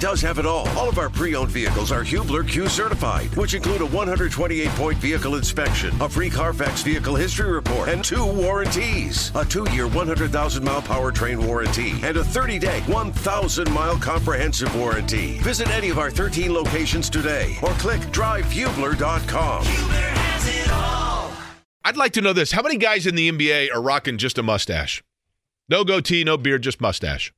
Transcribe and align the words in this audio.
does 0.00 0.20
have 0.20 0.38
it 0.38 0.46
all. 0.46 0.68
All 0.70 0.88
of 0.88 0.98
our 0.98 1.10
pre-owned 1.10 1.50
vehicles 1.50 1.92
are 1.92 2.02
Hubler 2.02 2.44
Q 2.44 2.68
certified, 2.68 3.34
which 3.36 3.54
include 3.54 3.82
a 3.82 3.86
128-point 3.86 4.98
vehicle 4.98 5.34
inspection, 5.36 5.94
a 6.00 6.08
free 6.08 6.30
Carfax 6.30 6.82
vehicle 6.82 7.16
history 7.16 7.50
report, 7.50 7.88
and 7.88 8.04
two 8.04 8.24
warranties. 8.24 9.32
A 9.34 9.44
two-year 9.44 9.88
100,000-mile 9.88 10.82
powertrain 10.82 11.44
warranty 11.44 11.92
and 12.02 12.16
a 12.16 12.22
30-day 12.22 12.80
1,000-mile 12.86 13.98
comprehensive 13.98 14.74
warranty. 14.76 15.38
Visit 15.38 15.68
any 15.70 15.90
of 15.90 15.98
our 15.98 16.10
13 16.10 16.52
locations 16.52 17.10
today 17.10 17.56
or 17.62 17.70
click 17.72 18.00
drivehubler.com. 18.12 19.64
Hubler 19.64 19.94
has 19.94 20.48
it 20.48 20.70
all. 20.72 21.32
I'd 21.84 21.96
like 21.96 22.12
to 22.12 22.20
know 22.20 22.32
this. 22.32 22.52
How 22.52 22.62
many 22.62 22.76
guys 22.76 23.06
in 23.06 23.14
the 23.14 23.30
NBA 23.30 23.74
are 23.74 23.80
rocking 23.80 24.18
just 24.18 24.38
a 24.38 24.42
mustache? 24.42 25.02
No 25.68 25.84
goatee, 25.84 26.24
no 26.24 26.36
beard, 26.36 26.62
just 26.62 26.80
mustache. 26.80 27.32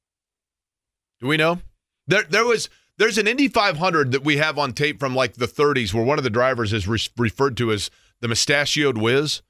Do 1.20 1.26
we 1.26 1.36
know? 1.36 1.60
There, 2.10 2.24
there 2.24 2.44
was. 2.44 2.68
There's 2.98 3.16
an 3.16 3.26
Indy 3.26 3.48
500 3.48 4.12
that 4.12 4.24
we 4.24 4.36
have 4.36 4.58
on 4.58 4.74
tape 4.74 5.00
from 5.00 5.14
like 5.14 5.32
the 5.32 5.46
30s 5.46 5.94
where 5.94 6.04
one 6.04 6.18
of 6.18 6.24
the 6.24 6.28
drivers 6.28 6.74
is 6.74 6.86
re- 6.86 6.98
referred 7.16 7.56
to 7.56 7.72
as 7.72 7.90
the 8.20 8.28
mustachioed 8.28 8.98
whiz. 8.98 9.40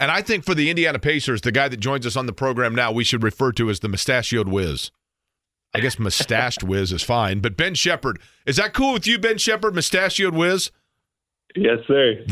And 0.00 0.10
I 0.10 0.20
think 0.20 0.44
for 0.44 0.52
the 0.52 0.68
Indiana 0.68 0.98
Pacers, 0.98 1.42
the 1.42 1.52
guy 1.52 1.68
that 1.68 1.78
joins 1.78 2.06
us 2.06 2.16
on 2.16 2.26
the 2.26 2.32
program 2.32 2.74
now, 2.74 2.90
we 2.90 3.04
should 3.04 3.22
refer 3.22 3.52
to 3.52 3.70
as 3.70 3.80
the 3.80 3.88
mustachioed 3.88 4.48
whiz. 4.48 4.90
I 5.74 5.80
guess 5.80 5.98
mustached 5.98 6.62
whiz 6.64 6.92
is 6.92 7.02
fine. 7.02 7.40
But 7.40 7.56
Ben 7.56 7.74
Sheppard, 7.74 8.20
is 8.46 8.56
that 8.56 8.74
cool 8.74 8.94
with 8.94 9.06
you, 9.06 9.18
Ben 9.18 9.38
Sheppard, 9.38 9.74
mustachioed 9.74 10.34
whiz? 10.34 10.72
Yes, 11.54 11.78
sir. 11.86 12.24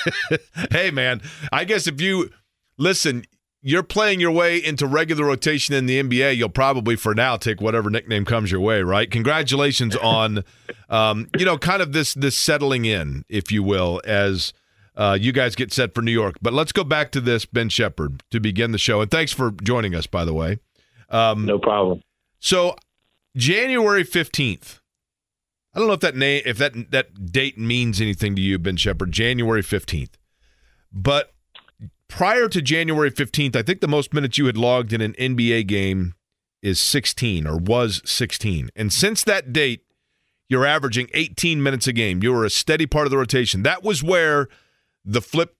hey, 0.70 0.90
man, 0.90 1.20
I 1.52 1.64
guess 1.64 1.86
if 1.86 2.00
you 2.00 2.30
listen, 2.76 3.24
you're 3.60 3.82
playing 3.82 4.20
your 4.20 4.30
way 4.30 4.62
into 4.62 4.86
regular 4.86 5.24
rotation 5.24 5.74
in 5.74 5.86
the 5.86 6.00
NBA. 6.00 6.36
You'll 6.36 6.48
probably, 6.48 6.96
for 6.96 7.14
now, 7.14 7.36
take 7.36 7.60
whatever 7.60 7.90
nickname 7.90 8.24
comes 8.24 8.52
your 8.52 8.60
way. 8.60 8.82
Right? 8.82 9.10
Congratulations 9.10 9.96
on, 10.02 10.44
um, 10.88 11.28
you 11.38 11.44
know, 11.44 11.58
kind 11.58 11.82
of 11.82 11.92
this 11.92 12.14
this 12.14 12.36
settling 12.38 12.84
in, 12.84 13.24
if 13.28 13.50
you 13.50 13.62
will, 13.62 14.00
as 14.04 14.52
uh, 14.96 15.18
you 15.20 15.32
guys 15.32 15.54
get 15.54 15.72
set 15.72 15.94
for 15.94 16.02
New 16.02 16.12
York. 16.12 16.36
But 16.40 16.52
let's 16.52 16.72
go 16.72 16.84
back 16.84 17.10
to 17.12 17.20
this, 17.20 17.44
Ben 17.44 17.68
Sheppard 17.68 18.22
to 18.30 18.40
begin 18.40 18.72
the 18.72 18.78
show. 18.78 19.00
And 19.00 19.10
thanks 19.10 19.32
for 19.32 19.50
joining 19.50 19.94
us, 19.94 20.06
by 20.06 20.24
the 20.24 20.34
way. 20.34 20.58
Um, 21.10 21.44
no 21.44 21.58
problem. 21.58 22.02
So, 22.38 22.76
January 23.36 24.04
fifteenth. 24.04 24.80
I 25.74 25.80
don't 25.80 25.88
know 25.88 25.94
if 25.94 26.00
that 26.00 26.16
name, 26.16 26.42
if 26.46 26.58
that 26.58 26.90
that 26.92 27.32
date 27.32 27.58
means 27.58 28.00
anything 28.00 28.34
to 28.36 28.42
you, 28.42 28.58
Ben 28.58 28.76
Sheppard. 28.76 29.12
January 29.12 29.62
fifteenth, 29.62 30.16
but 30.92 31.32
prior 32.08 32.48
to 32.48 32.62
January 32.62 33.10
15th, 33.10 33.56
I 33.56 33.62
think 33.62 33.80
the 33.80 33.88
most 33.88 34.12
minutes 34.12 34.38
you 34.38 34.46
had 34.46 34.56
logged 34.56 34.92
in 34.92 35.00
an 35.00 35.14
NBA 35.14 35.66
game 35.66 36.14
is 36.62 36.80
16 36.80 37.46
or 37.46 37.56
was 37.56 38.02
16. 38.04 38.70
And 38.74 38.92
since 38.92 39.22
that 39.24 39.52
date, 39.52 39.82
you're 40.48 40.66
averaging 40.66 41.08
18 41.14 41.62
minutes 41.62 41.86
a 41.86 41.92
game. 41.92 42.22
You 42.22 42.32
were 42.32 42.44
a 42.44 42.50
steady 42.50 42.86
part 42.86 43.06
of 43.06 43.10
the 43.10 43.18
rotation. 43.18 43.62
That 43.62 43.84
was 43.84 44.02
where 44.02 44.48
the 45.04 45.20
flip, 45.20 45.56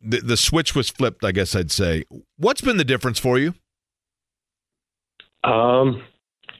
the, 0.00 0.18
the 0.18 0.36
switch 0.36 0.74
was 0.74 0.90
flipped, 0.90 1.24
I 1.24 1.32
guess 1.32 1.56
I'd 1.56 1.70
say. 1.70 2.04
What's 2.36 2.60
been 2.60 2.76
the 2.76 2.84
difference 2.84 3.18
for 3.18 3.38
you? 3.38 3.54
Um, 5.42 6.02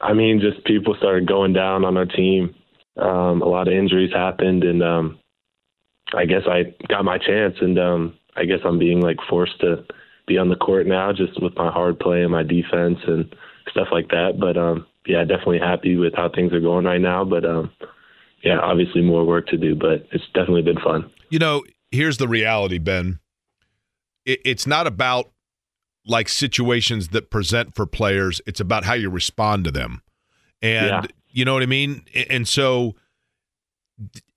I 0.00 0.14
mean, 0.14 0.40
just 0.40 0.64
people 0.64 0.94
started 0.98 1.28
going 1.28 1.52
down 1.52 1.84
on 1.84 1.96
our 1.96 2.06
team. 2.06 2.54
Um, 2.96 3.42
a 3.42 3.46
lot 3.46 3.68
of 3.68 3.74
injuries 3.74 4.12
happened, 4.12 4.64
and 4.64 4.82
um, 4.82 5.18
I 6.14 6.24
guess 6.24 6.42
I 6.46 6.74
got 6.88 7.04
my 7.04 7.18
chance, 7.18 7.54
and 7.60 7.78
um, 7.78 8.14
I 8.36 8.44
guess 8.44 8.60
I'm 8.64 8.78
being 8.78 9.00
like 9.00 9.18
forced 9.28 9.60
to 9.60 9.84
be 10.26 10.38
on 10.38 10.48
the 10.48 10.56
court 10.56 10.86
now, 10.86 11.12
just 11.12 11.40
with 11.42 11.56
my 11.56 11.70
hard 11.70 11.98
play 11.98 12.22
and 12.22 12.30
my 12.30 12.42
defense 12.42 12.98
and 13.06 13.34
stuff 13.70 13.88
like 13.90 14.08
that. 14.08 14.38
But 14.38 14.56
um, 14.56 14.86
yeah, 15.06 15.24
definitely 15.24 15.58
happy 15.58 15.96
with 15.96 16.14
how 16.14 16.28
things 16.28 16.52
are 16.52 16.60
going 16.60 16.84
right 16.84 17.00
now. 17.00 17.24
But 17.24 17.44
um, 17.44 17.70
yeah, 18.42 18.58
obviously 18.58 19.02
more 19.02 19.24
work 19.24 19.46
to 19.48 19.56
do, 19.56 19.74
but 19.74 20.06
it's 20.12 20.24
definitely 20.34 20.62
been 20.62 20.80
fun. 20.80 21.10
You 21.30 21.38
know, 21.38 21.64
here's 21.90 22.18
the 22.18 22.28
reality, 22.28 22.78
Ben. 22.78 23.18
It, 24.24 24.40
it's 24.44 24.66
not 24.66 24.86
about 24.86 25.30
like 26.06 26.28
situations 26.28 27.08
that 27.08 27.30
present 27.30 27.74
for 27.74 27.86
players. 27.86 28.40
It's 28.46 28.60
about 28.60 28.84
how 28.84 28.94
you 28.94 29.10
respond 29.10 29.64
to 29.64 29.70
them, 29.70 30.02
and 30.62 30.86
yeah. 30.86 31.02
you 31.28 31.44
know 31.44 31.54
what 31.54 31.62
I 31.62 31.66
mean. 31.66 32.04
And 32.28 32.48
so 32.48 32.94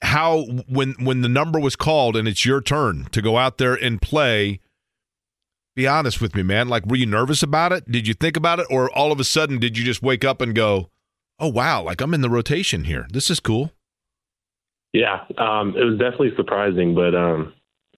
how 0.01 0.43
when 0.67 0.93
when 0.99 1.21
the 1.21 1.29
number 1.29 1.59
was 1.59 1.75
called 1.75 2.15
and 2.15 2.27
it's 2.27 2.45
your 2.45 2.61
turn 2.61 3.05
to 3.11 3.21
go 3.21 3.37
out 3.37 3.57
there 3.57 3.73
and 3.73 4.01
play 4.01 4.59
be 5.75 5.87
honest 5.87 6.21
with 6.21 6.35
me 6.35 6.43
man. 6.43 6.67
Like 6.69 6.85
were 6.85 6.95
you 6.95 7.05
nervous 7.05 7.41
about 7.41 7.71
it? 7.71 7.89
Did 7.89 8.07
you 8.07 8.13
think 8.13 8.37
about 8.37 8.59
it? 8.59 8.67
Or 8.69 8.91
all 8.91 9.11
of 9.11 9.19
a 9.19 9.23
sudden 9.23 9.59
did 9.59 9.77
you 9.77 9.83
just 9.83 10.03
wake 10.03 10.25
up 10.25 10.41
and 10.41 10.53
go 10.53 10.89
oh 11.39 11.47
wow 11.47 11.81
like 11.83 12.01
i'm 12.01 12.13
in 12.13 12.21
the 12.21 12.29
rotation 12.29 12.83
here. 12.83 13.07
This 13.11 13.29
is 13.29 13.39
cool. 13.39 13.71
Yeah 14.91 15.23
um, 15.37 15.75
it 15.77 15.83
was 15.83 15.97
definitely 15.97 16.33
surprising 16.35 16.93
but 16.93 17.15
um, 17.15 17.53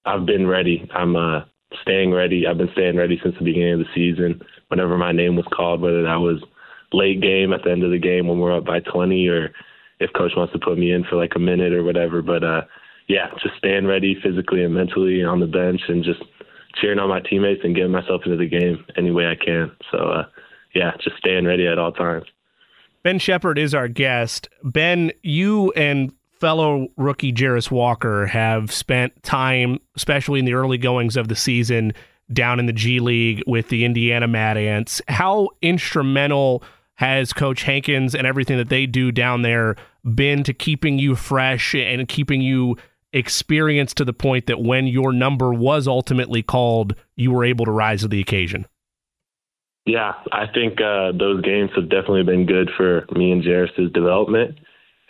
i've 0.06 0.26
been 0.26 0.48
ready. 0.48 0.88
I'm 0.94 1.16
uh, 1.16 1.42
staying 1.82 2.12
ready. 2.12 2.46
I've 2.48 2.58
been 2.58 2.72
staying 2.74 2.96
ready 2.96 3.20
since 3.24 3.36
the 3.38 3.46
beginning 3.46 3.74
of 3.74 3.80
the 3.80 3.94
season. 3.96 4.42
Whenever 4.68 4.98
my 4.98 5.12
name 5.12 5.36
was 5.36 5.46
called 5.56 5.82
whether 5.82 6.04
that 6.04 6.20
was 6.20 6.44
late 6.94 7.22
game 7.22 7.52
at 7.54 7.64
the 7.64 7.72
end 7.72 7.84
of 7.84 7.92
the 7.92 8.00
game 8.00 8.28
when 8.28 8.40
we're 8.40 8.56
up 8.56 8.66
by 8.66 8.80
20 8.80 9.28
or 9.28 9.52
if 10.00 10.12
coach 10.14 10.32
wants 10.36 10.54
to 10.54 10.60
put 10.60 10.78
me 10.78 10.92
in 10.92 11.04
for 11.04 11.16
like 11.16 11.34
a 11.36 11.40
minute 11.40 11.74
or 11.74 11.84
whatever. 11.84 12.22
But 12.22 12.44
uh, 12.44 12.62
yeah, 13.08 13.28
just 13.42 13.58
staying 13.58 13.86
ready 13.86 14.18
physically 14.22 14.64
and 14.64 14.74
mentally 14.74 15.24
on 15.24 15.40
the 15.40 15.48
bench 15.48 15.82
and 15.88 16.04
just 16.04 16.22
cheering 16.82 17.00
on 17.00 17.10
my 17.10 17.22
teammates 17.22 17.62
and 17.64 17.76
getting 17.76 17.92
myself 17.92 18.22
into 18.26 18.38
the 18.38 18.48
game 18.50 18.86
any 18.98 19.12
way 19.12 19.28
I 19.28 19.36
can. 19.36 19.72
So 19.92 19.98
uh, 19.98 20.26
yeah, 20.74 20.92
just 21.04 21.18
staying 21.18 21.46
ready 21.46 21.68
at 21.68 21.80
all 21.80 21.92
times. 21.92 22.26
Ben 23.04 23.20
Sheppard 23.20 23.60
is 23.60 23.74
our 23.74 23.88
guest. 23.88 24.50
Ben, 24.64 25.12
you 25.22 25.72
and 25.74 26.12
fellow 26.40 26.88
rookie 26.98 27.32
Jarace 27.32 27.72
Walker 27.72 28.26
have 28.26 28.72
spent 28.72 29.24
time, 29.24 29.80
especially 29.96 30.40
in 30.40 30.46
the 30.46 30.54
early 30.56 30.78
goings 30.78 31.16
of 31.16 31.28
the 31.28 31.36
season, 31.36 31.94
down 32.34 32.60
in 32.60 32.66
the 32.66 32.74
G 32.74 33.00
League 33.00 33.44
with 33.46 33.70
the 33.70 33.86
Indiana 33.86 34.28
Mad 34.28 34.58
Ants. 34.58 35.02
How 35.08 35.50
instrumental 35.62 36.64
has 36.96 37.34
Coach 37.34 37.64
Hankins 37.64 38.16
and 38.16 38.26
everything 38.26 38.58
that 38.58 38.70
they 38.70 38.86
do 38.86 39.12
down 39.12 39.42
there 39.42 39.76
been 40.04 40.44
to 40.44 40.54
keeping 40.54 40.98
you 41.00 41.16
fresh 41.16 41.76
and 41.76 42.08
keeping 42.08 42.42
you 42.42 42.78
experienced 43.14 43.98
to 43.98 44.06
the 44.06 44.14
point 44.14 44.46
that 44.48 44.62
when 44.62 44.88
your 44.88 45.14
number 45.14 45.54
was 45.54 45.88
ultimately 45.88 46.44
called, 46.44 46.96
you 47.16 47.32
were 47.32 47.46
able 47.46 47.66
to 47.66 47.72
rise 47.72 48.02
to 48.02 48.08
the 48.08 48.20
occasion? 48.20 48.66
Yeah, 49.86 50.14
I 50.32 50.46
think 50.52 50.82
uh, 50.82 51.12
those 51.18 51.42
games 51.42 51.70
have 51.76 51.90
definitely 51.90 52.24
been 52.24 52.46
good 52.46 52.72
for 52.76 53.06
me 53.16 53.32
and 53.32 53.44
Jarace's 53.44 53.92
development, 53.94 54.60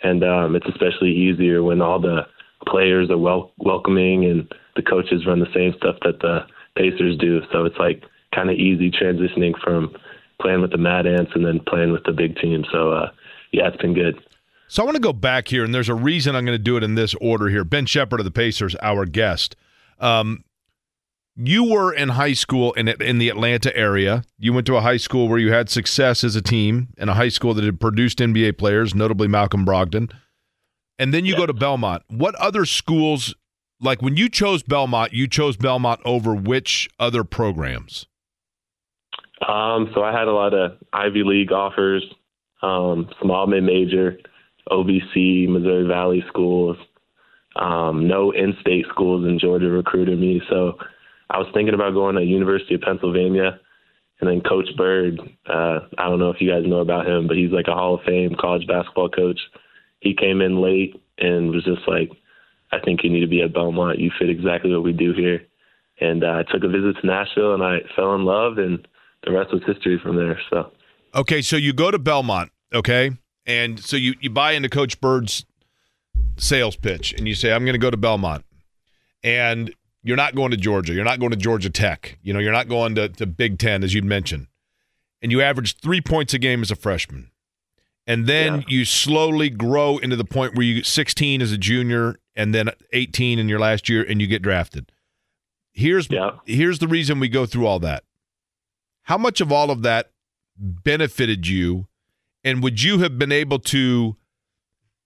and 0.02 0.22
um, 0.22 0.54
it's 0.54 0.68
especially 0.68 1.12
easier 1.12 1.62
when 1.62 1.80
all 1.80 1.98
the 1.98 2.26
players 2.66 3.10
are 3.10 3.18
wel- 3.18 3.52
welcoming 3.58 4.24
and 4.26 4.52
the 4.76 4.82
coaches 4.82 5.26
run 5.26 5.40
the 5.40 5.52
same 5.54 5.72
stuff 5.78 5.96
that 6.02 6.20
the 6.20 6.40
Pacers 6.76 7.16
do. 7.18 7.40
So 7.52 7.64
it's 7.64 7.78
like 7.78 8.02
kind 8.34 8.50
of 8.50 8.56
easy 8.56 8.90
transitioning 8.90 9.54
from 9.64 9.94
playing 10.40 10.60
with 10.60 10.70
the 10.70 10.78
Mad 10.78 11.06
Ants 11.06 11.32
and 11.34 11.44
then 11.44 11.60
playing 11.66 11.92
with 11.92 12.04
the 12.04 12.12
big 12.12 12.36
team. 12.36 12.64
So 12.72 12.92
uh, 12.92 13.10
yeah, 13.52 13.68
it's 13.68 13.76
been 13.76 13.94
good. 13.94 14.20
So 14.68 14.82
I 14.82 14.84
want 14.84 14.96
to 14.96 15.02
go 15.02 15.12
back 15.12 15.48
here, 15.48 15.64
and 15.64 15.74
there's 15.74 15.88
a 15.88 15.94
reason 15.94 16.34
I'm 16.34 16.44
going 16.44 16.58
to 16.58 16.62
do 16.62 16.76
it 16.76 16.82
in 16.82 16.96
this 16.96 17.14
order 17.20 17.48
here. 17.48 17.64
Ben 17.64 17.86
Sheppard 17.86 18.20
of 18.20 18.24
the 18.24 18.32
Pacers, 18.32 18.74
our 18.82 19.06
guest. 19.06 19.54
Um, 20.00 20.44
you 21.36 21.64
were 21.64 21.92
in 21.92 22.10
high 22.10 22.32
school 22.32 22.72
in 22.72 22.88
in 22.88 23.18
the 23.18 23.28
Atlanta 23.28 23.76
area. 23.76 24.24
You 24.38 24.52
went 24.52 24.66
to 24.66 24.76
a 24.76 24.80
high 24.80 24.96
school 24.96 25.28
where 25.28 25.38
you 25.38 25.52
had 25.52 25.68
success 25.68 26.24
as 26.24 26.34
a 26.34 26.42
team, 26.42 26.88
and 26.98 27.10
a 27.10 27.14
high 27.14 27.28
school 27.28 27.54
that 27.54 27.64
had 27.64 27.80
produced 27.80 28.18
NBA 28.18 28.58
players, 28.58 28.94
notably 28.94 29.28
Malcolm 29.28 29.64
Brogdon. 29.64 30.10
And 30.98 31.12
then 31.12 31.26
you 31.26 31.34
yeah. 31.34 31.40
go 31.40 31.46
to 31.46 31.52
Belmont. 31.52 32.02
What 32.08 32.34
other 32.36 32.64
schools, 32.64 33.34
like 33.80 34.00
when 34.00 34.16
you 34.16 34.30
chose 34.30 34.62
Belmont, 34.62 35.12
you 35.12 35.28
chose 35.28 35.56
Belmont 35.58 36.00
over 36.04 36.34
which 36.34 36.88
other 36.98 37.22
programs? 37.22 38.06
Um, 39.46 39.90
so 39.94 40.02
I 40.02 40.12
had 40.12 40.28
a 40.28 40.32
lot 40.32 40.54
of 40.54 40.78
Ivy 40.92 41.22
League 41.24 41.52
offers, 41.52 42.04
um, 42.62 43.08
small 43.20 43.46
mid 43.46 43.64
major, 43.64 44.18
OVC, 44.70 45.48
Missouri 45.48 45.86
Valley 45.86 46.24
schools. 46.28 46.76
Um, 47.56 48.06
no 48.06 48.32
in-state 48.32 48.84
schools 48.90 49.26
in 49.26 49.38
Georgia 49.38 49.68
recruited 49.68 50.18
me, 50.18 50.42
so 50.50 50.76
I 51.30 51.38
was 51.38 51.48
thinking 51.54 51.74
about 51.74 51.94
going 51.94 52.16
to 52.16 52.22
University 52.22 52.74
of 52.74 52.82
Pennsylvania. 52.82 53.60
And 54.20 54.30
then 54.30 54.40
Coach 54.40 54.68
Byrd, 54.76 55.20
uh, 55.46 55.80
I 55.98 56.08
don't 56.08 56.18
know 56.18 56.30
if 56.30 56.40
you 56.40 56.50
guys 56.50 56.66
know 56.66 56.80
about 56.80 57.06
him, 57.06 57.26
but 57.26 57.36
he's 57.36 57.50
like 57.50 57.68
a 57.68 57.74
Hall 57.74 57.96
of 57.96 58.04
Fame 58.06 58.34
college 58.38 58.66
basketball 58.66 59.10
coach. 59.10 59.38
He 60.00 60.14
came 60.14 60.40
in 60.40 60.62
late 60.62 60.94
and 61.18 61.50
was 61.50 61.64
just 61.64 61.86
like, 61.86 62.10
I 62.72 62.78
think 62.80 63.00
you 63.02 63.10
need 63.10 63.20
to 63.20 63.26
be 63.26 63.42
at 63.42 63.52
Belmont. 63.52 63.98
You 63.98 64.10
fit 64.18 64.30
exactly 64.30 64.72
what 64.72 64.84
we 64.84 64.92
do 64.92 65.12
here. 65.12 65.46
And 66.00 66.24
uh, 66.24 66.42
I 66.42 66.50
took 66.50 66.64
a 66.64 66.68
visit 66.68 66.96
to 67.00 67.06
Nashville 67.06 67.54
and 67.54 67.62
I 67.62 67.78
fell 67.94 68.14
in 68.14 68.24
love 68.24 68.58
and 68.58 68.86
the 69.24 69.32
rest 69.32 69.52
was 69.52 69.62
history 69.66 69.98
from 70.02 70.16
there. 70.16 70.40
So, 70.50 70.72
okay, 71.14 71.42
so 71.42 71.56
you 71.56 71.72
go 71.72 71.90
to 71.90 71.98
Belmont, 71.98 72.50
okay, 72.74 73.10
and 73.46 73.78
so 73.80 73.96
you 73.96 74.14
you 74.20 74.30
buy 74.30 74.52
into 74.52 74.68
Coach 74.68 75.00
Byrd's 75.00 75.44
sales 76.38 76.76
pitch, 76.76 77.12
and 77.14 77.26
you 77.26 77.34
say, 77.34 77.52
"I'm 77.52 77.64
going 77.64 77.74
to 77.74 77.78
go 77.78 77.90
to 77.90 77.96
Belmont," 77.96 78.44
and 79.22 79.72
you're 80.02 80.16
not 80.16 80.34
going 80.34 80.50
to 80.52 80.56
Georgia, 80.56 80.92
you're 80.94 81.04
not 81.04 81.18
going 81.18 81.30
to 81.32 81.36
Georgia 81.36 81.70
Tech, 81.70 82.18
you 82.22 82.32
know, 82.32 82.38
you're 82.38 82.52
not 82.52 82.68
going 82.68 82.94
to, 82.94 83.08
to 83.08 83.26
Big 83.26 83.58
Ten 83.58 83.82
as 83.82 83.92
you'd 83.92 84.04
mentioned, 84.04 84.46
and 85.20 85.32
you 85.32 85.42
average 85.42 85.76
three 85.78 86.00
points 86.00 86.32
a 86.34 86.38
game 86.38 86.62
as 86.62 86.70
a 86.70 86.76
freshman, 86.76 87.30
and 88.06 88.26
then 88.26 88.58
Yeah. 88.60 88.64
you 88.68 88.84
slowly 88.84 89.50
grow 89.50 89.98
into 89.98 90.14
the 90.16 90.24
point 90.24 90.54
where 90.54 90.64
you 90.64 90.84
16 90.84 91.42
as 91.42 91.50
a 91.50 91.58
junior 91.58 92.16
and 92.36 92.54
then 92.54 92.70
18 92.92 93.38
in 93.40 93.48
your 93.48 93.58
last 93.58 93.88
year 93.88 94.04
and 94.08 94.20
you 94.20 94.26
get 94.28 94.42
drafted. 94.42 94.92
Here's 95.72 96.08
Yeah. 96.10 96.32
here's 96.46 96.78
the 96.78 96.86
reason 96.86 97.18
we 97.18 97.28
go 97.28 97.44
through 97.46 97.66
all 97.66 97.80
that. 97.80 98.04
How 99.06 99.16
much 99.16 99.40
of 99.40 99.52
all 99.52 99.70
of 99.70 99.82
that 99.82 100.10
benefited 100.58 101.46
you 101.46 101.86
and 102.42 102.60
would 102.62 102.82
you 102.82 102.98
have 102.98 103.18
been 103.18 103.30
able 103.30 103.60
to 103.60 104.16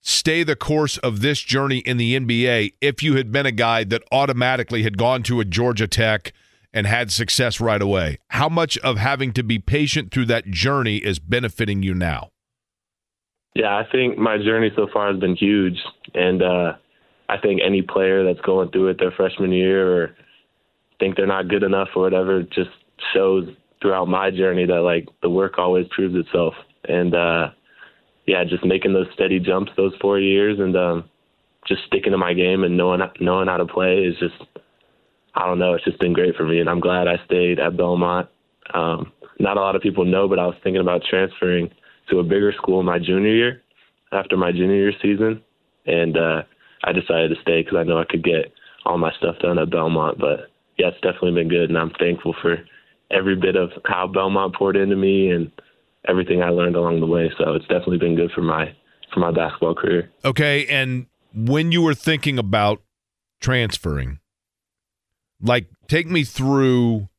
stay 0.01 0.41
the 0.41 0.55
course 0.55 0.97
of 0.97 1.21
this 1.21 1.39
journey 1.39 1.79
in 1.79 1.97
the 1.97 2.17
NBA 2.19 2.73
if 2.81 3.03
you 3.03 3.15
had 3.15 3.31
been 3.31 3.45
a 3.45 3.51
guy 3.51 3.83
that 3.83 4.01
automatically 4.11 4.81
had 4.81 4.97
gone 4.97 5.21
to 5.23 5.39
a 5.39 5.45
Georgia 5.45 5.87
Tech 5.87 6.33
and 6.73 6.87
had 6.87 7.11
success 7.11 7.61
right 7.61 7.81
away? 7.81 8.17
How 8.29 8.49
much 8.49 8.75
of 8.79 8.97
having 8.97 9.33
to 9.33 9.43
be 9.43 9.59
patient 9.59 10.11
through 10.11 10.25
that 10.25 10.47
journey 10.47 10.97
is 10.97 11.19
benefiting 11.19 11.83
you 11.83 11.93
now? 11.93 12.31
Yeah, 13.53 13.75
I 13.75 13.83
think 13.91 14.17
my 14.17 14.37
journey 14.39 14.71
so 14.75 14.87
far 14.91 15.11
has 15.11 15.19
been 15.19 15.35
huge, 15.35 15.77
and 16.15 16.41
uh, 16.41 16.73
I 17.29 17.37
think 17.37 17.61
any 17.63 17.83
player 17.83 18.23
that's 18.23 18.43
going 18.43 18.71
through 18.71 18.87
it 18.87 18.97
their 18.97 19.11
freshman 19.11 19.51
year 19.51 20.03
or 20.03 20.15
think 20.99 21.17
they're 21.17 21.27
not 21.27 21.49
good 21.49 21.61
enough 21.63 21.89
or 21.95 22.01
whatever 22.03 22.41
just 22.43 22.69
shows 23.13 23.45
throughout 23.81 24.07
my 24.07 24.31
journey 24.31 24.65
that 24.65 24.81
like 24.81 25.07
the 25.21 25.29
work 25.29 25.57
always 25.57 25.87
proves 25.89 26.15
itself, 26.15 26.53
and 26.87 27.15
uh, 27.15 27.49
yeah, 28.25 28.43
just 28.43 28.65
making 28.65 28.93
those 28.93 29.07
steady 29.13 29.39
jumps 29.39 29.71
those 29.75 29.93
four 29.99 30.19
years 30.19 30.59
and 30.59 30.75
um, 30.75 31.09
just 31.67 31.81
sticking 31.87 32.11
to 32.11 32.17
my 32.17 32.33
game 32.33 32.63
and 32.63 32.77
knowing 32.77 33.01
knowing 33.19 33.47
how 33.47 33.57
to 33.57 33.65
play 33.65 34.03
is 34.03 34.15
just 34.19 34.35
I 35.35 35.45
don't 35.45 35.59
know, 35.59 35.73
it's 35.73 35.85
just 35.85 35.99
been 35.99 36.13
great 36.13 36.35
for 36.35 36.43
me, 36.45 36.59
and 36.59 36.69
I'm 36.69 36.79
glad 36.79 37.07
I 37.07 37.15
stayed 37.25 37.59
at 37.59 37.77
Belmont. 37.77 38.27
Um, 38.73 39.11
not 39.39 39.57
a 39.57 39.61
lot 39.61 39.75
of 39.75 39.81
people 39.81 40.05
know, 40.05 40.27
but 40.27 40.39
I 40.39 40.45
was 40.45 40.55
thinking 40.63 40.81
about 40.81 41.03
transferring 41.09 41.69
to 42.09 42.19
a 42.19 42.23
bigger 42.23 42.53
school 42.57 42.83
my 42.83 42.99
junior 42.99 43.33
year 43.33 43.61
after 44.11 44.35
my 44.35 44.51
junior 44.51 44.75
year 44.75 44.93
season, 45.01 45.41
and 45.85 46.17
uh, 46.17 46.43
I 46.83 46.91
decided 46.91 47.29
to 47.29 47.41
stay 47.41 47.61
because 47.63 47.77
I 47.77 47.83
know 47.83 47.99
I 47.99 48.05
could 48.05 48.23
get 48.23 48.53
all 48.85 48.97
my 48.97 49.11
stuff 49.17 49.39
done 49.39 49.57
at 49.57 49.71
Belmont. 49.71 50.19
But 50.19 50.51
yeah, 50.77 50.87
it's 50.87 51.01
definitely 51.01 51.33
been 51.33 51.49
good, 51.49 51.69
and 51.69 51.77
I'm 51.77 51.91
thankful 51.91 52.35
for 52.41 52.57
every 53.13 53.35
bit 53.35 53.55
of 53.55 53.71
how 53.85 54.07
Belmont 54.07 54.55
poured 54.55 54.75
into 54.75 54.95
me 54.95 55.29
and 55.29 55.51
everything 56.07 56.41
I 56.41 56.49
learned 56.49 56.75
along 56.75 56.99
the 56.99 57.07
way. 57.07 57.31
So 57.37 57.53
it's 57.53 57.67
definitely 57.67 57.97
been 57.97 58.15
good 58.15 58.31
for 58.31 58.41
my 58.41 58.73
for 59.13 59.19
my 59.19 59.31
basketball 59.31 59.75
career. 59.75 60.09
Okay, 60.23 60.65
and 60.67 61.07
when 61.33 61.71
you 61.71 61.81
were 61.81 61.93
thinking 61.93 62.39
about 62.39 62.81
transferring, 63.39 64.19
like 65.41 65.67
take 65.87 66.07
me 66.07 66.23
through 66.23 67.09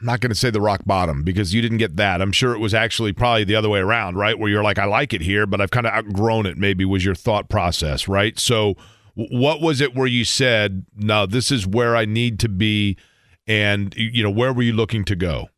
I'm 0.00 0.06
not 0.06 0.20
going 0.20 0.30
to 0.30 0.36
say 0.36 0.48
the 0.48 0.62
rock 0.62 0.80
bottom 0.86 1.22
because 1.24 1.52
you 1.52 1.60
didn't 1.60 1.76
get 1.76 1.96
that. 1.96 2.22
I'm 2.22 2.32
sure 2.32 2.54
it 2.54 2.58
was 2.58 2.72
actually 2.72 3.12
probably 3.12 3.44
the 3.44 3.54
other 3.54 3.68
way 3.68 3.80
around, 3.80 4.16
right? 4.16 4.38
Where 4.38 4.48
you're 4.48 4.62
like 4.64 4.78
I 4.78 4.86
like 4.86 5.12
it 5.12 5.20
here, 5.20 5.46
but 5.46 5.60
I've 5.60 5.70
kind 5.70 5.86
of 5.86 5.92
outgrown 5.92 6.46
it 6.46 6.56
maybe 6.56 6.84
was 6.86 7.04
your 7.04 7.14
thought 7.14 7.50
process, 7.50 8.08
right? 8.08 8.38
So 8.38 8.76
what 9.14 9.60
was 9.60 9.82
it 9.82 9.94
where 9.94 10.06
you 10.06 10.24
said, 10.24 10.86
"No, 10.96 11.26
this 11.26 11.50
is 11.50 11.66
where 11.66 11.96
I 11.96 12.04
need 12.06 12.38
to 12.40 12.48
be." 12.48 12.96
And 13.50 13.92
you 13.96 14.22
know, 14.22 14.30
where 14.30 14.52
were 14.52 14.62
you 14.62 14.72
looking 14.72 15.04
to 15.06 15.16
go? 15.16 15.48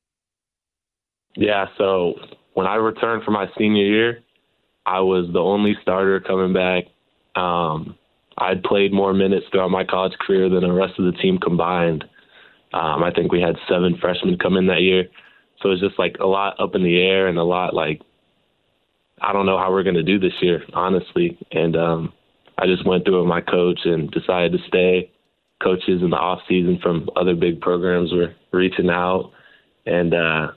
Yeah, 1.37 1.67
so 1.77 2.15
when 2.55 2.67
I 2.67 2.77
returned 2.77 3.23
for 3.23 3.33
my 3.33 3.49
senior 3.59 3.85
year, 3.85 4.23
I 4.87 5.00
was 5.00 5.31
the 5.31 5.41
only 5.41 5.77
starter 5.83 6.19
coming 6.19 6.55
back. 6.55 6.85
Um, 7.37 7.99
I'd 8.39 8.62
played 8.62 8.94
more 8.94 9.12
minutes 9.12 9.44
throughout 9.53 9.71
my 9.71 9.85
college 9.85 10.15
career 10.27 10.49
than 10.49 10.62
the 10.62 10.73
rest 10.73 10.94
of 10.99 11.05
the 11.05 11.19
team 11.21 11.37
combined. 11.37 12.05
Um, 12.73 13.03
I 13.03 13.11
think 13.15 13.31
we 13.31 13.43
had 13.43 13.56
seven 13.69 13.99
freshmen 14.00 14.39
come 14.39 14.56
in 14.56 14.69
that 14.69 14.81
year. 14.81 15.05
So 15.61 15.69
it 15.69 15.73
was 15.73 15.81
just 15.81 15.99
like 15.99 16.17
a 16.19 16.27
lot 16.27 16.59
up 16.59 16.75
in 16.75 16.83
the 16.83 16.99
air 16.99 17.29
and 17.29 17.37
a 17.37 17.44
lot 17.44 17.75
like, 17.75 18.00
I 19.21 19.35
don't 19.35 19.44
know 19.44 19.59
how 19.59 19.71
we're 19.71 19.83
going 19.83 19.97
to 19.97 20.03
do 20.03 20.19
this 20.19 20.33
year, 20.41 20.62
honestly. 20.73 21.39
And 21.50 21.77
um, 21.77 22.12
I 22.56 22.65
just 22.65 22.87
went 22.87 23.05
through 23.05 23.21
with 23.21 23.29
my 23.29 23.43
coach 23.43 23.81
and 23.85 24.11
decided 24.11 24.53
to 24.53 24.59
stay. 24.67 25.12
Coaches 25.62 26.03
in 26.03 26.11
the 26.11 26.17
off 26.17 26.41
season 26.49 26.79
from 26.82 27.09
other 27.17 27.35
big 27.35 27.61
programs 27.61 28.12
were 28.12 28.35
reaching 28.53 28.91
out. 28.91 29.32
And, 29.87 30.14
uh, 30.14 30.49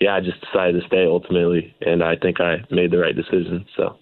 yeah, 0.00 0.16
I 0.16 0.20
just 0.20 0.40
decided 0.40 0.80
to 0.80 0.86
stay 0.86 1.04
ultimately, 1.06 1.74
and 1.80 2.02
I 2.02 2.16
think 2.16 2.40
I 2.40 2.64
made 2.70 2.90
the 2.90 2.98
right 2.98 3.14
decision. 3.14 3.64
So, 3.76 3.96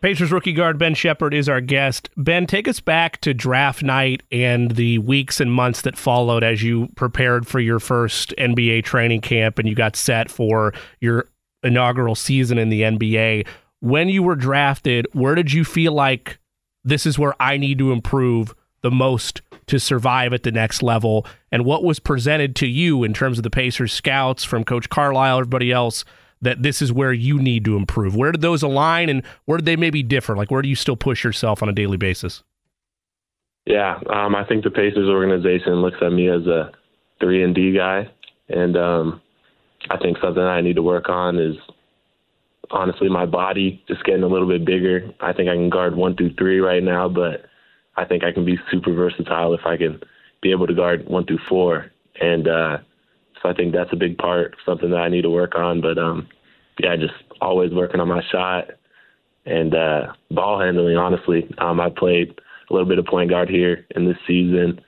Pacers 0.00 0.32
rookie 0.32 0.54
guard 0.54 0.78
Ben 0.78 0.94
Sheppard 0.94 1.34
is 1.34 1.46
our 1.46 1.60
guest. 1.60 2.08
Ben, 2.16 2.46
take 2.46 2.66
us 2.66 2.80
back 2.80 3.20
to 3.20 3.34
draft 3.34 3.82
night 3.82 4.22
and 4.32 4.70
the 4.70 4.96
weeks 4.98 5.40
and 5.40 5.52
months 5.52 5.82
that 5.82 5.98
followed 5.98 6.42
as 6.42 6.62
you 6.62 6.88
prepared 6.96 7.46
for 7.46 7.60
your 7.60 7.78
first 7.78 8.32
NBA 8.38 8.84
training 8.84 9.20
camp 9.20 9.58
and 9.58 9.68
you 9.68 9.74
got 9.74 9.96
set 9.96 10.30
for 10.30 10.72
your 11.00 11.28
inaugural 11.62 12.14
season 12.14 12.56
in 12.56 12.70
the 12.70 12.80
NBA. 12.80 13.46
When 13.80 14.08
you 14.08 14.22
were 14.22 14.36
drafted, 14.36 15.06
where 15.12 15.34
did 15.34 15.52
you 15.52 15.64
feel 15.64 15.92
like 15.92 16.38
this 16.82 17.04
is 17.04 17.18
where 17.18 17.34
I 17.38 17.58
need 17.58 17.76
to 17.78 17.92
improve 17.92 18.54
the 18.80 18.90
most 18.90 19.42
to 19.70 19.80
survive 19.80 20.32
at 20.32 20.42
the 20.42 20.52
next 20.52 20.82
level? 20.82 21.26
And 21.50 21.64
what 21.64 21.82
was 21.82 21.98
presented 21.98 22.54
to 22.56 22.66
you 22.66 23.02
in 23.02 23.14
terms 23.14 23.38
of 23.38 23.42
the 23.42 23.50
Pacers 23.50 23.92
scouts 23.92 24.44
from 24.44 24.64
Coach 24.64 24.88
Carlisle, 24.88 25.38
everybody 25.38 25.72
else, 25.72 26.04
that 26.42 26.62
this 26.62 26.80
is 26.80 26.92
where 26.92 27.12
you 27.12 27.38
need 27.38 27.64
to 27.64 27.76
improve? 27.76 28.14
Where 28.14 28.32
did 28.32 28.40
those 28.40 28.62
align 28.62 29.08
and 29.08 29.22
where 29.46 29.58
did 29.58 29.66
they 29.66 29.76
maybe 29.76 30.02
differ? 30.02 30.36
Like, 30.36 30.50
where 30.50 30.62
do 30.62 30.68
you 30.68 30.76
still 30.76 30.96
push 30.96 31.24
yourself 31.24 31.62
on 31.62 31.68
a 31.68 31.72
daily 31.72 31.96
basis? 31.96 32.42
yeah, 33.66 34.00
um, 34.12 34.34
I 34.34 34.44
think 34.44 34.64
the 34.64 34.70
Pacers 34.70 35.08
organization 35.08 35.74
looks 35.74 35.98
at 36.02 36.12
me 36.12 36.28
as 36.28 36.46
a 36.46 36.72
three 37.20 37.44
and 37.44 37.54
D 37.54 37.72
guy, 37.76 38.08
and 38.48 38.76
um, 38.76 39.20
I 39.90 39.96
think 39.98 40.18
something 40.22 40.42
I 40.42 40.60
need 40.60 40.76
to 40.76 40.82
work 40.82 41.08
on 41.08 41.38
is 41.38 41.56
honestly 42.70 43.08
my 43.08 43.26
body 43.26 43.82
just 43.86 44.04
getting 44.04 44.22
a 44.22 44.28
little 44.28 44.48
bit 44.48 44.64
bigger. 44.64 45.12
I 45.20 45.32
think 45.32 45.48
I 45.48 45.54
can 45.54 45.70
guard 45.70 45.94
one 45.94 46.16
through 46.16 46.34
three 46.34 46.60
right 46.60 46.82
now, 46.82 47.08
but 47.08 47.44
I 48.00 48.06
think 48.06 48.24
I 48.24 48.32
can 48.32 48.46
be 48.46 48.58
super 48.70 48.94
versatile 48.94 49.52
if 49.52 49.66
I 49.66 49.76
can 49.76 50.00
be 50.40 50.52
able 50.52 50.66
to 50.66 50.74
guard 50.74 51.06
one 51.06 51.26
through 51.26 51.40
four. 51.48 51.90
And 52.18 52.48
uh, 52.48 52.78
so 53.42 53.50
I 53.50 53.52
think 53.52 53.74
that's 53.74 53.92
a 53.92 53.96
big 53.96 54.16
part, 54.16 54.56
something 54.64 54.90
that 54.90 54.96
I 54.96 55.08
need 55.08 55.22
to 55.22 55.30
work 55.30 55.54
on. 55.54 55.82
But 55.82 55.98
um, 55.98 56.26
yeah, 56.78 56.96
just 56.96 57.12
always 57.42 57.72
working 57.72 58.00
on 58.00 58.08
my 58.08 58.22
shot 58.32 58.70
and 59.44 59.74
uh, 59.74 60.12
ball 60.30 60.60
handling. 60.60 60.96
Honestly, 60.96 61.52
um, 61.58 61.78
I 61.78 61.90
played 61.90 62.40
a 62.70 62.72
little 62.72 62.88
bit 62.88 62.98
of 62.98 63.04
point 63.04 63.28
guard 63.28 63.50
here 63.50 63.86
in 63.94 64.06
this 64.06 64.16
season, 64.26 64.80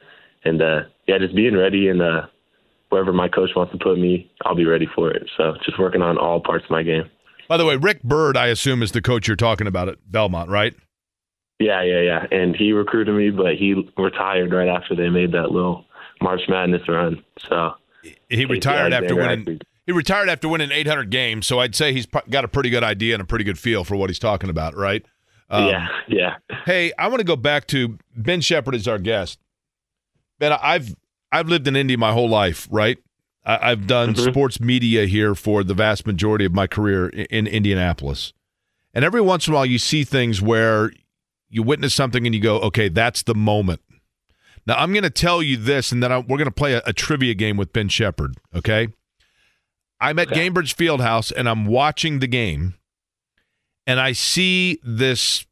and 0.44 0.62
uh, 0.62 0.80
yeah, 1.06 1.18
just 1.18 1.36
being 1.36 1.56
ready 1.56 1.88
and 1.88 2.00
uh, 2.00 2.22
wherever 2.88 3.12
my 3.12 3.28
coach 3.28 3.50
wants 3.54 3.72
to 3.72 3.78
put 3.78 3.98
me, 3.98 4.30
I'll 4.44 4.54
be 4.54 4.66
ready 4.66 4.88
for 4.94 5.10
it. 5.10 5.28
So 5.36 5.54
just 5.66 5.78
working 5.78 6.00
on 6.00 6.16
all 6.16 6.40
parts 6.40 6.64
of 6.64 6.70
my 6.70 6.82
game. 6.82 7.10
By 7.48 7.58
the 7.58 7.66
way, 7.66 7.76
Rick 7.76 8.02
Byrd, 8.02 8.38
I 8.38 8.46
assume, 8.46 8.82
is 8.82 8.92
the 8.92 9.02
coach 9.02 9.28
you're 9.28 9.36
talking 9.36 9.66
about 9.66 9.88
at 9.88 9.98
Belmont, 10.10 10.48
right? 10.48 10.74
Yeah, 11.58 11.82
yeah, 11.82 12.00
yeah. 12.00 12.26
And 12.30 12.56
he 12.56 12.72
recruited 12.72 13.14
me, 13.14 13.30
but 13.30 13.54
he 13.56 13.74
retired 13.96 14.52
right 14.52 14.68
after 14.68 14.96
they 14.96 15.08
made 15.08 15.32
that 15.32 15.50
little 15.52 15.84
March 16.20 16.42
Madness 16.48 16.82
run. 16.88 17.22
So 17.48 17.72
He 18.28 18.44
retired 18.46 18.92
after 18.92 19.14
winning. 19.14 19.60
He 19.86 19.92
retired 19.92 20.28
after 20.28 20.48
winning 20.48 20.70
800 20.70 21.10
games, 21.10 21.46
so 21.46 21.58
I'd 21.58 21.74
say 21.74 21.92
he's 21.92 22.06
got 22.30 22.44
a 22.44 22.48
pretty 22.48 22.70
good 22.70 22.84
idea 22.84 23.14
and 23.14 23.22
a 23.22 23.24
pretty 23.26 23.44
good 23.44 23.58
feel 23.58 23.82
for 23.82 23.96
what 23.96 24.10
he's 24.10 24.18
talking 24.20 24.48
about, 24.48 24.76
right? 24.76 25.04
Um, 25.50 25.66
yeah, 25.68 25.88
yeah. 26.08 26.34
Hey, 26.64 26.92
I 26.98 27.08
want 27.08 27.18
to 27.18 27.24
go 27.24 27.34
back 27.36 27.66
to 27.68 27.98
Ben 28.16 28.40
Sheppard 28.40 28.76
is 28.76 28.86
our 28.86 28.98
guest. 28.98 29.38
Ben, 30.38 30.52
I've 30.52 30.94
I've 31.32 31.48
lived 31.48 31.66
in 31.66 31.74
Indy 31.76 31.96
my 31.96 32.12
whole 32.12 32.28
life, 32.28 32.68
right? 32.70 32.98
I, 33.44 33.70
I've 33.72 33.86
done 33.88 34.14
Mhm. 34.14 34.30
sports 34.30 34.60
media 34.60 35.06
here 35.06 35.34
for 35.34 35.64
the 35.64 35.74
vast 35.74 36.06
majority 36.06 36.44
of 36.44 36.52
my 36.54 36.66
career 36.68 37.08
in, 37.08 37.26
in 37.26 37.46
Indianapolis, 37.48 38.32
and 38.94 39.04
every 39.04 39.20
once 39.20 39.48
in 39.48 39.52
a 39.52 39.56
while 39.56 39.66
you 39.66 39.78
see 39.78 40.04
things 40.04 40.40
where 40.40 40.92
you 41.52 41.62
witness 41.62 41.94
something 41.94 42.26
and 42.26 42.34
you 42.34 42.40
go, 42.40 42.58
"Okay, 42.60 42.88
that's 42.88 43.22
the 43.22 43.34
moment." 43.34 43.80
Now 44.66 44.74
I'm 44.76 44.92
going 44.92 45.04
to 45.04 45.10
tell 45.10 45.42
you 45.42 45.56
this, 45.56 45.92
and 45.92 46.02
then 46.02 46.10
I, 46.10 46.18
we're 46.18 46.38
going 46.38 46.46
to 46.46 46.50
play 46.50 46.74
a, 46.74 46.82
a 46.86 46.92
trivia 46.92 47.34
game 47.34 47.56
with 47.56 47.72
Ben 47.72 47.88
Sheppard. 47.88 48.36
Okay, 48.54 48.88
I'm 50.00 50.18
at 50.18 50.32
Okay. 50.32 50.48
Gainbridge 50.48 50.74
Fieldhouse 50.74 51.32
and 51.36 51.48
I'm 51.48 51.66
watching 51.66 52.18
the 52.18 52.26
game, 52.26 52.74
and 53.86 54.00
I 54.00 54.12
see 54.12 54.80
this 54.82 55.46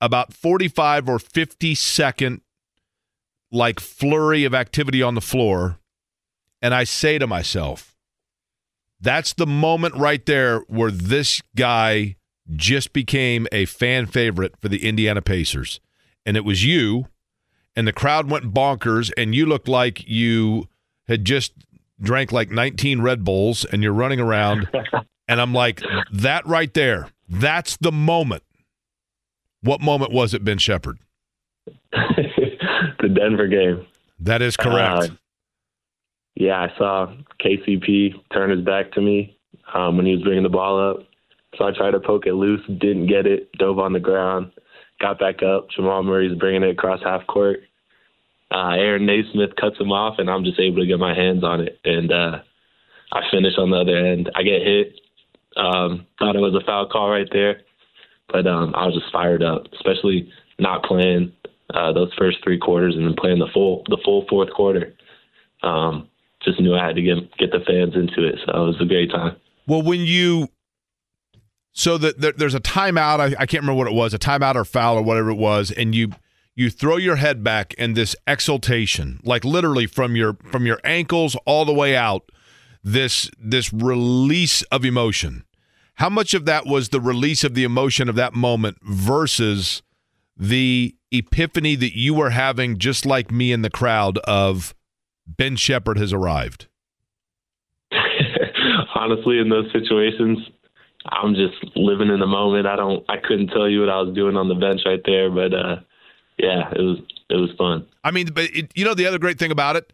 about 0.00 0.32
45 0.32 1.08
or 1.08 1.18
50 1.18 1.74
second 1.76 2.40
like 3.52 3.78
flurry 3.78 4.44
of 4.44 4.54
activity 4.54 5.02
on 5.02 5.14
the 5.14 5.20
floor 5.20 5.78
and 6.60 6.74
I 6.74 6.82
say 6.84 7.18
to 7.18 7.26
myself 7.26 7.94
that's 9.00 9.32
the 9.34 9.46
moment 9.46 9.94
right 9.94 10.24
there 10.26 10.60
where 10.68 10.90
this 10.90 11.40
guy 11.54 12.16
just 12.54 12.92
became 12.92 13.46
a 13.52 13.64
fan 13.66 14.06
favorite 14.06 14.54
for 14.60 14.68
the 14.68 14.86
Indiana 14.86 15.22
Pacers 15.22 15.80
and 16.26 16.36
it 16.36 16.44
was 16.44 16.64
you 16.64 17.06
and 17.76 17.86
the 17.86 17.92
crowd 17.92 18.30
went 18.30 18.52
bonkers 18.52 19.10
and 19.16 19.34
you 19.34 19.46
looked 19.46 19.68
like 19.68 20.06
you 20.06 20.68
had 21.06 21.24
just 21.24 21.52
drank 22.00 22.32
like 22.32 22.50
19 22.50 23.00
Red 23.00 23.24
Bulls 23.24 23.64
and 23.64 23.82
you're 23.82 23.92
running 23.92 24.20
around 24.20 24.68
and 25.28 25.40
I'm 25.40 25.54
like 25.54 25.82
that 26.12 26.46
right 26.46 26.72
there 26.74 27.08
that's 27.28 27.76
the 27.76 27.92
moment 27.92 28.42
what 29.62 29.80
moment 29.80 30.12
was 30.12 30.34
it 30.34 30.44
Ben 30.44 30.58
Sheppard 30.58 30.98
the 33.02 33.08
Denver 33.08 33.46
game. 33.46 33.86
That 34.20 34.42
is 34.42 34.56
correct. 34.56 35.10
Uh, 35.10 35.14
yeah, 36.34 36.60
I 36.60 36.78
saw 36.78 37.14
KCP 37.44 38.14
turn 38.32 38.50
his 38.50 38.62
back 38.62 38.92
to 38.92 39.00
me 39.00 39.36
um, 39.74 39.96
when 39.96 40.06
he 40.06 40.12
was 40.12 40.22
bringing 40.22 40.42
the 40.42 40.48
ball 40.48 40.90
up, 40.90 41.06
So 41.56 41.64
I 41.64 41.72
tried 41.76 41.90
to 41.92 42.00
poke 42.00 42.26
it 42.26 42.34
loose, 42.34 42.62
didn't 42.66 43.06
get 43.06 43.26
it, 43.26 43.52
dove 43.58 43.78
on 43.78 43.92
the 43.92 44.00
ground, 44.00 44.52
got 45.00 45.18
back 45.18 45.42
up. 45.42 45.68
Jamal 45.70 46.02
Murray's 46.02 46.38
bringing 46.38 46.62
it 46.62 46.70
across 46.70 47.00
half 47.02 47.26
court. 47.26 47.60
Uh, 48.50 48.72
Aaron 48.72 49.06
Nesmith 49.06 49.56
cuts 49.56 49.78
him 49.78 49.92
off, 49.92 50.16
and 50.18 50.30
I'm 50.30 50.44
just 50.44 50.60
able 50.60 50.80
to 50.80 50.86
get 50.86 50.98
my 50.98 51.14
hands 51.14 51.42
on 51.42 51.60
it. 51.60 51.78
And 51.84 52.12
uh, 52.12 52.38
I 53.12 53.20
finish 53.30 53.54
on 53.58 53.70
the 53.70 53.78
other 53.78 53.96
end. 53.96 54.30
I 54.34 54.42
get 54.42 54.62
hit. 54.62 55.00
Um, 55.56 56.06
thought 56.18 56.36
it 56.36 56.40
was 56.40 56.54
a 56.54 56.64
foul 56.64 56.88
call 56.88 57.10
right 57.10 57.28
there, 57.30 57.60
but 58.28 58.46
um, 58.46 58.74
I 58.74 58.86
was 58.86 58.94
just 58.94 59.12
fired 59.12 59.42
up, 59.42 59.66
especially 59.74 60.30
not 60.58 60.84
playing 60.84 61.32
uh, 61.74 61.92
those 61.92 62.10
first 62.16 62.38
three 62.42 62.58
quarters 62.58 62.94
and 62.96 63.06
then 63.06 63.14
playing 63.14 63.38
the 63.38 63.48
full 63.52 63.82
the 63.88 63.98
full 64.02 64.24
fourth 64.30 64.50
quarter. 64.50 64.94
Um, 65.62 66.08
just 66.42 66.58
knew 66.58 66.74
I 66.74 66.86
had 66.86 66.96
to 66.96 67.02
get 67.02 67.36
get 67.36 67.50
the 67.50 67.60
fans 67.66 67.94
into 67.94 68.26
it, 68.26 68.38
so 68.46 68.64
it 68.64 68.66
was 68.66 68.80
a 68.80 68.86
great 68.86 69.10
time. 69.10 69.36
Well, 69.66 69.82
when 69.82 70.00
you 70.00 70.48
so 71.72 71.98
that 71.98 72.20
the, 72.20 72.32
there's 72.36 72.54
a 72.54 72.60
timeout, 72.60 73.20
I, 73.20 73.34
I 73.38 73.46
can't 73.46 73.62
remember 73.62 73.74
what 73.74 73.86
it 73.86 73.94
was, 73.94 74.12
a 74.14 74.18
timeout 74.18 74.54
or 74.54 74.64
foul 74.64 74.96
or 74.96 75.02
whatever 75.02 75.30
it 75.30 75.36
was, 75.38 75.70
and 75.70 75.94
you 75.94 76.12
you 76.54 76.68
throw 76.68 76.98
your 76.98 77.16
head 77.16 77.42
back 77.42 77.72
in 77.74 77.94
this 77.94 78.14
exultation, 78.26 79.20
like 79.24 79.44
literally 79.44 79.86
from 79.86 80.16
your 80.16 80.34
from 80.50 80.66
your 80.66 80.78
ankles 80.84 81.36
all 81.46 81.64
the 81.64 81.72
way 81.72 81.96
out, 81.96 82.30
this 82.84 83.30
this 83.38 83.72
release 83.72 84.62
of 84.64 84.84
emotion. 84.84 85.44
How 85.96 86.08
much 86.08 86.34
of 86.34 86.44
that 86.46 86.66
was 86.66 86.88
the 86.88 87.00
release 87.00 87.44
of 87.44 87.54
the 87.54 87.64
emotion 87.64 88.08
of 88.08 88.16
that 88.16 88.34
moment 88.34 88.78
versus 88.82 89.82
the 90.36 90.94
epiphany 91.10 91.74
that 91.76 91.96
you 91.96 92.14
were 92.14 92.30
having, 92.30 92.78
just 92.78 93.06
like 93.06 93.30
me 93.30 93.52
in 93.52 93.62
the 93.62 93.70
crowd, 93.70 94.18
of 94.18 94.74
Ben 95.26 95.56
Sheppard 95.56 95.98
has 95.98 96.12
arrived? 96.12 96.66
Honestly, 98.94 99.38
in 99.38 99.48
those 99.48 99.70
situations, 99.72 100.38
I'm 101.06 101.34
just 101.34 101.76
living 101.76 102.08
in 102.08 102.20
the 102.20 102.26
moment. 102.26 102.66
I 102.66 102.76
don't, 102.76 103.04
I 103.08 103.16
couldn't 103.16 103.48
tell 103.48 103.68
you 103.68 103.80
what 103.80 103.88
I 103.88 104.00
was 104.00 104.14
doing 104.14 104.36
on 104.36 104.48
the 104.48 104.54
bench 104.54 104.82
right 104.86 105.00
there, 105.04 105.30
but 105.30 105.54
uh, 105.54 105.76
yeah, 106.38 106.70
it 106.70 106.80
was, 106.80 106.98
it 107.30 107.36
was 107.36 107.50
fun. 107.58 107.86
I 108.04 108.10
mean, 108.10 108.28
but 108.32 108.44
it, 108.44 108.70
you 108.74 108.84
know 108.84 108.94
the 108.94 109.06
other 109.06 109.18
great 109.18 109.38
thing 109.38 109.50
about 109.50 109.76
it, 109.76 109.92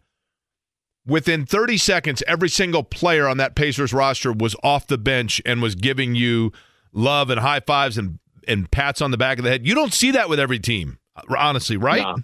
within 1.05 1.45
30 1.45 1.77
seconds, 1.77 2.23
every 2.27 2.49
single 2.49 2.83
player 2.83 3.27
on 3.27 3.37
that 3.37 3.55
Pacers 3.55 3.93
roster 3.93 4.31
was 4.31 4.55
off 4.63 4.87
the 4.87 4.97
bench 4.97 5.41
and 5.45 5.61
was 5.61 5.75
giving 5.75 6.15
you 6.15 6.51
love 6.93 7.29
and 7.29 7.39
high 7.39 7.59
fives 7.59 7.97
and 7.97 8.19
and 8.47 8.71
pats 8.71 9.01
on 9.01 9.11
the 9.11 9.17
back 9.17 9.37
of 9.37 9.43
the 9.43 9.49
head. 9.51 9.67
You 9.67 9.75
don't 9.75 9.93
see 9.93 10.11
that 10.11 10.27
with 10.29 10.39
every 10.39 10.59
team, 10.59 10.97
honestly, 11.37 11.77
right? 11.77 12.01
No, 12.01 12.15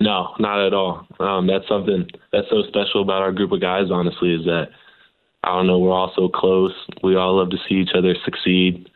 no 0.00 0.34
not 0.38 0.66
at 0.66 0.72
all. 0.72 1.06
Um, 1.20 1.46
that's 1.46 1.66
something 1.68 2.08
that's 2.32 2.48
so 2.48 2.62
special 2.68 3.02
about 3.02 3.22
our 3.22 3.32
group 3.32 3.52
of 3.52 3.60
guys. 3.60 3.90
Honestly, 3.90 4.32
is 4.34 4.44
that 4.44 4.68
I 5.44 5.54
don't 5.54 5.66
know. 5.66 5.78
We're 5.78 5.92
all 5.92 6.12
so 6.14 6.28
close. 6.28 6.74
We 7.02 7.16
all 7.16 7.38
love 7.38 7.50
to 7.50 7.58
see 7.68 7.76
each 7.76 7.90
other 7.96 8.14
succeed, 8.24 8.88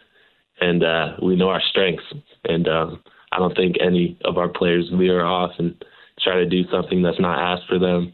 and 0.61 0.85
uh, 0.85 1.17
we 1.23 1.37
know 1.37 1.49
our 1.49 1.63
strengths. 1.71 2.05
And 2.45 2.69
um, 2.69 3.03
I 3.33 3.39
don't 3.39 3.57
think 3.57 3.77
any 3.81 4.19
of 4.25 4.39
our 4.39 4.49
players 4.49 4.89
veer 4.93 5.25
off 5.25 5.53
and 5.59 5.75
try 6.21 6.37
to 6.37 6.47
do 6.47 6.63
something 6.71 7.03
that's 7.03 7.21
not 7.21 7.39
asked 7.39 7.69
for 7.69 7.79
them. 7.79 8.13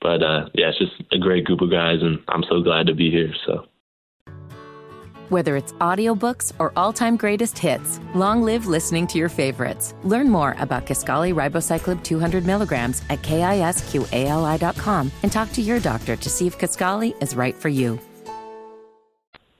But 0.00 0.22
uh, 0.22 0.48
yeah, 0.54 0.70
it's 0.70 0.78
just 0.78 1.12
a 1.12 1.18
great 1.18 1.44
group 1.44 1.60
of 1.60 1.70
guys, 1.70 1.98
and 2.02 2.18
I'm 2.28 2.44
so 2.48 2.60
glad 2.60 2.86
to 2.86 2.94
be 2.94 3.10
here. 3.10 3.32
So. 3.46 3.69
Whether 5.30 5.56
it's 5.56 5.72
audiobooks 5.74 6.52
or 6.58 6.72
all-time 6.74 7.16
greatest 7.16 7.56
hits, 7.56 8.00
long 8.16 8.42
live 8.42 8.66
listening 8.66 9.06
to 9.06 9.16
your 9.16 9.28
favorites. 9.28 9.94
Learn 10.02 10.28
more 10.28 10.56
about 10.58 10.86
Kisqali 10.86 11.32
Ribociclib 11.32 12.02
200 12.02 12.44
milligrams 12.44 13.00
at 13.08 13.22
kisqali.com 13.22 15.12
and 15.22 15.30
talk 15.30 15.52
to 15.52 15.62
your 15.62 15.78
doctor 15.78 16.16
to 16.16 16.28
see 16.28 16.48
if 16.48 16.58
Kisqali 16.58 17.14
is 17.22 17.36
right 17.36 17.54
for 17.54 17.68
you. 17.68 18.00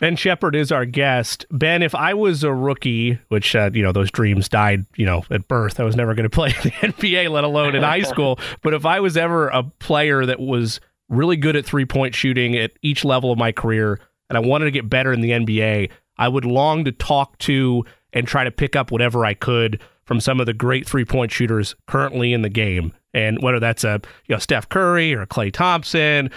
Ben 0.01 0.17
Sheppard 0.17 0.57
is 0.57 0.73
our 0.73 0.85
guest. 0.87 1.47
Ben, 1.53 1.85
if 1.85 1.95
I 1.95 2.15
was 2.15 2.43
a 2.43 2.53
rookie, 2.53 3.21
which 3.29 3.55
uh, 3.55 3.71
you 3.73 3.85
know 3.85 3.93
those 3.93 4.11
dreams 4.11 4.49
died, 4.49 4.87
you 4.97 5.07
know, 5.07 5.23
at 5.31 5.47
birth, 5.47 5.79
I 5.79 5.85
was 5.85 5.95
never 5.95 6.17
going 6.17 6.25
to 6.25 6.31
play 6.31 6.49
in 6.57 6.63
the 6.65 6.71
NBA, 6.95 7.31
let 7.31 7.45
alone 7.45 7.77
in 7.77 7.85
high 7.85 8.03
school. 8.03 8.41
But 8.63 8.75
if 8.75 8.85
I 8.85 8.99
was 8.99 9.17
ever 9.17 9.47
a 9.49 9.63
player 9.63 10.27
that 10.27 10.41
was 10.41 10.81
really 11.09 11.37
good 11.37 11.55
at 11.55 11.65
three 11.65 11.85
point 11.85 12.17
shooting 12.17 12.57
at 12.57 12.73
each 12.83 13.05
level 13.05 13.31
of 13.31 13.39
my 13.39 13.53
career, 13.53 14.01
and 14.31 14.39
I 14.39 14.41
wanted 14.41 14.65
to 14.67 14.71
get 14.71 14.89
better 14.89 15.13
in 15.13 15.21
the 15.21 15.31
NBA, 15.31 15.91
I 16.17 16.29
would 16.29 16.47
long 16.47 16.85
to 16.85 16.93
talk 16.93 17.37
to 17.39 17.85
and 18.13 18.27
try 18.27 18.45
to 18.45 18.51
pick 18.51 18.77
up 18.77 18.91
whatever 18.91 19.27
I 19.27 19.35
could 19.35 19.81
from 20.05 20.21
some 20.21 20.41
of 20.41 20.47
the 20.47 20.55
great 20.55 20.89
three 20.89 21.05
point 21.05 21.33
shooters 21.33 21.75
currently 21.87 22.33
in 22.33 22.43
the 22.43 22.49
game. 22.49 22.95
And 23.13 23.43
whether 23.43 23.61
that's 23.61 23.85
a 23.85 24.01
you 24.27 24.35
know 24.35 24.39
Steph 24.39 24.69
Curry 24.69 25.13
or 25.13 25.27
Klay 25.27 25.53
Thompson, 25.53 26.31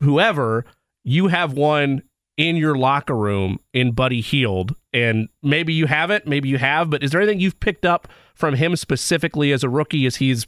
whoever, 0.00 0.64
you 1.04 1.26
have 1.28 1.52
one 1.52 2.02
in 2.36 2.56
your 2.56 2.76
locker 2.76 3.16
room 3.16 3.58
in 3.74 3.92
Buddy 3.92 4.20
Hield. 4.20 4.74
And 4.94 5.28
maybe 5.42 5.72
you 5.72 5.86
haven't, 5.86 6.26
maybe 6.26 6.48
you 6.48 6.58
have, 6.58 6.88
but 6.88 7.02
is 7.02 7.10
there 7.10 7.20
anything 7.20 7.40
you've 7.40 7.60
picked 7.60 7.84
up 7.84 8.08
from 8.34 8.54
him 8.54 8.76
specifically 8.76 9.52
as 9.52 9.62
a 9.62 9.68
rookie 9.68 10.06
as 10.06 10.16
he's 10.16 10.46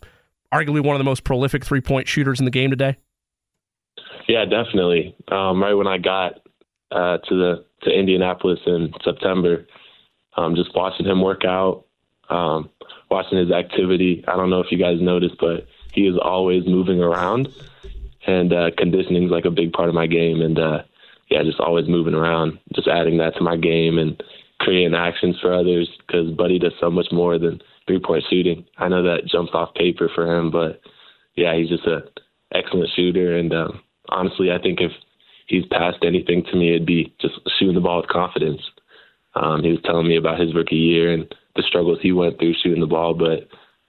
arguably 0.55 0.83
one 0.83 0.97
of 0.97 0.99
the 0.99 1.05
most 1.05 1.25
prolific 1.25 1.65
three 1.65 1.81
point 1.81 2.09
shooters 2.09 2.39
in 2.39 2.45
the 2.45 2.51
game 2.51 2.71
today? 2.71 2.97
Yeah, 4.29 4.45
definitely. 4.45 5.15
Um, 5.29 5.63
right 5.63 5.75
when 5.75 5.87
I 5.87 5.99
got 5.99 6.41
uh, 6.93 7.19
to 7.19 7.35
the 7.35 7.65
to 7.83 7.91
Indianapolis 7.91 8.61
in 8.67 8.93
September. 9.05 9.67
Um, 10.37 10.55
just 10.55 10.75
watching 10.75 11.07
him 11.07 11.21
work 11.21 11.45
out, 11.45 11.85
um, 12.31 12.71
watching 13.11 13.39
his 13.39 13.51
activity. 13.51 14.25
I 14.27 14.37
don't 14.37 14.51
know 14.51 14.61
if 14.61 14.71
you 14.71 14.79
guys 14.79 15.01
noticed, 15.01 15.37
but 15.39 15.67
he 15.93 16.07
is 16.07 16.17
always 16.23 16.67
moving 16.67 17.01
around, 17.01 17.49
and 18.27 18.53
uh, 18.53 18.71
conditioning 18.77 19.25
is 19.25 19.31
like 19.31 19.45
a 19.45 19.51
big 19.51 19.73
part 19.73 19.89
of 19.89 19.95
my 19.95 20.07
game. 20.07 20.41
And 20.41 20.59
uh, 20.59 20.83
yeah, 21.29 21.43
just 21.43 21.61
always 21.61 21.89
moving 21.89 22.15
around, 22.15 22.59
just 22.75 22.89
adding 22.89 23.19
that 23.19 23.35
to 23.37 23.43
my 23.43 23.57
game 23.57 23.99
and 23.99 24.23
creating 24.61 24.95
actions 24.95 25.39
for 25.41 25.53
others. 25.53 25.89
Because 26.07 26.31
Buddy 26.31 26.59
does 26.59 26.73
so 26.81 26.91
much 26.91 27.09
more 27.13 27.39
than 27.39 27.61
three 27.87 28.01
point 28.01 28.25
shooting. 28.31 28.65
I 28.79 28.89
know 28.89 29.03
that 29.03 29.27
jumps 29.27 29.53
off 29.55 29.75
paper 29.75 30.11
for 30.15 30.27
him, 30.27 30.51
but 30.51 30.81
yeah, 31.35 31.55
he's 31.57 31.69
just 31.69 31.87
a 31.87 32.05
excellent 32.55 32.91
shooter. 32.95 33.37
And 33.37 33.53
um, 33.53 33.83
honestly, 34.09 34.51
I 34.51 34.59
think 34.59 34.81
if 34.81 34.93
he's 35.47 35.67
passed 35.67 36.05
anything 36.05 36.45
to 36.51 36.57
me, 36.57 36.71
it'd 36.71 36.87
be 36.87 37.15
just 37.21 37.35
shooting 37.59 37.75
the 37.75 37.81
ball 37.81 38.01
with 38.01 38.11
confidence. 38.11 38.61
Um, 39.35 39.63
he 39.63 39.71
was 39.71 39.81
telling 39.85 40.09
me 40.09 40.17
about 40.17 40.41
his 40.41 40.55
rookie 40.55 40.77
year 40.77 41.13
and 41.13 41.35
the 41.57 41.63
struggles 41.63 41.99
he 42.03 42.13
went 42.13 42.39
through 42.39 42.55
shooting 42.63 42.81
the 42.81 42.87
ball, 42.87 43.15
but 43.15 43.49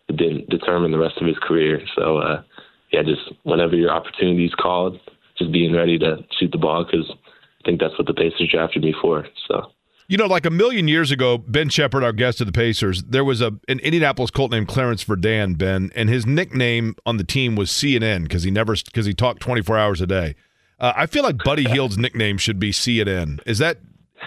it 0.10 0.18
didn't 0.18 0.50
determine 0.50 0.92
the 0.92 0.98
rest 0.98 1.18
of 1.20 1.28
his 1.28 1.38
career. 1.42 1.82
So, 1.96 2.18
uh, 2.18 2.44
yeah, 2.92 3.04
just 3.04 3.22
whenever 3.44 3.76
your 3.76 3.92
opportunity 3.92 4.46
is 4.46 4.54
called, 4.56 5.00
just 5.38 5.52
being 5.52 5.74
ready 5.74 5.98
to 6.00 6.18
shoot 6.40 6.52
the 6.52 6.58
ball 6.58 6.86
because 6.86 7.10
I 7.10 7.66
think 7.66 7.80
that's 7.80 7.98
what 7.98 8.08
the 8.08 8.14
Pacers 8.14 8.50
drafted 8.52 8.84
me 8.84 8.94
for. 9.02 9.26
So. 9.48 9.72
You 10.08 10.18
know, 10.18 10.28
like 10.28 10.46
a 10.46 10.52
million 10.52 10.88
years 10.88 11.12
ago, 11.12 11.38
Ben 11.38 11.70
Sheppard, 11.70 12.04
our 12.04 12.12
guest 12.12 12.42
of 12.42 12.48
the 12.48 12.54
Pacers, 12.54 13.04
there 13.04 13.24
was 13.24 13.42
a 13.42 13.54
an 13.70 13.80
Indianapolis 13.80 14.32
Colt 14.32 14.52
named 14.52 14.68
Clarence 14.68 15.04
Verdin, 15.04 15.56
Ben, 15.56 15.92
and 15.96 16.10
his 16.10 16.26
nickname 16.26 16.96
on 17.06 17.18
the 17.18 17.24
team 17.24 17.56
was 17.56 17.72
CNN 17.72 18.24
because 18.24 18.44
he 18.44 18.52
never 18.52 18.76
because 18.76 19.06
he 19.06 19.14
talked 19.14 19.40
24 19.42 19.78
hours 19.78 20.02
a 20.02 20.08
day. 20.08 20.36
Uh, 20.84 20.92
I 20.98 21.06
feel 21.06 21.24
like 21.24 21.38
Buddy 21.46 21.64
Hield's 21.64 21.98
nickname 21.98 22.38
should 22.38 22.60
be 22.60 22.72
CNN. 22.72 23.40
Is 23.46 23.60
that 23.60 23.78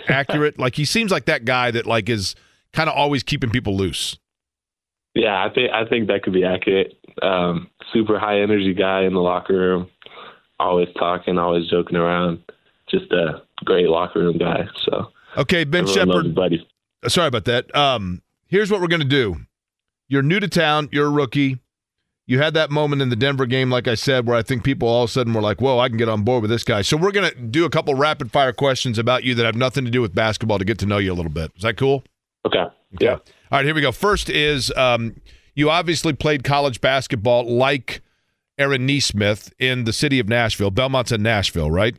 accurate? 0.08 0.58
like 0.58 0.74
he 0.74 0.86
seems 0.86 1.12
like 1.12 1.26
that 1.26 1.44
guy 1.44 1.70
that 1.70 1.84
like 1.84 2.08
is 2.08 2.34
kind 2.72 2.88
of 2.88 2.96
always 2.96 3.22
keeping 3.22 3.50
people 3.50 3.76
loose. 3.76 4.16
Yeah, 5.14 5.44
I 5.44 5.52
think 5.52 5.70
I 5.70 5.84
think 5.86 6.08
that 6.08 6.22
could 6.22 6.32
be 6.32 6.44
accurate. 6.44 6.94
Um, 7.20 7.68
super 7.92 8.18
high 8.18 8.40
energy 8.40 8.72
guy 8.72 9.02
in 9.02 9.12
the 9.12 9.20
locker 9.20 9.52
room, 9.52 9.90
always 10.58 10.88
talking, 10.98 11.36
always 11.36 11.68
joking 11.68 11.96
around. 11.96 12.38
Just 12.88 13.12
a 13.12 13.42
great 13.66 13.88
locker 13.88 14.20
room 14.20 14.38
guy. 14.38 14.66
So 14.86 15.08
okay, 15.36 15.64
Ben 15.64 15.86
Sheppard. 15.86 16.34
buddy. 16.34 16.66
Sorry 17.06 17.28
about 17.28 17.44
that. 17.44 17.74
Um, 17.76 18.22
here's 18.46 18.70
what 18.70 18.80
we're 18.80 18.86
gonna 18.88 19.04
do. 19.04 19.36
You're 20.08 20.22
new 20.22 20.40
to 20.40 20.48
town. 20.48 20.88
You're 20.90 21.08
a 21.08 21.10
rookie 21.10 21.58
you 22.26 22.40
had 22.40 22.54
that 22.54 22.70
moment 22.70 23.02
in 23.02 23.08
the 23.08 23.16
Denver 23.16 23.46
game, 23.46 23.70
like 23.70 23.86
I 23.86 23.94
said, 23.94 24.26
where 24.26 24.36
I 24.36 24.42
think 24.42 24.64
people 24.64 24.88
all 24.88 25.04
of 25.04 25.10
a 25.10 25.12
sudden 25.12 25.32
were 25.32 25.40
like, 25.40 25.60
whoa, 25.60 25.78
I 25.78 25.88
can 25.88 25.96
get 25.96 26.08
on 26.08 26.22
board 26.22 26.42
with 26.42 26.50
this 26.50 26.64
guy. 26.64 26.82
So 26.82 26.96
we're 26.96 27.12
going 27.12 27.30
to 27.30 27.36
do 27.36 27.64
a 27.64 27.70
couple 27.70 27.94
rapid 27.94 28.32
fire 28.32 28.52
questions 28.52 28.98
about 28.98 29.22
you 29.22 29.34
that 29.36 29.46
have 29.46 29.54
nothing 29.54 29.84
to 29.84 29.90
do 29.90 30.02
with 30.02 30.14
basketball 30.14 30.58
to 30.58 30.64
get 30.64 30.78
to 30.80 30.86
know 30.86 30.98
you 30.98 31.12
a 31.12 31.14
little 31.14 31.30
bit. 31.30 31.52
Is 31.56 31.62
that 31.62 31.76
cool? 31.76 32.02
Okay. 32.44 32.58
okay. 32.58 32.72
Yeah. 33.00 33.12
All 33.12 33.20
right, 33.52 33.64
here 33.64 33.74
we 33.74 33.80
go. 33.80 33.92
First 33.92 34.28
is 34.28 34.72
um, 34.76 35.14
you 35.54 35.70
obviously 35.70 36.12
played 36.12 36.42
college 36.42 36.80
basketball 36.80 37.44
like 37.44 38.02
Aaron 38.58 38.86
Nesmith 38.86 39.52
in 39.60 39.84
the 39.84 39.92
city 39.92 40.18
of 40.18 40.28
Nashville. 40.28 40.72
Belmont's 40.72 41.12
in 41.12 41.22
Nashville, 41.22 41.70
right? 41.70 41.96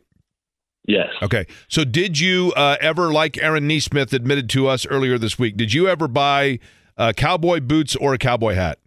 Yes. 0.86 1.08
Okay. 1.22 1.46
So 1.68 1.84
did 1.84 2.18
you 2.18 2.52
uh, 2.54 2.76
ever, 2.80 3.12
like 3.12 3.38
Aaron 3.38 3.66
Nesmith 3.66 4.12
admitted 4.12 4.50
to 4.50 4.68
us 4.68 4.86
earlier 4.86 5.16
this 5.16 5.38
week, 5.38 5.56
did 5.56 5.72
you 5.72 5.88
ever 5.88 6.06
buy 6.06 6.58
uh, 6.98 7.12
cowboy 7.16 7.60
boots 7.60 7.96
or 7.96 8.12
a 8.12 8.18
cowboy 8.18 8.54
hat? 8.54 8.78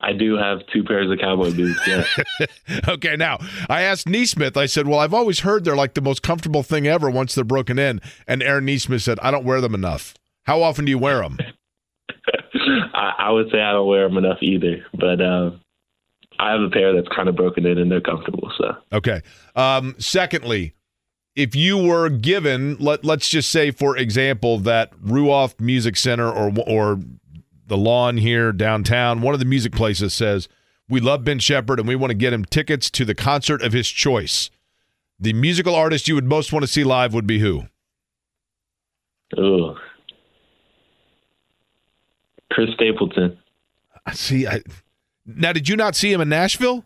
I 0.00 0.12
do 0.12 0.36
have 0.36 0.60
two 0.72 0.84
pairs 0.84 1.10
of 1.10 1.18
cowboy 1.18 1.54
boots. 1.54 1.80
Yeah. 1.86 2.04
okay. 2.88 3.16
Now 3.16 3.38
I 3.68 3.82
asked 3.82 4.08
Nesmith. 4.08 4.56
I 4.56 4.66
said, 4.66 4.86
"Well, 4.86 4.98
I've 4.98 5.14
always 5.14 5.40
heard 5.40 5.64
they're 5.64 5.76
like 5.76 5.94
the 5.94 6.02
most 6.02 6.22
comfortable 6.22 6.62
thing 6.62 6.86
ever 6.86 7.10
once 7.10 7.34
they're 7.34 7.44
broken 7.44 7.78
in." 7.78 8.00
And 8.26 8.42
Aaron 8.42 8.66
Nesmith 8.66 9.02
said, 9.02 9.18
"I 9.20 9.30
don't 9.30 9.44
wear 9.44 9.60
them 9.60 9.74
enough. 9.74 10.14
How 10.44 10.62
often 10.62 10.84
do 10.84 10.90
you 10.90 10.98
wear 10.98 11.20
them?" 11.20 11.38
I, 12.94 13.12
I, 13.18 13.30
would 13.30 13.50
say 13.50 13.60
I 13.60 13.72
don't 13.72 13.86
wear 13.86 14.08
them 14.08 14.18
enough 14.18 14.38
either, 14.42 14.84
but 14.92 15.20
uh, 15.20 15.50
I 16.38 16.52
have 16.52 16.60
a 16.60 16.70
pair 16.70 16.94
that's 16.94 17.08
kind 17.14 17.28
of 17.28 17.36
broken 17.36 17.66
in 17.66 17.78
and 17.78 17.90
they're 17.90 18.00
comfortable. 18.00 18.52
So 18.58 18.76
okay. 18.92 19.22
Um, 19.54 19.94
secondly, 19.98 20.74
if 21.34 21.54
you 21.54 21.78
were 21.78 22.08
given, 22.08 22.76
let 22.78 23.04
let's 23.04 23.28
just 23.28 23.50
say, 23.50 23.70
for 23.70 23.96
example, 23.96 24.58
that 24.60 24.94
Ruoff 25.00 25.58
Music 25.60 25.96
Center 25.96 26.30
or 26.30 26.52
or 26.66 27.00
the 27.66 27.76
lawn 27.76 28.16
here 28.16 28.52
downtown, 28.52 29.20
one 29.20 29.34
of 29.34 29.40
the 29.40 29.46
music 29.46 29.72
places 29.72 30.14
says 30.14 30.48
we 30.88 31.00
love 31.00 31.24
Ben 31.24 31.38
Sheppard 31.38 31.78
and 31.78 31.88
we 31.88 31.96
want 31.96 32.10
to 32.10 32.16
get 32.16 32.32
him 32.32 32.44
tickets 32.44 32.90
to 32.92 33.04
the 33.04 33.14
concert 33.14 33.62
of 33.62 33.72
his 33.72 33.88
choice. 33.88 34.50
The 35.18 35.32
musical 35.32 35.74
artist 35.74 36.08
you 36.08 36.14
would 36.14 36.24
most 36.24 36.52
want 36.52 36.62
to 36.62 36.68
see 36.68 36.84
live 36.84 37.14
would 37.14 37.26
be 37.26 37.40
who? 37.40 37.64
Ooh. 39.38 39.76
Chris 42.52 42.70
Stapleton. 42.74 43.36
I 44.04 44.12
see. 44.12 44.46
I, 44.46 44.62
now, 45.26 45.52
did 45.52 45.68
you 45.68 45.76
not 45.76 45.96
see 45.96 46.12
him 46.12 46.20
in 46.20 46.28
Nashville? 46.28 46.84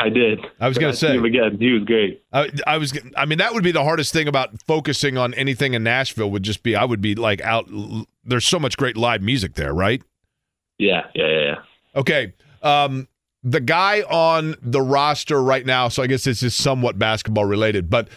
I 0.00 0.08
did. 0.08 0.40
I 0.58 0.66
was 0.66 0.78
going 0.78 0.92
to 0.92 0.98
say 0.98 1.14
him 1.14 1.26
again. 1.26 1.58
He 1.58 1.72
was 1.72 1.84
great. 1.84 2.22
I, 2.32 2.50
I 2.66 2.78
was. 2.78 2.98
I 3.16 3.26
mean, 3.26 3.36
that 3.38 3.52
would 3.52 3.62
be 3.62 3.70
the 3.70 3.84
hardest 3.84 4.14
thing 4.14 4.28
about 4.28 4.50
focusing 4.66 5.18
on 5.18 5.34
anything 5.34 5.74
in 5.74 5.82
Nashville. 5.82 6.30
Would 6.30 6.42
just 6.42 6.62
be 6.62 6.74
I 6.74 6.84
would 6.84 7.02
be 7.02 7.14
like 7.14 7.42
out. 7.42 7.68
There's 8.24 8.46
so 8.46 8.58
much 8.58 8.78
great 8.78 8.96
live 8.96 9.20
music 9.20 9.54
there, 9.54 9.74
right? 9.74 10.02
Yeah, 10.78 11.02
yeah, 11.14 11.26
yeah. 11.26 11.40
yeah. 11.40 11.54
Okay. 11.96 12.32
Um, 12.62 13.08
the 13.42 13.60
guy 13.60 14.00
on 14.02 14.54
the 14.62 14.80
roster 14.80 15.42
right 15.42 15.66
now. 15.66 15.88
So 15.88 16.02
I 16.02 16.06
guess 16.06 16.24
this 16.24 16.42
is 16.42 16.54
somewhat 16.54 16.98
basketball 16.98 17.44
related, 17.44 17.90
but 17.90 18.08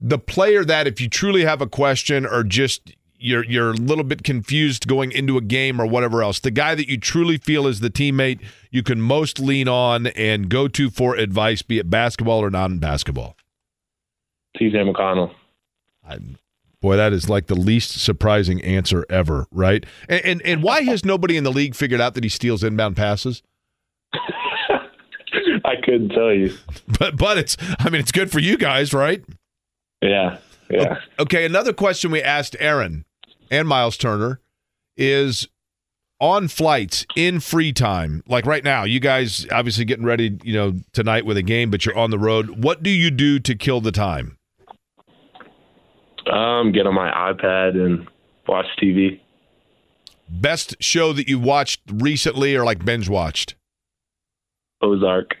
the 0.00 0.18
player 0.18 0.64
that 0.64 0.86
if 0.86 1.00
you 1.00 1.08
truly 1.08 1.44
have 1.44 1.60
a 1.60 1.66
question 1.66 2.24
or 2.24 2.44
just 2.44 2.94
you're 3.18 3.44
you're 3.44 3.70
a 3.70 3.74
little 3.74 4.04
bit 4.04 4.22
confused 4.22 4.86
going 4.86 5.12
into 5.12 5.36
a 5.36 5.40
game 5.40 5.80
or 5.80 5.86
whatever 5.86 6.22
else. 6.22 6.40
The 6.40 6.50
guy 6.50 6.74
that 6.74 6.88
you 6.88 6.98
truly 6.98 7.38
feel 7.38 7.66
is 7.66 7.80
the 7.80 7.90
teammate 7.90 8.40
you 8.70 8.82
can 8.82 9.00
most 9.00 9.38
lean 9.38 9.68
on 9.68 10.08
and 10.08 10.48
go 10.48 10.68
to 10.68 10.90
for 10.90 11.16
advice, 11.16 11.62
be 11.62 11.78
it 11.78 11.88
basketball 11.88 12.42
or 12.42 12.50
non-basketball. 12.50 13.36
TJ 14.58 14.92
McConnell. 14.92 15.32
I, 16.06 16.18
boy, 16.80 16.96
that 16.96 17.12
is 17.12 17.28
like 17.28 17.46
the 17.46 17.54
least 17.54 18.00
surprising 18.00 18.62
answer 18.62 19.04
ever, 19.08 19.46
right? 19.50 19.84
And, 20.08 20.24
and 20.24 20.42
and 20.42 20.62
why 20.62 20.82
has 20.82 21.04
nobody 21.04 21.36
in 21.36 21.44
the 21.44 21.52
league 21.52 21.74
figured 21.74 22.00
out 22.00 22.14
that 22.14 22.24
he 22.24 22.30
steals 22.30 22.62
inbound 22.62 22.96
passes? 22.96 23.42
I 25.64 25.74
couldn't 25.82 26.10
tell 26.10 26.32
you. 26.32 26.56
But 26.98 27.16
but 27.16 27.38
it's 27.38 27.56
I 27.78 27.90
mean 27.90 28.00
it's 28.00 28.12
good 28.12 28.30
for 28.30 28.38
you 28.38 28.56
guys, 28.56 28.92
right? 28.92 29.24
Yeah. 30.02 30.38
Yeah. 30.70 30.98
Okay, 31.18 31.44
another 31.44 31.72
question 31.72 32.10
we 32.10 32.22
asked 32.22 32.56
Aaron 32.58 33.05
and 33.50 33.66
Miles 33.68 33.96
Turner 33.96 34.40
is 34.96 35.48
on 36.20 36.48
flights 36.48 37.06
in 37.14 37.40
free 37.40 37.72
time. 37.72 38.22
Like 38.26 38.46
right 38.46 38.64
now, 38.64 38.84
you 38.84 39.00
guys 39.00 39.46
obviously 39.52 39.84
getting 39.84 40.04
ready, 40.04 40.38
you 40.42 40.54
know, 40.54 40.74
tonight 40.92 41.26
with 41.26 41.36
a 41.36 41.42
game, 41.42 41.70
but 41.70 41.84
you're 41.84 41.96
on 41.96 42.10
the 42.10 42.18
road. 42.18 42.62
What 42.62 42.82
do 42.82 42.90
you 42.90 43.10
do 43.10 43.38
to 43.40 43.54
kill 43.54 43.80
the 43.80 43.92
time? 43.92 44.38
Um, 46.32 46.72
get 46.72 46.86
on 46.86 46.94
my 46.94 47.10
iPad 47.10 47.76
and 47.76 48.08
watch 48.48 48.66
TV. 48.82 49.20
Best 50.28 50.74
show 50.80 51.12
that 51.12 51.28
you 51.28 51.38
watched 51.38 51.80
recently 51.92 52.56
or 52.56 52.64
like 52.64 52.84
binge 52.84 53.08
watched? 53.08 53.54
Ozark. 54.82 55.36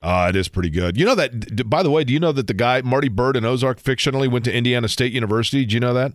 Uh, 0.00 0.26
it 0.28 0.36
is 0.36 0.46
pretty 0.48 0.70
good. 0.70 0.96
You 0.96 1.04
know 1.04 1.16
that, 1.16 1.68
by 1.68 1.82
the 1.82 1.90
way, 1.90 2.04
do 2.04 2.12
you 2.12 2.20
know 2.20 2.30
that 2.30 2.46
the 2.46 2.54
guy, 2.54 2.82
Marty 2.82 3.08
Byrde 3.08 3.36
in 3.36 3.44
Ozark, 3.44 3.82
fictionally 3.82 4.30
went 4.30 4.44
to 4.44 4.54
Indiana 4.54 4.86
State 4.86 5.12
University? 5.12 5.64
Do 5.64 5.74
you 5.74 5.80
know 5.80 5.94
that? 5.94 6.12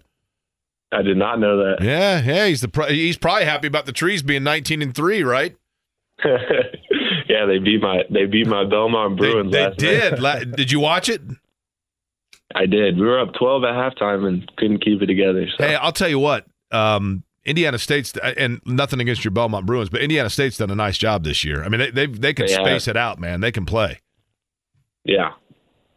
I 0.94 1.02
did 1.02 1.18
not 1.18 1.40
know 1.40 1.58
that. 1.58 1.78
Yeah, 1.84 2.22
yeah, 2.24 2.48
he's 2.48 2.62
the 2.62 2.86
he's 2.90 3.18
probably 3.18 3.46
happy 3.46 3.68
about 3.68 3.86
the 3.86 3.92
trees 3.92 4.22
being 4.22 4.44
19 4.44 4.82
and 4.82 4.94
3, 4.96 5.24
right? 5.24 5.56
yeah, 7.28 7.46
they 7.46 7.58
beat 7.60 7.82
my 7.82 8.04
they 8.10 8.26
beat 8.26 8.48
my 8.48 8.64
Belmont 8.66 9.18
Bruins 9.18 9.52
They, 9.52 9.58
they 9.60 9.66
last 9.68 9.78
did. 9.80 10.12
night. 10.14 10.22
La- 10.22 10.40
did 10.56 10.72
you 10.72 10.80
watch 10.80 11.10
it? 11.10 11.22
I 12.56 12.66
did. 12.68 12.98
We 12.98 13.06
were 13.06 13.20
up 13.20 13.34
12 13.34 13.64
at 13.64 13.74
halftime 13.74 14.28
and 14.28 14.52
couldn't 14.58 14.84
keep 14.86 15.02
it 15.02 15.08
together. 15.08 15.48
So. 15.58 15.64
Hey, 15.66 15.76
I'll 15.76 15.92
tell 15.92 16.10
you 16.10 16.20
what. 16.20 16.46
Um, 16.72 17.24
Indiana 17.46 17.78
State's 17.80 18.14
and 18.38 18.62
nothing 18.66 19.00
against 19.02 19.26
your 19.26 19.32
Belmont 19.32 19.66
Bruins, 19.66 19.90
but 19.90 20.02
Indiana 20.02 20.30
State's 20.30 20.58
done 20.58 20.70
a 20.70 20.76
nice 20.76 20.98
job 20.98 21.24
this 21.24 21.44
year. 21.44 21.64
I 21.64 21.70
mean, 21.70 21.80
they 21.80 21.92
they, 21.92 22.06
they 22.06 22.34
can 22.34 22.46
They 22.46 22.54
have. 22.54 22.62
space 22.66 22.88
it 22.88 22.96
out, 22.96 23.20
man. 23.20 23.42
They 23.42 23.52
can 23.52 23.66
play. 23.66 24.00
Yeah. 25.04 25.34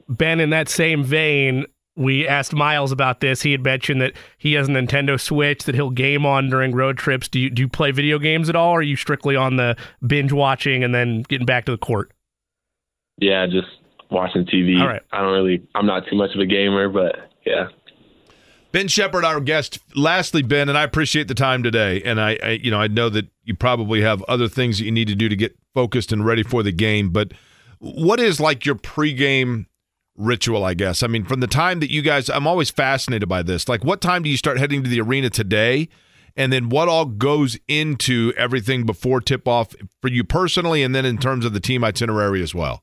Ben, 0.09 0.41
in 0.41 0.51
that 0.51 0.69
same 0.69 1.05
vein, 1.05 1.67
we 1.97 2.29
asked 2.29 2.53
Miles 2.53 2.93
about 2.93 3.21
this. 3.21 3.43
He 3.43 3.53
had 3.53 3.65
mentioned 3.65 4.01
that 4.03 4.13
he 4.39 4.53
has 4.53 4.69
a 4.69 4.73
Nintendo 4.73 5.21
Switch 5.21 5.65
that 5.65 5.75
he'll 5.75 5.91
game 5.91 6.27
on 6.27 6.51
during 6.51 6.75
road 6.75 6.99
trips. 6.99 7.29
Do 7.29 7.41
you 7.41 7.51
do 7.51 7.63
you 7.63 7.69
play 7.69 7.91
video 7.91 8.19
games 8.19 8.49
at 8.49 8.57
all, 8.57 8.73
or 8.73 8.81
are 8.81 8.83
you 8.83 8.97
strictly 8.97 9.35
on 9.35 9.57
the 9.57 9.77
binge 10.07 10.33
watching 10.33 10.85
and 10.85 10.95
then 10.95 11.23
getting 11.23 11.47
back 11.47 11.65
to 11.65 11.73
the 11.73 11.79
court? 11.79 12.13
Yeah, 13.19 13.47
just 13.47 13.69
watching 14.11 14.45
TV. 14.45 14.79
All 14.81 14.87
right. 14.87 15.03
I 15.11 15.23
don't 15.23 15.33
really 15.33 15.67
I'm 15.75 15.87
not 15.87 16.05
too 16.09 16.17
much 16.17 16.35
of 16.35 16.41
a 16.41 16.47
gamer, 16.47 16.89
but 16.89 17.17
yeah. 17.45 17.69
Ben 18.73 18.89
Sheppard, 18.89 19.25
our 19.25 19.41
guest. 19.41 19.79
Lastly, 19.95 20.43
Ben, 20.43 20.69
and 20.69 20.77
I 20.77 20.83
appreciate 20.83 21.29
the 21.29 21.35
time 21.35 21.63
today. 21.63 22.03
And 22.03 22.21
I, 22.21 22.39
I, 22.43 22.51
you 22.51 22.71
know, 22.71 22.79
I 22.79 22.89
know 22.89 23.09
that 23.09 23.27
you 23.43 23.55
probably 23.55 24.03
have 24.03 24.23
other 24.25 24.49
things 24.49 24.77
that 24.77 24.85
you 24.85 24.93
need 24.93 25.09
to 25.09 25.15
do 25.15 25.31
to 25.31 25.37
get 25.37 25.57
focused 25.73 26.13
and 26.13 26.27
ready 26.27 26.43
for 26.43 26.63
the 26.63 26.73
game. 26.73 27.09
But 27.09 27.33
what 27.79 28.21
is 28.21 28.39
like 28.39 28.67
your 28.67 28.75
pregame 28.75 29.65
ritual? 30.17 30.65
I 30.65 30.75
guess. 30.75 31.03
I 31.03 31.07
mean, 31.07 31.25
from 31.25 31.41
the 31.41 31.47
time 31.47 31.81
that 31.81 31.91
you 31.91 32.03
guys, 32.03 32.29
I'm 32.29 32.47
always 32.47 32.71
fascinated 32.71 33.29
by 33.29 33.43
this. 33.43 33.69
Like, 33.69 33.85
what 33.85 34.01
time 34.01 34.23
do 34.23 34.31
you 34.31 34.37
start 34.37 34.59
heading 34.59 34.83
to 34.83 34.89
the 34.89 35.01
arena 35.01 35.31
today? 35.31 35.89
And 36.37 36.53
then 36.53 36.69
what 36.69 36.89
all 36.89 37.07
goes 37.07 37.59
into 37.67 38.33
everything 38.37 38.85
before 38.85 39.21
tip 39.23 39.49
off 39.49 39.75
for 40.03 40.09
you 40.09 40.23
personally, 40.23 40.83
and 40.83 40.95
then 40.95 41.07
in 41.07 41.17
terms 41.17 41.45
of 41.45 41.55
the 41.55 41.61
team 41.61 41.83
itinerary 41.83 42.43
as 42.43 42.55
well. 42.55 42.83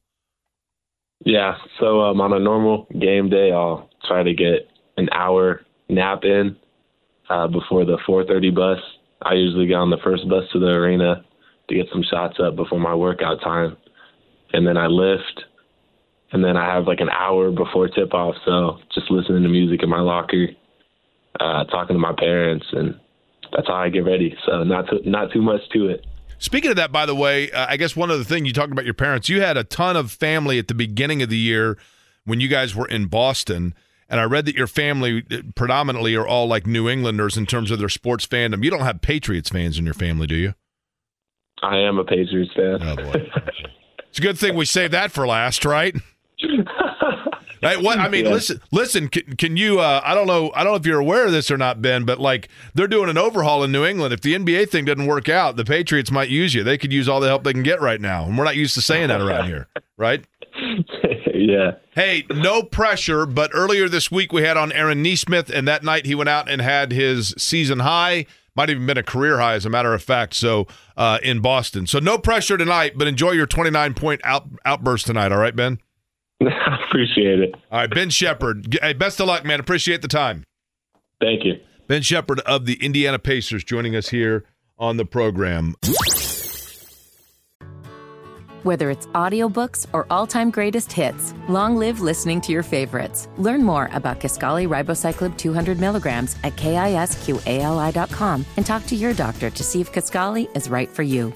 Yeah. 1.26 1.56
So 1.80 2.02
um, 2.02 2.20
on 2.20 2.34
a 2.34 2.40
normal 2.40 2.88
game 3.00 3.30
day, 3.30 3.52
I'll 3.52 3.90
try 4.08 4.24
to 4.24 4.34
get 4.34 4.68
an 4.98 5.10
hour 5.12 5.62
nap 5.90 6.24
in 6.24 6.56
uh, 7.30 7.48
before 7.48 7.86
the 7.86 7.98
4:30 8.08 8.54
bus. 8.54 8.80
I 9.22 9.34
usually 9.36 9.68
get 9.68 9.76
on 9.76 9.90
the 9.90 9.98
first 10.04 10.28
bus 10.28 10.44
to 10.52 10.60
the 10.60 10.68
arena 10.68 11.24
to 11.70 11.76
get 11.76 11.86
some 11.92 12.04
shots 12.04 12.38
up 12.44 12.56
before 12.56 12.80
my 12.80 12.94
workout 12.94 13.42
time, 13.42 13.78
and 14.52 14.68
then 14.68 14.78
I 14.78 14.88
lift, 14.88 15.46
and 16.34 16.44
then 16.44 16.58
I 16.58 16.74
have 16.74 16.88
like 16.88 17.00
an 17.00 17.10
hour 17.10 17.52
before 17.52 17.88
tip 17.88 18.14
off. 18.14 18.36
So 18.44 18.80
just 18.94 19.10
listening 19.10 19.44
to 19.44 19.50
music 19.50 19.84
in 19.84 19.90
my 19.90 20.02
locker, 20.02 20.48
uh, 21.40 21.64
talking 21.66 21.96
to 21.96 22.00
my 22.00 22.14
parents, 22.18 22.66
and 22.72 23.00
that's 23.56 23.68
how 23.68 23.76
I 23.76 23.90
get 23.90 24.00
ready. 24.00 24.36
So 24.46 24.64
not 24.64 24.90
too, 24.90 25.00
not 25.06 25.32
too 25.32 25.42
much 25.42 25.62
to 25.74 25.88
it. 25.88 26.06
Speaking 26.40 26.72
of 26.72 26.78
that, 26.78 26.92
by 26.92 27.06
the 27.06 27.16
way, 27.16 27.52
uh, 27.52 27.68
I 27.70 27.78
guess 27.78 27.96
one 27.96 28.12
other 28.12 28.24
thing 28.24 28.46
you 28.46 28.52
talked 28.52 28.72
about 28.72 28.84
your 28.84 28.96
parents. 28.96 29.30
You 29.30 29.42
had 29.42 29.58
a 29.58 29.64
ton 29.64 29.96
of 29.96 30.12
family 30.12 30.58
at 30.60 30.68
the 30.68 30.74
beginning 30.74 31.22
of 31.22 31.30
the 31.30 31.38
year 31.38 31.78
when 32.26 32.40
you 32.40 32.48
guys 32.48 32.76
were 32.76 32.88
in 32.88 33.06
Boston, 33.06 33.76
and 34.10 34.20
I 34.20 34.24
read 34.24 34.46
that 34.46 34.56
your 34.56 34.68
family 34.68 35.24
uh, 35.32 35.38
predominantly 35.56 36.16
are 36.16 36.28
all 36.28 36.48
like 36.48 36.66
New 36.66 36.90
Englanders 36.90 37.38
in 37.38 37.46
terms 37.46 37.70
of 37.70 37.78
their 37.78 37.90
sports 37.90 38.26
fandom. 38.26 38.64
You 38.64 38.72
don't 38.72 38.82
have 38.82 39.02
Patriots 39.02 39.50
fans 39.50 39.78
in 39.78 39.86
your 39.86 39.94
family, 39.94 40.26
do 40.26 40.36
you? 40.36 40.56
I 41.62 41.78
am 41.78 42.00
a 42.00 42.04
Patriots 42.04 42.52
fan. 42.56 42.80
Oh 42.82 42.96
boy, 42.96 43.32
it's 44.10 44.18
a 44.18 44.22
good 44.22 44.40
thing 44.40 44.56
we 44.56 44.66
saved 44.66 44.94
that 44.94 45.12
for 45.12 45.28
last, 45.28 45.64
right? 45.64 45.96
Right, 47.62 47.82
what 47.82 47.98
I 47.98 48.10
mean, 48.10 48.26
Yeah. 48.26 48.32
listen, 48.32 48.60
listen. 48.74 49.08
Can, 49.08 49.38
can 49.38 49.56
you? 49.56 49.80
Uh, 49.80 50.02
I 50.04 50.14
don't 50.14 50.28
know. 50.28 50.52
I 50.54 50.66
don't 50.66 50.74
know 50.74 50.78
if 50.78 50.86
you're 50.86 51.00
aware 51.00 51.26
of 51.26 51.32
this 51.32 51.50
or 51.50 51.56
not, 51.58 51.82
Ben. 51.82 52.04
But 52.04 52.20
like, 52.20 52.50
they're 52.74 52.90
doing 52.90 53.10
an 53.10 53.18
overhaul 53.18 53.64
in 53.64 53.72
New 53.72 53.86
England. 53.86 54.14
If 54.14 54.20
the 54.20 54.34
NBA 54.34 54.68
thing 54.68 54.84
doesn't 54.84 55.06
work 55.06 55.30
out, 55.30 55.56
the 55.56 55.64
Patriots 55.64 56.12
might 56.12 56.28
use 56.28 56.54
you. 56.54 56.62
They 56.62 56.78
could 56.78 56.92
use 56.92 57.08
all 57.08 57.22
the 57.22 57.28
help 57.30 57.46
they 57.46 57.54
can 57.54 57.64
get 57.64 57.80
right 57.80 58.02
now, 58.02 58.26
and 58.26 58.38
we're 58.38 58.44
not 58.44 58.58
used 58.58 58.74
to 58.76 58.82
saying 58.82 59.08
that 59.08 59.22
around 59.22 59.48
here, 59.48 59.70
right? 59.98 60.26
yeah. 61.34 61.76
Hey, 61.92 62.26
no 62.30 62.64
pressure. 62.64 63.26
But 63.26 63.52
earlier 63.54 63.88
this 63.88 64.12
week, 64.12 64.34
we 64.34 64.42
had 64.44 64.58
on 64.58 64.74
Aaron 64.74 65.02
Nesmith, 65.02 65.50
and 65.50 65.66
that 65.66 65.84
night 65.86 66.06
he 66.06 66.16
went 66.16 66.28
out 66.28 66.50
and 66.50 66.62
had 66.62 66.92
his 66.92 67.34
season 67.38 67.80
high. 67.80 68.26
Might 68.58 68.68
have 68.70 68.76
even 68.76 68.86
been 68.88 68.98
a 68.98 69.04
career 69.04 69.40
high, 69.40 69.54
as 69.54 69.66
a 69.66 69.70
matter 69.70 69.94
of 69.94 70.04
fact. 70.04 70.34
So 70.36 70.68
uh, 70.98 71.20
in 71.24 71.40
Boston, 71.40 71.88
so 71.88 72.00
no 72.00 72.18
pressure 72.18 72.58
tonight, 72.58 72.94
but 72.98 73.08
enjoy 73.08 73.32
your 73.32 73.48
29 73.48 73.94
point 73.94 74.20
out, 74.26 74.48
outburst 74.66 75.06
tonight. 75.08 75.32
All 75.32 75.40
right, 75.40 75.56
Ben. 75.56 75.80
I 76.68 76.84
appreciate 76.86 77.40
it. 77.40 77.56
All 77.72 77.80
right, 77.80 77.90
Ben 77.90 78.10
Sheppard. 78.10 78.78
Hey, 78.82 78.94
best 78.94 79.20
of 79.20 79.28
luck, 79.28 79.46
man. 79.46 79.60
Appreciate 79.60 80.02
the 80.02 80.08
time. 80.08 80.44
Thank 81.20 81.46
you. 81.46 81.60
Ben 81.88 82.02
Sheppard 82.02 82.40
of 82.42 82.66
the 82.66 82.84
Indiana 82.84 83.20
Pacers 83.20 83.64
joining 83.64 83.96
us 83.96 84.10
here 84.10 84.46
on 84.78 84.98
the 84.98 85.06
program. 85.06 85.76
Whether 88.64 88.90
it's 88.90 89.08
audiobooks 89.08 89.88
or 89.92 90.08
all-time 90.10 90.50
greatest 90.50 90.92
hits, 90.94 91.34
long 91.50 91.76
live 91.76 92.00
listening 92.00 92.40
to 92.42 92.54
your 92.54 92.64
favorites. 92.64 93.28
Learn 93.38 93.62
more 93.62 93.90
about 93.92 94.22
Kisqali 94.22 94.68
Ribociclib 94.70 95.38
200 95.38 95.80
milligrams 95.80 96.38
at 96.46 96.56
kisqali.com 96.56 98.46
and 98.56 98.66
talk 98.66 98.86
to 98.86 98.96
your 98.96 99.14
doctor 99.14 99.50
to 99.50 99.64
see 99.64 99.82
if 99.82 99.92
Kisqali 99.92 100.56
is 100.56 100.70
right 100.70 100.90
for 100.90 101.04
you. 101.04 101.34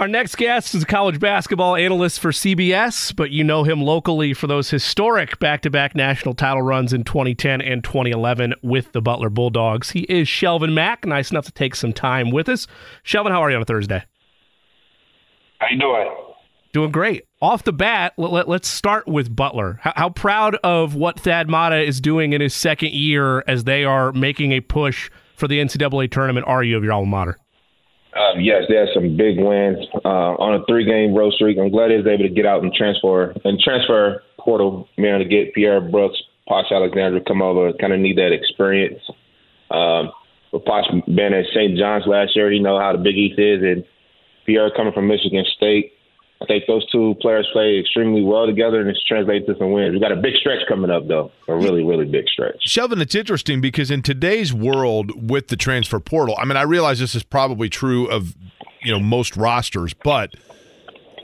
Our 0.00 0.08
next 0.08 0.36
guest 0.36 0.74
is 0.74 0.84
a 0.84 0.86
college 0.86 1.20
basketball 1.20 1.76
analyst 1.76 2.20
for 2.20 2.30
CBS, 2.30 3.14
but 3.14 3.32
you 3.32 3.44
know 3.44 3.64
him 3.64 3.82
locally 3.82 4.32
for 4.32 4.46
those 4.46 4.70
historic 4.70 5.38
back 5.40 5.60
to 5.60 5.70
back 5.70 5.94
national 5.94 6.32
title 6.32 6.62
runs 6.62 6.94
in 6.94 7.04
2010 7.04 7.60
and 7.60 7.84
2011 7.84 8.54
with 8.62 8.92
the 8.92 9.02
Butler 9.02 9.28
Bulldogs. 9.28 9.90
He 9.90 10.04
is 10.04 10.26
Shelvin 10.26 10.72
Mack, 10.72 11.04
nice 11.04 11.30
enough 11.30 11.44
to 11.44 11.52
take 11.52 11.74
some 11.74 11.92
time 11.92 12.30
with 12.30 12.48
us. 12.48 12.66
Shelvin, 13.04 13.30
how 13.30 13.42
are 13.42 13.50
you 13.50 13.56
on 13.56 13.62
a 13.62 13.66
Thursday? 13.66 14.02
How 15.58 15.66
you 15.70 15.78
doing? 15.78 16.10
Doing 16.72 16.92
great. 16.92 17.26
Off 17.42 17.64
the 17.64 17.72
bat, 17.74 18.14
let, 18.16 18.48
us 18.48 18.66
start 18.66 19.06
with 19.06 19.36
Butler. 19.36 19.80
How, 19.82 19.92
how, 19.96 20.08
proud 20.08 20.56
of 20.64 20.94
what 20.94 21.20
Thad 21.20 21.50
Matta 21.50 21.78
is 21.78 22.00
doing 22.00 22.32
in 22.32 22.40
his 22.40 22.54
second 22.54 22.92
year 22.92 23.44
as 23.46 23.64
they 23.64 23.84
are 23.84 24.14
making 24.14 24.52
a 24.52 24.62
push 24.62 25.10
for 25.36 25.46
the 25.46 25.58
NCAA 25.58 26.10
tournament 26.10 26.46
are 26.46 26.64
you 26.64 26.78
of 26.78 26.84
your 26.84 26.94
alma 26.94 27.10
mater? 27.10 27.38
Um, 28.16 28.40
yes, 28.40 28.64
there's 28.68 28.90
some 28.92 29.16
big 29.16 29.38
wins 29.38 29.78
uh, 30.04 30.34
on 30.34 30.60
a 30.60 30.64
three-game 30.66 31.14
road 31.14 31.32
streak. 31.34 31.58
I'm 31.58 31.70
glad 31.70 31.90
he 31.90 31.96
was 31.96 32.06
able 32.06 32.24
to 32.24 32.34
get 32.34 32.44
out 32.44 32.62
and 32.62 32.72
transfer 32.74 33.32
and 33.44 33.60
transfer 33.60 34.22
portal, 34.38 34.88
man, 34.98 35.20
to 35.20 35.24
get 35.24 35.54
Pierre 35.54 35.80
Brooks, 35.80 36.20
Posh 36.48 36.72
Alexander 36.72 37.20
come 37.20 37.40
over. 37.40 37.72
Kind 37.74 37.92
of 37.92 38.00
need 38.00 38.18
that 38.18 38.32
experience. 38.32 39.00
Um, 39.70 40.10
but 40.50 40.64
Posh 40.64 40.86
been 41.06 41.34
at 41.34 41.46
St. 41.54 41.78
John's 41.78 42.06
last 42.06 42.34
year, 42.34 42.50
he 42.50 42.58
know 42.58 42.80
how 42.80 42.92
the 42.92 42.98
Big 42.98 43.16
East 43.16 43.38
is, 43.38 43.62
and 43.62 43.84
Pierre 44.44 44.70
coming 44.74 44.92
from 44.92 45.06
Michigan 45.06 45.44
State. 45.56 45.92
I 46.42 46.46
think 46.46 46.64
those 46.66 46.90
two 46.90 47.14
players 47.20 47.46
play 47.52 47.78
extremely 47.78 48.22
well 48.22 48.46
together, 48.46 48.80
and 48.80 48.88
it's 48.88 49.04
translated 49.04 49.46
to 49.46 49.58
some 49.58 49.72
wins. 49.72 49.92
We 49.92 50.00
got 50.00 50.12
a 50.12 50.16
big 50.16 50.34
stretch 50.36 50.60
coming 50.68 50.90
up, 50.90 51.06
though, 51.06 51.30
a 51.48 51.54
really, 51.54 51.84
really 51.84 52.06
big 52.06 52.28
stretch. 52.28 52.64
Shelvin, 52.66 53.02
it's 53.02 53.14
interesting 53.14 53.60
because 53.60 53.90
in 53.90 54.00
today's 54.00 54.52
world 54.54 55.30
with 55.30 55.48
the 55.48 55.56
transfer 55.56 56.00
portal, 56.00 56.34
I 56.38 56.46
mean, 56.46 56.56
I 56.56 56.62
realize 56.62 56.98
this 56.98 57.14
is 57.14 57.22
probably 57.22 57.68
true 57.68 58.06
of 58.06 58.34
you 58.82 58.90
know 58.90 59.00
most 59.00 59.36
rosters, 59.36 59.92
but 59.92 60.34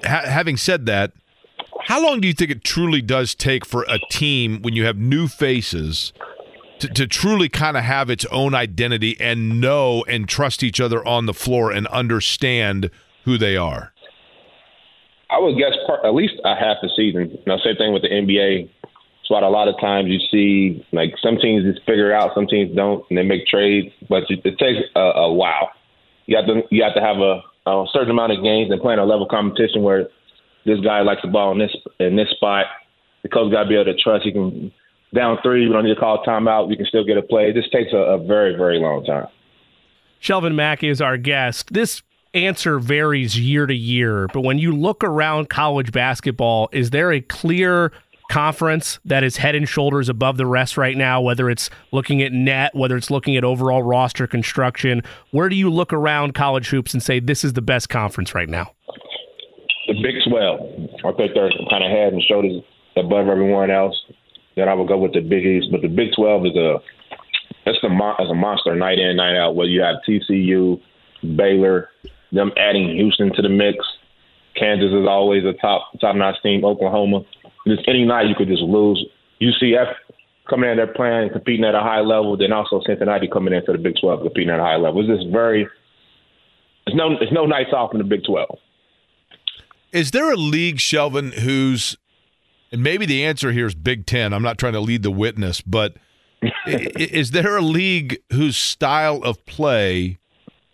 ha- 0.05 0.27
having 0.27 0.59
said 0.59 0.85
that, 0.87 1.13
how 1.85 2.05
long 2.05 2.21
do 2.21 2.29
you 2.29 2.35
think 2.35 2.51
it 2.51 2.63
truly 2.63 3.01
does 3.01 3.35
take 3.35 3.65
for 3.65 3.87
a 3.89 3.99
team 4.11 4.61
when 4.61 4.75
you 4.75 4.85
have 4.85 4.99
new 4.99 5.29
faces? 5.29 6.13
To, 6.81 6.89
to 6.89 7.07
truly 7.07 7.49
kind 7.49 7.79
of 7.79 7.85
have 7.85 8.11
its 8.11 8.27
own 8.27 8.55
identity 8.55 9.17
and 9.19 9.63
know 9.63 10.05
and 10.09 10.29
trust 10.29 10.63
each 10.63 10.79
other 10.79 11.03
on 11.07 11.25
the 11.25 11.33
floor 11.33 11.73
and 11.73 11.87
understand 11.87 12.91
who 13.25 13.39
they 13.39 13.57
are? 13.57 13.95
I 15.31 15.39
would 15.39 15.59
guess 15.59 15.73
part, 15.87 16.05
at 16.05 16.15
least 16.15 16.35
a 16.45 16.55
half 16.55 16.77
a 16.83 16.89
season. 16.97 17.39
Now, 17.47 17.59
same 17.59 17.77
thing 17.77 17.93
with 17.93 18.03
the 18.03 18.09
NBA. 18.09 18.71
It's 19.21 19.31
why 19.31 19.41
a 19.41 19.51
lot 19.51 19.67
of 19.67 19.75
times 19.81 20.09
you 20.09 20.21
see 20.31 20.87
like 20.93 21.15
some 21.21 21.37
teams 21.39 21.65
just 21.65 21.85
figure 21.85 22.13
it 22.13 22.15
out, 22.15 22.31
some 22.35 22.47
teams 22.47 22.77
don't, 22.77 23.05
and 23.11 23.19
they 23.19 23.25
make 23.25 23.47
trades. 23.47 23.93
But 24.09 24.23
it, 24.29 24.41
it 24.45 24.57
takes 24.59 24.87
a, 24.95 25.01
a 25.01 25.33
while. 25.33 25.71
You 26.27 26.37
have 26.37 26.47
to 26.47 26.63
you 26.71 26.85
have 26.85 26.95
to 26.95 27.01
have 27.01 27.17
a, 27.19 27.43
a 27.69 27.87
certain 27.93 28.11
amount 28.11 28.33
of 28.33 28.43
games 28.45 28.71
and 28.71 28.81
playing 28.81 29.01
a 29.01 29.05
level 29.05 29.27
competition 29.27 29.83
where 29.83 30.07
this 30.65 30.79
guy 30.81 31.03
likes 31.03 31.23
the 31.23 31.29
ball 31.29 31.53
in 31.53 31.59
this 31.59 31.75
in 31.99 32.15
this 32.15 32.31
spot. 32.31 32.67
The 33.25 33.29
coach 33.29 33.51
got 33.51 33.65
to 33.65 33.69
be 33.69 33.75
able 33.75 33.87
to 33.87 33.97
trust. 34.01 34.25
He 34.25 34.31
can 34.31 34.73
down 35.13 35.39
three. 35.43 35.67
We 35.67 35.73
don't 35.73 35.85
need 35.85 35.95
to 35.95 36.01
call 36.01 36.23
timeout. 36.25 36.69
We 36.69 36.77
can 36.77 36.87
still 36.87 37.05
get 37.05 37.17
a 37.17 37.23
play. 37.23 37.53
This 37.53 37.69
takes 37.73 37.93
a, 37.93 37.97
a 37.97 38.25
very 38.25 38.57
very 38.57 38.79
long 38.79 39.05
time. 39.05 39.27
Shelvin 40.21 40.55
Mack 40.55 40.85
is 40.85 41.01
our 41.01 41.17
guest. 41.17 41.73
This 41.73 42.03
answer 42.37 42.79
varies 42.79 43.39
year 43.39 43.67
to 43.67 43.75
year, 43.75 44.29
but 44.33 44.43
when 44.43 44.59
you 44.59 44.73
look 44.73 45.03
around 45.03 45.49
college 45.49 45.91
basketball, 45.93 46.69
is 46.73 46.91
there 46.91 47.13
a 47.13 47.21
clear 47.21 47.93
conference 48.31 48.99
that 49.05 49.25
is 49.25 49.37
head 49.37 49.55
and 49.55 49.69
shoulders 49.69 50.09
above 50.09 50.37
the 50.37 50.47
rest 50.47 50.77
right 50.77 50.97
now, 50.97 51.21
whether 51.21 51.49
it's 51.49 51.71
looking 51.93 52.23
at 52.23 52.33
net, 52.33 52.75
whether 52.75 52.97
it's 52.97 53.11
looking 53.11 53.37
at 53.37 53.45
overall 53.45 53.83
roster 53.83 54.27
construction? 54.27 55.03
Where 55.31 55.49
do 55.49 55.57
you 55.57 55.71
look 55.71 55.93
around 55.93 56.35
college 56.35 56.69
hoops 56.69 56.93
and 56.93 57.03
say 57.03 57.21
this 57.21 57.45
is 57.45 57.55
the 57.55 57.63
best 57.63 57.89
conference 57.89 58.35
right 58.35 58.49
now? 58.49 58.73
The 59.87 59.95
Big 60.03 60.17
12. 60.29 60.61
I 61.05 61.17
think 61.17 61.33
they're 61.35 61.51
kind 61.71 61.85
of 61.85 61.91
head 61.91 62.13
and 62.13 62.23
shoulders 62.23 62.63
above 62.97 63.29
everyone 63.29 63.71
else. 63.71 63.95
Then 64.57 64.69
I 64.69 64.75
would 64.75 64.89
go 64.89 64.99
with 64.99 65.13
the 65.13 65.21
Big 65.21 65.45
East, 65.45 65.69
but 65.71 65.83
the 65.83 65.89
Big 65.89 66.09
12 66.17 66.47
is 66.47 66.57
a 66.57 66.77
it's 67.67 67.83
a, 67.83 67.89
it's 68.19 68.31
a 68.31 68.35
monster 68.35 68.75
night 68.77 68.99
in, 68.99 69.17
night 69.17 69.37
out. 69.37 69.57
Where 69.57 69.67
you 69.67 69.83
have 69.83 69.97
TCU, 70.09 70.81
Baylor, 71.37 71.91
them 72.37 72.53
adding 72.57 72.95
Houston 72.97 73.33
to 73.35 73.43
the 73.43 73.49
mix. 73.49 73.79
Kansas 74.59 74.91
is 74.91 75.07
always 75.09 75.45
a 75.45 75.53
top 75.55 75.91
top 76.01 76.17
notch 76.17 76.37
team. 76.43 76.65
Oklahoma. 76.65 77.21
Just 77.67 77.83
any 77.89 78.05
night 78.05 78.29
you 78.29 78.35
could 78.35 78.49
just 78.49 78.63
lose. 78.63 79.05
UCF 79.43 79.93
coming 80.49 80.71
in 80.71 80.77
there 80.77 80.87
playing 80.87 81.31
competing 81.31 81.65
at 81.65 81.75
a 81.75 81.81
high 81.81 82.01
level. 82.01 82.37
Then 82.37 82.53
also 82.53 82.81
Cincinnati 82.87 83.29
coming 83.29 83.53
into 83.53 83.73
the 83.73 83.79
Big 83.79 83.95
Twelve 84.01 84.21
competing 84.23 84.51
at 84.51 84.61
a 84.61 84.63
high 84.63 84.77
level. 84.77 85.01
It's 85.01 85.21
just 85.23 85.33
very. 85.33 85.69
It's 86.87 86.97
no 86.97 87.13
it's 87.21 87.33
no 87.33 87.47
nights 87.47 87.71
off 87.73 87.93
in 87.93 87.99
the 87.99 88.05
Big 88.05 88.25
Twelve. 88.25 88.59
Is 89.93 90.11
there 90.11 90.31
a 90.31 90.37
league, 90.37 90.77
Shelvin, 90.77 91.33
who's 91.33 91.97
and 92.73 92.83
maybe 92.83 93.07
the 93.07 93.25
answer 93.25 93.53
here 93.53 93.67
is 93.67 93.75
Big 93.75 94.07
Ten. 94.07 94.33
I'm 94.33 94.43
not 94.43 94.59
trying 94.59 94.73
to 94.75 94.81
lead 94.81 95.03
the 95.03 95.11
witness, 95.11 95.61
but 95.61 95.97
is 96.67 97.31
there 97.31 97.57
a 97.57 97.63
league 97.63 98.19
whose 98.33 98.57
style 98.57 99.23
of 99.23 99.45
play 99.47 100.19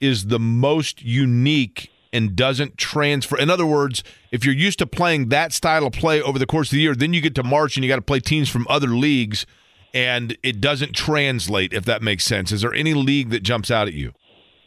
is 0.03 0.27
the 0.27 0.39
most 0.39 1.03
unique 1.03 1.91
and 2.13 2.37
doesn't 2.37 2.77
transfer. 2.77 3.39
In 3.39 3.49
other 3.49 3.65
words, 3.65 4.05
if 4.31 4.45
you're 4.45 4.55
used 4.55 4.79
to 4.81 4.87
playing 4.87 5.31
that 5.31 5.53
style 5.53 5.87
of 5.87 5.95
play 5.95 6.21
over 6.21 6.39
the 6.39 6.47
course 6.47 6.69
of 6.69 6.73
the 6.73 6.83
year, 6.83 6.95
then 6.95 7.15
you 7.15 7.21
get 7.21 7.35
to 7.37 7.43
March 7.43 7.77
and 7.77 7.85
you 7.85 7.89
got 7.89 7.97
to 7.97 8.03
play 8.03 8.21
teams 8.21 8.51
from 8.51 8.67
other 8.69 8.89
leagues 8.89 9.47
and 9.95 10.37
it 10.43 10.61
doesn't 10.61 10.95
translate, 10.95 11.73
if 11.73 11.85
that 11.85 12.03
makes 12.03 12.25
sense. 12.25 12.53
Is 12.53 12.63
there 12.63 12.75
any 12.75 12.95
league 12.95 13.31
that 13.31 13.43
jumps 13.43 13.71
out 13.71 13.89
at 13.89 13.95
you? 13.95 14.13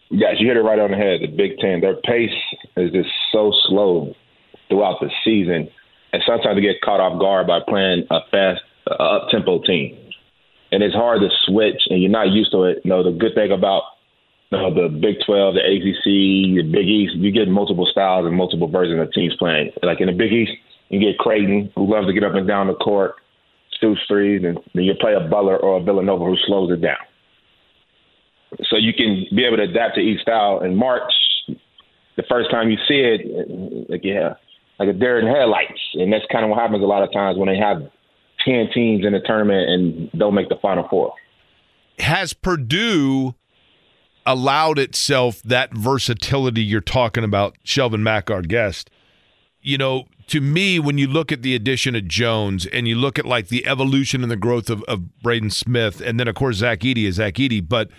Yes, 0.10 0.36
you 0.40 0.48
hit 0.48 0.58
it 0.58 0.62
right 0.62 0.80
on 0.80 0.92
the 0.92 0.98
head. 0.98 1.22
The 1.22 1.28
Big 1.28 1.58
Ten, 1.58 1.82
their 1.82 1.96
pace 1.96 2.30
is 2.78 2.92
just 2.92 3.10
so 3.32 3.52
slow 3.68 4.14
throughout 4.70 5.00
the 5.02 5.10
season. 5.24 5.68
And 6.14 6.24
sometimes 6.28 6.56
they 6.56 6.62
get 6.62 6.80
caught 6.84 7.00
off 7.00 7.20
guard 7.20 7.48
by 7.48 7.60
playing 7.68 8.08
a 8.12 8.20
fast, 8.32 8.62
up 8.88 9.30
tempo 9.30 9.62
team. 9.64 9.98
And 10.72 10.84
it's 10.84 10.96
hard 10.96 11.22
to 11.22 11.30
switch, 11.46 11.82
and 11.90 12.02
you're 12.02 12.12
not 12.12 12.30
used 12.30 12.52
to 12.52 12.64
it. 12.64 12.82
You 12.84 12.90
know, 12.90 13.04
the 13.04 13.18
good 13.18 13.34
thing 13.34 13.52
about 13.52 13.84
know, 14.56 14.74
the 14.74 14.90
Big 14.90 15.18
12, 15.26 15.56
the 15.56 15.62
ACC, 15.62 16.04
the 16.58 16.70
Big 16.72 16.88
East, 16.88 17.16
you 17.16 17.32
get 17.32 17.48
multiple 17.48 17.88
styles 17.90 18.26
and 18.26 18.36
multiple 18.36 18.68
versions 18.68 19.02
of 19.02 19.12
teams 19.14 19.36
playing. 19.38 19.72
Like 19.84 20.02
in 20.02 20.08
the 20.08 20.14
Big 20.14 20.32
East, 20.32 20.52
you 20.90 21.00
get 21.00 21.18
Creighton, 21.18 21.72
who 21.76 21.92
loves 21.92 22.08
to 22.08 22.14
get 22.14 22.24
up 22.24 22.36
and 22.36 22.48
down 22.48 22.68
the 22.68 22.76
court, 22.76 23.16
shoot 23.80 23.98
threes, 24.08 24.44
and 24.44 24.60
then 24.74 24.84
you 24.84 24.94
play 25.00 25.14
a 25.14 25.20
Butler 25.20 25.58
or 25.58 25.78
a 25.78 25.84
Villanova 25.84 26.26
who 26.26 26.38
slows 26.46 26.72
it 26.72 26.82
down. 26.82 26.98
So 28.70 28.78
you 28.78 28.94
can 28.94 29.26
be 29.36 29.46
able 29.46 29.58
to 29.58 29.64
adapt 29.64 29.96
to 29.96 30.02
each 30.02 30.22
style. 30.22 30.62
In 30.64 30.76
March, 30.76 31.12
the 32.16 32.24
first 32.30 32.50
time 32.52 32.70
you 32.70 32.78
see 32.88 33.00
it, 33.00 33.90
like 33.90 34.02
yeah, 34.04 34.36
like 34.80 34.90
a 34.90 34.94
deer 34.94 35.20
in 35.20 35.28
headlights, 35.28 35.82
and 35.96 36.12
that's 36.14 36.26
kind 36.32 36.46
of 36.46 36.52
what 36.52 36.60
happens 36.60 36.82
a 36.82 36.86
lot 36.86 37.04
of 37.04 37.12
times 37.12 37.38
when 37.38 37.50
they 37.50 37.58
have 37.58 37.82
ten 38.46 38.70
teams 38.74 39.06
in 39.06 39.14
the 39.14 39.20
tournament 39.20 39.70
and 39.70 40.12
don't 40.20 40.36
make 40.36 40.50
the 40.50 40.58
Final 40.62 40.88
Four. 40.90 41.14
Has 42.00 42.34
Purdue 42.34 43.36
allowed 44.26 44.80
itself 44.80 45.42
that 45.44 45.74
versatility 45.74 46.64
you're 46.64 46.82
talking 46.82 47.24
about, 47.24 47.58
Shelvin 47.64 48.02
Mack, 48.02 48.32
our 48.32 48.42
guest. 48.42 48.90
You 49.62 49.78
know, 49.78 50.06
to 50.28 50.42
me, 50.42 50.80
when 50.80 50.98
you 50.98 51.08
look 51.08 51.32
at 51.32 51.42
the 51.42 51.56
addition 51.56 51.96
of 51.96 52.08
Jones 52.08 52.66
and 52.66 52.88
you 52.88 52.96
look 52.96 53.20
at 53.20 53.26
like 53.26 53.48
the 53.48 53.66
evolution 53.66 54.24
and 54.24 54.32
the 54.32 54.38
growth 54.38 54.70
of, 54.70 54.84
of 54.84 55.22
Braden 55.22 55.52
Smith, 55.52 56.02
and 56.02 56.20
then 56.20 56.28
of 56.28 56.36
course 56.36 56.58
Zach 56.58 56.80
Edey 56.80 57.06
is 57.06 57.16
Zach 57.16 57.36
Edey, 57.36 57.68
but 57.68 57.90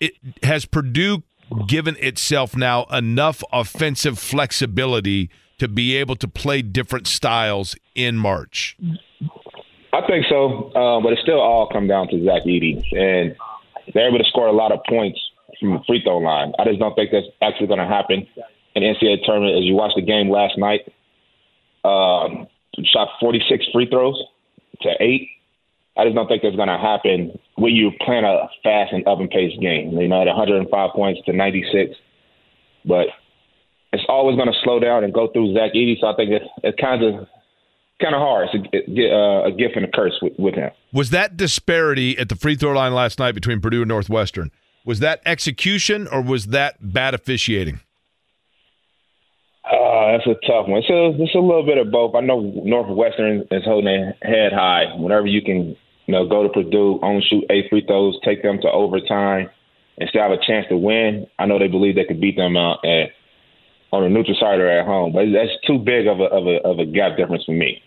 it 0.00 0.12
has 0.42 0.64
Purdue 0.64 1.22
given 1.66 1.96
itself 1.98 2.56
now 2.56 2.84
enough 2.84 3.42
offensive 3.52 4.18
flexibility 4.18 5.30
to 5.58 5.68
be 5.68 5.96
able 5.96 6.16
to 6.16 6.28
play 6.28 6.62
different 6.62 7.06
styles 7.06 7.74
in 7.94 8.16
March? 8.16 8.76
I 9.92 10.06
think 10.06 10.26
so, 10.28 10.70
uh, 10.74 11.00
but 11.00 11.12
it 11.12 11.18
still 11.22 11.40
all 11.40 11.68
come 11.68 11.88
down 11.88 12.08
to 12.08 12.24
Zach 12.24 12.42
Edey, 12.44 12.82
and 12.92 13.34
they're 13.94 14.08
able 14.08 14.18
to 14.18 14.24
score 14.28 14.46
a 14.46 14.52
lot 14.52 14.70
of 14.70 14.80
points 14.88 15.18
from 15.60 15.72
the 15.72 15.80
free 15.86 16.02
throw 16.02 16.18
line. 16.18 16.52
I 16.58 16.64
just 16.64 16.78
don't 16.78 16.94
think 16.94 17.10
that's 17.12 17.26
actually 17.42 17.66
going 17.66 17.80
to 17.80 17.86
happen 17.86 18.26
in 18.74 18.82
the 18.82 18.88
NCAA 18.88 19.24
tournament. 19.24 19.56
As 19.56 19.64
you 19.64 19.74
watched 19.74 19.96
the 19.96 20.02
game 20.02 20.30
last 20.30 20.58
night, 20.58 20.80
um, 21.84 22.46
shot 22.84 23.08
46 23.20 23.66
free 23.72 23.88
throws 23.88 24.22
to 24.82 24.90
eight. 25.00 25.28
I 25.96 26.04
just 26.04 26.14
don't 26.14 26.28
think 26.28 26.42
that's 26.42 26.56
going 26.56 26.68
to 26.68 26.78
happen 26.78 27.38
when 27.56 27.72
you 27.74 27.90
plan 28.04 28.24
a 28.24 28.48
fast 28.62 28.92
and 28.92 29.06
up 29.08 29.18
and 29.18 29.28
paced 29.28 29.60
game. 29.60 29.90
You 29.98 30.06
know, 30.06 30.22
at 30.22 30.28
105 30.28 30.90
points 30.94 31.20
to 31.26 31.32
96, 31.32 31.96
but 32.84 33.08
it's 33.92 34.04
always 34.08 34.36
going 34.36 34.46
to 34.46 34.58
slow 34.62 34.78
down 34.78 35.02
and 35.02 35.12
go 35.12 35.28
through 35.32 35.54
Zach 35.54 35.72
Edey. 35.74 35.96
So 36.00 36.06
I 36.06 36.14
think 36.14 36.30
it's, 36.30 36.44
it's 36.62 36.80
kind 36.80 37.02
of 37.02 37.26
kind 38.00 38.14
of 38.14 38.20
hard. 38.20 38.48
It's 38.52 38.88
a, 38.88 39.12
uh, 39.12 39.48
a 39.48 39.50
gift 39.50 39.74
and 39.74 39.84
a 39.84 39.90
curse 39.90 40.14
with, 40.22 40.34
with 40.38 40.54
him. 40.54 40.70
Was 40.92 41.10
that 41.10 41.36
disparity 41.36 42.16
at 42.16 42.28
the 42.28 42.36
free 42.36 42.54
throw 42.54 42.72
line 42.72 42.94
last 42.94 43.18
night 43.18 43.32
between 43.32 43.60
Purdue 43.60 43.82
and 43.82 43.88
Northwestern? 43.88 44.52
Was 44.84 45.00
that 45.00 45.20
execution 45.26 46.08
or 46.08 46.22
was 46.22 46.46
that 46.46 46.76
bad 46.80 47.14
officiating? 47.14 47.80
Uh, 49.64 50.12
that's 50.12 50.26
a 50.26 50.34
tough 50.46 50.66
one. 50.66 50.78
It's 50.78 50.88
a, 50.88 51.22
it's 51.22 51.34
a 51.34 51.38
little 51.38 51.64
bit 51.66 51.76
of 51.76 51.90
both. 51.90 52.14
I 52.14 52.20
know 52.20 52.40
Northwestern 52.40 53.44
is 53.50 53.64
holding 53.64 53.84
their 53.84 54.16
head 54.22 54.52
high. 54.52 54.84
Whenever 54.96 55.26
you 55.26 55.42
can, 55.42 55.76
you 56.06 56.12
know, 56.12 56.26
go 56.26 56.42
to 56.42 56.48
Purdue, 56.48 56.98
only 57.02 57.22
shoot 57.28 57.44
eight 57.50 57.66
free 57.68 57.84
throws, 57.86 58.18
take 58.24 58.42
them 58.42 58.58
to 58.62 58.70
overtime, 58.70 59.50
and 59.98 60.08
still 60.08 60.22
have 60.22 60.30
a 60.30 60.46
chance 60.46 60.66
to 60.70 60.76
win. 60.76 61.26
I 61.38 61.44
know 61.44 61.58
they 61.58 61.68
believe 61.68 61.96
they 61.96 62.06
could 62.06 62.20
beat 62.20 62.36
them 62.36 62.56
out 62.56 62.84
at 62.84 63.10
on 63.90 64.04
a 64.04 64.08
neutral 64.08 64.36
side 64.38 64.60
or 64.60 64.68
at 64.68 64.86
home, 64.86 65.12
but 65.12 65.24
that's 65.32 65.52
too 65.66 65.78
big 65.78 66.06
of 66.06 66.20
a 66.20 66.24
of 66.24 66.46
a 66.46 66.56
of 66.64 66.78
a 66.78 66.86
gap 66.86 67.16
difference 67.16 67.44
for 67.44 67.52
me. 67.52 67.82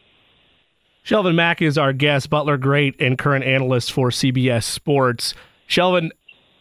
Shelvin 1.06 1.36
Mack 1.36 1.62
is 1.62 1.78
our 1.78 1.94
guest, 1.94 2.30
Butler 2.30 2.58
great 2.58 3.00
and 3.02 3.18
current 3.18 3.44
analyst 3.44 3.92
for 3.92 4.10
CBS 4.10 4.64
Sports. 4.64 5.34
Shelvin, 5.68 6.12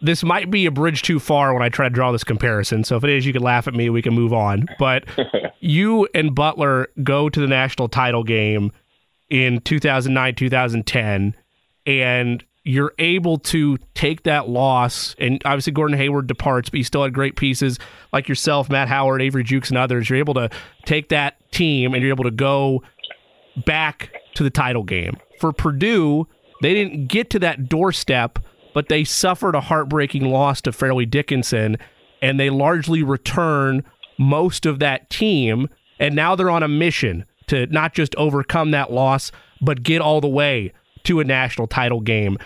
this 0.02 0.22
might 0.22 0.50
be 0.50 0.66
a 0.66 0.70
bridge 0.70 1.02
too 1.02 1.20
far 1.20 1.52
when 1.52 1.62
I 1.62 1.68
try 1.68 1.86
to 1.86 1.94
draw 1.94 2.12
this 2.12 2.24
comparison. 2.24 2.84
So 2.84 2.96
if 2.96 3.04
it 3.04 3.10
is, 3.10 3.26
you 3.26 3.32
can 3.32 3.42
laugh 3.42 3.68
at 3.68 3.74
me. 3.74 3.90
We 3.90 4.02
can 4.02 4.14
move 4.14 4.32
on. 4.32 4.66
But 4.78 5.04
you 5.60 6.08
and 6.14 6.34
Butler 6.34 6.88
go 7.02 7.28
to 7.28 7.40
the 7.40 7.46
national 7.46 7.88
title 7.88 8.24
game 8.24 8.72
in 9.28 9.60
2009, 9.60 10.34
2010, 10.34 11.34
and 11.86 12.44
you're 12.64 12.92
able 12.98 13.38
to 13.38 13.78
take 13.94 14.24
that 14.24 14.48
loss. 14.48 15.14
And 15.18 15.40
obviously, 15.44 15.72
Gordon 15.72 15.96
Hayward 15.96 16.26
departs, 16.26 16.70
but 16.70 16.78
you 16.78 16.84
still 16.84 17.02
had 17.02 17.14
great 17.14 17.36
pieces 17.36 17.78
like 18.12 18.28
yourself, 18.28 18.68
Matt 18.68 18.88
Howard, 18.88 19.22
Avery 19.22 19.44
Jukes, 19.44 19.70
and 19.70 19.78
others. 19.78 20.08
You're 20.08 20.18
able 20.18 20.34
to 20.34 20.50
take 20.84 21.08
that 21.10 21.36
team 21.52 21.94
and 21.94 22.02
you're 22.02 22.12
able 22.12 22.24
to 22.24 22.30
go 22.30 22.82
back 23.64 24.14
to 24.34 24.42
the 24.42 24.50
title 24.50 24.82
game. 24.82 25.16
For 25.40 25.52
Purdue, 25.52 26.26
they 26.62 26.74
didn't 26.74 27.08
get 27.08 27.30
to 27.30 27.38
that 27.40 27.68
doorstep 27.68 28.38
but 28.72 28.88
they 28.88 29.04
suffered 29.04 29.54
a 29.54 29.61
heartbreaking 29.61 30.24
loss 30.24 30.61
to 30.62 30.72
Fairleigh 30.72 31.06
Dickinson, 31.06 31.76
and 32.22 32.38
they 32.38 32.50
largely 32.50 33.02
return 33.02 33.85
most 34.18 34.66
of 34.66 34.78
that 34.78 35.11
team. 35.11 35.68
And 35.98 36.14
now 36.14 36.35
they're 36.35 36.50
on 36.50 36.62
a 36.62 36.68
mission 36.68 37.24
to 37.48 37.66
not 37.66 37.94
just 37.94 38.14
overcome 38.16 38.70
that 38.70 38.92
loss, 38.92 39.33
but 39.61 39.83
get 39.83 40.00
all 40.00 40.20
the 40.20 40.28
way 40.28 40.72
to 41.04 41.20
a 41.20 41.24
national 41.24 41.66
title 41.66 42.00
game. 42.00 42.38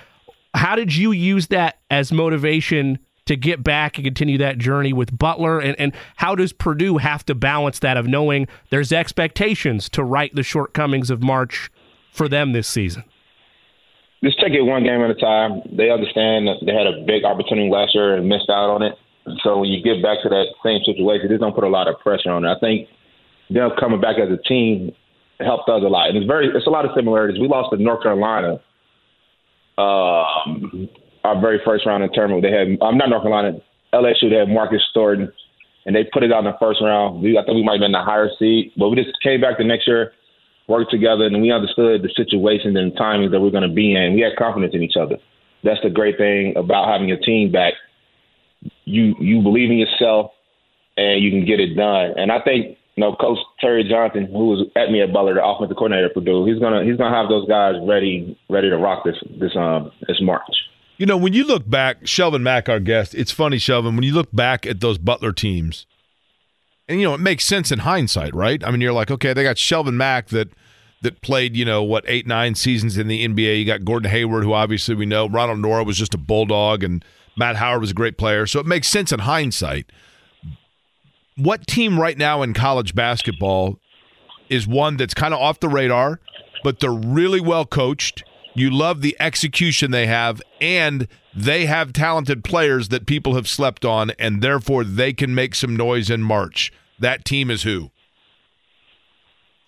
How 0.54 0.76
did 0.76 0.94
you 0.94 1.12
use 1.12 1.48
that 1.48 1.78
as 1.90 2.12
motivation 2.12 2.98
to 3.26 3.36
get 3.36 3.64
back 3.64 3.96
and 3.96 4.04
continue 4.04 4.38
that 4.38 4.58
journey 4.58 4.92
with 4.92 5.16
Butler? 5.16 5.58
And, 5.58 5.78
and 5.78 5.92
how 6.16 6.34
does 6.34 6.52
Purdue 6.52 6.98
have 6.98 7.24
to 7.26 7.34
balance 7.34 7.80
that 7.80 7.96
of 7.96 8.06
knowing 8.06 8.46
there's 8.70 8.92
expectations 8.92 9.88
to 9.90 10.04
right 10.04 10.34
the 10.34 10.42
shortcomings 10.42 11.10
of 11.10 11.22
March 11.22 11.70
for 12.12 12.28
them 12.28 12.52
this 12.52 12.68
season? 12.68 13.04
Just 14.24 14.40
take 14.40 14.52
it 14.52 14.62
one 14.62 14.82
game 14.82 15.04
at 15.04 15.10
a 15.10 15.14
time. 15.14 15.60
They 15.70 15.90
understand 15.90 16.48
that 16.48 16.64
they 16.64 16.72
had 16.72 16.88
a 16.88 17.04
big 17.04 17.24
opportunity 17.24 17.68
last 17.68 17.94
year 17.94 18.16
and 18.16 18.26
missed 18.26 18.48
out 18.48 18.72
on 18.72 18.82
it. 18.82 18.96
So 19.44 19.58
when 19.58 19.68
you 19.68 19.84
get 19.84 20.02
back 20.02 20.24
to 20.24 20.28
that 20.28 20.56
same 20.64 20.80
situation, 20.84 21.28
this 21.28 21.40
don't 21.40 21.54
put 21.54 21.64
a 21.64 21.68
lot 21.68 21.88
of 21.88 22.00
pressure 22.00 22.30
on 22.30 22.44
it. 22.44 22.48
I 22.48 22.58
think 22.58 22.88
them 23.50 23.70
coming 23.78 24.00
back 24.00 24.16
as 24.16 24.32
a 24.32 24.40
team 24.48 24.92
helped 25.40 25.68
us 25.68 25.82
a 25.84 25.88
lot. 25.88 26.08
And 26.08 26.18
it's 26.18 26.26
very 26.26 26.48
it's 26.48 26.66
a 26.66 26.70
lot 26.70 26.84
of 26.84 26.92
similarities. 26.96 27.40
We 27.40 27.48
lost 27.48 27.70
to 27.72 27.82
North 27.82 28.02
Carolina 28.02 28.60
um, 29.76 30.88
our 31.24 31.40
very 31.40 31.60
first 31.64 31.86
round 31.86 32.04
in 32.04 32.12
tournament. 32.12 32.42
They 32.42 32.52
had 32.52 32.78
I'm 32.80 32.96
not 32.96 33.08
North 33.08 33.22
Carolina, 33.22 33.60
LSU. 33.92 34.30
They 34.30 34.36
had 34.36 34.48
Marcus 34.48 34.82
Thornton, 34.92 35.32
and 35.86 35.96
they 35.96 36.04
put 36.12 36.22
it 36.22 36.32
out 36.32 36.40
in 36.40 36.52
the 36.52 36.56
first 36.60 36.80
round. 36.80 37.22
We, 37.22 37.36
I 37.36 37.44
think 37.44 37.56
we 37.56 37.64
might 37.64 37.80
have 37.80 37.86
been 37.86 37.92
the 37.92 38.04
higher 38.04 38.30
seed, 38.38 38.72
but 38.76 38.88
we 38.88 38.96
just 38.96 39.10
came 39.22 39.40
back 39.40 39.58
the 39.58 39.64
next 39.64 39.86
year 39.86 40.12
worked 40.68 40.90
together 40.90 41.24
and 41.24 41.42
we 41.42 41.50
understood 41.52 42.02
the 42.02 42.10
situations 42.16 42.76
and 42.76 42.92
the 42.92 42.96
timings 42.96 43.30
that 43.30 43.40
we're 43.40 43.50
going 43.50 43.68
to 43.68 43.74
be 43.74 43.94
in. 43.94 44.14
We 44.14 44.20
had 44.20 44.36
confidence 44.36 44.74
in 44.74 44.82
each 44.82 44.96
other. 45.00 45.16
That's 45.62 45.80
the 45.82 45.90
great 45.90 46.16
thing 46.18 46.54
about 46.56 46.88
having 46.88 47.08
your 47.08 47.18
team 47.18 47.50
back. 47.50 47.74
You 48.84 49.14
you 49.20 49.42
believe 49.42 49.70
in 49.70 49.78
yourself 49.78 50.30
and 50.96 51.22
you 51.22 51.30
can 51.30 51.44
get 51.44 51.60
it 51.60 51.74
done. 51.74 52.14
And 52.16 52.30
I 52.32 52.40
think 52.40 52.78
you 52.96 53.00
know 53.00 53.14
Coach 53.16 53.38
Terry 53.60 53.84
Johnson, 53.84 54.26
who 54.26 54.48
was 54.48 54.66
at 54.76 54.90
me 54.90 55.02
at 55.02 55.12
Butler, 55.12 55.34
the 55.34 55.44
offensive 55.44 55.76
coordinator 55.76 56.08
for 56.08 56.20
Purdue, 56.20 56.46
he's 56.46 56.60
gonna 56.60 56.84
he's 56.84 56.96
gonna 56.96 57.14
have 57.14 57.28
those 57.28 57.48
guys 57.48 57.74
ready 57.86 58.38
ready 58.48 58.70
to 58.70 58.76
rock 58.76 59.04
this 59.04 59.16
this 59.38 59.54
um 59.56 59.90
this 60.06 60.20
March. 60.20 60.42
You 60.96 61.06
know, 61.06 61.16
when 61.16 61.32
you 61.32 61.44
look 61.44 61.68
back, 61.68 62.02
Shelvin 62.04 62.42
Mack, 62.42 62.68
our 62.68 62.78
guest, 62.78 63.14
it's 63.16 63.32
funny, 63.32 63.56
Shelvin, 63.56 63.96
when 63.96 64.04
you 64.04 64.14
look 64.14 64.30
back 64.32 64.64
at 64.64 64.80
those 64.80 64.96
Butler 64.96 65.32
teams, 65.32 65.86
and 66.88 67.00
you 67.00 67.06
know 67.06 67.14
it 67.14 67.20
makes 67.20 67.44
sense 67.44 67.72
in 67.72 67.80
hindsight, 67.80 68.34
right? 68.34 68.62
I 68.64 68.70
mean, 68.70 68.80
you're 68.80 68.92
like, 68.92 69.10
okay, 69.10 69.32
they 69.32 69.42
got 69.42 69.56
Shelvin 69.56 69.94
Mack 69.94 70.28
that 70.28 70.50
that 71.02 71.20
played, 71.20 71.56
you 71.56 71.64
know, 71.64 71.82
what 71.82 72.04
eight 72.08 72.26
nine 72.26 72.54
seasons 72.54 72.98
in 72.98 73.08
the 73.08 73.26
NBA. 73.26 73.58
You 73.58 73.64
got 73.64 73.84
Gordon 73.84 74.10
Hayward, 74.10 74.42
who 74.44 74.52
obviously 74.52 74.94
we 74.94 75.06
know. 75.06 75.28
Ronald 75.28 75.58
Nored 75.60 75.86
was 75.86 75.96
just 75.96 76.14
a 76.14 76.18
bulldog, 76.18 76.82
and 76.82 77.04
Matt 77.36 77.56
Howard 77.56 77.80
was 77.80 77.92
a 77.92 77.94
great 77.94 78.18
player. 78.18 78.46
So 78.46 78.58
it 78.58 78.66
makes 78.66 78.88
sense 78.88 79.12
in 79.12 79.20
hindsight. 79.20 79.90
What 81.36 81.66
team 81.66 81.98
right 81.98 82.16
now 82.16 82.42
in 82.42 82.54
college 82.54 82.94
basketball 82.94 83.78
is 84.48 84.66
one 84.66 84.96
that's 84.96 85.14
kind 85.14 85.34
of 85.34 85.40
off 85.40 85.60
the 85.60 85.68
radar, 85.68 86.20
but 86.62 86.80
they're 86.80 86.92
really 86.92 87.40
well 87.40 87.66
coached. 87.66 88.24
You 88.54 88.70
love 88.70 89.00
the 89.00 89.16
execution 89.18 89.90
they 89.90 90.06
have, 90.06 90.40
and 90.60 91.08
they 91.34 91.66
have 91.66 91.92
talented 91.92 92.44
players 92.44 92.88
that 92.88 93.06
people 93.06 93.34
have 93.34 93.48
slept 93.48 93.84
on, 93.84 94.10
and 94.18 94.42
therefore 94.42 94.84
they 94.84 95.12
can 95.12 95.34
make 95.34 95.54
some 95.54 95.76
noise 95.76 96.10
in 96.10 96.22
March. 96.22 96.72
That 96.98 97.24
team 97.24 97.50
is 97.50 97.62
who? 97.62 97.90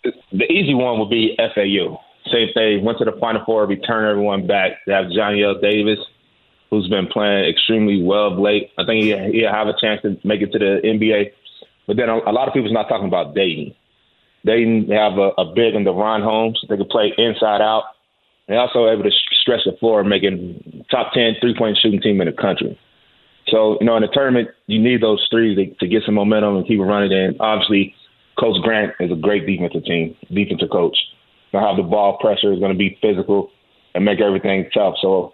The 0.04 0.44
easy 0.44 0.74
one 0.74 1.00
would 1.00 1.10
be 1.10 1.36
FAU. 1.36 2.00
Say 2.30 2.44
if 2.44 2.54
they 2.54 2.76
went 2.82 2.98
to 2.98 3.04
the 3.04 3.16
Final 3.20 3.44
Four, 3.44 3.66
return 3.66 4.08
everyone 4.08 4.46
back. 4.46 4.72
They 4.86 4.92
have 4.92 5.06
Johnell 5.06 5.60
Davis, 5.60 5.98
who's 6.70 6.88
been 6.88 7.06
playing 7.08 7.48
extremely 7.50 8.02
well 8.02 8.32
of 8.32 8.38
late. 8.38 8.70
I 8.78 8.84
think 8.84 9.02
he, 9.04 9.38
he'll 9.38 9.52
have 9.52 9.68
a 9.68 9.74
chance 9.80 10.02
to 10.02 10.16
make 10.24 10.42
it 10.42 10.52
to 10.52 10.58
the 10.58 10.80
NBA. 10.84 11.32
But 11.86 11.96
then 11.96 12.08
a, 12.08 12.16
a 12.18 12.32
lot 12.32 12.48
of 12.48 12.54
people's 12.54 12.72
not 12.72 12.88
talking 12.88 13.08
about 13.08 13.34
Dayton. 13.34 13.74
Dayton 14.44 14.88
have 14.90 15.18
a, 15.18 15.30
a 15.38 15.52
big 15.54 15.74
in 15.74 15.84
DaRon 15.84 16.22
Holmes. 16.22 16.60
They 16.68 16.76
can 16.76 16.86
play 16.86 17.12
inside 17.18 17.60
out. 17.60 17.84
They're 18.48 18.60
also 18.60 18.88
able 18.88 19.02
to 19.02 19.10
stretch 19.40 19.60
the 19.64 19.76
floor, 19.78 20.04
making 20.04 20.84
top 20.90 21.12
10 21.12 21.36
three 21.40 21.56
point 21.56 21.78
shooting 21.82 22.00
team 22.00 22.20
in 22.20 22.26
the 22.26 22.32
country. 22.32 22.78
So, 23.48 23.78
you 23.80 23.86
know, 23.86 23.96
in 23.96 24.02
the 24.02 24.08
tournament, 24.08 24.48
you 24.66 24.80
need 24.80 25.02
those 25.02 25.26
three 25.30 25.54
to, 25.54 25.74
to 25.74 25.86
get 25.86 26.02
some 26.04 26.14
momentum 26.14 26.56
and 26.56 26.66
keep 26.66 26.80
it 26.80 26.82
running. 26.82 27.12
And 27.12 27.36
obviously, 27.40 27.94
Coach 28.38 28.60
Grant 28.62 28.92
is 29.00 29.10
a 29.10 29.16
great 29.16 29.46
defensive 29.46 29.84
team, 29.84 30.16
defensive 30.32 30.70
coach. 30.70 30.96
Gonna 31.52 31.76
the 31.76 31.88
ball 31.88 32.18
pressure, 32.18 32.52
is 32.52 32.60
gonna 32.60 32.74
be 32.74 32.98
physical 33.00 33.50
and 33.94 34.04
make 34.04 34.20
everything 34.20 34.68
tough. 34.74 34.94
So 35.00 35.32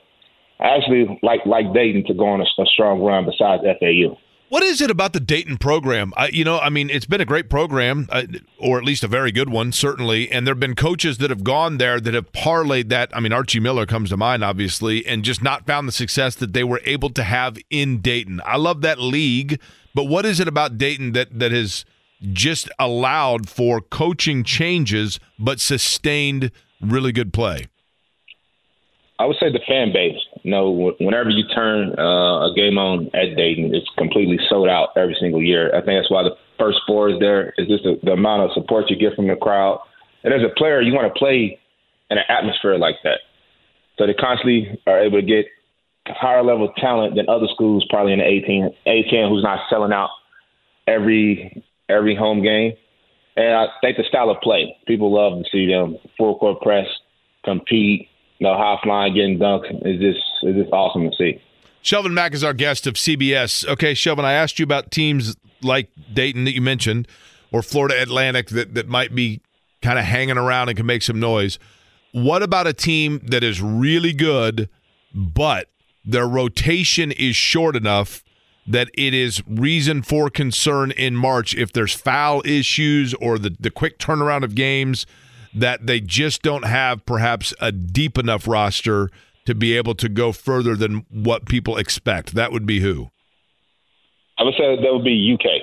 I 0.61 0.77
actually 0.77 1.18
like 1.22 1.40
like 1.46 1.72
Dayton 1.75 2.05
to 2.07 2.14
go 2.14 2.27
on 2.27 2.40
a, 2.40 2.44
a 2.44 2.66
strong 2.66 3.01
run 3.01 3.25
besides 3.25 3.62
FAU. 3.81 4.16
What 4.53 4.62
is 4.62 4.83
it 4.83 4.91
about 4.91 5.15
the 5.15 5.19
Dayton 5.21 5.57
program? 5.57 6.12
I, 6.15 6.29
you 6.29 6.45
know, 6.45 6.59
I 6.59 6.69
mean, 6.69 6.91
it's 6.91 7.07
been 7.07 7.23
a 7.23 7.25
great 7.25 7.49
program, 7.49 8.07
uh, 8.11 8.25
or 8.59 8.77
at 8.77 8.85
least 8.85 9.03
a 9.03 9.09
very 9.09 9.33
good 9.33 9.49
one, 9.49 9.73
certainly. 9.73 10.31
And 10.31 10.47
there 10.47 10.53
have 10.53 10.61
been 10.61 10.75
coaches 10.75 11.17
that 11.19 11.31
have 11.31 11.43
gone 11.43 11.79
there 11.79 11.99
that 11.99 12.12
have 12.12 12.31
parlayed 12.33 12.91
that. 12.91 13.17
I 13.17 13.21
mean, 13.21 13.33
Archie 13.33 13.61
Miller 13.61 13.87
comes 13.87 14.11
to 14.11 14.19
mind, 14.19 14.45
obviously, 14.45 15.07
and 15.07 15.25
just 15.25 15.43
not 15.43 15.67
found 15.67 15.88
the 15.88 15.93
success 15.93 16.35
that 16.35 16.53
they 16.53 16.65
were 16.65 16.83
able 16.85 17.09
to 17.09 17.23
have 17.23 17.57
in 17.71 18.03
Dayton. 18.03 18.43
I 18.45 18.59
love 18.59 18.83
that 18.83 18.99
league, 18.99 19.59
but 19.95 20.05
what 20.05 20.27
is 20.27 20.38
it 20.38 20.49
about 20.49 20.77
Dayton 20.77 21.12
that 21.12 21.38
that 21.38 21.51
has 21.51 21.87
just 22.21 22.69
allowed 22.79 23.49
for 23.49 23.81
coaching 23.81 24.45
changes 24.45 25.19
but 25.38 25.61
sustained 25.61 26.51
really 26.79 27.12
good 27.12 27.33
play? 27.33 27.69
I 29.19 29.25
would 29.25 29.37
say 29.41 29.51
the 29.51 29.61
fan 29.67 29.95
base. 29.95 30.21
Know, 30.45 30.93
whenever 30.99 31.31
you 31.31 31.45
turn 31.55 31.95
uh, 31.97 32.51
a 32.51 32.53
game 32.57 32.77
on 32.77 33.07
at 33.15 33.37
Dayton, 33.37 33.73
it's 33.75 33.87
completely 33.97 34.39
sold 34.49 34.69
out 34.69 34.89
every 34.97 35.17
single 35.21 35.41
year. 35.41 35.69
I 35.69 35.81
think 35.81 36.01
that's 36.01 36.11
why 36.11 36.25
the 36.25 36.35
first 36.59 36.81
four 36.87 37.11
is 37.11 37.21
there. 37.21 37.55
Is 37.59 37.69
just 37.69 37.85
the, 37.85 37.99
the 38.03 38.13
amount 38.13 38.43
of 38.43 38.51
support 38.53 38.91
you 38.91 38.97
get 38.97 39.15
from 39.15 39.29
the 39.29 39.37
crowd. 39.37 39.81
And 40.25 40.35
as 40.35 40.41
a 40.43 40.53
player, 40.59 40.81
you 40.81 40.93
want 40.93 41.13
to 41.13 41.19
play 41.19 41.61
in 42.11 42.19
an 42.19 42.25
atmosphere 42.29 42.77
like 42.77 42.97
that. 43.05 43.21
So 43.99 44.07
they 44.07 44.15
constantly 44.15 44.81
are 44.87 45.01
able 45.01 45.21
to 45.21 45.27
get 45.27 45.47
higher 46.09 46.43
level 46.43 46.73
talent 46.77 47.15
than 47.15 47.29
other 47.29 47.47
schools, 47.55 47.87
probably 47.89 48.13
in 48.13 48.19
the 48.19 48.27
18, 48.27 48.75
18 48.87 49.29
who's 49.29 49.43
not 49.43 49.61
selling 49.71 49.93
out 49.93 50.11
every 50.87 51.63
every 51.89 52.17
home 52.17 52.43
game. 52.43 52.73
And 53.37 53.55
I 53.55 53.67
think 53.81 53.97
the 53.97 54.05
style 54.09 54.31
of 54.31 54.41
play, 54.43 54.77
people 54.87 55.13
love 55.13 55.43
to 55.43 55.49
see 55.51 55.67
them 55.67 55.97
full 56.19 56.39
court 56.39 56.61
press, 56.61 56.87
compete, 57.45 58.09
know, 58.43 58.57
high 58.57 58.79
flying, 58.83 59.15
getting 59.15 59.39
dunked 59.39 59.87
is 59.87 60.01
just 60.01 60.21
is 60.43 60.57
just 60.57 60.73
awesome 60.73 61.11
to 61.11 61.17
see. 61.17 61.41
Shelvin 61.83 62.13
Mack 62.13 62.33
is 62.33 62.45
our 62.45 62.53
guest 62.53 62.87
of 62.87 62.95
CBS. 62.95 63.67
Okay, 63.67 63.93
Shelvin, 63.93 64.25
I 64.25 64.33
asked 64.33 64.59
you 64.59 64.65
about 64.65 64.91
teams 64.91 65.37
like 65.63 65.91
Dayton 66.13 66.45
that 66.45 66.53
you 66.53 66.61
mentioned, 66.61 67.09
or 67.51 67.63
Florida 67.63 68.01
Atlantic 68.01 68.49
that 68.49 68.75
that 68.75 68.89
might 68.89 69.15
be 69.15 69.41
kind 69.81 69.99
of 69.99 70.05
hanging 70.05 70.39
around 70.39 70.69
and 70.69 70.77
can 70.77 70.87
make 70.87 71.03
some 71.03 71.19
noise. 71.19 71.59
What 72.13 72.43
about 72.43 72.67
a 72.67 72.73
team 72.73 73.21
that 73.25 73.43
is 73.43 73.61
really 73.61 74.13
good, 74.13 74.69
but 75.15 75.69
their 76.05 76.27
rotation 76.27 77.11
is 77.13 77.37
short 77.37 77.75
enough 77.75 78.23
that 78.67 78.89
it 78.95 79.13
is 79.13 79.43
reason 79.47 80.03
for 80.03 80.31
concern 80.31 80.93
in 80.93 81.17
March 81.17 81.55
if 81.55 81.73
there's 81.73 81.95
foul 81.95 82.43
issues 82.45 83.13
or 83.15 83.39
the, 83.39 83.57
the 83.59 83.71
quick 83.71 83.99
turnaround 83.99 84.45
of 84.45 84.55
games 84.55 85.05
that 85.55 85.87
they 85.87 86.01
just 86.01 86.43
don't 86.43 86.65
have 86.65 87.05
perhaps 87.05 87.55
a 87.61 87.73
deep 87.73 88.19
enough 88.19 88.49
roster 88.49 89.11
to 89.45 89.55
be 89.55 89.77
able 89.77 89.95
to 89.97 90.09
go 90.09 90.33
further 90.33 90.77
than 90.77 91.05
what 91.11 91.47
people 91.47 91.77
expect. 91.77 92.35
That 92.35 92.53
would 92.53 92.67
be 92.67 92.81
who? 92.81 93.11
I 94.38 94.45
would 94.45 94.55
say 94.55 94.77
that 94.77 94.93
would 94.93 95.05
be 95.05 95.35
UK. 95.35 95.62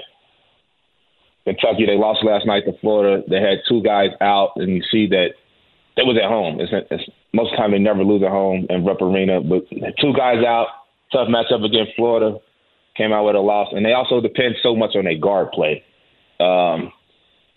Kentucky, 1.45 1.86
they 1.86 1.97
lost 1.97 2.23
last 2.23 2.45
night 2.45 2.63
to 2.65 2.78
Florida. 2.80 3.23
They 3.28 3.41
had 3.41 3.60
two 3.67 3.82
guys 3.82 4.10
out, 4.21 4.52
and 4.58 4.69
you 4.75 4.84
see 4.91 5.08
that 5.08 5.30
they 5.95 6.04
was 6.04 6.17
at 6.21 6.30
home. 6.30 6.60
It's, 6.60 6.71
it's, 6.91 7.10
most 7.34 7.52
of 7.52 7.52
the 7.52 7.58
time 7.58 7.71
they 7.71 7.80
never 7.80 8.04
lose 8.04 8.21
at 8.21 8.30
home 8.30 8.67
in 8.69 8.86
Rupp 8.86 9.02
Arena, 9.02 9.41
but 9.41 9.67
two 9.99 10.13
guys 10.13 10.43
out, 10.45 10.67
tough 11.12 11.28
matchup 11.28 11.65
against 11.65 11.95
Florida 11.95 12.38
came 12.95 13.13
out 13.13 13.25
with 13.25 13.36
a 13.36 13.39
loss, 13.39 13.69
and 13.71 13.86
they 13.86 13.93
also 13.93 14.21
depend 14.21 14.56
so 14.62 14.75
much 14.75 14.95
on 14.95 15.06
their 15.06 15.17
guard 15.17 15.52
play. 15.52 15.84
Um, 16.39 16.91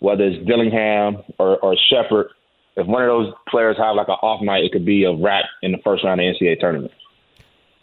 whether 0.03 0.25
it's 0.25 0.45
Dillingham 0.45 1.23
or, 1.39 1.57
or 1.59 1.77
Sheppard, 1.89 2.27
if 2.75 2.85
one 2.85 3.03
of 3.03 3.07
those 3.07 3.33
players 3.47 3.77
have 3.77 3.95
like 3.95 4.09
an 4.09 4.15
off 4.21 4.43
night, 4.43 4.65
it 4.65 4.73
could 4.73 4.85
be 4.85 5.05
a 5.05 5.13
wrap 5.13 5.45
in 5.61 5.71
the 5.71 5.77
first 5.81 6.03
round 6.03 6.19
of 6.19 6.25
the 6.25 6.45
NCAA 6.45 6.59
tournament. 6.59 6.91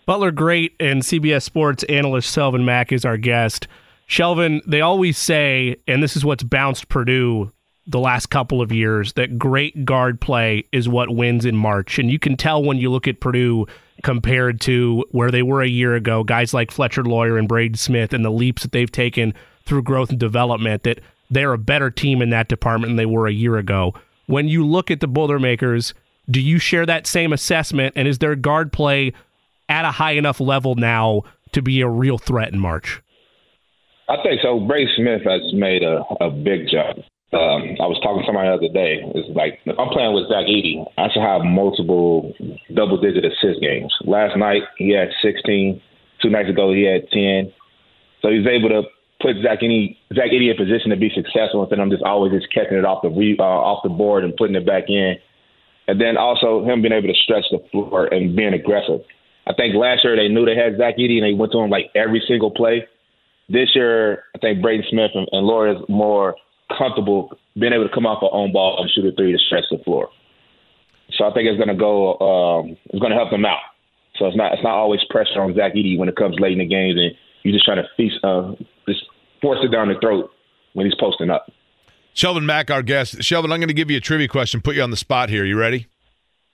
Butler 0.04 0.30
Great 0.30 0.74
and 0.78 1.00
CBS 1.00 1.44
Sports 1.44 1.82
analyst 1.84 2.36
Shelvin 2.36 2.62
Mack 2.62 2.92
is 2.92 3.06
our 3.06 3.16
guest. 3.16 3.68
Shelvin, 4.06 4.60
they 4.66 4.82
always 4.82 5.16
say, 5.16 5.76
and 5.88 6.02
this 6.02 6.14
is 6.14 6.22
what's 6.22 6.42
bounced 6.42 6.90
Purdue 6.90 7.50
the 7.86 7.98
last 7.98 8.26
couple 8.26 8.60
of 8.60 8.70
years, 8.70 9.14
that 9.14 9.38
great 9.38 9.86
guard 9.86 10.20
play 10.20 10.64
is 10.72 10.90
what 10.90 11.08
wins 11.08 11.46
in 11.46 11.56
March. 11.56 11.98
And 11.98 12.10
you 12.10 12.18
can 12.18 12.36
tell 12.36 12.62
when 12.62 12.76
you 12.76 12.90
look 12.90 13.08
at 13.08 13.20
Purdue 13.20 13.66
compared 14.02 14.60
to 14.62 15.06
where 15.12 15.30
they 15.30 15.42
were 15.42 15.62
a 15.62 15.68
year 15.68 15.94
ago, 15.94 16.22
guys 16.22 16.52
like 16.52 16.70
Fletcher 16.70 17.02
Loyer 17.02 17.38
and 17.38 17.48
Braden 17.48 17.76
Smith 17.76 18.12
and 18.12 18.22
the 18.22 18.30
leaps 18.30 18.62
that 18.62 18.72
they've 18.72 18.92
taken 18.92 19.32
through 19.64 19.84
growth 19.84 20.10
and 20.10 20.18
development, 20.18 20.82
that 20.82 21.00
they're 21.30 21.52
a 21.52 21.58
better 21.58 21.90
team 21.90 22.20
in 22.20 22.30
that 22.30 22.48
department 22.48 22.90
than 22.90 22.96
they 22.96 23.06
were 23.06 23.26
a 23.26 23.32
year 23.32 23.56
ago. 23.56 23.94
When 24.26 24.48
you 24.48 24.66
look 24.66 24.90
at 24.90 25.00
the 25.00 25.08
Boilermakers, 25.08 25.94
do 26.30 26.40
you 26.40 26.58
share 26.58 26.86
that 26.86 27.06
same 27.06 27.32
assessment? 27.32 27.94
And 27.96 28.06
is 28.06 28.18
their 28.18 28.36
guard 28.36 28.72
play 28.72 29.12
at 29.68 29.84
a 29.84 29.92
high 29.92 30.12
enough 30.12 30.40
level 30.40 30.74
now 30.74 31.22
to 31.52 31.62
be 31.62 31.80
a 31.80 31.88
real 31.88 32.18
threat 32.18 32.52
in 32.52 32.58
March? 32.58 33.00
I 34.08 34.16
think 34.22 34.40
so. 34.42 34.58
Braden 34.58 34.92
Smith 34.96 35.22
has 35.24 35.40
made 35.54 35.82
a, 35.82 36.02
a 36.20 36.30
big 36.30 36.66
jump. 36.68 36.98
Um, 37.32 37.78
I 37.78 37.86
was 37.86 37.94
talking 38.02 38.22
to 38.22 38.26
somebody 38.26 38.50
the 38.50 38.58
other 38.58 38.74
day. 38.74 38.98
It's 39.14 39.30
like 39.38 39.62
if 39.62 39.78
I'm 39.78 39.88
playing 39.94 40.14
with 40.18 40.26
Zach 40.26 40.50
Edey, 40.50 40.82
I 40.98 41.06
should 41.14 41.22
have 41.22 41.46
multiple 41.46 42.34
double-digit 42.74 43.22
assist 43.22 43.62
games. 43.62 43.94
Last 44.02 44.36
night 44.36 44.62
he 44.78 44.90
had 44.90 45.14
16. 45.22 45.80
Two 46.22 46.30
nights 46.30 46.50
ago 46.50 46.74
he 46.74 46.82
had 46.82 47.06
10. 47.14 47.52
So 48.20 48.34
he's 48.34 48.46
able 48.50 48.68
to 48.70 48.82
put 49.20 49.36
Zach 49.42 49.60
Edey, 49.60 49.96
Zach 50.14 50.30
Edey 50.32 50.50
in 50.50 50.56
a 50.56 50.58
position 50.58 50.90
to 50.90 50.96
be 50.96 51.10
successful 51.14 51.62
of 51.62 51.70
him 51.70 51.90
just 51.90 52.02
always 52.02 52.32
just 52.32 52.52
catching 52.52 52.78
it 52.78 52.84
off 52.84 53.02
the 53.02 53.10
re, 53.10 53.36
uh, 53.38 53.42
off 53.42 53.82
the 53.82 53.88
board 53.88 54.24
and 54.24 54.36
putting 54.36 54.56
it 54.56 54.66
back 54.66 54.84
in. 54.88 55.16
And 55.88 56.00
then 56.00 56.16
also 56.16 56.64
him 56.64 56.82
being 56.82 56.92
able 56.92 57.08
to 57.08 57.18
stretch 57.22 57.44
the 57.50 57.58
floor 57.70 58.06
and 58.06 58.36
being 58.36 58.54
aggressive. 58.54 59.00
I 59.46 59.52
think 59.54 59.74
last 59.74 60.04
year 60.04 60.16
they 60.16 60.28
knew 60.28 60.44
they 60.44 60.56
had 60.56 60.78
Zach 60.78 60.96
Edey 60.96 61.18
and 61.18 61.26
they 61.26 61.34
went 61.34 61.52
to 61.52 61.58
him 61.58 61.70
like 61.70 61.90
every 61.94 62.22
single 62.26 62.50
play. 62.50 62.86
This 63.48 63.74
year, 63.74 64.24
I 64.34 64.38
think 64.38 64.62
Braden 64.62 64.86
Smith 64.90 65.10
and, 65.14 65.26
and 65.32 65.46
Loyer 65.46 65.74
is 65.74 65.82
more 65.88 66.36
comfortable 66.76 67.36
being 67.58 67.72
able 67.72 67.88
to 67.88 67.94
come 67.94 68.06
off 68.06 68.22
an 68.22 68.30
own 68.32 68.52
ball 68.52 68.80
and 68.80 68.90
shoot 68.90 69.04
a 69.04 69.16
three 69.16 69.32
to 69.32 69.38
stretch 69.38 69.64
the 69.70 69.82
floor. 69.82 70.08
So 71.18 71.24
I 71.24 71.34
think 71.34 71.48
it's 71.48 71.58
going 71.58 71.74
to 71.74 71.74
go. 71.74 72.14
Um, 72.20 72.76
it's 72.86 73.00
going 73.00 73.10
to 73.10 73.18
help 73.18 73.30
them 73.30 73.44
out. 73.44 73.58
So 74.16 74.26
it's 74.26 74.36
not. 74.36 74.52
It's 74.52 74.62
not 74.62 74.74
always 74.74 75.00
pressure 75.10 75.40
on 75.40 75.54
Zach 75.56 75.74
Edey 75.74 75.98
when 75.98 76.08
it 76.08 76.14
comes 76.14 76.36
late 76.38 76.52
in 76.52 76.58
the 76.58 76.66
games, 76.66 77.00
and 77.00 77.10
you 77.42 77.52
just 77.52 77.64
trying 77.64 77.78
to 77.78 77.88
feast, 77.96 78.16
uh, 78.22 78.52
just 78.88 79.04
force 79.40 79.58
it 79.62 79.68
down 79.68 79.88
the 79.88 79.98
throat 80.00 80.30
when 80.74 80.86
he's 80.86 80.94
posting 80.98 81.30
up. 81.30 81.50
Shelvin 82.14 82.44
Mack, 82.44 82.70
our 82.70 82.82
guest. 82.82 83.16
Shelvin, 83.18 83.44
I'm 83.44 83.60
going 83.60 83.68
to 83.68 83.74
give 83.74 83.90
you 83.90 83.96
a 83.96 84.00
trivia 84.00 84.28
question. 84.28 84.60
Put 84.60 84.76
you 84.76 84.82
on 84.82 84.90
the 84.90 84.96
spot 84.96 85.30
here. 85.30 85.44
You 85.44 85.56
ready? 85.56 85.86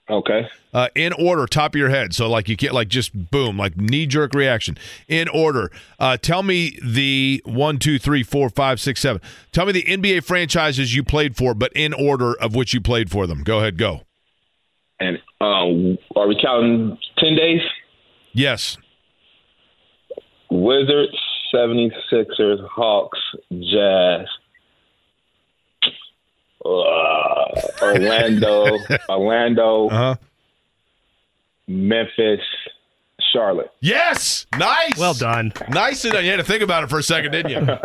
Okay. 0.09 0.47
Uh, 0.73 0.87
in 0.95 1.11
order, 1.13 1.45
top 1.45 1.75
of 1.75 1.79
your 1.79 1.89
head. 1.89 2.13
So 2.13 2.29
like 2.29 2.47
you 2.47 2.55
can't 2.55 2.73
like 2.73 2.87
just 2.87 3.29
boom, 3.29 3.57
like 3.57 3.75
knee 3.75 4.05
jerk 4.05 4.33
reaction. 4.33 4.77
In 5.07 5.27
order. 5.27 5.71
Uh, 5.99 6.15
tell 6.15 6.43
me 6.43 6.79
the 6.83 7.41
one, 7.45 7.77
two, 7.77 7.99
three, 7.99 8.23
four, 8.23 8.49
five, 8.49 8.79
six, 8.79 9.01
seven. 9.01 9.21
Tell 9.51 9.65
me 9.65 9.73
the 9.73 9.83
NBA 9.83 10.23
franchises 10.23 10.95
you 10.95 11.03
played 11.03 11.35
for, 11.35 11.53
but 11.53 11.73
in 11.75 11.93
order 11.93 12.33
of 12.35 12.55
which 12.55 12.73
you 12.73 12.79
played 12.79 13.11
for 13.11 13.27
them. 13.27 13.43
Go 13.43 13.57
ahead, 13.59 13.77
go. 13.77 14.01
And 14.99 15.17
um, 15.41 15.97
are 16.15 16.27
we 16.27 16.39
counting 16.41 16.97
ten 17.17 17.35
days? 17.35 17.61
Yes. 18.31 18.77
Wizards, 20.49 21.17
76ers, 21.53 22.67
Hawks, 22.67 23.19
Jazz, 23.51 24.27
uh, 26.65 27.61
Orlando, 27.81 28.77
Orlando, 29.09 29.87
Uh-huh. 29.89 30.15
Memphis, 31.67 32.39
Charlotte. 33.33 33.71
Yes. 33.81 34.45
Nice. 34.57 34.97
Well 34.97 35.13
done. 35.13 35.51
Nice. 35.69 36.05
and 36.05 36.13
You 36.23 36.31
had 36.31 36.37
to 36.37 36.43
think 36.43 36.63
about 36.63 36.83
it 36.83 36.89
for 36.89 36.99
a 36.99 37.03
second, 37.03 37.31
didn't 37.31 37.51
you? 37.51 37.77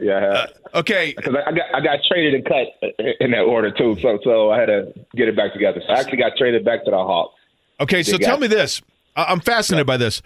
yeah, 0.00 0.46
Okay. 0.74 1.14
because 1.16 1.34
I, 1.34 1.50
I 1.50 1.52
got 1.52 1.74
I 1.74 1.80
got 1.80 1.98
traded 2.08 2.34
and 2.34 2.44
cut 2.44 2.68
in 3.20 3.32
that 3.32 3.42
order 3.42 3.70
too, 3.72 3.96
so 4.00 4.18
so 4.22 4.50
I 4.52 4.60
had 4.60 4.66
to 4.66 4.92
get 5.16 5.28
it 5.28 5.36
back 5.36 5.52
together. 5.52 5.80
So 5.86 5.92
I 5.92 5.98
actually 5.98 6.18
got 6.18 6.36
traded 6.38 6.64
back 6.64 6.84
to 6.84 6.90
the 6.92 6.96
Hawks. 6.96 7.34
Okay. 7.80 8.02
So 8.04 8.18
Big 8.18 8.26
tell 8.26 8.38
me 8.38 8.46
this. 8.46 8.82
I- 9.16 9.24
I'm 9.24 9.40
fascinated 9.40 9.86
by 9.86 9.96
this. 9.96 10.22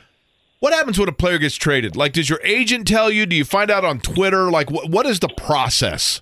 What 0.61 0.73
happens 0.73 0.99
when 0.99 1.09
a 1.09 1.13
player 1.13 1.39
gets 1.39 1.55
traded? 1.55 1.95
Like, 1.95 2.13
does 2.13 2.29
your 2.29 2.41
agent 2.43 2.89
tell 2.89 3.11
you? 3.11 3.27
Do 3.27 3.37
you 3.37 3.45
find 3.45 3.71
out 3.71 3.85
on 3.85 4.01
Twitter? 4.01 4.51
Like, 4.51 4.71
what, 4.71 4.91
what 4.91 5.07
is 5.07 5.21
the 5.21 5.29
process? 5.29 6.21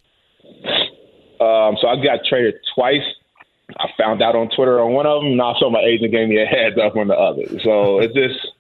Um, 1.41 1.77
so 1.81 1.89
I 1.89 1.97
got 2.03 2.21
traded 2.29 2.55
twice. 2.75 3.03
I 3.79 3.89
found 3.99 4.23
out 4.23 4.37
on 4.37 4.49
Twitter 4.55 4.81
on 4.81 4.93
one 4.93 5.07
of 5.07 5.23
them, 5.23 5.33
and 5.33 5.41
also 5.41 5.71
my 5.71 5.81
agent 5.81 6.13
gave 6.13 6.29
me 6.29 6.41
a 6.41 6.47
heads 6.47 6.77
up 6.79 6.97
on 6.97 7.09
the 7.09 7.15
other. 7.15 7.45
So 7.65 7.99
it's 8.01 8.15
just, 8.15 8.53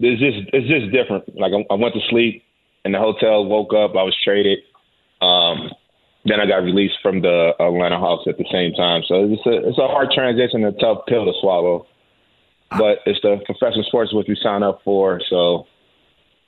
it's 0.00 0.20
just, 0.20 0.50
it's 0.52 0.68
just 0.68 0.92
different. 0.92 1.36
Like 1.38 1.52
I, 1.52 1.72
I 1.72 1.76
went 1.76 1.94
to 1.94 2.00
sleep 2.10 2.42
in 2.84 2.92
the 2.92 2.98
hotel, 2.98 3.44
woke 3.44 3.72
up, 3.72 3.96
I 3.96 4.02
was 4.02 4.16
traded. 4.24 4.58
Um, 5.20 5.70
then 6.24 6.40
I 6.40 6.46
got 6.46 6.62
released 6.62 6.98
from 7.02 7.22
the 7.22 7.52
Atlanta 7.58 7.98
Hawks 7.98 8.24
at 8.28 8.36
the 8.36 8.44
same 8.52 8.72
time. 8.74 9.02
So 9.06 9.24
it's 9.24 9.46
a, 9.46 9.68
it's 9.68 9.78
a 9.78 9.88
hard 9.88 10.10
transition, 10.12 10.64
a 10.64 10.72
tough 10.72 11.06
pill 11.06 11.24
to 11.24 11.32
swallow. 11.40 11.86
But 12.70 12.98
it's 13.06 13.20
the 13.22 13.40
professional 13.44 13.84
sports 13.84 14.12
which 14.14 14.28
we 14.28 14.36
sign 14.42 14.62
up 14.62 14.80
for. 14.84 15.20
So 15.28 15.66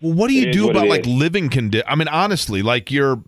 Well, 0.01 0.15
what 0.15 0.29
do 0.29 0.35
you 0.35 0.53
do 0.53 0.71
about 0.71 0.87
like 0.87 1.07
is. 1.07 1.13
living 1.13 1.49
condition? 1.49 1.87
I 1.89 1.97
mean, 1.97 2.09
honestly, 2.09 2.63
like 2.63 2.91
you're 2.91 3.23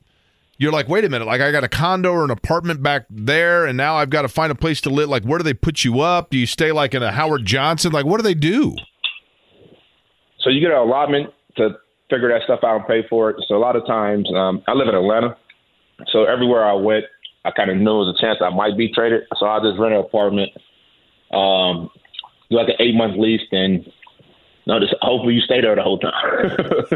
you're 0.58 0.72
like, 0.72 0.88
wait 0.88 1.04
a 1.04 1.08
minute, 1.08 1.24
like 1.26 1.40
I 1.40 1.50
got 1.50 1.64
a 1.64 1.68
condo 1.68 2.12
or 2.12 2.24
an 2.24 2.30
apartment 2.30 2.82
back 2.82 3.06
there, 3.10 3.66
and 3.66 3.76
now 3.76 3.96
I've 3.96 4.10
got 4.10 4.22
to 4.22 4.28
find 4.28 4.52
a 4.52 4.54
place 4.54 4.80
to 4.82 4.90
live. 4.90 5.08
Like, 5.08 5.24
where 5.24 5.38
do 5.38 5.42
they 5.42 5.54
put 5.54 5.84
you 5.84 6.00
up? 6.00 6.30
Do 6.30 6.38
you 6.38 6.46
stay 6.46 6.70
like 6.70 6.94
in 6.94 7.02
a 7.02 7.10
Howard 7.10 7.44
Johnson? 7.44 7.90
Like, 7.90 8.06
what 8.06 8.18
do 8.18 8.22
they 8.22 8.34
do? 8.34 8.76
So 10.40 10.50
you 10.50 10.60
get 10.60 10.70
an 10.70 10.76
allotment 10.76 11.30
to 11.56 11.70
figure 12.10 12.28
that 12.28 12.42
stuff 12.44 12.60
out 12.62 12.76
and 12.76 12.86
pay 12.86 13.02
for 13.08 13.30
it. 13.30 13.36
So 13.48 13.56
a 13.56 13.58
lot 13.58 13.76
of 13.76 13.86
times, 13.86 14.28
um, 14.34 14.62
I 14.68 14.74
live 14.74 14.88
in 14.88 14.94
Atlanta, 14.94 15.36
so 16.12 16.24
everywhere 16.24 16.64
I 16.64 16.74
went, 16.74 17.04
I 17.44 17.50
kind 17.50 17.70
of 17.70 17.76
knew 17.76 17.84
there 17.84 17.94
was 17.94 18.16
a 18.16 18.20
chance 18.20 18.38
I 18.40 18.50
might 18.54 18.76
be 18.76 18.92
traded. 18.92 19.22
So 19.38 19.46
I 19.46 19.58
just 19.60 19.78
rent 19.78 19.94
an 19.94 20.00
apartment, 20.00 20.50
um, 21.32 21.90
like 22.50 22.68
an 22.68 22.74
eight 22.78 22.94
month 22.94 23.16
lease, 23.18 23.42
and 23.52 23.90
no, 24.66 24.78
just 24.80 24.94
hopefully 25.02 25.34
you 25.34 25.40
stay 25.40 25.60
there 25.60 25.74
the 25.76 25.82
whole 25.82 25.98
time. 25.98 26.12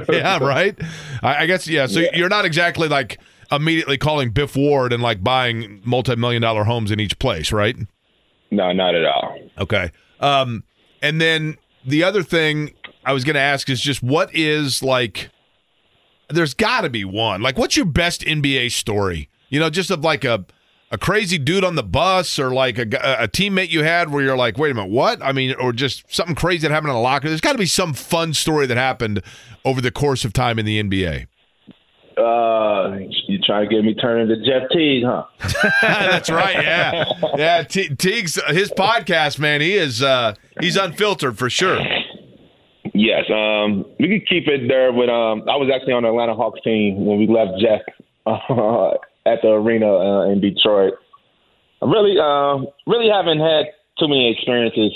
yeah, 0.12 0.38
right. 0.38 0.76
I, 1.22 1.42
I 1.42 1.46
guess 1.46 1.66
yeah. 1.68 1.86
So 1.86 2.00
Yeah. 2.00 2.10
you're 2.14 2.28
not 2.28 2.44
exactly 2.44 2.88
like 2.88 3.18
immediately 3.50 3.98
calling 3.98 4.30
Biff 4.30 4.56
Ward 4.56 4.92
and 4.92 5.02
like 5.02 5.22
buying 5.24 5.80
multi-million 5.84 6.42
dollar 6.42 6.64
homes 6.64 6.90
in 6.90 7.00
each 7.00 7.18
place, 7.18 7.52
right? 7.52 7.76
no, 8.50 8.72
not 8.72 8.94
at 8.94 9.04
all. 9.04 9.38
Okay. 9.58 9.90
Um, 10.20 10.64
and 11.02 11.20
then 11.20 11.58
the 11.84 12.02
other 12.02 12.22
thing 12.22 12.72
I 13.04 13.12
was 13.12 13.22
going 13.24 13.34
to 13.34 13.40
ask 13.40 13.68
is 13.68 13.80
just 13.80 14.02
what 14.02 14.34
is 14.34 14.82
like. 14.82 15.30
There's 16.30 16.52
got 16.52 16.82
to 16.82 16.90
be 16.90 17.04
one. 17.06 17.40
Like, 17.40 17.56
what's 17.56 17.74
your 17.76 17.86
best 17.86 18.20
NBA 18.22 18.72
story? 18.72 19.30
You 19.48 19.60
know, 19.60 19.70
just 19.70 19.90
of 19.90 20.00
like 20.04 20.24
a 20.24 20.44
a 20.90 20.98
crazy 20.98 21.38
dude 21.38 21.64
on 21.64 21.74
the 21.74 21.82
bus, 21.82 22.38
or 22.38 22.50
like 22.50 22.78
a 22.78 22.86
teammate 23.28 23.70
you 23.70 23.82
had 23.82 24.10
where 24.10 24.22
you're 24.22 24.36
like, 24.36 24.56
wait 24.56 24.70
a 24.70 24.74
minute, 24.74 24.90
what? 24.90 25.22
I 25.22 25.32
mean, 25.32 25.54
or 25.60 25.72
just 25.72 26.04
something 26.14 26.34
crazy 26.34 26.66
that 26.66 26.70
happened 26.70 26.90
in 26.90 26.96
a 26.96 27.00
locker. 27.00 27.28
There's 27.28 27.40
got 27.40 27.52
to 27.52 27.58
be 27.58 27.66
some 27.66 27.92
fun 27.92 28.32
story 28.34 28.66
that 28.66 28.76
happened 28.76 29.22
over 29.64 29.80
the 29.80 29.90
course 29.90 30.24
of 30.24 30.32
time 30.32 30.58
in 30.58 30.64
the 30.64 30.82
NBA. 30.82 31.26
Uh, 32.16 32.96
you 33.28 33.38
trying 33.38 33.68
to 33.68 33.74
get 33.74 33.84
me 33.84 33.94
turned 33.94 34.28
into 34.28 34.44
Jeff 34.44 34.68
Teague, 34.72 35.04
huh? 35.04 35.24
That's 35.82 36.28
right. 36.28 36.56
Yeah, 36.56 37.04
yeah. 37.36 37.62
T- 37.62 37.94
Teague's 37.94 38.40
his 38.48 38.72
podcast, 38.72 39.38
man. 39.38 39.60
He 39.60 39.74
is 39.74 40.02
uh 40.02 40.34
he's 40.60 40.76
unfiltered 40.76 41.38
for 41.38 41.48
sure. 41.48 41.78
Yes, 42.92 43.24
um, 43.30 43.84
we 44.00 44.08
could 44.08 44.28
keep 44.28 44.48
it 44.48 44.66
there. 44.66 44.92
With 44.92 45.08
um, 45.08 45.42
I 45.48 45.54
was 45.54 45.70
actually 45.72 45.92
on 45.92 46.02
the 46.02 46.08
Atlanta 46.08 46.34
Hawks 46.34 46.60
team 46.64 47.04
when 47.04 47.18
we 47.18 47.28
left 47.28 47.60
Jeff 47.60 47.82
uh, 48.26 48.94
at 49.28 49.42
the 49.42 49.48
arena 49.48 49.86
uh, 49.86 50.30
in 50.30 50.40
Detroit. 50.40 50.94
I 51.82 51.86
really, 51.86 52.18
uh, 52.18 52.70
really 52.86 53.08
haven't 53.08 53.40
had 53.40 53.66
too 53.98 54.08
many 54.08 54.32
experiences 54.32 54.92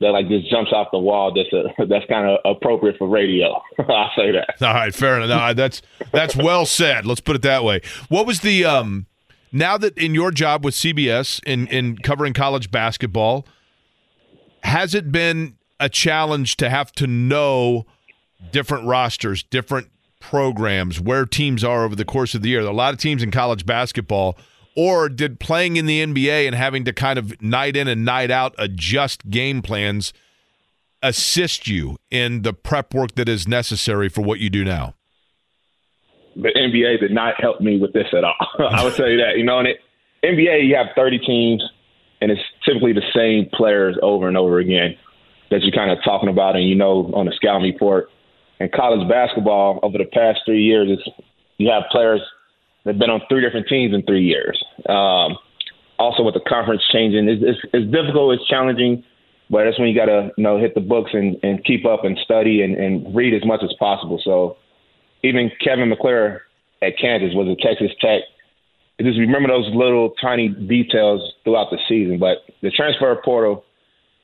that 0.00 0.10
like 0.10 0.28
just 0.28 0.50
jumps 0.50 0.72
off 0.72 0.88
the 0.92 0.98
wall. 0.98 1.32
That's 1.34 1.52
a, 1.52 1.86
that's 1.86 2.04
kind 2.06 2.28
of 2.28 2.38
appropriate 2.44 2.96
for 2.98 3.08
radio. 3.08 3.62
I'll 3.78 4.10
say 4.16 4.32
that. 4.32 4.60
All 4.60 4.74
right, 4.74 4.94
fair 4.94 5.20
enough. 5.20 5.28
No, 5.28 5.54
that's 5.54 5.82
that's 6.12 6.36
well 6.36 6.66
said. 6.66 7.06
Let's 7.06 7.20
put 7.20 7.36
it 7.36 7.42
that 7.42 7.64
way. 7.64 7.80
What 8.08 8.26
was 8.26 8.40
the 8.40 8.64
um 8.64 9.06
now 9.52 9.78
that 9.78 9.96
in 9.96 10.14
your 10.14 10.30
job 10.30 10.64
with 10.64 10.74
CBS 10.74 11.42
in 11.44 11.66
in 11.68 11.98
covering 11.98 12.32
college 12.32 12.70
basketball, 12.70 13.46
has 14.62 14.94
it 14.94 15.12
been 15.12 15.56
a 15.80 15.88
challenge 15.88 16.56
to 16.58 16.70
have 16.70 16.92
to 16.92 17.06
know 17.06 17.86
different 18.52 18.86
rosters, 18.86 19.42
different 19.42 19.90
programs, 20.28 21.00
where 21.00 21.26
teams 21.26 21.62
are 21.62 21.84
over 21.84 21.94
the 21.94 22.04
course 22.04 22.34
of 22.34 22.40
the 22.40 22.48
year? 22.48 22.60
A 22.60 22.72
lot 22.72 22.94
of 22.94 23.00
teams 23.00 23.22
in 23.22 23.30
college 23.30 23.66
basketball. 23.66 24.38
Or 24.76 25.08
did 25.08 25.38
playing 25.38 25.76
in 25.76 25.86
the 25.86 26.04
NBA 26.04 26.46
and 26.46 26.54
having 26.54 26.84
to 26.86 26.92
kind 26.92 27.18
of 27.18 27.40
night 27.40 27.76
in 27.76 27.86
and 27.86 28.04
night 28.04 28.30
out 28.30 28.54
adjust 28.58 29.30
game 29.30 29.62
plans 29.62 30.12
assist 31.02 31.68
you 31.68 31.98
in 32.10 32.42
the 32.42 32.52
prep 32.52 32.92
work 32.94 33.14
that 33.14 33.28
is 33.28 33.46
necessary 33.46 34.08
for 34.08 34.22
what 34.22 34.40
you 34.40 34.50
do 34.50 34.64
now? 34.64 34.94
The 36.34 36.48
NBA 36.48 37.00
did 37.00 37.12
not 37.12 37.34
help 37.40 37.60
me 37.60 37.78
with 37.78 37.92
this 37.92 38.08
at 38.16 38.24
all. 38.24 38.34
I 38.58 38.82
would 38.82 38.94
tell 38.94 39.08
you 39.08 39.18
that. 39.18 39.36
You 39.36 39.44
know, 39.44 39.60
in 39.60 39.66
it, 39.66 39.78
NBA, 40.24 40.66
you 40.66 40.74
have 40.74 40.86
30 40.96 41.18
teams, 41.20 41.62
and 42.20 42.32
it's 42.32 42.40
typically 42.64 42.94
the 42.94 43.06
same 43.14 43.48
players 43.52 43.96
over 44.02 44.26
and 44.26 44.36
over 44.36 44.58
again. 44.58 44.96
that 45.50 45.62
you're 45.62 45.70
kind 45.70 45.92
of 45.92 45.98
talking 46.02 46.30
about 46.30 46.56
and 46.56 46.68
you 46.68 46.74
know 46.74 47.12
on 47.14 47.26
the 47.26 47.32
scouting 47.36 47.70
report. 47.70 48.08
And 48.60 48.70
college 48.72 49.08
basketball 49.08 49.80
over 49.82 49.98
the 49.98 50.04
past 50.04 50.40
three 50.46 50.62
years, 50.62 50.88
is 50.98 51.12
you 51.58 51.70
have 51.70 51.84
players 51.90 52.20
that've 52.84 52.98
been 52.98 53.10
on 53.10 53.20
three 53.28 53.40
different 53.40 53.66
teams 53.68 53.94
in 53.94 54.02
three 54.02 54.24
years. 54.24 54.62
Um, 54.88 55.36
also, 55.98 56.22
with 56.22 56.34
the 56.34 56.40
conference 56.48 56.82
changing, 56.92 57.28
it's, 57.28 57.42
it's, 57.44 57.60
it's 57.72 57.92
difficult, 57.92 58.38
it's 58.38 58.48
challenging, 58.48 59.04
but 59.50 59.64
that's 59.64 59.78
when 59.78 59.88
you 59.88 59.94
got 59.94 60.06
to 60.06 60.30
you 60.36 60.42
know 60.42 60.58
hit 60.58 60.74
the 60.74 60.80
books 60.80 61.10
and, 61.12 61.36
and 61.42 61.64
keep 61.64 61.86
up 61.86 62.04
and 62.04 62.18
study 62.24 62.62
and, 62.62 62.76
and 62.76 63.14
read 63.14 63.34
as 63.34 63.46
much 63.46 63.60
as 63.62 63.72
possible. 63.78 64.20
So 64.24 64.56
even 65.22 65.50
Kevin 65.62 65.92
McCullar 65.92 66.40
at 66.82 66.98
Kansas 67.00 67.34
was 67.34 67.48
at 67.50 67.58
Texas 67.66 67.90
Tech. 68.00 68.22
Just 69.00 69.18
remember 69.18 69.48
those 69.48 69.68
little 69.74 70.14
tiny 70.20 70.48
details 70.48 71.20
throughout 71.42 71.70
the 71.70 71.78
season. 71.88 72.18
But 72.18 72.38
the 72.62 72.70
transfer 72.70 73.20
portal 73.24 73.64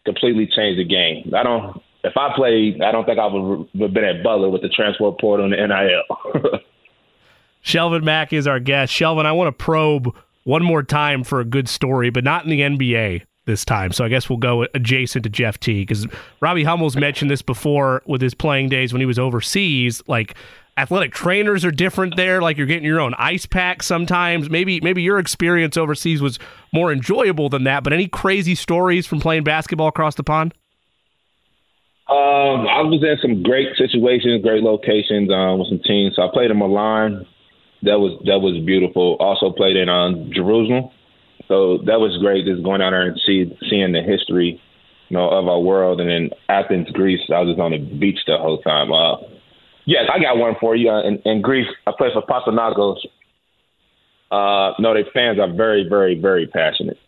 completely 0.04 0.46
changed 0.46 0.78
the 0.78 0.84
game. 0.84 1.32
I 1.34 1.42
don't. 1.42 1.82
If 2.03 2.16
I 2.16 2.34
played, 2.34 2.82
I 2.82 2.92
don't 2.92 3.05
think 3.05 3.18
I 3.18 3.26
would 3.26 3.68
have 3.78 3.92
been 3.92 4.05
at 4.05 4.22
Butler 4.22 4.48
with 4.48 4.62
the 4.62 4.68
transfer 4.68 5.11
portal 5.12 5.44
and 5.44 5.53
the 5.53 5.66
NIL. 5.66 6.61
Shelvin 7.64 8.03
Mack 8.03 8.32
is 8.32 8.46
our 8.46 8.59
guest. 8.59 8.92
Shelvin, 8.92 9.26
I 9.26 9.32
want 9.32 9.48
to 9.48 9.64
probe 9.64 10.14
one 10.44 10.62
more 10.62 10.82
time 10.82 11.24
for 11.24 11.40
a 11.40 11.44
good 11.44 11.68
story, 11.68 12.11
but 12.11 12.24
not 12.24 12.44
in 12.44 12.51
the 12.51 12.61
NBA 12.61 13.22
this 13.46 13.64
time. 13.64 13.92
So 13.92 14.05
I 14.05 14.09
guess 14.09 14.30
we'll 14.30 14.38
go 14.38 14.66
adjacent 14.74 15.24
to 15.24 15.30
Jeff 15.30 15.59
T 15.61 15.82
because 15.82 16.07
Robbie 16.40 16.64
Hummel's 16.64 16.96
mentioned 16.96 17.30
this 17.30 17.42
before 17.42 18.03
with 18.07 18.22
his 18.22 18.34
playing 18.34 18.68
days 18.68 18.92
when 18.92 19.01
he 19.01 19.07
was 19.07 19.18
overseas. 19.18 20.03
Like 20.07 20.34
athletic 20.78 21.12
trainers 21.12 21.64
are 21.64 21.70
different 21.70 22.16
there. 22.16 22.40
Like 22.40 22.57
you're 22.57 22.66
getting 22.66 22.84
your 22.84 23.01
own 23.01 23.14
ice 23.18 23.46
pack 23.46 23.82
sometimes. 23.82 24.48
Maybe 24.48 24.80
maybe 24.80 25.03
your 25.03 25.18
experience 25.18 25.76
overseas 25.76 26.22
was 26.22 26.38
more 26.72 26.92
enjoyable 26.92 27.48
than 27.48 27.64
that. 27.64 27.84
But 27.84 27.92
any 27.92 28.09
crazy 28.09 28.55
stories 28.55 29.07
from 29.07 29.20
playing 29.20 29.44
basketball 29.44 29.88
across 29.88 30.14
the 30.14 30.24
pond? 30.24 30.55
Um, 32.11 32.66
I 32.66 32.82
was 32.82 32.98
in 33.06 33.14
some 33.22 33.44
great 33.44 33.76
situations, 33.78 34.42
great 34.42 34.64
locations 34.64 35.30
um, 35.30 35.62
with 35.62 35.68
some 35.68 35.78
teams. 35.86 36.16
So 36.16 36.22
I 36.22 36.28
played 36.32 36.50
in 36.50 36.58
Milan. 36.58 37.24
That 37.86 38.02
was 38.02 38.18
that 38.26 38.42
was 38.42 38.58
beautiful. 38.66 39.14
Also 39.20 39.54
played 39.54 39.76
in 39.76 39.88
um, 39.88 40.28
Jerusalem. 40.34 40.90
So 41.46 41.78
that 41.86 42.02
was 42.02 42.18
great, 42.18 42.46
just 42.46 42.66
going 42.66 42.80
down 42.82 42.92
there 42.92 43.06
and 43.06 43.20
see 43.24 43.46
seeing 43.70 43.92
the 43.92 44.02
history, 44.02 44.61
you 45.08 45.16
know, 45.16 45.30
of 45.30 45.46
our 45.46 45.61
world. 45.61 46.00
And 46.00 46.11
then 46.11 46.30
Athens, 46.48 46.90
Greece, 46.90 47.22
I 47.30 47.46
was 47.46 47.54
just 47.54 47.62
on 47.62 47.70
the 47.70 47.78
beach 47.78 48.18
the 48.26 48.38
whole 48.38 48.58
time. 48.58 48.90
Uh, 48.90 49.22
yes, 49.86 50.11
I 50.12 50.18
got 50.18 50.36
one 50.36 50.54
for 50.58 50.74
you. 50.74 50.90
Uh, 50.90 51.06
in, 51.06 51.22
in 51.24 51.42
Greece, 51.42 51.70
I 51.86 51.92
played 51.96 52.11
for 52.12 52.26
Panathinaikos. 52.26 53.06
Uh, 54.30 54.74
no, 54.78 54.94
their 54.94 55.06
fans 55.14 55.38
are 55.38 55.52
very, 55.52 55.86
very, 55.88 56.18
very 56.20 56.46
passionate. 56.46 56.98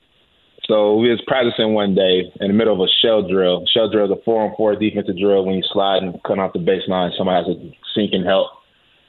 So 0.68 0.96
we 0.96 1.10
was 1.10 1.20
practicing 1.26 1.74
one 1.74 1.94
day 1.94 2.30
in 2.40 2.48
the 2.48 2.54
middle 2.54 2.74
of 2.74 2.80
a 2.80 2.90
shell 3.02 3.26
drill. 3.28 3.64
Shell 3.66 3.90
drill 3.90 4.06
is 4.06 4.18
a 4.18 4.22
four 4.24 4.44
on 4.44 4.54
four 4.56 4.76
defensive 4.76 5.18
drill 5.18 5.44
when 5.44 5.56
you 5.56 5.62
slide 5.72 6.02
and 6.02 6.22
cut 6.22 6.38
off 6.38 6.52
the 6.52 6.60
baseline. 6.60 7.10
Somebody 7.16 7.44
has 7.44 7.56
to 7.56 7.72
sink 7.94 8.12
and 8.12 8.24
help 8.24 8.48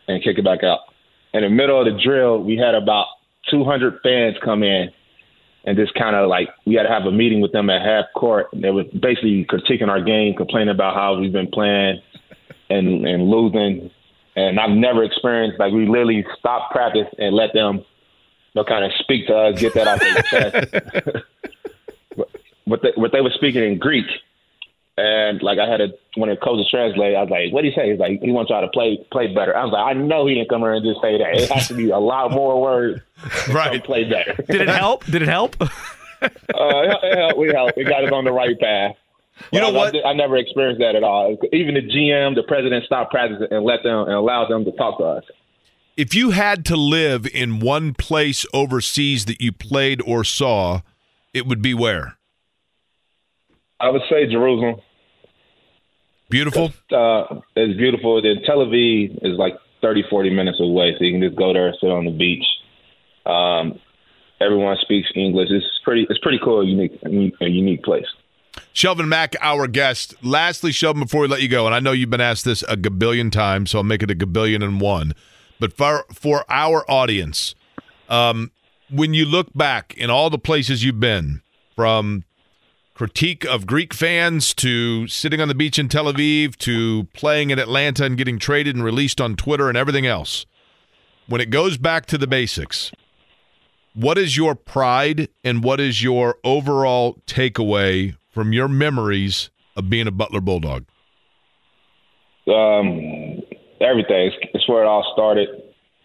and 0.08 0.24
kick 0.24 0.38
it 0.38 0.44
back 0.44 0.64
out. 0.64 0.80
In 1.34 1.44
the 1.44 1.50
middle 1.50 1.80
of 1.80 1.86
the 1.86 2.00
drill, 2.02 2.40
we 2.40 2.58
had 2.58 2.76
about 2.76 3.06
200 3.52 4.00
fans 4.02 4.36
come 4.44 4.64
in 4.64 4.90
and 5.66 5.78
just 5.78 5.94
kind 5.94 6.16
of 6.16 6.28
like 6.28 6.50
we 6.66 6.76
had 6.76 6.84
to 6.84 6.90
have 6.90 7.04
a 7.04 7.12
meeting 7.12 7.42
with 7.42 7.52
them 7.52 7.70
at 7.70 7.82
half 7.82 8.06
court. 8.16 8.48
They 8.54 8.72
were 8.72 8.84
basically 8.84 9.46
critiquing 9.46 9.90
our 9.90 10.02
game, 10.02 10.36
complaining 10.36 10.74
about 10.74 10.96
how 10.96 11.18
we've 11.20 11.32
been 11.32 11.50
playing 11.52 12.02
and 12.70 13.06
and 13.06 13.30
losing. 13.30 13.90
And 14.36 14.60
I've 14.60 14.76
never 14.76 15.04
experienced 15.04 15.60
like 15.60 15.72
we 15.72 15.88
literally 15.88 16.26
stopped 16.40 16.72
practice 16.72 17.08
and 17.18 17.36
let 17.36 17.54
them, 17.54 17.86
know, 18.56 18.64
kind 18.64 18.86
of 18.86 18.92
speak 19.00 19.28
to 19.28 19.36
us, 19.36 19.60
get 19.60 19.74
that 19.74 19.88
out 19.88 20.00
their 20.00 20.22
chest. 20.24 21.26
what 22.66 22.82
they, 22.82 22.92
what 22.96 23.12
they 23.12 23.22
were 23.22 23.32
speaking 23.36 23.64
in 23.64 23.80
Greek, 23.80 24.06
and 24.98 25.42
like 25.42 25.58
I 25.58 25.68
had 25.68 25.82
a 25.82 25.88
when 26.16 26.30
it 26.30 26.40
coach 26.42 26.64
to 26.64 26.70
translate, 26.70 27.16
I 27.16 27.22
was 27.22 27.30
like, 27.30 27.52
"What 27.52 27.62
do 27.62 27.68
you 27.68 27.74
say?" 27.74 27.90
He's 27.90 28.00
like, 28.00 28.22
"He 28.22 28.32
wants 28.32 28.52
y'all 28.52 28.62
to 28.62 28.68
play 28.68 29.04
play 29.12 29.34
better." 29.34 29.56
I 29.56 29.64
was 29.64 29.74
like, 29.74 29.84
"I 29.84 29.94
know 29.94 30.28
he 30.28 30.36
didn't 30.36 30.50
come 30.50 30.62
here 30.62 30.74
and 30.74 30.86
just 30.86 31.02
say 31.02 31.18
that. 31.18 31.36
It 31.36 31.50
has 31.50 31.68
to 31.70 31.74
be 31.74 31.90
a 31.90 31.98
lot 31.98 32.32
more 32.32 32.62
words. 32.62 33.02
right, 33.50 33.84
play 33.84 34.04
better." 34.04 34.36
Did 34.44 34.62
it 34.62 34.70
help? 34.70 35.06
Did 35.06 35.24
it 35.24 35.28
help? 35.28 35.56
uh, 35.62 35.68
it 36.22 37.18
helped. 37.18 37.38
We 37.38 37.48
helped. 37.48 37.78
We 37.78 37.84
got 37.86 38.04
us 38.04 38.12
on 38.12 38.24
the 38.24 38.32
right 38.32 38.60
path. 38.60 38.96
You 39.52 39.62
know 39.62 39.72
what? 39.72 39.96
I, 39.96 40.10
I, 40.10 40.14
never 40.14 40.38
experienced 40.38 40.80
that 40.80 40.96
at 40.96 41.04
all. 41.04 41.38
Even 41.52 41.74
the 41.74 41.82
GM, 41.82 42.36
the 42.36 42.44
president, 42.44 42.86
stopped 42.86 43.12
practicing 43.12 43.48
and 43.50 43.66
let 43.66 43.82
them 43.82 44.06
and 44.06 44.14
allowed 44.14 44.50
them 44.50 44.64
to 44.64 44.72
talk 44.74 45.00
to 45.00 45.04
us. 45.06 45.24
If 45.96 46.16
you 46.16 46.32
had 46.32 46.66
to 46.66 46.76
live 46.76 47.28
in 47.28 47.60
one 47.60 47.94
place 47.94 48.48
overseas 48.52 49.26
that 49.26 49.40
you 49.40 49.52
played 49.52 50.02
or 50.02 50.24
saw, 50.24 50.82
it 51.34 51.46
would 51.46 51.62
be 51.62 51.76
where? 51.76 52.18
I 53.80 53.90
would 53.90 54.02
say 54.10 54.26
Jerusalem. 54.26 54.82
Beautiful. 56.30 56.74
Uh, 56.92 57.42
it's 57.56 57.78
beautiful. 57.78 58.22
Then 58.24 58.42
Tel 58.44 58.58
Aviv 58.60 59.20
is 59.24 59.38
like 59.38 59.54
30, 59.82 60.06
40 60.10 60.32
minutes 60.32 60.60
away, 60.60 60.96
so 60.98 61.04
you 61.04 61.12
can 61.12 61.22
just 61.22 61.38
go 61.38 61.54
there, 61.54 61.72
sit 61.80 61.92
on 61.92 62.06
the 62.06 62.12
beach. 62.12 62.46
Um, 63.28 63.80
everyone 64.42 64.76
speaks 64.82 65.10
English. 65.16 65.50
It's 65.52 65.66
pretty. 65.84 66.08
It's 66.10 66.20
pretty 66.20 66.40
cool. 66.44 66.62
A 66.62 66.66
unique, 66.66 66.98
a 67.04 67.46
unique 67.48 67.84
place. 67.84 68.06
Shelvin 68.74 69.08
Mack, 69.08 69.36
our 69.42 69.68
guest. 69.68 70.16
Lastly, 70.24 70.72
Shelvin, 70.72 71.02
before 71.02 71.22
we 71.22 71.28
let 71.28 71.42
you 71.42 71.48
go, 71.48 71.68
and 71.68 71.76
I 71.76 71.80
know 71.80 71.92
you've 71.92 72.10
been 72.10 72.22
asked 72.22 72.46
this 72.46 72.64
a 72.64 72.76
gabillion 72.78 73.32
times, 73.32 73.72
so 73.72 73.80
I'll 73.80 73.84
make 73.84 74.02
it 74.02 74.10
a 74.10 74.16
gabillion 74.16 74.64
and 74.64 74.82
one. 74.82 75.14
But 75.64 75.72
for 75.72 76.04
for 76.12 76.44
our 76.50 76.84
audience, 76.92 77.56
um, 78.10 78.52
when 78.90 79.14
you 79.14 79.24
look 79.24 79.48
back 79.56 79.94
in 79.96 80.10
all 80.10 80.30
the 80.30 80.38
places 80.38 80.84
you've 80.84 81.00
been, 81.00 81.42
from 81.74 82.26
critique 82.94 83.46
of 83.46 83.66
Greek 83.66 83.94
fans 83.94 84.54
to 84.56 85.08
sitting 85.08 85.40
on 85.40 85.48
the 85.48 85.56
beach 85.56 85.80
in 85.80 85.88
Tel 85.88 86.12
Aviv 86.12 86.58
to 86.58 87.08
playing 87.14 87.50
in 87.50 87.60
Atlanta 87.60 88.04
and 88.04 88.18
getting 88.18 88.40
traded 88.40 88.76
and 88.76 88.84
released 88.84 89.22
on 89.22 89.38
Twitter 89.38 89.70
and 89.70 89.78
everything 89.78 90.06
else, 90.06 90.46
when 91.28 91.40
it 91.40 91.50
goes 91.50 91.78
back 91.78 92.08
to 92.08 92.18
the 92.18 92.28
basics, 92.28 92.92
what 93.94 94.18
is 94.18 94.36
your 94.36 94.56
pride 94.56 95.30
and 95.46 95.64
what 95.64 95.80
is 95.80 96.04
your 96.04 96.40
overall 96.44 97.22
takeaway 97.26 98.18
from 98.32 98.52
your 98.52 98.68
memories 98.68 99.50
of 99.78 99.90
being 99.90 100.08
a 100.08 100.12
Butler 100.12 100.42
Bulldog? 100.42 100.84
Um, 102.48 103.23
everything. 103.84 104.32
It's 104.54 104.68
where 104.68 104.84
it 104.84 104.88
all 104.88 105.10
started. 105.14 105.50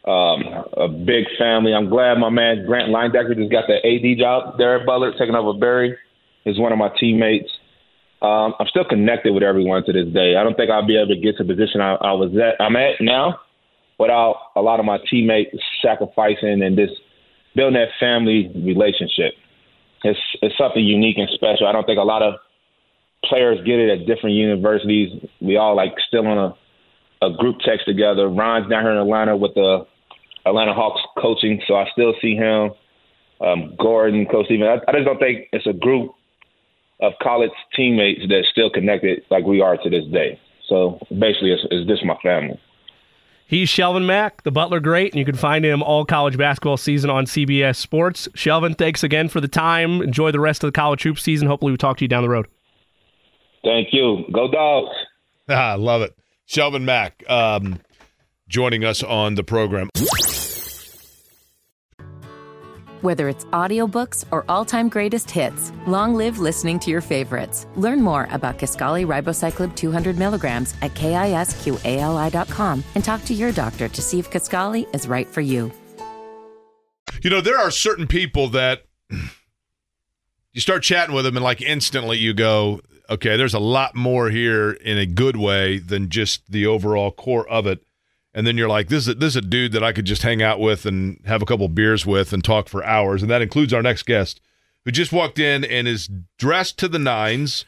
Um, 0.07 0.65
a 0.77 0.89
big 0.89 1.25
family. 1.39 1.75
I'm 1.75 1.89
glad 1.91 2.19
my 2.19 2.31
man 2.31 2.65
Grant 2.67 2.91
Leiendecker 2.91 3.37
just 3.37 3.53
got 3.53 3.65
the 3.67 3.77
AD 3.77 4.19
job 4.19 4.57
there 4.57 4.81
at 4.81 4.87
Butler, 4.87 5.13
taking 5.13 5.35
over 5.35 5.59
Barry. 5.59 5.97
He's 6.45 6.59
one 6.59 6.73
of 6.73 6.79
my 6.79 6.89
teammates. 6.99 7.51
Um, 8.23 8.55
I'm 8.59 8.67
still 8.69 8.85
connected 8.85 9.33
with 9.33 9.43
everyone 9.43 9.85
to 9.85 9.93
this 9.93 10.13
day. 10.13 10.35
I 10.37 10.43
don't 10.43 10.57
think 10.57 10.71
I'll 10.71 10.87
be 10.87 10.97
able 10.97 11.15
to 11.15 11.21
get 11.21 11.37
to 11.37 11.45
the 11.45 11.55
position 11.55 11.81
I, 11.81 11.95
I 11.95 12.13
was 12.13 12.33
at. 12.35 12.63
I'm 12.63 12.75
at 12.75 13.01
now 13.01 13.39
without 13.99 14.37
a 14.57 14.63
lot 14.63 14.81
of 14.81 14.87
my 14.87 14.99
teammates 15.11 15.55
sacrificing 15.83 16.63
and 16.63 16.77
just 16.77 16.95
building 17.55 17.75
that 17.75 17.91
family 18.01 18.51
relationship. 18.55 19.35
It's 20.05 20.19
it's 20.43 20.57
something 20.57 20.83
unique 20.83 21.19
and 21.19 21.29
special. 21.35 21.67
I 21.67 21.73
don't 21.73 21.85
think 21.85 21.99
a 21.99 22.07
lot 22.07 22.23
of 22.23 22.35
players 23.25 23.59
get 23.67 23.79
it 23.79 23.91
at 23.91 24.07
different 24.07 24.37
universities. 24.37 25.11
We 25.41 25.57
all 25.57 25.77
like 25.77 25.95
still 26.07 26.27
on 26.27 26.39
a 26.39 26.55
a 27.23 27.31
group 27.31 27.57
text 27.65 27.87
together. 27.87 28.29
Ron's 28.29 28.69
down 28.71 28.83
here 28.83 28.93
in 28.93 28.99
Atlanta 28.99 29.37
with 29.37 29.55
the 29.55 29.87
Atlanta 30.47 30.75
Hawks 30.75 31.01
coaching, 31.21 31.61
so 31.67 31.75
I 31.75 31.87
still 31.93 32.15
see 32.21 32.35
him. 32.35 32.71
Um, 33.41 33.75
Gordon, 33.79 34.27
Coach 34.27 34.47
Steven. 34.47 34.67
I, 34.67 34.77
I 34.89 34.93
just 34.93 35.05
don't 35.05 35.19
think 35.19 35.47
it's 35.53 35.67
a 35.67 35.73
group 35.73 36.13
of 37.01 37.13
college 37.23 37.51
teammates 37.77 38.23
that's 38.29 38.49
still 38.51 38.71
connected 38.71 39.23
like 39.31 39.45
we 39.45 39.61
are 39.61 39.77
to 39.77 39.91
this 39.91 40.05
day. 40.13 40.41
So 40.69 40.99
basically, 41.11 41.53
it's, 41.53 41.63
it's 41.71 41.89
just 41.89 42.05
my 42.05 42.17
family. 42.23 42.61
He's 43.47 43.71
Shelvin 43.71 44.05
Mack, 44.05 44.43
the 44.43 44.51
Butler 44.51 44.79
great, 44.79 45.13
and 45.13 45.19
you 45.19 45.25
can 45.25 45.37
find 45.37 45.65
him 45.65 45.83
all 45.83 46.05
college 46.05 46.37
basketball 46.37 46.77
season 46.77 47.09
on 47.09 47.25
CBS 47.25 47.77
Sports. 47.77 48.29
Shelvin, 48.35 48.77
thanks 48.77 49.03
again 49.03 49.31
for 49.31 49.41
the 49.41 49.49
time. 49.49 50.03
Enjoy 50.03 50.31
the 50.31 50.41
rest 50.41 50.63
of 50.63 50.69
the 50.69 50.73
college 50.73 51.03
hoop 51.03 51.19
season. 51.19 51.49
Hopefully, 51.49 51.73
we 51.73 51.79
talk 51.79 51.97
to 51.99 52.05
you 52.05 52.09
down 52.09 52.23
the 52.23 52.29
road. 52.29 52.47
Thank 53.65 53.89
you. 53.93 54.25
Go 54.33 54.51
dogs. 54.51 54.95
Ah, 55.49 55.77
love 55.79 56.03
it. 56.03 56.18
Shelvin 56.49 56.83
Mack 56.83 57.23
um, 57.29 57.79
joining 58.49 58.85
us 58.85 59.03
on 59.03 59.35
the 59.35 59.45
program. 59.45 59.91
Whether 63.03 63.29
it's 63.29 63.45
audiobooks 63.47 64.25
or 64.33 64.45
all-time 64.49 64.89
greatest 64.89 65.31
hits, 65.31 65.71
long 65.87 66.15
live 66.15 66.41
listening 66.41 66.81
to 66.81 66.91
your 66.91 67.01
favorites. 67.01 67.67
Learn 67.77 68.03
more 68.03 68.27
about 68.33 68.59
Kisqali 68.59 69.07
Ribociclib 69.07 69.77
200 69.77 70.19
milligrams 70.19 70.75
at 70.83 70.95
kisqali.com 70.95 72.85
and 72.97 73.05
talk 73.05 73.25
to 73.27 73.35
your 73.35 73.53
doctor 73.53 73.89
to 73.89 74.03
see 74.03 74.19
if 74.19 74.31
Kisqali 74.31 74.93
is 74.93 75.07
right 75.07 75.29
for 75.29 75.43
you. 75.43 75.71
You 77.23 77.31
know, 77.31 77.41
there 77.41 77.59
are 77.59 77.71
certain 77.71 78.09
people 78.09 78.49
that 78.49 78.85
you 80.53 80.61
start 80.61 80.83
chatting 80.83 81.15
with 81.15 81.25
them 81.25 81.37
and 81.37 81.45
like 81.45 81.63
instantly 81.63 82.19
you 82.19 82.35
go, 82.35 82.81
okay, 83.11 83.37
there's 83.37 83.55
a 83.55 83.59
lot 83.59 83.95
more 83.95 84.31
here 84.31 84.73
in 84.73 84.99
a 84.99 85.07
good 85.07 85.37
way 85.37 85.79
than 85.79 86.09
just 86.09 86.51
the 86.51 86.67
overall 86.67 87.11
core 87.11 87.49
of 87.49 87.67
it 87.67 87.83
and 88.35 88.47
then 88.47 88.57
you're 88.57 88.69
like, 88.69 88.89
this 88.89 89.05
is 89.05 89.09
a, 89.09 89.15
this 89.15 89.29
is 89.31 89.37
a 89.37 89.41
dude 89.41 89.73
that 89.73 89.83
I 89.83 89.93
could 89.93 90.05
just 90.05 90.23
hang 90.23 90.43
out 90.43 90.61
with 90.61 90.87
and 90.87 91.21
have 91.27 91.43
a 91.43 91.45
couple 91.45 91.69
beers 91.69 92.07
with 92.07 92.33
and 92.33 92.45
talk 92.45 92.69
for 92.69 92.85
hours. 92.85 93.21
And 93.21 93.31
that 93.31 93.43
includes 93.43 93.73
our 93.73 93.83
next 93.83 94.05
guest, 94.05 94.41
who 94.85 94.93
just 94.93 95.13
walked 95.13 95.39
in 95.39 95.65
and 95.65 95.89
is 95.89 96.09
dressed 96.39 96.79
to 96.79 96.89
the 96.89 97.01
nines 97.01 97.65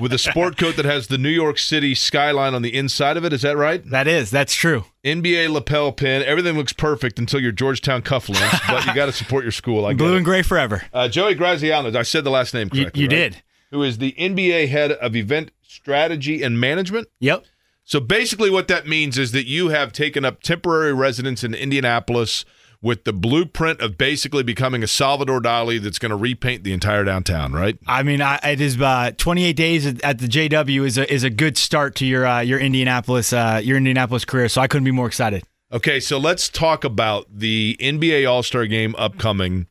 with 0.00 0.12
a 0.12 0.18
sport 0.18 0.58
coat 0.58 0.76
that 0.76 0.84
has 0.84 1.08
the 1.08 1.18
New 1.18 1.30
York 1.30 1.58
City 1.58 1.94
skyline 1.94 2.54
on 2.54 2.62
the 2.62 2.72
inside 2.72 3.16
of 3.16 3.24
it. 3.24 3.32
Is 3.32 3.42
that 3.42 3.56
right? 3.56 3.84
That 3.90 4.06
is. 4.06 4.30
That's 4.30 4.54
true. 4.54 4.84
NBA 5.02 5.50
lapel 5.50 5.90
pin. 5.90 6.22
Everything 6.22 6.56
looks 6.56 6.74
perfect 6.74 7.18
until 7.18 7.40
your 7.40 7.50
Georgetown 7.50 8.02
cufflinks, 8.02 8.60
but 8.68 8.86
you 8.86 8.94
got 8.94 9.06
to 9.06 9.12
support 9.12 9.44
your 9.44 9.50
school. 9.50 9.86
I 9.86 9.94
Blue 9.94 10.14
and 10.14 10.24
gray 10.24 10.42
forever. 10.42 10.82
Uh, 10.92 11.08
Joey 11.08 11.34
Graziano. 11.34 11.98
I 11.98 12.02
said 12.02 12.22
the 12.22 12.30
last 12.30 12.54
name 12.54 12.68
You, 12.72 12.90
you 12.94 13.08
right? 13.08 13.10
did. 13.10 13.42
Who 13.72 13.82
is 13.82 13.98
the 13.98 14.12
NBA 14.12 14.68
head 14.68 14.92
of 14.92 15.16
event 15.16 15.50
strategy 15.62 16.42
and 16.42 16.60
management? 16.60 17.08
Yep. 17.20 17.46
So 17.84 17.98
basically, 17.98 18.50
what 18.50 18.68
that 18.68 18.86
means 18.86 19.18
is 19.18 19.32
that 19.32 19.46
you 19.46 19.68
have 19.68 19.92
taken 19.92 20.24
up 20.24 20.42
temporary 20.42 20.92
residence 20.92 21.42
in 21.42 21.54
Indianapolis 21.54 22.44
with 22.82 23.04
the 23.04 23.12
blueprint 23.12 23.80
of 23.80 23.96
basically 23.96 24.42
becoming 24.42 24.82
a 24.82 24.86
Salvador 24.86 25.40
Dali 25.40 25.80
that's 25.80 25.98
going 25.98 26.10
to 26.10 26.16
repaint 26.16 26.64
the 26.64 26.72
entire 26.72 27.04
downtown, 27.04 27.52
right? 27.52 27.78
I 27.86 28.02
mean, 28.02 28.20
I, 28.20 28.38
it 28.44 28.60
is 28.60 28.80
uh, 28.80 29.12
28 29.16 29.52
days 29.54 29.86
at 29.86 30.18
the 30.18 30.26
JW 30.26 30.84
is 30.84 30.98
a 30.98 31.10
is 31.12 31.24
a 31.24 31.30
good 31.30 31.56
start 31.56 31.94
to 31.96 32.06
your 32.06 32.26
uh, 32.26 32.40
your 32.40 32.58
Indianapolis 32.58 33.32
uh, 33.32 33.60
your 33.62 33.78
Indianapolis 33.78 34.24
career. 34.24 34.48
So 34.48 34.60
I 34.60 34.66
couldn't 34.66 34.84
be 34.84 34.90
more 34.90 35.06
excited. 35.06 35.44
Okay, 35.72 36.00
so 36.00 36.18
let's 36.18 36.50
talk 36.50 36.84
about 36.84 37.26
the 37.32 37.78
NBA 37.80 38.28
All 38.30 38.42
Star 38.42 38.66
Game 38.66 38.94
upcoming. 38.98 39.66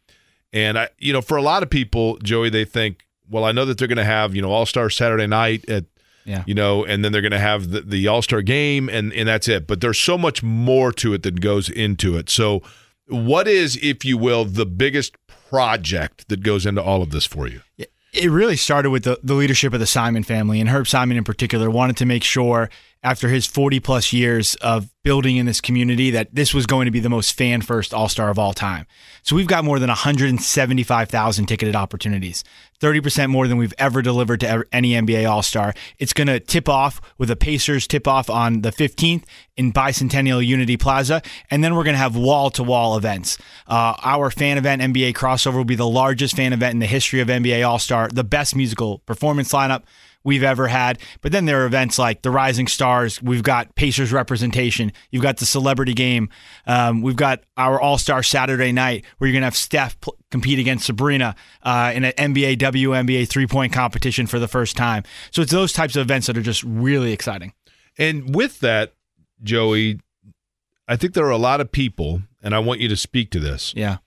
And 0.51 0.77
I, 0.79 0.89
you 0.97 1.13
know, 1.13 1.21
for 1.21 1.37
a 1.37 1.41
lot 1.41 1.61
of 1.63 1.69
people, 1.69 2.17
Joey, 2.17 2.49
they 2.49 2.65
think, 2.65 3.05
well, 3.31 3.45
I 3.45 3.51
know 3.51 3.65
that 3.65 3.77
they're 3.79 3.87
going 3.87 3.97
to 3.97 4.03
have, 4.03 4.35
you 4.35 4.41
know, 4.41 4.51
All 4.51 4.65
Star 4.67 4.89
Saturday 4.91 5.25
night 5.27 5.67
at, 5.69 5.85
Yeah. 6.25 6.43
you 6.45 6.53
know, 6.53 6.85
and 6.85 7.03
then 7.03 7.11
they're 7.11 7.21
going 7.21 7.31
to 7.31 7.39
have 7.39 7.71
the, 7.71 7.81
the 7.81 8.07
All 8.07 8.21
Star 8.21 8.41
Game, 8.43 8.89
and 8.89 9.11
and 9.13 9.27
that's 9.27 9.47
it. 9.47 9.65
But 9.65 9.81
there's 9.81 9.99
so 9.99 10.17
much 10.17 10.43
more 10.43 10.91
to 10.93 11.13
it 11.15 11.23
that 11.23 11.39
goes 11.41 11.69
into 11.69 12.17
it. 12.17 12.29
So, 12.29 12.61
what 13.07 13.47
is, 13.47 13.77
if 13.81 14.05
you 14.05 14.17
will, 14.17 14.45
the 14.45 14.65
biggest 14.67 15.15
project 15.49 16.27
that 16.29 16.43
goes 16.43 16.65
into 16.65 16.81
all 16.83 17.01
of 17.01 17.09
this 17.11 17.25
for 17.25 17.47
you? 17.47 17.61
It 18.13 18.29
really 18.29 18.57
started 18.57 18.89
with 18.89 19.05
the, 19.05 19.17
the 19.23 19.33
leadership 19.35 19.73
of 19.73 19.79
the 19.79 19.87
Simon 19.87 20.23
family, 20.23 20.59
and 20.59 20.69
Herb 20.69 20.85
Simon 20.87 21.15
in 21.17 21.23
particular 21.23 21.69
wanted 21.69 21.95
to 21.97 22.05
make 22.05 22.25
sure, 22.25 22.69
after 23.03 23.29
his 23.29 23.45
40 23.47 23.79
plus 23.79 24.11
years 24.11 24.55
of 24.55 24.89
building 25.03 25.37
in 25.37 25.45
this 25.45 25.61
community, 25.61 26.11
that 26.11 26.27
this 26.35 26.53
was 26.53 26.65
going 26.65 26.85
to 26.85 26.91
be 26.91 26.99
the 26.99 27.09
most 27.09 27.31
fan 27.37 27.61
first 27.61 27.93
All 27.93 28.09
Star 28.09 28.29
of 28.29 28.37
all 28.37 28.51
time. 28.53 28.85
So 29.23 29.33
we've 29.35 29.47
got 29.47 29.63
more 29.63 29.79
than 29.79 29.87
175,000 29.87 31.45
ticketed 31.45 31.75
opportunities, 31.75 32.43
30% 32.81 33.29
more 33.29 33.47
than 33.47 33.57
we've 33.57 33.73
ever 33.77 34.01
delivered 34.01 34.39
to 34.41 34.65
any 34.71 34.91
NBA 34.91 35.29
All 35.29 35.43
Star. 35.43 35.73
It's 35.99 36.13
going 36.13 36.27
to 36.27 36.39
tip 36.39 36.67
off 36.67 36.99
with 37.17 37.29
a 37.29 37.35
Pacers 37.35 37.87
tip 37.87 38.07
off 38.07 38.29
on 38.29 38.61
the 38.61 38.71
15th 38.71 39.23
in 39.55 39.71
Bicentennial 39.71 40.45
Unity 40.45 40.77
Plaza, 40.77 41.21
and 41.49 41.63
then 41.63 41.75
we're 41.75 41.83
going 41.83 41.93
to 41.93 41.99
have 41.99 42.15
wall 42.15 42.49
to 42.51 42.63
wall 42.63 42.97
events. 42.97 43.37
Uh, 43.67 43.93
our 44.03 44.31
fan 44.31 44.57
event, 44.57 44.81
NBA 44.81 45.13
Crossover, 45.13 45.55
will 45.55 45.65
be 45.65 45.75
the 45.75 45.87
largest 45.87 46.35
fan 46.35 46.53
event 46.53 46.73
in 46.73 46.79
the 46.79 46.87
history 46.87 47.19
of 47.19 47.27
NBA 47.27 47.67
All 47.67 47.79
Star, 47.79 48.07
the 48.07 48.23
best 48.23 48.55
musical 48.55 48.99
performance 48.99 49.51
lineup 49.53 49.83
we've 50.23 50.43
ever 50.43 50.67
had. 50.67 50.99
But 51.21 51.31
then 51.31 51.45
there 51.45 51.63
are 51.63 51.65
events 51.65 51.97
like 51.97 52.21
the 52.21 52.31
Rising 52.31 52.67
Stars. 52.67 53.21
We've 53.21 53.43
got 53.43 53.75
Pacers 53.75 54.11
representation. 54.11 54.91
You've 55.09 55.23
got 55.23 55.37
the 55.37 55.45
celebrity 55.45 55.93
game. 55.93 56.29
Um, 56.67 57.01
we've 57.01 57.15
got 57.15 57.43
our 57.57 57.79
All 57.79 57.97
Star 57.97 58.23
Saturday 58.23 58.71
night 58.71 59.05
where 59.17 59.27
you're 59.27 59.33
going 59.33 59.41
to 59.41 59.47
have 59.47 59.55
Steph 59.55 59.99
pl- 60.01 60.17
compete 60.29 60.59
against 60.59 60.85
Sabrina 60.85 61.35
uh, 61.63 61.91
in 61.93 62.03
an 62.05 62.13
NBA 62.13 62.57
WNBA 62.57 63.27
three 63.27 63.47
point 63.47 63.73
competition 63.73 64.27
for 64.27 64.39
the 64.39 64.47
first 64.47 64.77
time. 64.77 65.03
So 65.31 65.41
it's 65.41 65.51
those 65.51 65.73
types 65.73 65.95
of 65.95 66.01
events 66.01 66.27
that 66.27 66.37
are 66.37 66.41
just 66.41 66.63
really 66.63 67.11
exciting. 67.13 67.53
And 67.97 68.33
with 68.35 68.59
that, 68.61 68.93
Joey, 69.43 69.99
I 70.87 70.95
think 70.95 71.13
there 71.13 71.25
are 71.25 71.31
a 71.31 71.37
lot 71.37 71.61
of 71.61 71.71
people, 71.71 72.21
and 72.41 72.53
I 72.53 72.59
want 72.59 72.79
you 72.79 72.87
to 72.89 72.95
speak 72.97 73.31
to 73.31 73.39
this. 73.39 73.73
Yeah. 73.75 73.97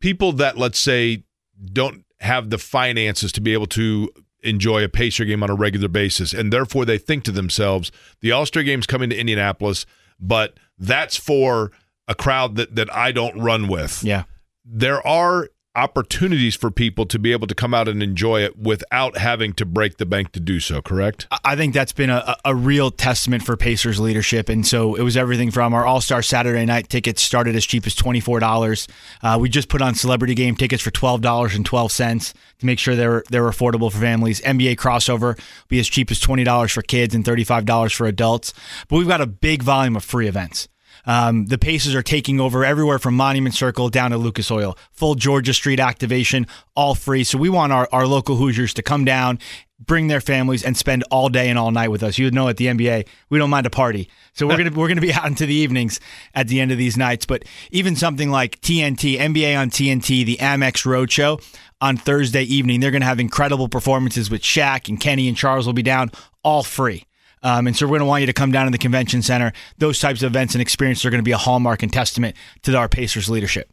people 0.00 0.32
that 0.32 0.58
let's 0.58 0.78
say 0.78 1.24
don't 1.72 2.04
have 2.20 2.50
the 2.50 2.58
finances 2.58 3.32
to 3.32 3.40
be 3.40 3.52
able 3.52 3.66
to 3.66 4.08
enjoy 4.44 4.84
a 4.84 4.88
Pacer 4.88 5.24
game 5.24 5.42
on 5.42 5.50
a 5.50 5.54
regular 5.54 5.88
basis, 5.88 6.32
and 6.32 6.52
therefore 6.52 6.84
they 6.84 6.98
think 6.98 7.24
to 7.24 7.32
themselves, 7.32 7.90
the 8.20 8.32
All 8.32 8.46
Star 8.46 8.62
game's 8.62 8.86
coming 8.86 9.10
to 9.10 9.16
Indianapolis, 9.16 9.86
but 10.20 10.58
that's 10.78 11.16
for 11.16 11.72
a 12.06 12.14
crowd 12.14 12.56
that 12.56 12.74
that 12.74 12.92
I 12.94 13.12
don't 13.12 13.38
run 13.38 13.68
with. 13.68 14.02
Yeah. 14.04 14.24
There 14.64 15.04
are 15.06 15.48
opportunities 15.76 16.54
for 16.54 16.70
people 16.70 17.06
to 17.06 17.18
be 17.18 17.32
able 17.32 17.46
to 17.46 17.54
come 17.54 17.74
out 17.74 17.88
and 17.88 18.02
enjoy 18.02 18.42
it 18.42 18.58
without 18.58 19.16
having 19.16 19.52
to 19.54 19.66
break 19.66 19.96
the 19.96 20.06
bank 20.06 20.32
to 20.32 20.40
do 20.40 20.60
so, 20.60 20.80
correct? 20.80 21.26
I- 21.44 21.54
think 21.54 21.72
that's 21.72 21.92
been 21.92 22.10
a, 22.10 22.36
a 22.44 22.54
real 22.54 22.90
testament 22.90 23.44
for 23.44 23.56
Pacers 23.56 24.00
leadership. 24.00 24.48
And 24.48 24.66
so 24.66 24.96
it 24.96 25.02
was 25.02 25.16
everything 25.16 25.52
from 25.52 25.72
our 25.72 25.86
All 25.86 26.00
Star 26.00 26.20
Saturday 26.20 26.64
night 26.64 26.88
tickets 26.88 27.22
started 27.22 27.54
as 27.54 27.64
cheap 27.64 27.86
as 27.86 27.94
$24. 27.94 28.88
Uh, 29.22 29.38
we 29.40 29.48
just 29.48 29.68
put 29.68 29.80
on 29.80 29.94
celebrity 29.94 30.34
game 30.34 30.56
tickets 30.56 30.82
for 30.82 30.90
$12.12 30.90 32.34
to 32.58 32.66
make 32.66 32.78
sure 32.78 32.96
they're, 32.96 33.22
they're 33.30 33.48
affordable 33.48 33.90
for 33.90 33.98
families. 33.98 34.40
NBA 34.40 34.76
crossover 34.76 35.38
be 35.68 35.78
as 35.78 35.88
cheap 35.88 36.10
as 36.10 36.20
$20 36.20 36.72
for 36.72 36.82
kids 36.82 37.14
and 37.14 37.24
$35 37.24 37.94
for 37.94 38.06
adults. 38.06 38.52
But 38.88 38.96
we've 38.98 39.08
got 39.08 39.20
a 39.20 39.26
big 39.26 39.62
volume 39.62 39.96
of 39.96 40.04
free 40.04 40.26
events. 40.26 40.68
Um, 41.06 41.46
the 41.46 41.58
Pacers 41.58 41.94
are 41.94 42.02
taking 42.02 42.40
over 42.40 42.64
everywhere 42.64 42.98
from 42.98 43.14
Monument 43.14 43.54
Circle 43.54 43.90
down 43.90 44.10
to 44.10 44.18
Lucas 44.18 44.50
Oil. 44.50 44.76
Full 44.92 45.14
Georgia 45.14 45.54
Street 45.54 45.80
activation, 45.80 46.46
all 46.74 46.94
free. 46.94 47.24
So 47.24 47.38
we 47.38 47.48
want 47.48 47.72
our, 47.72 47.88
our 47.92 48.06
local 48.06 48.36
Hoosiers 48.36 48.74
to 48.74 48.82
come 48.82 49.04
down, 49.04 49.38
bring 49.78 50.08
their 50.08 50.20
families, 50.20 50.64
and 50.64 50.76
spend 50.76 51.04
all 51.10 51.28
day 51.28 51.48
and 51.48 51.58
all 51.58 51.70
night 51.70 51.88
with 51.88 52.02
us. 52.02 52.18
You 52.18 52.30
know, 52.30 52.48
at 52.48 52.56
the 52.56 52.66
NBA, 52.66 53.06
we 53.28 53.38
don't 53.38 53.50
mind 53.50 53.66
a 53.66 53.70
party. 53.70 54.08
So 54.32 54.46
we're 54.46 54.56
gonna 54.56 54.70
we're 54.70 54.88
gonna 54.88 55.00
be 55.00 55.12
out 55.14 55.26
into 55.26 55.46
the 55.46 55.54
evenings 55.54 56.00
at 56.34 56.48
the 56.48 56.60
end 56.60 56.72
of 56.72 56.78
these 56.78 56.96
nights. 56.96 57.26
But 57.26 57.44
even 57.70 57.96
something 57.96 58.30
like 58.30 58.60
TNT, 58.60 59.18
NBA 59.18 59.58
on 59.58 59.70
TNT, 59.70 60.24
the 60.24 60.38
Amex 60.38 60.84
Roadshow 60.84 61.42
on 61.80 61.96
Thursday 61.96 62.42
evening, 62.42 62.80
they're 62.80 62.90
gonna 62.90 63.04
have 63.04 63.20
incredible 63.20 63.68
performances 63.68 64.30
with 64.30 64.42
Shaq 64.42 64.88
and 64.88 64.98
Kenny 64.98 65.28
and 65.28 65.36
Charles 65.36 65.66
will 65.66 65.74
be 65.74 65.82
down, 65.82 66.10
all 66.42 66.62
free. 66.62 67.04
Um, 67.44 67.66
and 67.68 67.76
so 67.76 67.86
we're 67.86 67.90
going 67.90 68.00
to 68.00 68.06
want 68.06 68.22
you 68.22 68.26
to 68.26 68.32
come 68.32 68.50
down 68.50 68.64
to 68.64 68.72
the 68.72 68.78
convention 68.78 69.22
center. 69.22 69.52
Those 69.78 70.00
types 70.00 70.22
of 70.22 70.32
events 70.32 70.54
and 70.54 70.62
experiences 70.62 71.04
are 71.04 71.10
going 71.10 71.20
to 71.20 71.24
be 71.24 71.30
a 71.32 71.36
hallmark 71.36 71.82
and 71.84 71.92
testament 71.92 72.34
to 72.62 72.74
our 72.76 72.88
Pacers 72.88 73.28
leadership. 73.28 73.70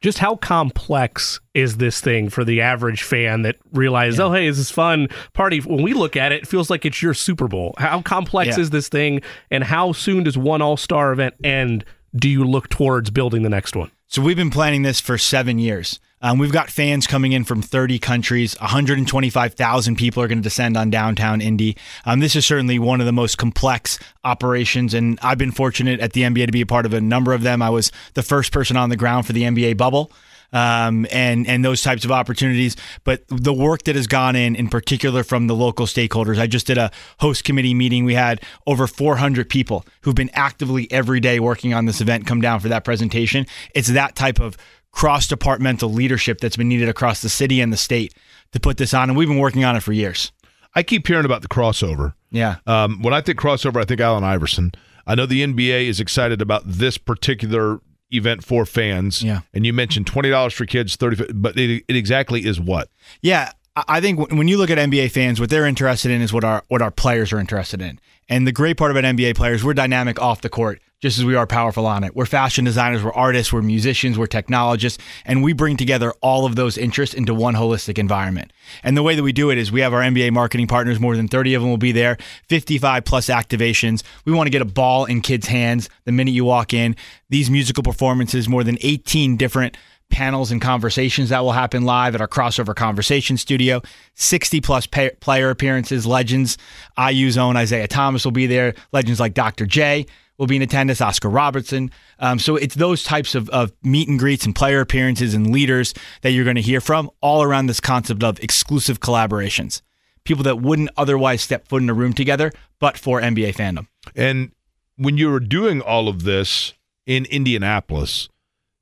Just 0.00 0.18
how 0.18 0.36
complex 0.36 1.38
is 1.52 1.76
this 1.76 2.00
thing 2.00 2.30
for 2.30 2.42
the 2.42 2.62
average 2.62 3.02
fan 3.02 3.42
that 3.42 3.56
realizes, 3.72 4.18
oh, 4.18 4.32
hey, 4.32 4.48
this 4.48 4.58
is 4.58 4.70
fun 4.70 5.08
party? 5.34 5.58
When 5.60 5.82
we 5.82 5.92
look 5.92 6.16
at 6.16 6.32
it, 6.32 6.42
it 6.42 6.48
feels 6.48 6.70
like 6.70 6.86
it's 6.86 7.02
your 7.02 7.12
Super 7.12 7.46
Bowl. 7.48 7.74
How 7.76 8.00
complex 8.00 8.56
Yeah. 8.56 8.62
is 8.62 8.70
this 8.70 8.88
thing, 8.88 9.20
and 9.50 9.62
how 9.62 9.92
soon 9.92 10.24
does 10.24 10.38
one 10.38 10.62
All 10.62 10.78
Star 10.78 11.12
event 11.12 11.34
end? 11.44 11.84
Do 12.16 12.30
you 12.30 12.44
look 12.44 12.70
towards 12.70 13.10
building 13.10 13.42
the 13.42 13.50
next 13.50 13.76
one? 13.76 13.90
So 14.06 14.22
we've 14.22 14.36
been 14.38 14.50
planning 14.50 14.82
this 14.82 15.00
for 15.00 15.18
seven 15.18 15.58
years. 15.58 16.00
Um, 16.22 16.38
we've 16.38 16.52
got 16.52 16.68
fans 16.68 17.06
coming 17.06 17.32
in 17.32 17.44
from 17.44 17.62
30 17.62 17.98
countries. 17.98 18.58
125,000 18.60 19.96
people 19.96 20.22
are 20.22 20.28
going 20.28 20.38
to 20.38 20.42
descend 20.42 20.76
on 20.76 20.90
downtown 20.90 21.40
Indy. 21.40 21.76
Um, 22.04 22.20
this 22.20 22.36
is 22.36 22.44
certainly 22.44 22.78
one 22.78 23.00
of 23.00 23.06
the 23.06 23.12
most 23.12 23.38
complex 23.38 23.98
operations, 24.22 24.92
and 24.92 25.18
I've 25.22 25.38
been 25.38 25.52
fortunate 25.52 26.00
at 26.00 26.12
the 26.12 26.22
NBA 26.22 26.46
to 26.46 26.52
be 26.52 26.60
a 26.60 26.66
part 26.66 26.84
of 26.84 26.92
a 26.92 27.00
number 27.00 27.32
of 27.32 27.42
them. 27.42 27.62
I 27.62 27.70
was 27.70 27.90
the 28.14 28.22
first 28.22 28.52
person 28.52 28.76
on 28.76 28.90
the 28.90 28.96
ground 28.96 29.26
for 29.26 29.32
the 29.32 29.44
NBA 29.44 29.76
bubble. 29.76 30.12
Um, 30.52 31.06
and 31.12 31.46
and 31.46 31.64
those 31.64 31.80
types 31.80 32.04
of 32.04 32.10
opportunities, 32.10 32.74
but 33.04 33.22
the 33.28 33.52
work 33.52 33.84
that 33.84 33.94
has 33.94 34.08
gone 34.08 34.34
in, 34.34 34.56
in 34.56 34.66
particular 34.66 35.22
from 35.22 35.46
the 35.46 35.54
local 35.54 35.86
stakeholders. 35.86 36.40
I 36.40 36.48
just 36.48 36.66
did 36.66 36.76
a 36.76 36.90
host 37.20 37.44
committee 37.44 37.72
meeting. 37.72 38.04
We 38.04 38.14
had 38.14 38.42
over 38.66 38.88
400 38.88 39.48
people 39.48 39.86
who've 40.00 40.12
been 40.12 40.30
actively 40.32 40.90
every 40.90 41.20
day 41.20 41.38
working 41.38 41.72
on 41.72 41.84
this 41.84 42.00
event 42.00 42.26
come 42.26 42.40
down 42.40 42.58
for 42.58 42.66
that 42.66 42.84
presentation. 42.84 43.46
It's 43.76 43.92
that 43.92 44.16
type 44.16 44.40
of 44.40 44.56
cross 44.92 45.26
departmental 45.28 45.92
leadership 45.92 46.40
that's 46.40 46.56
been 46.56 46.68
needed 46.68 46.88
across 46.88 47.22
the 47.22 47.28
city 47.28 47.60
and 47.60 47.72
the 47.72 47.76
state 47.76 48.14
to 48.52 48.60
put 48.60 48.76
this 48.76 48.92
on. 48.94 49.08
And 49.10 49.16
we've 49.16 49.28
been 49.28 49.38
working 49.38 49.64
on 49.64 49.76
it 49.76 49.82
for 49.82 49.92
years. 49.92 50.32
I 50.74 50.82
keep 50.82 51.06
hearing 51.06 51.24
about 51.24 51.42
the 51.42 51.48
crossover. 51.48 52.14
Yeah. 52.30 52.56
Um, 52.66 53.02
when 53.02 53.12
I 53.14 53.20
think 53.20 53.38
crossover, 53.38 53.80
I 53.80 53.84
think 53.84 54.00
Allen 54.00 54.24
Iverson. 54.24 54.72
I 55.06 55.14
know 55.14 55.26
the 55.26 55.42
NBA 55.42 55.86
is 55.88 55.98
excited 56.00 56.40
about 56.42 56.62
this 56.66 56.96
particular 56.98 57.80
event 58.12 58.44
for 58.44 58.64
fans. 58.66 59.22
Yeah. 59.22 59.40
And 59.54 59.64
you 59.66 59.72
mentioned 59.72 60.06
twenty 60.06 60.30
dollars 60.30 60.52
for 60.54 60.66
kids, 60.66 60.96
thirty, 60.96 61.24
but 61.32 61.56
it, 61.58 61.84
it 61.88 61.96
exactly 61.96 62.44
is 62.46 62.60
what. 62.60 62.88
Yeah, 63.22 63.50
I- 63.76 63.84
I 63.88 64.00
think 64.00 64.30
when 64.32 64.46
you 64.48 64.58
look 64.58 64.70
at 64.70 64.78
NBA 64.78 65.10
fans, 65.12 65.40
what 65.40 65.48
they're 65.50 65.66
interested 65.66 66.10
in 66.10 66.20
is 66.22 66.32
what 66.32 66.44
our 66.44 66.62
what 66.68 66.82
our 66.82 66.90
players 66.90 67.32
are 67.32 67.38
interested 67.40 67.80
in. 67.82 67.98
And 68.28 68.46
the 68.46 68.52
great 68.52 68.76
part 68.76 68.90
about 68.92 69.02
NBA 69.04 69.34
players, 69.36 69.64
we're 69.64 69.74
dynamic 69.74 70.20
off 70.20 70.40
the 70.40 70.48
court, 70.48 70.80
just 71.00 71.18
as 71.18 71.24
we 71.24 71.34
are 71.34 71.46
powerful 71.46 71.86
on 71.86 72.04
it. 72.04 72.14
We're 72.14 72.26
fashion 72.26 72.64
designers, 72.64 73.02
we're 73.02 73.12
artists, 73.12 73.52
we're 73.52 73.62
musicians, 73.62 74.18
we're 74.18 74.26
technologists, 74.26 75.02
and 75.24 75.42
we 75.42 75.52
bring 75.52 75.76
together 75.76 76.12
all 76.20 76.44
of 76.44 76.56
those 76.56 76.76
interests 76.76 77.14
into 77.14 77.34
one 77.34 77.54
holistic 77.54 77.98
environment. 77.98 78.52
And 78.82 78.96
the 78.96 79.02
way 79.02 79.14
that 79.14 79.22
we 79.22 79.32
do 79.32 79.50
it 79.50 79.58
is 79.58 79.72
we 79.72 79.80
have 79.80 79.94
our 79.94 80.02
NBA 80.02 80.32
marketing 80.32 80.66
partners, 80.66 81.00
more 81.00 81.16
than 81.16 81.28
30 81.28 81.54
of 81.54 81.62
them 81.62 81.70
will 81.70 81.78
be 81.78 81.92
there, 81.92 82.18
55 82.48 83.04
plus 83.04 83.26
activations. 83.26 84.02
We 84.24 84.32
want 84.32 84.46
to 84.46 84.50
get 84.50 84.62
a 84.62 84.66
ball 84.66 85.06
in 85.06 85.22
kids' 85.22 85.46
hands 85.46 85.88
the 86.04 86.12
minute 86.12 86.32
you 86.32 86.44
walk 86.44 86.74
in. 86.74 86.96
These 87.30 87.50
musical 87.50 87.82
performances, 87.82 88.48
more 88.48 88.64
than 88.64 88.76
18 88.82 89.36
different 89.36 89.76
panels 90.10 90.50
and 90.50 90.60
conversations 90.60 91.28
that 91.30 91.40
will 91.40 91.52
happen 91.52 91.84
live 91.84 92.14
at 92.14 92.20
our 92.20 92.28
crossover 92.28 92.74
conversation 92.74 93.36
studio 93.36 93.80
60 94.14 94.60
plus 94.60 94.84
pay- 94.84 95.12
player 95.20 95.50
appearances 95.50 96.04
legends 96.04 96.58
iu's 96.98 97.38
own 97.38 97.56
isaiah 97.56 97.86
thomas 97.86 98.24
will 98.24 98.32
be 98.32 98.48
there 98.48 98.74
legends 98.92 99.20
like 99.20 99.34
dr 99.34 99.64
j 99.66 100.04
will 100.40 100.48
be 100.48 100.56
in 100.56 100.62
attendance 100.62 101.00
oscar 101.00 101.28
robertson 101.28 101.90
um, 102.18 102.40
so 102.40 102.56
it's 102.56 102.74
those 102.74 103.04
types 103.04 103.36
of, 103.36 103.48
of 103.50 103.72
meet 103.84 104.08
and 104.08 104.18
greets 104.18 104.44
and 104.44 104.56
player 104.56 104.80
appearances 104.80 105.34
and 105.34 105.52
leaders 105.52 105.94
that 106.22 106.30
you're 106.30 106.44
going 106.44 106.56
to 106.56 106.62
hear 106.62 106.80
from 106.80 107.08
all 107.20 107.42
around 107.42 107.66
this 107.66 107.78
concept 107.78 108.24
of 108.24 108.40
exclusive 108.40 108.98
collaborations 108.98 109.82
people 110.24 110.44
that 110.44 110.60
wouldn't 110.60 110.90
otherwise 110.96 111.42
step 111.42 111.66
foot 111.68 111.82
in 111.82 111.90
a 111.90 111.94
room 111.94 112.12
together, 112.12 112.52
but 112.78 112.98
for 112.98 113.20
NBA 113.20 113.54
fandom. 113.54 113.86
And 114.14 114.52
when 114.96 115.16
you 115.16 115.30
were 115.30 115.40
doing 115.40 115.80
all 115.80 116.08
of 116.08 116.24
this 116.24 116.74
in 117.06 117.24
Indianapolis, 117.26 118.28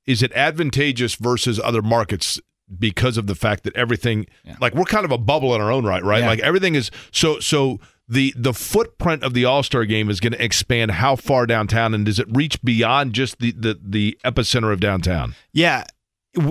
is 0.06 0.22
it 0.22 0.32
advantageous 0.32 1.14
versus 1.14 1.60
other 1.60 1.82
markets 1.82 2.40
because 2.78 3.16
of 3.16 3.26
the 3.26 3.34
fact 3.34 3.64
that 3.64 3.74
everything 3.74 4.26
yeah. 4.44 4.56
like 4.60 4.74
we're 4.74 4.84
kind 4.84 5.06
of 5.06 5.10
a 5.10 5.16
bubble 5.16 5.54
in 5.54 5.60
our 5.60 5.72
own 5.72 5.86
right, 5.86 6.04
right? 6.04 6.20
Yeah. 6.20 6.26
Like 6.26 6.40
everything 6.40 6.74
is 6.74 6.90
so 7.12 7.40
so 7.40 7.80
the 8.08 8.32
the 8.36 8.54
footprint 8.54 9.22
of 9.22 9.34
the 9.34 9.44
All-Star 9.44 9.84
game 9.84 10.08
is 10.10 10.20
going 10.20 10.32
to 10.32 10.42
expand 10.42 10.92
how 10.92 11.16
far 11.16 11.46
downtown 11.46 11.94
and 11.94 12.06
does 12.06 12.18
it 12.18 12.26
reach 12.30 12.60
beyond 12.62 13.12
just 13.12 13.38
the 13.38 13.52
the 13.52 13.78
the 13.82 14.18
epicenter 14.24 14.72
of 14.72 14.80
downtown? 14.80 15.34
Yeah. 15.52 15.84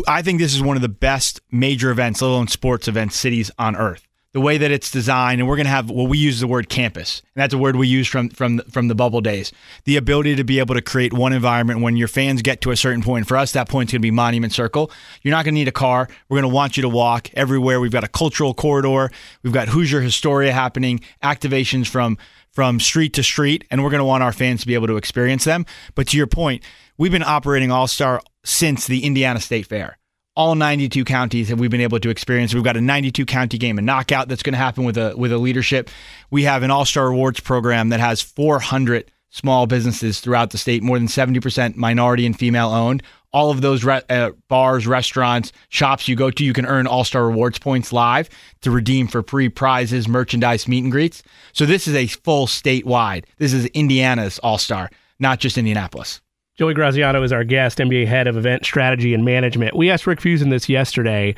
I 0.08 0.22
think 0.22 0.40
this 0.40 0.54
is 0.54 0.62
one 0.62 0.76
of 0.76 0.82
the 0.82 0.90
best 0.90 1.40
major 1.52 1.92
events, 1.92 2.22
let 2.22 2.30
alone 2.30 2.48
sports 2.48 2.88
events, 2.88 3.16
cities 3.16 3.52
on 3.58 3.76
earth 3.76 4.07
the 4.38 4.42
way 4.42 4.60
that 4.60 4.70
it's 4.70 4.92
designed, 4.92 5.42
and 5.42 5.50
we're 5.50 5.56
going 5.56 5.66
to 5.66 5.72
have 5.72 5.90
well, 5.90 6.06
we 6.06 6.20
use 6.20 6.40
the 6.40 6.46
word 6.46 6.70
campus, 6.70 7.24
and 7.34 7.42
that's 7.42 7.56
a 7.56 7.58
word 7.58 7.76
we 7.76 7.88
use 7.88 8.08
from 8.08 8.30
from 8.30 8.60
from 8.70 8.88
the 8.88 8.94
bubble 8.94 9.20
days. 9.20 9.52
The 9.86 9.98
ability 9.98 10.36
to 10.36 10.44
be 10.44 10.60
able 10.60 10.76
to 10.76 10.82
create 10.84 11.12
one 11.12 11.34
environment 11.34 11.82
when 11.82 11.98
your 11.98 12.08
fans 12.08 12.44
get 12.44 12.62
to 12.62 12.70
a 12.70 12.76
certain 12.78 13.02
point. 13.02 13.28
For 13.28 13.36
us, 13.36 13.54
that 13.54 13.68
point's 13.68 13.94
going 13.94 14.00
to 14.00 14.06
be 14.06 14.12
Monument 14.12 14.54
Circle. 14.54 14.92
You're 15.24 15.32
not 15.32 15.44
going 15.44 15.56
to 15.56 15.60
need 15.60 15.68
a 15.68 15.72
car. 15.72 16.08
We're 16.30 16.36
going 16.40 16.52
to 16.52 16.56
want 16.56 16.78
you 16.78 16.84
to 16.84 16.90
walk 16.90 17.32
everywhere. 17.34 17.80
We've 17.80 17.92
got 17.92 18.04
a 18.04 18.08
cultural 18.08 18.54
corridor. 18.54 19.10
We've 19.42 19.54
got 19.54 19.70
Hoosier 19.70 20.02
Historia 20.02 20.54
happening, 20.54 21.00
activations 21.24 21.88
from 21.88 22.20
from 22.52 22.80
street 22.80 23.16
to 23.16 23.24
street, 23.24 23.66
and 23.72 23.84
we're 23.84 23.90
going 23.90 24.02
to 24.02 24.06
want 24.06 24.22
our 24.22 24.34
fans 24.34 24.62
to 24.62 24.68
be 24.68 24.76
able 24.76 24.86
to 24.86 24.98
experience 24.98 25.46
them. 25.46 25.66
But 25.96 26.10
to 26.10 26.18
your 26.18 26.28
point, 26.28 26.64
we've 26.96 27.12
been 27.12 27.24
operating 27.24 27.72
All 27.72 27.88
Star 27.88 28.22
since 28.44 28.86
the 28.86 29.04
Indiana 29.04 29.40
State 29.42 29.66
Fair 29.66 29.98
all 30.38 30.54
92 30.54 31.04
counties 31.04 31.50
have 31.50 31.60
we 31.60 31.68
been 31.68 31.82
able 31.82 32.00
to 32.00 32.10
experience. 32.12 32.54
We've 32.54 32.64
got 32.64 32.78
a 32.78 32.82
92 32.82 33.26
county 33.26 33.58
game, 33.58 33.80
a 33.80 33.82
knockout 33.82 34.30
that's 34.30 34.44
going 34.44 34.54
to 34.54 34.60
happen 34.60 34.84
with 34.86 34.96
a 34.96 35.16
with 35.18 35.34
a 35.34 35.38
leadership. 35.38 35.90
We 36.30 36.44
have 36.44 36.62
an 36.62 36.70
All 36.70 36.86
Star 36.86 37.08
Awards 37.08 37.40
program 37.40 37.90
that 37.90 38.00
has 38.00 38.22
400 38.22 39.12
small 39.32 39.66
businesses 39.66 40.20
throughout 40.20 40.52
the 40.52 40.58
state, 40.60 40.84
more 40.84 41.00
than 41.00 41.08
70% 41.08 41.76
minority 41.76 42.26
and 42.26 42.38
female 42.38 42.70
owned. 42.70 43.02
All 43.34 43.50
of 43.50 43.62
those 43.62 43.84
re- 43.84 44.04
uh, 44.10 44.32
bars, 44.48 44.88
restaurants, 44.88 45.52
shops 45.70 46.08
you 46.08 46.16
go 46.16 46.32
to, 46.32 46.46
you 46.46 46.54
can 46.54 46.68
earn 46.68 46.86
All 46.86 47.04
Star 47.04 47.28
Rewards 47.28 47.58
points 47.58 47.92
live 47.92 48.30
to 48.62 48.70
redeem 48.70 49.08
for 49.08 49.24
free 49.24 49.50
prizes, 49.50 50.08
merchandise, 50.08 50.68
meet 50.68 50.84
and 50.84 50.92
greets. 50.92 51.24
So 51.52 51.66
this 51.66 51.88
is 51.88 51.96
a 51.96 52.06
full 52.06 52.46
statewide. 52.46 53.26
This 53.38 53.54
is 53.54 53.66
Indiana's 53.68 54.38
All 54.40 54.60
Star, 54.60 54.92
not 55.20 55.40
just 55.40 55.58
Indianapolis. 55.58 56.22
Joey 56.58 56.74
Graziano 56.74 57.22
is 57.22 57.32
our 57.32 57.44
guest, 57.44 57.78
NBA 57.78 58.08
head 58.08 58.28
of 58.28 58.36
event 58.36 58.66
strategy 58.66 59.14
and 59.14 59.24
management. 59.24 59.76
We 59.76 59.92
asked 59.92 60.08
Rick 60.08 60.20
Fuson 60.20 60.50
this 60.50 60.68
yesterday. 60.68 61.36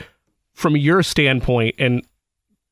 From 0.53 0.75
your 0.75 1.03
standpoint, 1.03 1.75
and 1.79 2.05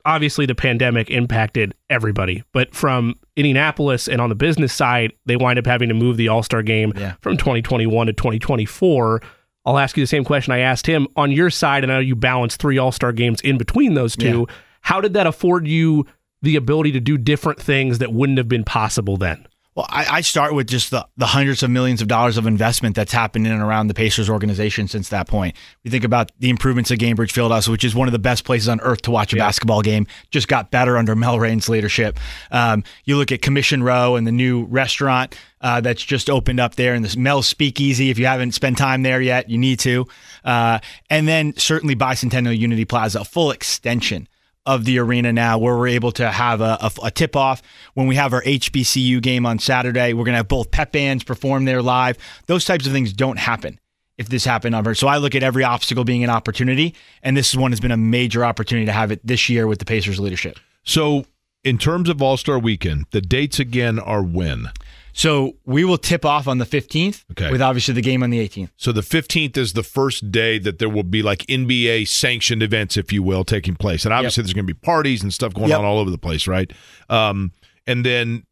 obviously 0.04 0.46
the 0.46 0.56
pandemic 0.56 1.10
impacted 1.10 1.74
everybody, 1.90 2.44
but 2.54 2.74
from 2.74 3.16
Indianapolis 3.38 4.10
and 4.10 4.20
on 4.20 4.30
the 4.30 4.36
business 4.36 4.74
side, 4.74 5.14
they 5.26 5.38
wind 5.38 5.60
up 5.60 5.66
having 5.66 5.88
to 5.90 5.96
move 5.96 6.18
the 6.18 6.28
All 6.28 6.44
Star 6.44 6.64
game 6.64 6.92
yeah. 6.98 7.16
from 7.22 7.38
2021 7.38 8.08
to 8.08 8.14
2024. 8.14 9.22
I'll 9.66 9.78
ask 9.78 9.96
you 9.96 10.04
the 10.04 10.08
same 10.08 10.24
question 10.24 10.54
I 10.54 10.60
asked 10.60 10.88
him. 10.88 11.08
On 11.16 11.32
your 11.32 11.50
side, 11.50 11.84
and 11.84 11.92
I 11.92 11.96
know 11.96 12.02
you 12.02 12.16
balance 12.16 12.58
three 12.58 12.78
All 12.78 12.92
Star 12.92 13.12
games 13.12 13.40
in 13.42 13.58
between 13.58 13.94
those 13.94 14.16
two. 14.16 14.48
Yeah. 14.50 14.56
How 14.82 15.02
did 15.02 15.14
that 15.14 15.28
afford 15.28 15.68
you 15.68 16.06
the 16.42 16.56
ability 16.56 16.94
to 16.94 17.00
do 17.00 17.18
different 17.18 17.62
things 17.62 18.00
that 18.00 18.14
wouldn't 18.14 18.38
have 18.38 18.50
been 18.50 18.64
possible 18.64 19.18
then? 19.18 19.46
Well, 19.78 19.86
I, 19.90 20.08
I, 20.10 20.22
start 20.22 20.56
with 20.56 20.66
just 20.66 20.90
the, 20.90 21.08
the 21.18 21.28
hundreds 21.28 21.62
of 21.62 21.70
millions 21.70 22.02
of 22.02 22.08
dollars 22.08 22.36
of 22.36 22.48
investment 22.48 22.96
that's 22.96 23.14
happened 23.14 23.46
in 23.46 23.54
and 23.54 23.62
around 23.62 23.90
the 23.90 23.94
Pacers 23.94 24.28
organization 24.28 24.88
since 24.88 25.10
that 25.10 25.28
point. 25.28 25.56
We 25.84 25.92
think 25.92 26.04
about 26.04 26.32
the 26.40 26.50
improvements 26.50 26.90
at 26.90 26.98
Gainbridge 26.98 27.32
Fieldhouse, 27.32 27.68
which 27.68 27.84
is 27.84 27.94
one 27.94 28.08
of 28.08 28.12
the 28.12 28.18
best 28.18 28.44
places 28.44 28.70
on 28.70 28.82
earth 28.82 29.04
to 29.04 29.12
watch 29.12 29.34
a 29.34 29.36
yeah. 29.36 29.46
basketball 29.46 29.84
game. 29.84 30.08
Just 30.32 30.48
got 30.48 30.72
better 30.72 30.98
under 30.98 31.16
Mel 31.16 31.40
Raines' 31.40 31.70
leadership. 31.70 32.20
Um, 32.50 32.84
you 33.04 33.18
look 33.18 33.32
at 33.32 33.44
Commission 33.44 33.84
Row 33.84 34.16
and 34.16 34.26
the 34.26 34.32
new 34.32 34.64
restaurant 34.64 35.38
uh, 35.62 35.80
that's 35.80 36.04
just 36.04 36.28
opened 36.28 36.60
up 36.60 36.74
there, 36.74 36.96
and 36.96 37.06
this 37.06 37.16
Mel 37.16 37.44
Speakeasy. 37.44 38.10
If 38.10 38.18
you 38.18 38.26
haven't 38.26 38.54
spent 38.54 38.80
time 38.80 39.04
there 39.04 39.22
yet, 39.22 39.48
you 39.48 39.60
need 39.60 39.78
to. 39.82 40.08
Uh, 40.44 40.80
and 41.12 41.28
then 41.28 41.56
certainly 41.56 41.96
Bicentennial 41.96 42.58
Unity 42.58 42.86
Plaza, 42.86 43.20
a 43.20 43.26
full 43.26 43.52
extension 43.52 44.28
of 44.68 44.84
the 44.86 45.00
arena 45.00 45.32
now 45.34 45.58
where 45.58 45.76
we're 45.76 45.88
able 45.88 46.12
to 46.12 46.30
have 46.30 46.62
a, 46.62 46.78
a, 46.82 46.92
a 47.06 47.12
tip 47.12 47.36
off 47.36 47.64
when 47.94 48.06
we 48.06 48.16
have 48.16 48.34
our 48.34 48.44
HBCU 48.44 49.22
game 49.22 49.46
on 49.46 49.58
Saturday. 49.58 50.14
We're 50.14 50.26
going 50.26 50.34
to 50.34 50.40
have 50.40 50.48
both 50.50 50.70
pep 50.70 50.92
bands 50.92 51.24
perform 51.24 51.66
there 51.66 51.82
live. 51.82 52.18
Those 52.46 52.66
types 52.66 52.86
of 52.86 52.92
things 52.92 53.14
don't 53.14 53.40
happen 53.40 53.80
if 54.18 54.30
this 54.30 54.44
happened 54.44 54.76
on 54.76 54.96
So 54.96 55.08
I 55.08 55.18
look 55.18 55.36
at 55.36 55.44
every 55.44 55.64
obstacle 55.64 56.04
being 56.04 56.24
an 56.24 56.30
opportunity, 56.30 56.96
and 57.24 57.38
this 57.38 57.56
one 57.56 57.72
has 57.72 57.80
been 57.80 57.92
a 57.92 57.98
major 57.98 58.44
opportunity 58.44 58.86
to 58.88 58.92
have 58.92 59.12
it 59.12 59.26
this 59.26 59.48
year 59.48 59.68
with 59.68 59.80
the 59.80 59.86
Pacers 59.86 60.20
leadership. 60.20 60.60
So, 60.84 61.26
in 61.64 61.78
terms 61.78 62.10
of 62.10 62.22
All 62.22 62.38
Star 62.38 62.60
Weekend, 62.60 63.06
the 63.12 63.22
dates 63.22 63.60
again 63.60 64.00
are 64.00 64.24
when? 64.24 64.70
So 65.18 65.58
we 65.66 65.84
will 65.84 65.98
tip 65.98 66.26
off 66.26 66.48
on 66.48 66.60
the 66.60 66.66
15th 66.66 67.26
okay. 67.32 67.52
with 67.52 67.60
obviously 67.60 67.96
the 67.96 68.04
game 68.04 68.22
on 68.22 68.30
the 68.30 68.38
18th. 68.48 68.70
So 68.78 68.92
the 68.92 69.02
15th 69.02 69.58
is 69.58 69.74
the 69.74 69.82
first 69.82 70.32
day 70.32 70.60
that 70.60 70.78
there 70.78 70.90
will 70.90 71.02
be 71.02 71.24
like 71.24 71.40
NBA 71.48 72.08
sanctioned 72.08 72.62
events, 72.62 72.98
if 72.98 73.12
you 73.12 73.24
will, 73.24 73.44
taking 73.44 73.76
place. 73.76 74.06
And 74.06 74.14
obviously 74.14 74.42
yep. 74.42 74.46
there's 74.46 74.54
going 74.54 74.68
to 74.68 74.74
be 74.74 74.80
parties 74.80 75.24
and 75.24 75.34
stuff 75.34 75.56
going 75.56 75.70
yep. 75.70 75.80
on 75.80 75.86
all 75.86 75.98
over 75.98 76.12
the 76.12 76.20
place, 76.20 76.48
right? 76.48 76.72
Um, 77.10 77.52
and 77.88 78.06
then 78.06 78.46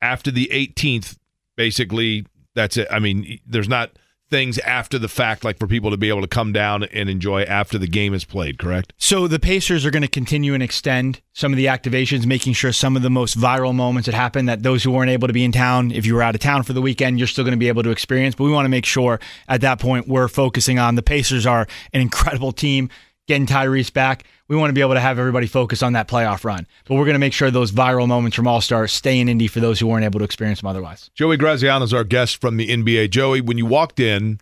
after 0.00 0.30
the 0.30 0.48
18th, 0.52 1.16
basically, 1.56 2.24
that's 2.54 2.76
it. 2.76 2.86
I 2.88 3.00
mean, 3.00 3.40
there's 3.44 3.68
not– 3.68 3.90
things 4.28 4.58
after 4.60 4.98
the 4.98 5.08
fact, 5.08 5.44
like 5.44 5.58
for 5.58 5.66
people 5.66 5.90
to 5.90 5.96
be 5.96 6.08
able 6.08 6.20
to 6.20 6.26
come 6.26 6.52
down 6.52 6.84
and 6.84 7.08
enjoy 7.08 7.42
after 7.42 7.78
the 7.78 7.86
game 7.86 8.12
is 8.14 8.24
played, 8.24 8.58
correct? 8.58 8.92
So 8.98 9.28
the 9.28 9.38
Pacers 9.38 9.86
are 9.86 9.90
going 9.90 10.02
to 10.02 10.08
continue 10.08 10.54
and 10.54 10.62
extend 10.62 11.20
some 11.32 11.52
of 11.52 11.56
the 11.56 11.66
activations, 11.66 12.26
making 12.26 12.54
sure 12.54 12.72
some 12.72 12.96
of 12.96 13.02
the 13.02 13.10
most 13.10 13.38
viral 13.38 13.74
moments 13.74 14.06
that 14.06 14.14
happen 14.14 14.46
that 14.46 14.62
those 14.62 14.82
who 14.82 14.90
weren't 14.90 15.10
able 15.10 15.28
to 15.28 15.34
be 15.34 15.44
in 15.44 15.52
town, 15.52 15.92
if 15.92 16.06
you 16.06 16.14
were 16.14 16.22
out 16.22 16.34
of 16.34 16.40
town 16.40 16.62
for 16.62 16.72
the 16.72 16.82
weekend, 16.82 17.18
you're 17.18 17.28
still 17.28 17.44
going 17.44 17.52
to 17.52 17.58
be 17.58 17.68
able 17.68 17.82
to 17.82 17.90
experience. 17.90 18.34
But 18.34 18.44
we 18.44 18.52
want 18.52 18.64
to 18.64 18.70
make 18.70 18.86
sure 18.86 19.20
at 19.48 19.60
that 19.60 19.78
point 19.78 20.08
we're 20.08 20.28
focusing 20.28 20.78
on 20.78 20.94
the 20.96 21.02
Pacers 21.02 21.46
are 21.46 21.66
an 21.92 22.00
incredible 22.00 22.52
team 22.52 22.90
getting 23.26 23.46
Tyrese 23.46 23.92
back. 23.92 24.24
We 24.48 24.56
want 24.56 24.70
to 24.70 24.74
be 24.74 24.80
able 24.80 24.94
to 24.94 25.00
have 25.00 25.18
everybody 25.18 25.46
focus 25.46 25.82
on 25.82 25.94
that 25.94 26.08
playoff 26.08 26.44
run. 26.44 26.66
But 26.86 26.94
we're 26.94 27.04
going 27.04 27.14
to 27.14 27.20
make 27.20 27.32
sure 27.32 27.50
those 27.50 27.72
viral 27.72 28.06
moments 28.06 28.36
from 28.36 28.46
All 28.46 28.60
Stars 28.60 28.92
stay 28.92 29.18
in 29.18 29.28
Indy 29.28 29.48
for 29.48 29.60
those 29.60 29.80
who 29.80 29.86
weren't 29.86 30.04
able 30.04 30.20
to 30.20 30.24
experience 30.24 30.60
them 30.60 30.68
otherwise. 30.68 31.10
Joey 31.14 31.36
Graziano 31.36 31.84
is 31.84 31.92
our 31.92 32.04
guest 32.04 32.40
from 32.40 32.56
the 32.56 32.68
NBA. 32.68 33.10
Joey, 33.10 33.40
when 33.40 33.58
you 33.58 33.66
walked 33.66 33.98
in, 33.98 34.38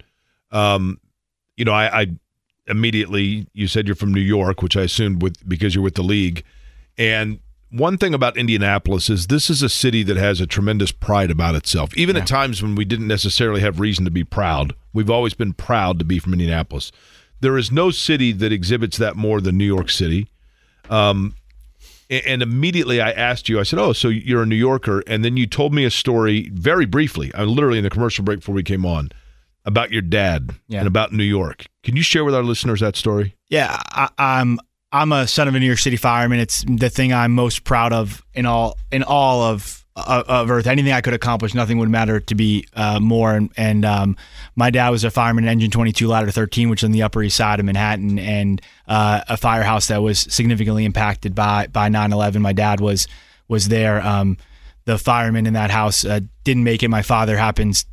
um, 0.51 1.01
you 1.57 1.64
know, 1.64 1.72
I, 1.72 2.03
I 2.03 2.07
immediately 2.66 3.47
you 3.53 3.66
said 3.66 3.87
you're 3.87 3.97
from 3.97 4.12
New 4.12 4.20
York, 4.20 4.62
which 4.62 4.76
I 4.76 4.82
assumed 4.82 5.22
with 5.22 5.49
because 5.49 5.74
you're 5.74 5.85
with 5.85 5.95
the 5.95 6.03
league. 6.03 6.45
And 6.97 7.41
one 7.70 7.99
thing 7.99 8.14
about 8.14 8.37
Indianapolis 8.37 9.11
is 9.11 9.26
this 9.26 9.51
is 9.51 9.62
a 9.62 9.68
city 9.68 10.03
that 10.05 10.16
has 10.16 10.41
a 10.41 10.47
tremendous 10.47 10.93
pride 10.93 11.30
about 11.30 11.55
itself. 11.55 11.97
Even 11.97 12.14
yeah. 12.14 12.22
at 12.22 12.28
times 12.28 12.62
when 12.62 12.74
we 12.74 12.85
didn't 12.85 13.09
necessarily 13.09 13.61
have 13.61 13.80
reason 13.80 14.05
to 14.05 14.11
be 14.11 14.22
proud, 14.22 14.74
we've 14.93 15.11
always 15.11 15.35
been 15.35 15.53
proud 15.53 15.99
to 15.99 16.05
be 16.05 16.18
from 16.18 16.32
Indianapolis. 16.32 16.93
There 17.45 17.59
is 17.59 17.70
no 17.70 17.90
city 17.90 18.32
that 18.32 18.53
exhibits 18.53 18.97
that 18.97 19.16
more 19.16 19.40
than 19.40 19.59
New 19.59 19.66
York 19.66 19.90
City. 19.90 20.28
Um, 20.88 21.34
and 22.11 22.42
immediately 22.42 23.01
I 23.01 23.11
asked 23.11 23.49
you, 23.49 23.61
I 23.61 23.62
said, 23.62 23.78
Oh, 23.78 23.92
so 23.92 24.09
you're 24.09 24.42
a 24.42 24.47
New 24.47 24.57
Yorker. 24.57 25.03
And 25.07 25.24
then 25.24 25.36
you 25.36 25.47
told 25.47 25.74
me 25.74 25.84
a 25.84 25.90
story 25.90 26.51
very 26.53 26.86
briefly, 26.86 27.32
I 27.34 27.42
literally 27.42 27.78
in 27.78 27.84
the 27.84 27.90
commercial 27.90 28.24
break 28.24 28.40
before 28.40 28.55
we 28.55 28.62
came 28.62 28.84
on, 28.84 29.11
about 29.64 29.90
your 29.90 30.03
dad 30.03 30.51
yeah. 30.68 30.78
and 30.78 30.88
about 30.88 31.12
New 31.12 31.24
York. 31.24 31.66
Can 31.82 31.97
you 31.97 32.03
share 32.03 32.24
with 32.24 32.34
our 32.34 32.42
listeners 32.42 32.80
that 32.80 32.97
story? 32.97 33.36
Yeah, 33.49 33.80
I, 33.90 34.09
I'm 34.18 34.59
I'm 34.92 35.12
a 35.12 35.26
son 35.26 35.49
of 35.49 35.55
a 35.55 35.61
New 35.61 35.66
York 35.66 35.78
City 35.78 35.97
fireman. 35.97 36.38
It's 36.38 36.64
the 36.68 36.88
thing 36.88 37.12
I'm 37.12 37.32
most 37.32 37.64
proud 37.64 37.92
of 37.92 38.24
in 38.32 38.47
all 38.47 38.78
in 38.92 39.03
all 39.03 39.42
of 39.42 39.84
of 39.97 40.51
Earth. 40.51 40.66
Anything 40.66 40.92
I 40.92 41.01
could 41.01 41.14
accomplish, 41.14 41.55
nothing 41.55 41.78
would 41.78 41.88
matter 41.88 42.18
to 42.18 42.34
be 42.34 42.66
uh, 42.74 42.99
more. 42.99 43.34
And, 43.34 43.53
and 43.57 43.84
um, 43.84 44.16
my 44.57 44.70
dad 44.70 44.90
was 44.90 45.05
a 45.05 45.11
fireman 45.11 45.45
in 45.45 45.51
Engine 45.51 45.70
22, 45.70 46.09
Ladder 46.09 46.30
13, 46.30 46.68
which 46.68 46.80
is 46.80 46.84
on 46.84 46.92
the 46.92 47.03
Upper 47.03 47.22
East 47.22 47.36
Side 47.36 47.61
of 47.61 47.66
Manhattan, 47.66 48.18
and 48.18 48.61
uh, 48.88 49.22
a 49.28 49.36
firehouse 49.36 49.88
that 49.88 50.03
was 50.03 50.20
significantly 50.20 50.84
impacted 50.84 51.34
by 51.34 51.68
by 51.68 51.88
9/11. 51.88 52.40
My 52.40 52.53
dad 52.53 52.80
was 52.80 53.07
was 53.49 53.68
there. 53.68 54.05
Um, 54.05 54.36
the 54.84 54.99
fireman 54.99 55.47
in 55.47 55.55
that 55.55 55.70
house 55.70 56.05
uh, 56.05 56.20
didn't 56.42 56.64
make 56.64 56.82
it. 56.82 56.88
My 56.88 57.03
father 57.03 57.36
happens 57.36 57.86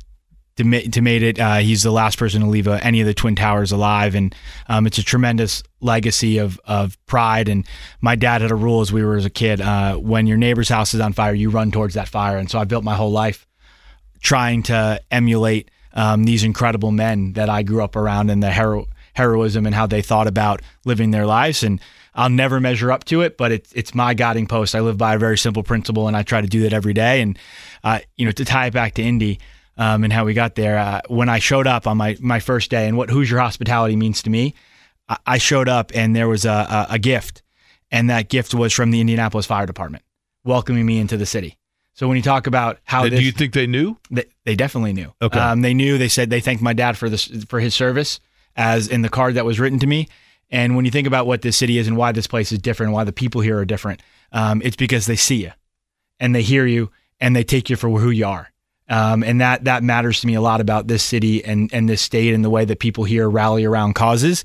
to, 0.56 0.64
ma- 0.64 0.80
to 0.90 1.00
made 1.00 1.22
it. 1.22 1.38
Uh, 1.38 1.56
he's 1.56 1.82
the 1.82 1.92
last 1.92 2.18
person 2.18 2.42
to 2.42 2.46
leave 2.46 2.68
uh, 2.68 2.78
any 2.82 3.00
of 3.00 3.06
the 3.06 3.14
twin 3.14 3.36
towers 3.36 3.72
alive, 3.72 4.14
and 4.14 4.34
um, 4.68 4.86
it's 4.86 4.98
a 4.98 5.02
tremendous 5.02 5.62
legacy 5.82 6.38
of 6.38 6.60
of 6.64 6.98
pride. 7.06 7.48
And 7.48 7.66
my 8.00 8.14
dad 8.14 8.40
had 8.40 8.50
a 8.50 8.54
rule 8.54 8.80
as 8.80 8.92
we 8.92 9.04
were 9.04 9.16
as 9.16 9.26
a 9.26 9.30
kid: 9.30 9.60
uh, 9.60 9.96
when 9.96 10.26
your 10.26 10.38
neighbor's 10.38 10.68
house 10.68 10.94
is 10.94 11.00
on 11.00 11.12
fire, 11.12 11.34
you 11.34 11.50
run 11.50 11.70
towards 11.70 11.94
that 11.94 12.08
fire. 12.08 12.38
And 12.38 12.50
so 12.50 12.58
I 12.58 12.64
built 12.64 12.84
my 12.84 12.94
whole 12.94 13.10
life 13.10 13.46
trying 14.20 14.62
to 14.62 15.00
emulate 15.10 15.70
um, 15.94 16.24
these 16.24 16.44
incredible 16.44 16.92
men 16.92 17.32
that 17.34 17.48
I 17.48 17.62
grew 17.62 17.82
up 17.82 17.96
around 17.96 18.30
and 18.30 18.42
the 18.42 18.52
hero- 18.52 18.88
heroism 19.14 19.66
and 19.66 19.74
how 19.74 19.86
they 19.86 20.00
thought 20.00 20.26
about 20.26 20.62
living 20.84 21.10
their 21.10 21.26
lives. 21.26 21.62
And 21.62 21.80
I'll 22.14 22.30
never 22.30 22.60
measure 22.60 22.92
up 22.92 23.04
to 23.04 23.22
it, 23.22 23.36
but 23.36 23.52
it's 23.52 23.72
it's 23.72 23.94
my 23.94 24.14
guiding 24.14 24.46
post. 24.46 24.74
I 24.74 24.80
live 24.80 24.98
by 24.98 25.14
a 25.14 25.18
very 25.18 25.38
simple 25.38 25.62
principle, 25.62 26.08
and 26.08 26.16
I 26.16 26.22
try 26.22 26.40
to 26.40 26.46
do 26.46 26.62
that 26.62 26.72
every 26.72 26.94
day. 26.94 27.20
And 27.20 27.38
uh, 27.84 28.00
you 28.16 28.24
know, 28.24 28.32
to 28.32 28.44
tie 28.44 28.66
it 28.66 28.72
back 28.72 28.94
to 28.94 29.02
Indy 29.02 29.40
um, 29.76 30.04
and 30.04 30.12
how 30.12 30.24
we 30.24 30.34
got 30.34 30.54
there. 30.54 30.78
Uh, 30.78 31.00
when 31.08 31.28
I 31.28 31.38
showed 31.38 31.66
up 31.66 31.86
on 31.86 31.96
my, 31.96 32.16
my 32.20 32.40
first 32.40 32.70
day 32.70 32.86
and 32.86 32.96
what 32.96 33.10
Hoosier 33.10 33.38
hospitality 33.38 33.96
means 33.96 34.22
to 34.22 34.30
me, 34.30 34.54
I, 35.26 35.38
showed 35.38 35.68
up 35.68 35.92
and 35.94 36.14
there 36.16 36.28
was 36.28 36.44
a, 36.44 36.50
a, 36.50 36.86
a 36.90 36.98
gift. 36.98 37.42
and 37.90 38.10
that 38.10 38.28
gift 38.28 38.54
was 38.54 38.72
from 38.72 38.90
the 38.90 39.00
Indianapolis 39.00 39.46
Fire 39.46 39.66
Department 39.66 40.02
welcoming 40.44 40.84
me 40.84 40.98
into 40.98 41.16
the 41.16 41.26
city. 41.26 41.58
So 41.94 42.08
when 42.08 42.16
you 42.16 42.22
talk 42.22 42.46
about 42.46 42.78
how 42.84 43.06
do 43.08 43.22
you 43.22 43.32
think 43.32 43.52
they 43.52 43.66
knew? 43.66 43.98
they, 44.10 44.24
they 44.44 44.56
definitely 44.56 44.94
knew. 44.94 45.12
Okay. 45.20 45.38
Um, 45.38 45.60
they 45.60 45.74
knew. 45.74 45.98
They 45.98 46.08
said 46.08 46.30
they 46.30 46.40
thanked 46.40 46.62
my 46.62 46.72
dad 46.72 46.96
for 46.96 47.10
this 47.10 47.26
for 47.48 47.60
his 47.60 47.74
service, 47.74 48.18
as 48.56 48.88
in 48.88 49.02
the 49.02 49.10
card 49.10 49.34
that 49.34 49.44
was 49.44 49.60
written 49.60 49.78
to 49.80 49.86
me. 49.86 50.08
And 50.50 50.74
when 50.74 50.84
you 50.84 50.90
think 50.90 51.06
about 51.06 51.26
what 51.26 51.42
this 51.42 51.56
city 51.56 51.78
is 51.78 51.86
and 51.86 51.96
why 51.96 52.12
this 52.12 52.26
place 52.26 52.50
is 52.50 52.58
different, 52.58 52.92
why 52.92 53.04
the 53.04 53.12
people 53.12 53.40
here 53.42 53.58
are 53.58 53.64
different, 53.64 54.02
um, 54.32 54.62
it's 54.64 54.76
because 54.76 55.06
they 55.06 55.16
see 55.16 55.42
you, 55.44 55.52
and 56.18 56.34
they 56.34 56.42
hear 56.42 56.66
you, 56.66 56.90
and 57.20 57.36
they 57.36 57.44
take 57.44 57.68
you 57.68 57.76
for 57.76 57.90
who 57.90 58.10
you 58.10 58.26
are. 58.26 58.50
Um, 58.88 59.22
and 59.22 59.40
that 59.42 59.64
that 59.64 59.82
matters 59.82 60.20
to 60.22 60.26
me 60.26 60.34
a 60.34 60.40
lot 60.40 60.62
about 60.62 60.88
this 60.88 61.02
city 61.02 61.44
and 61.44 61.70
and 61.74 61.88
this 61.90 62.00
state 62.00 62.32
and 62.32 62.42
the 62.42 62.50
way 62.50 62.64
that 62.64 62.78
people 62.78 63.04
here 63.04 63.28
rally 63.28 63.64
around 63.66 63.94
causes. 63.94 64.44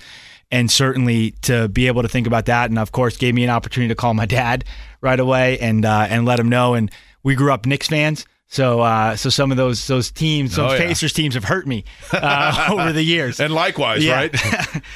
And 0.49 0.71
certainly 0.71 1.31
to 1.41 1.67
be 1.67 1.87
able 1.87 2.03
to 2.03 2.07
think 2.07 2.25
about 2.25 2.45
that, 2.45 2.69
and 2.69 2.79
of 2.79 2.93
course, 2.93 3.17
gave 3.17 3.35
me 3.35 3.43
an 3.43 3.49
opportunity 3.49 3.89
to 3.89 3.95
call 3.95 4.13
my 4.13 4.25
dad 4.25 4.63
right 5.01 5.19
away 5.19 5.59
and 5.59 5.83
uh, 5.83 6.07
and 6.09 6.25
let 6.25 6.39
him 6.39 6.47
know. 6.47 6.73
And 6.73 6.89
we 7.21 7.35
grew 7.35 7.51
up 7.51 7.65
Knicks 7.65 7.87
fans, 7.87 8.25
so 8.47 8.79
uh, 8.79 9.17
so 9.17 9.29
some 9.29 9.51
of 9.51 9.57
those 9.57 9.85
those 9.87 10.09
teams, 10.09 10.55
those 10.55 10.71
Oh, 10.71 10.75
yeah. 10.75 10.87
Pacers 10.87 11.11
teams, 11.11 11.33
have 11.35 11.43
hurt 11.43 11.67
me 11.67 11.83
uh, 12.13 12.69
over 12.71 12.93
the 12.93 13.03
years. 13.03 13.41
And 13.41 13.53
likewise, 13.53 14.05
Yeah. 14.05 14.15
right? 14.15 14.35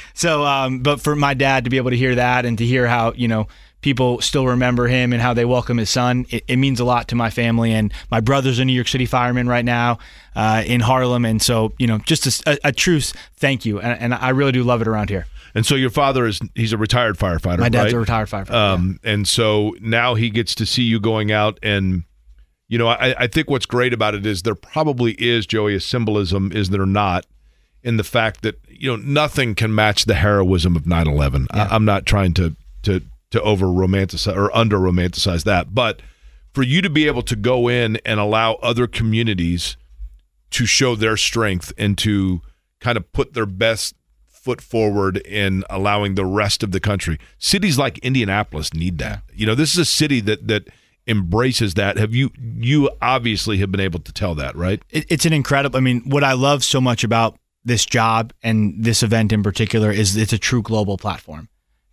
so, 0.14 0.42
um, 0.42 0.78
but 0.78 1.02
for 1.02 1.14
my 1.14 1.34
dad 1.34 1.64
to 1.64 1.70
be 1.70 1.76
able 1.76 1.90
to 1.90 1.98
hear 1.98 2.14
that 2.14 2.46
and 2.46 2.56
to 2.56 2.64
hear 2.64 2.86
how 2.86 3.12
you 3.12 3.28
know 3.28 3.46
people 3.82 4.20
still 4.20 4.46
remember 4.46 4.86
him 4.86 5.12
and 5.12 5.20
how 5.20 5.34
they 5.34 5.44
welcome 5.44 5.76
his 5.76 5.90
son, 5.90 6.24
it, 6.30 6.44
it 6.48 6.56
means 6.56 6.80
a 6.80 6.84
lot 6.84 7.08
to 7.08 7.14
my 7.14 7.28
family. 7.28 7.72
And 7.72 7.92
my 8.10 8.20
brother's 8.20 8.58
a 8.58 8.64
New 8.64 8.72
York 8.72 8.88
City 8.88 9.06
fireman 9.06 9.48
right 9.48 9.64
now 9.64 9.98
uh, 10.34 10.62
in 10.64 10.80
Harlem, 10.80 11.24
and 11.24 11.42
so 11.42 11.72
you 11.78 11.86
know, 11.86 11.98
just 11.98 12.46
a, 12.46 12.58
a 12.64 12.72
true 12.72 13.00
thank 13.36 13.66
you. 13.66 13.80
And, 13.80 14.00
and 14.00 14.14
I 14.14 14.30
really 14.30 14.52
do 14.52 14.62
love 14.62 14.80
it 14.80 14.88
around 14.88 15.10
here. 15.10 15.26
and 15.54 15.66
so 15.66 15.74
your 15.74 15.90
father 15.90 16.26
is 16.26 16.40
he's 16.54 16.72
a 16.72 16.78
retired 16.78 17.18
firefighter, 17.18 17.58
My 17.58 17.68
dad's 17.68 17.92
right? 17.92 17.94
a 17.94 18.00
retired 18.00 18.28
firefighter. 18.28 18.52
Um, 18.52 18.98
and 19.04 19.28
so 19.28 19.74
now 19.80 20.14
he 20.14 20.30
gets 20.30 20.54
to 20.54 20.64
see 20.66 20.82
you 20.84 20.98
going 20.98 21.30
out 21.30 21.58
and 21.62 22.04
you 22.68 22.78
know, 22.78 22.88
I, 22.88 23.14
I 23.24 23.26
think 23.26 23.50
what's 23.50 23.66
great 23.66 23.92
about 23.92 24.14
it 24.14 24.24
is 24.24 24.42
there 24.42 24.54
probably 24.54 25.12
is, 25.18 25.46
Joey, 25.46 25.74
a 25.74 25.80
symbolism, 25.80 26.50
is 26.52 26.70
there 26.70 26.86
not, 26.86 27.26
in 27.82 27.98
the 27.98 28.04
fact 28.04 28.40
that, 28.40 28.58
you 28.66 28.88
know, 28.88 28.96
nothing 28.96 29.54
can 29.54 29.74
match 29.74 30.06
the 30.06 30.14
heroism 30.14 30.74
of 30.74 30.86
9 30.86 31.06
11. 31.06 31.48
I'm 31.50 31.84
not 31.84 32.06
trying 32.06 32.32
to 32.34 32.56
to 32.84 33.02
to 33.32 33.42
over 33.42 33.66
romanticize 33.66 34.36
or 34.36 34.54
under 34.56 34.78
romanticize 34.78 35.44
that. 35.44 35.74
But 35.74 36.00
for 36.52 36.62
you 36.62 36.82
to 36.82 36.90
be 36.90 37.06
able 37.06 37.22
to 37.22 37.36
go 37.36 37.68
in 37.68 37.98
and 38.04 38.20
allow 38.20 38.54
other 38.54 38.86
communities 38.86 39.76
to 40.50 40.66
show 40.66 40.94
their 40.94 41.16
strength 41.16 41.72
and 41.76 41.96
to 41.98 42.42
kind 42.80 42.96
of 42.96 43.10
put 43.12 43.32
their 43.34 43.46
best 43.46 43.94
foot 44.28 44.60
forward 44.60 45.18
in 45.18 45.64
allowing 45.70 46.14
the 46.14 46.26
rest 46.26 46.62
of 46.62 46.72
the 46.72 46.80
country. 46.80 47.18
Cities 47.38 47.78
like 47.78 47.98
Indianapolis 47.98 48.74
need 48.74 48.98
that. 48.98 49.22
You 49.32 49.46
know, 49.46 49.54
this 49.54 49.72
is 49.72 49.78
a 49.78 49.84
city 49.84 50.20
that 50.20 50.48
that 50.48 50.68
embraces 51.06 51.74
that. 51.74 51.96
Have 51.96 52.14
you 52.14 52.30
you 52.36 52.90
obviously 53.00 53.58
have 53.58 53.70
been 53.70 53.80
able 53.80 54.00
to 54.00 54.12
tell 54.12 54.34
that, 54.34 54.54
right? 54.56 54.82
it, 54.90 55.06
it's 55.08 55.24
an 55.24 55.32
incredible. 55.32 55.76
I 55.76 55.80
mean, 55.80 56.02
what 56.08 56.24
I 56.24 56.32
love 56.32 56.64
so 56.64 56.80
much 56.80 57.04
about 57.04 57.36
this 57.64 57.86
job 57.86 58.32
and 58.42 58.82
this 58.82 59.02
event 59.02 59.32
in 59.32 59.42
particular 59.42 59.90
is 59.92 60.16
it's 60.16 60.32
a 60.32 60.38
true 60.38 60.62
global 60.62 60.98
platform. 60.98 61.48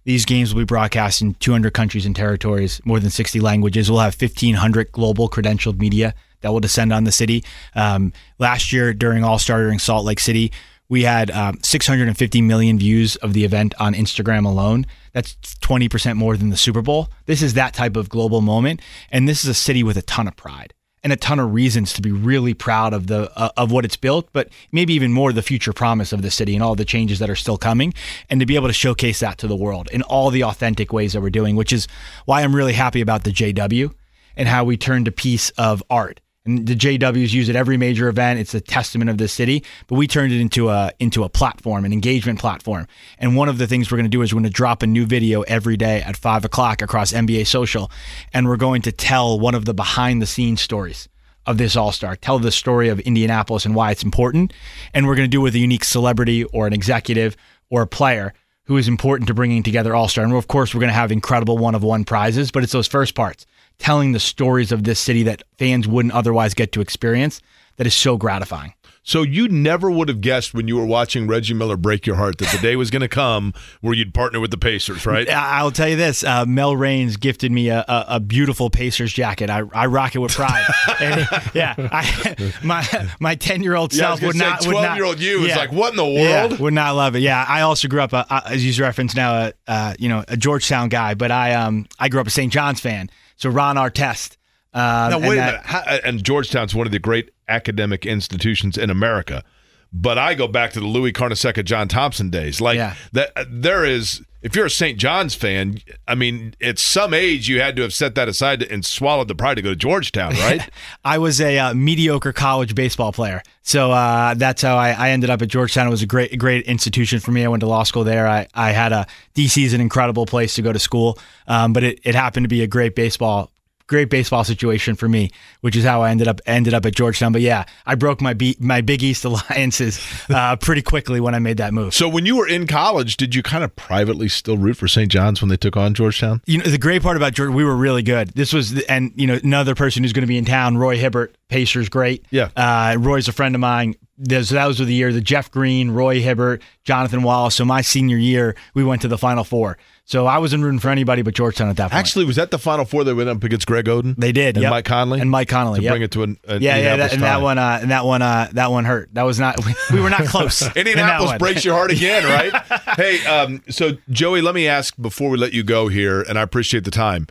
These 0.05 0.25
games 0.25 0.53
will 0.53 0.61
be 0.61 0.65
broadcast 0.65 1.21
in 1.21 1.33
200 1.35 1.73
countries 1.73 2.05
and 2.05 2.15
territories, 2.15 2.81
more 2.85 2.99
than 2.99 3.09
60 3.09 3.39
languages. 3.39 3.89
We'll 3.89 3.99
have 3.99 4.19
1,500 4.19 4.91
global 4.91 5.29
credentialed 5.29 5.79
media 5.79 6.13
that 6.41 6.51
will 6.51 6.59
descend 6.59 6.93
on 6.93 7.03
the 7.03 7.11
city. 7.11 7.43
Um, 7.75 8.13
last 8.37 8.71
year, 8.71 8.93
during 8.93 9.23
All 9.23 9.39
Star 9.39 9.61
during 9.61 9.79
Salt 9.79 10.05
Lake 10.05 10.19
City, 10.19 10.51
we 10.87 11.03
had 11.03 11.29
um, 11.31 11.59
650 11.61 12.41
million 12.41 12.79
views 12.79 13.15
of 13.17 13.33
the 13.33 13.45
event 13.45 13.75
on 13.79 13.93
Instagram 13.93 14.45
alone. 14.45 14.85
That's 15.13 15.35
20% 15.61 16.15
more 16.15 16.35
than 16.35 16.49
the 16.49 16.57
Super 16.57 16.81
Bowl. 16.81 17.09
This 17.25 17.41
is 17.41 17.53
that 17.53 17.73
type 17.73 17.95
of 17.95 18.09
global 18.09 18.41
moment, 18.41 18.81
and 19.11 19.27
this 19.27 19.43
is 19.43 19.49
a 19.49 19.53
city 19.53 19.83
with 19.83 19.97
a 19.97 20.01
ton 20.01 20.27
of 20.27 20.35
pride 20.35 20.73
and 21.03 21.13
a 21.13 21.15
ton 21.15 21.39
of 21.39 21.53
reasons 21.53 21.93
to 21.93 22.01
be 22.01 22.11
really 22.11 22.53
proud 22.53 22.93
of 22.93 23.07
the 23.07 23.31
uh, 23.37 23.49
of 23.57 23.71
what 23.71 23.85
it's 23.85 23.95
built, 23.95 24.29
but 24.33 24.49
maybe 24.71 24.93
even 24.93 25.11
more 25.11 25.31
the 25.31 25.41
future 25.41 25.73
promise 25.73 26.11
of 26.11 26.21
the 26.21 26.31
city 26.31 26.53
and 26.55 26.63
all 26.63 26.75
the 26.75 26.85
changes 26.85 27.19
that 27.19 27.29
are 27.29 27.35
still 27.35 27.57
coming, 27.57 27.93
and 28.29 28.39
to 28.39 28.45
be 28.45 28.55
able 28.55 28.67
to 28.67 28.73
showcase 28.73 29.19
that 29.19 29.37
to 29.37 29.47
the 29.47 29.55
world 29.55 29.89
in 29.91 30.01
all 30.03 30.29
the 30.29 30.43
authentic 30.43 30.91
ways 30.91 31.13
that 31.13 31.21
we're 31.21 31.29
doing, 31.29 31.55
which 31.55 31.73
is 31.73 31.87
why 32.25 32.41
I'm 32.41 32.55
really 32.55 32.73
happy 32.73 33.01
about 33.01 33.23
the 33.23 33.31
JW 33.31 33.93
and 34.35 34.47
how 34.47 34.63
we 34.63 34.77
turned 34.77 35.07
a 35.07 35.11
piece 35.11 35.49
of 35.51 35.83
art. 35.89 36.21
And 36.49 36.65
the 36.65 36.75
JWs 36.75 37.31
use 37.31 37.47
it 37.47 37.55
every 37.55 37.77
major 37.77 38.07
event. 38.07 38.39
It's 38.39 38.55
a 38.55 38.59
testament 38.59 39.11
of 39.11 39.19
this 39.19 39.31
city, 39.31 39.63
but 39.85 39.95
we 39.95 40.07
turned 40.07 40.33
it 40.33 40.41
into 40.41 40.69
a 40.69 40.91
into 40.97 41.23
a 41.23 41.29
platform, 41.29 41.85
an 41.85 41.93
engagement 41.93 42.39
platform. 42.39 42.87
And 43.19 43.35
one 43.35 43.49
of 43.49 43.59
the 43.59 43.67
things 43.67 43.91
we're 43.91 43.97
going 43.97 44.05
to 44.05 44.09
do 44.09 44.23
is 44.23 44.33
we're 44.33 44.39
going 44.39 44.49
to 44.49 44.55
drop 44.55 44.81
a 44.81 44.87
new 44.87 45.05
video 45.05 45.43
every 45.43 45.77
day 45.77 46.01
at 46.01 46.17
five 46.17 46.45
o'clock 46.45 46.81
across 46.81 47.11
NBA 47.11 47.45
social, 47.45 47.91
and 48.33 48.47
we're 48.47 48.57
going 48.57 48.81
to 48.81 48.91
tell 48.91 49.39
one 49.39 49.53
of 49.53 49.65
the 49.65 49.75
behind 49.75 50.23
the 50.23 50.25
scenes 50.25 50.59
stories 50.59 51.07
of 51.45 51.59
this 51.59 51.75
All 51.75 51.91
Star. 51.91 52.15
Tell 52.15 52.39
the 52.39 52.51
story 52.51 52.89
of 52.89 52.99
Indianapolis 53.01 53.63
and 53.63 53.75
why 53.75 53.91
it's 53.91 54.01
important, 54.01 54.51
and 54.91 55.05
we're 55.05 55.15
going 55.15 55.29
to 55.29 55.31
do 55.31 55.41
it 55.41 55.43
with 55.43 55.55
a 55.55 55.59
unique 55.59 55.83
celebrity 55.83 56.45
or 56.45 56.65
an 56.65 56.73
executive 56.73 57.37
or 57.69 57.83
a 57.83 57.87
player 57.87 58.33
who 58.65 58.77
is 58.77 58.87
important 58.87 59.27
to 59.27 59.35
bringing 59.35 59.61
together 59.61 59.93
All 59.93 60.07
Star. 60.07 60.23
And 60.23 60.33
of 60.33 60.47
course, 60.47 60.73
we're 60.73 60.79
going 60.79 60.89
to 60.89 60.95
have 60.95 61.11
incredible 61.11 61.59
one 61.59 61.75
of 61.75 61.83
one 61.83 62.05
prizes, 62.05 62.49
but 62.49 62.63
it's 62.63 62.71
those 62.71 62.87
first 62.87 63.13
parts 63.13 63.45
telling 63.79 64.11
the 64.11 64.19
stories 64.19 64.71
of 64.71 64.83
this 64.83 64.99
city 64.99 65.23
that 65.23 65.41
fans 65.57 65.87
wouldn't 65.87 66.13
otherwise 66.13 66.53
get 66.53 66.71
to 66.73 66.81
experience 66.81 67.41
that 67.77 67.87
is 67.87 67.93
so 67.93 68.17
gratifying. 68.17 68.73
So 69.01 69.23
you 69.23 69.47
never 69.47 69.89
would 69.89 70.07
have 70.09 70.21
guessed 70.21 70.53
when 70.53 70.67
you 70.67 70.75
were 70.75 70.85
watching 70.85 71.25
Reggie 71.25 71.53
Miller 71.55 71.77
break 71.77 72.05
your 72.05 72.17
heart 72.17 72.37
that 72.39 72.49
the 72.51 72.59
day 72.59 72.75
was 72.75 72.91
going 72.91 73.01
to 73.01 73.07
come 73.07 73.53
where 73.81 73.93
you'd 73.95 74.13
partner 74.13 74.39
with 74.39 74.51
the 74.51 74.57
Pacers, 74.57 75.03
right? 75.05 75.27
I'll 75.33 75.71
tell 75.71 75.87
you 75.87 75.95
this: 75.95 76.23
uh, 76.23 76.45
Mel 76.45 76.75
Raines 76.75 77.15
gifted 77.17 77.51
me 77.51 77.69
a, 77.69 77.79
a, 77.87 78.05
a 78.09 78.19
beautiful 78.19 78.69
Pacers 78.69 79.11
jacket. 79.11 79.49
I, 79.49 79.63
I 79.73 79.87
rock 79.87 80.13
it 80.13 80.19
with 80.19 80.33
pride. 80.33 80.63
and, 80.99 81.27
yeah, 81.55 81.73
I, 81.77 82.51
my 82.61 83.09
my 83.19 83.35
ten 83.35 83.63
year 83.63 83.73
old 83.75 83.93
Yeah, 83.93 83.99
self 84.09 84.21
would 84.21 84.35
say, 84.35 84.45
not. 84.45 84.65
would 84.67 84.73
not- 84.73 84.89
12-year-old 84.91 85.19
you 85.19 85.45
is 85.45 85.55
like, 85.55 85.71
what 85.71 85.91
in 85.91 85.95
the 85.97 86.05
Yeah, 86.05 86.45
world? 86.47 86.59
would 86.59 86.73
not 86.73 86.93
love 86.95 87.15
it. 87.15 87.19
Yeah, 87.19 87.43
I 87.47 87.61
also 87.61 87.87
grew 87.87 88.01
up, 88.01 88.13
uh, 88.13 88.41
as 88.45 88.63
you 88.63 88.83
referenced 88.83 89.15
now, 89.15 89.31
uh, 89.33 89.51
uh, 89.67 89.93
you 89.97 90.09
know, 90.09 90.23
a 90.27 90.37
Georgetown 90.37 90.89
guy, 90.89 91.13
but 91.15 91.31
I 91.31 91.53
um 91.55 91.87
I 91.97 92.09
grew 92.09 92.19
up 92.21 92.27
a 92.27 92.31
St. 92.31 92.51
John's 92.53 92.81
fan. 92.81 93.09
So 93.39 93.49
Ron 93.49 93.75
Artest. 93.77 94.37
Uh, 94.73 94.77
Now 95.09 95.15
and 95.17 95.27
wait 95.27 95.33
a 95.33 95.35
that- 95.37 95.45
minute. 95.53 95.65
How, 95.65 95.79
and 96.05 96.23
Georgetown's 96.23 96.75
one 96.75 96.85
of 96.85 96.91
the 96.91 96.99
great 96.99 97.31
academic 97.47 98.05
institutions 98.05 98.77
in 98.77 98.89
America, 98.91 99.43
but 99.91 100.17
I 100.17 100.33
go 100.35 100.47
back 100.47 100.71
to 100.73 100.79
the 100.79 100.85
Louis 100.87 101.11
Carnesecca, 101.13 101.63
John 101.65 101.87
Thompson 101.87 102.29
days. 102.29 102.61
Like 102.61 102.77
Yeah. 102.77 102.95
that, 103.13 103.31
there 103.49 103.85
is. 103.85 104.21
If 104.41 104.55
you're 104.55 104.67
a 104.67 104.69
St. 104.69 104.97
John's 104.97 105.35
fan, 105.35 105.79
I 106.07 106.15
mean, 106.15 106.55
at 106.61 106.79
some 106.79 107.13
age 107.13 107.49
you 107.49 107.59
had 107.59 107.75
to 107.75 107.81
have 107.81 107.93
set 107.93 108.15
that 108.15 108.29
aside 108.29 108.63
and 108.63 108.85
swallowed 108.85 109.27
the 109.27 109.35
pride 109.35 109.55
to 109.55 109.61
go 109.61 109.71
to 109.71 109.75
Georgetown, 109.75 110.31
right? 110.35 110.69
I 111.03 111.17
was 111.17 111.41
a 111.41 111.57
uh, 111.59 111.73
mediocre 111.73 112.31
college 112.31 112.73
baseball 112.73 113.11
player, 113.11 113.43
so 113.63 113.91
uh, 113.91 114.35
that's 114.35 114.61
how 114.61 114.77
I, 114.77 114.91
I 114.91 115.09
ended 115.09 115.29
up 115.29 115.41
at 115.41 115.49
Georgetown. 115.49 115.87
It 115.87 115.89
was 115.89 116.03
a 116.03 116.07
great, 116.07 116.37
great 116.39 116.65
institution 116.67 117.19
for 117.19 117.31
me. 117.31 117.43
I 117.43 117.49
went 117.49 117.59
to 117.61 117.67
law 117.67 117.83
school 117.83 118.05
there. 118.05 118.29
I, 118.29 118.47
I 118.53 118.71
had 118.71 118.93
a 118.93 119.07
DC 119.35 119.61
is 119.61 119.73
an 119.73 119.81
incredible 119.81 120.25
place 120.25 120.55
to 120.55 120.61
go 120.61 120.71
to 120.71 120.79
school, 120.79 121.19
um, 121.47 121.73
but 121.73 121.83
it, 121.83 121.99
it 122.05 122.15
happened 122.15 122.45
to 122.45 122.49
be 122.49 122.61
a 122.63 122.67
great 122.67 122.95
baseball, 122.95 123.51
great 123.89 124.09
baseball 124.09 124.43
situation 124.43 124.95
for 124.95 125.09
me, 125.09 125.31
which 125.61 125.75
is 125.75 125.83
how 125.83 126.03
I 126.03 126.11
ended 126.11 126.27
up 126.27 126.39
ended 126.45 126.73
up 126.73 126.85
at 126.85 126.95
Georgetown. 126.95 127.33
But 127.33 127.41
yeah, 127.41 127.65
I 127.85 127.95
broke 127.95 128.21
my 128.21 128.33
be- 128.33 128.55
my 128.59 128.79
Big 128.79 129.03
East 129.03 129.25
alliances 129.25 129.99
uh, 130.29 130.55
pretty 130.55 130.81
quickly 130.81 131.19
when 131.19 131.35
I 131.35 131.39
made 131.39 131.57
that 131.57 131.73
move. 131.73 131.93
so 131.93 132.07
when 132.07 132.25
you 132.25 132.37
were 132.37 132.47
in 132.47 132.67
college, 132.67 133.17
did 133.17 133.35
you 133.35 133.43
kind 133.43 133.63
of 133.63 133.75
privately 133.75 134.29
still 134.29 134.57
root 134.57 134.77
for 134.77 134.87
St. 134.87 135.11
John's 135.11 135.41
when 135.41 135.49
they 135.49 135.57
took 135.57 135.75
on 135.75 135.93
Georgetown? 135.93 136.41
You 136.45 136.59
know, 136.59 136.65
the 136.65 136.77
great 136.77 137.01
part 137.01 137.17
about 137.17 137.33
Jordan, 137.33 137.55
we 137.55 137.65
were 137.65 137.75
really 137.75 138.03
good. 138.03 138.29
This 138.29 138.53
was, 138.53 138.75
the, 138.75 138.89
and 138.89 139.11
you 139.15 139.27
know, 139.27 139.39
another 139.43 139.75
person 139.75 140.03
who's 140.03 140.13
going 140.13 140.21
to 140.21 140.27
be 140.27 140.37
in 140.37 140.45
town, 140.45 140.77
Roy 140.77 140.97
Hibbert, 140.97 141.35
Pacers, 141.49 141.89
great. 141.89 142.25
Yeah. 142.29 142.49
Uh, 142.55 142.95
Roy's 142.99 143.27
a 143.27 143.33
friend 143.33 143.55
of 143.55 143.61
mine. 143.61 143.95
There's, 144.21 144.49
that 144.49 144.67
was 144.67 144.77
the 144.79 144.85
year 144.85 145.13
the 145.13 145.21
Jeff 145.21 145.49
Green, 145.49 145.91
Roy 145.91 146.21
Hibbert, 146.21 146.61
Jonathan 146.83 147.23
Wallace. 147.23 147.55
So 147.55 147.63
my 147.63 147.81
senior 147.81 148.17
year, 148.17 148.55
we 148.73 148.83
went 148.83 149.01
to 149.03 149.07
the 149.07 149.17
Final 149.17 149.45
Four. 149.45 149.77
So 150.03 150.25
I 150.25 150.39
wasn't 150.39 150.63
rooting 150.63 150.79
for 150.79 150.89
anybody 150.89 151.21
but 151.21 151.35
Georgetown 151.35 151.69
at 151.69 151.77
that 151.77 151.91
point. 151.91 151.99
Actually, 151.99 152.25
was 152.25 152.35
that 152.35 152.49
the 152.49 152.57
Final 152.57 152.83
Four 152.83 153.03
they 153.03 153.13
went 153.13 153.29
up 153.29 153.43
against 153.43 153.67
Greg 153.67 153.85
Oden? 153.85 154.15
they 154.17 154.31
did. 154.31 154.57
and 154.57 154.63
yep. 154.63 154.71
Mike 154.71 154.85
Conley 154.85 155.21
and 155.21 155.29
Mike 155.29 155.47
Conley 155.47 155.79
to 155.79 155.83
yep. 155.83 155.91
bring 155.91 156.01
it 156.01 156.11
to 156.11 156.23
an, 156.23 156.37
an 156.47 156.61
yeah, 156.61 156.77
yeah, 156.77 156.95
that, 156.97 157.13
and 157.13 157.21
that 157.21 157.41
one, 157.41 157.57
uh, 157.59 157.79
and 157.81 157.91
that 157.91 158.05
one, 158.05 158.21
uh, 158.21 158.49
that 158.53 158.71
one 158.71 158.85
hurt. 158.85 159.13
That 159.13 159.23
was 159.23 159.39
not. 159.39 159.63
We, 159.63 159.75
we 159.93 160.01
were 160.01 160.09
not 160.09 160.25
close. 160.25 160.63
Indianapolis 160.75 161.29
one. 161.29 161.37
breaks 161.37 161.63
your 161.63 161.75
heart 161.75 161.91
again, 161.91 162.25
right? 162.25 162.81
hey, 162.97 163.23
um, 163.25 163.61
so 163.69 163.97
Joey, 164.09 164.41
let 164.41 164.55
me 164.55 164.67
ask 164.67 164.95
before 164.99 165.29
we 165.29 165.37
let 165.37 165.53
you 165.53 165.63
go 165.63 165.89
here, 165.89 166.23
and 166.23 166.39
I 166.39 166.41
appreciate 166.41 166.85
the 166.85 166.91
time. 166.91 167.27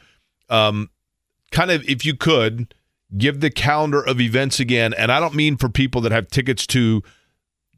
Um, 0.49 0.89
kind 1.51 1.73
of, 1.73 1.83
if 1.89 2.07
you 2.07 2.15
could 2.15 2.73
give 3.17 3.41
the 3.41 3.51
calendar 3.51 4.03
of 4.03 4.21
events 4.21 4.61
again, 4.61 4.93
and 4.95 5.11
I 5.11 5.21
don't 5.21 5.35
mean 5.35 5.57
for 5.57 5.69
people 5.69 6.01
that 6.03 6.13
have 6.13 6.29
tickets 6.29 6.67
to 6.69 7.03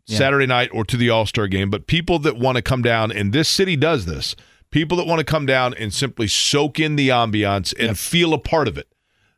Yeah. 0.07 0.18
Saturday 0.18 0.47
night 0.47 0.70
or 0.72 0.85
to 0.85 0.97
the 0.97 1.09
All 1.11 1.24
Star 1.26 1.47
game, 1.47 1.70
but 1.70 1.87
people 1.87 2.18
that 2.20 2.37
want 2.37 2.57
to 2.57 2.62
come 2.62 2.83
down, 2.83 3.12
and 3.12 3.33
this 3.33 3.49
city 3.49 3.76
does 3.76 4.07
this. 4.07 4.35
People 4.72 4.97
that 4.97 5.07
want 5.07 5.20
to 5.20 5.24
come 5.24 5.47
down 5.47 5.74
and 5.74 5.93
simply 5.95 6.26
soak 6.26 6.81
in 6.81 6.97
the 6.97 7.09
ambiance 7.11 7.72
and 7.78 7.99
feel 7.99 8.33
a 8.33 8.39
part 8.39 8.66
of 8.66 8.78
it, 8.78 8.89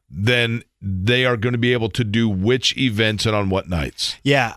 then 0.09 0.62
they 0.80 1.24
are 1.24 1.36
going 1.36 1.53
to 1.53 1.59
be 1.59 1.72
able 1.72 1.88
to 1.90 2.05
do 2.05 2.28
which 2.28 2.76
events 2.76 3.26
and 3.26 3.34
on 3.34 3.51
what 3.51 3.68
nights. 3.68 4.16
Yeah. 4.22 4.55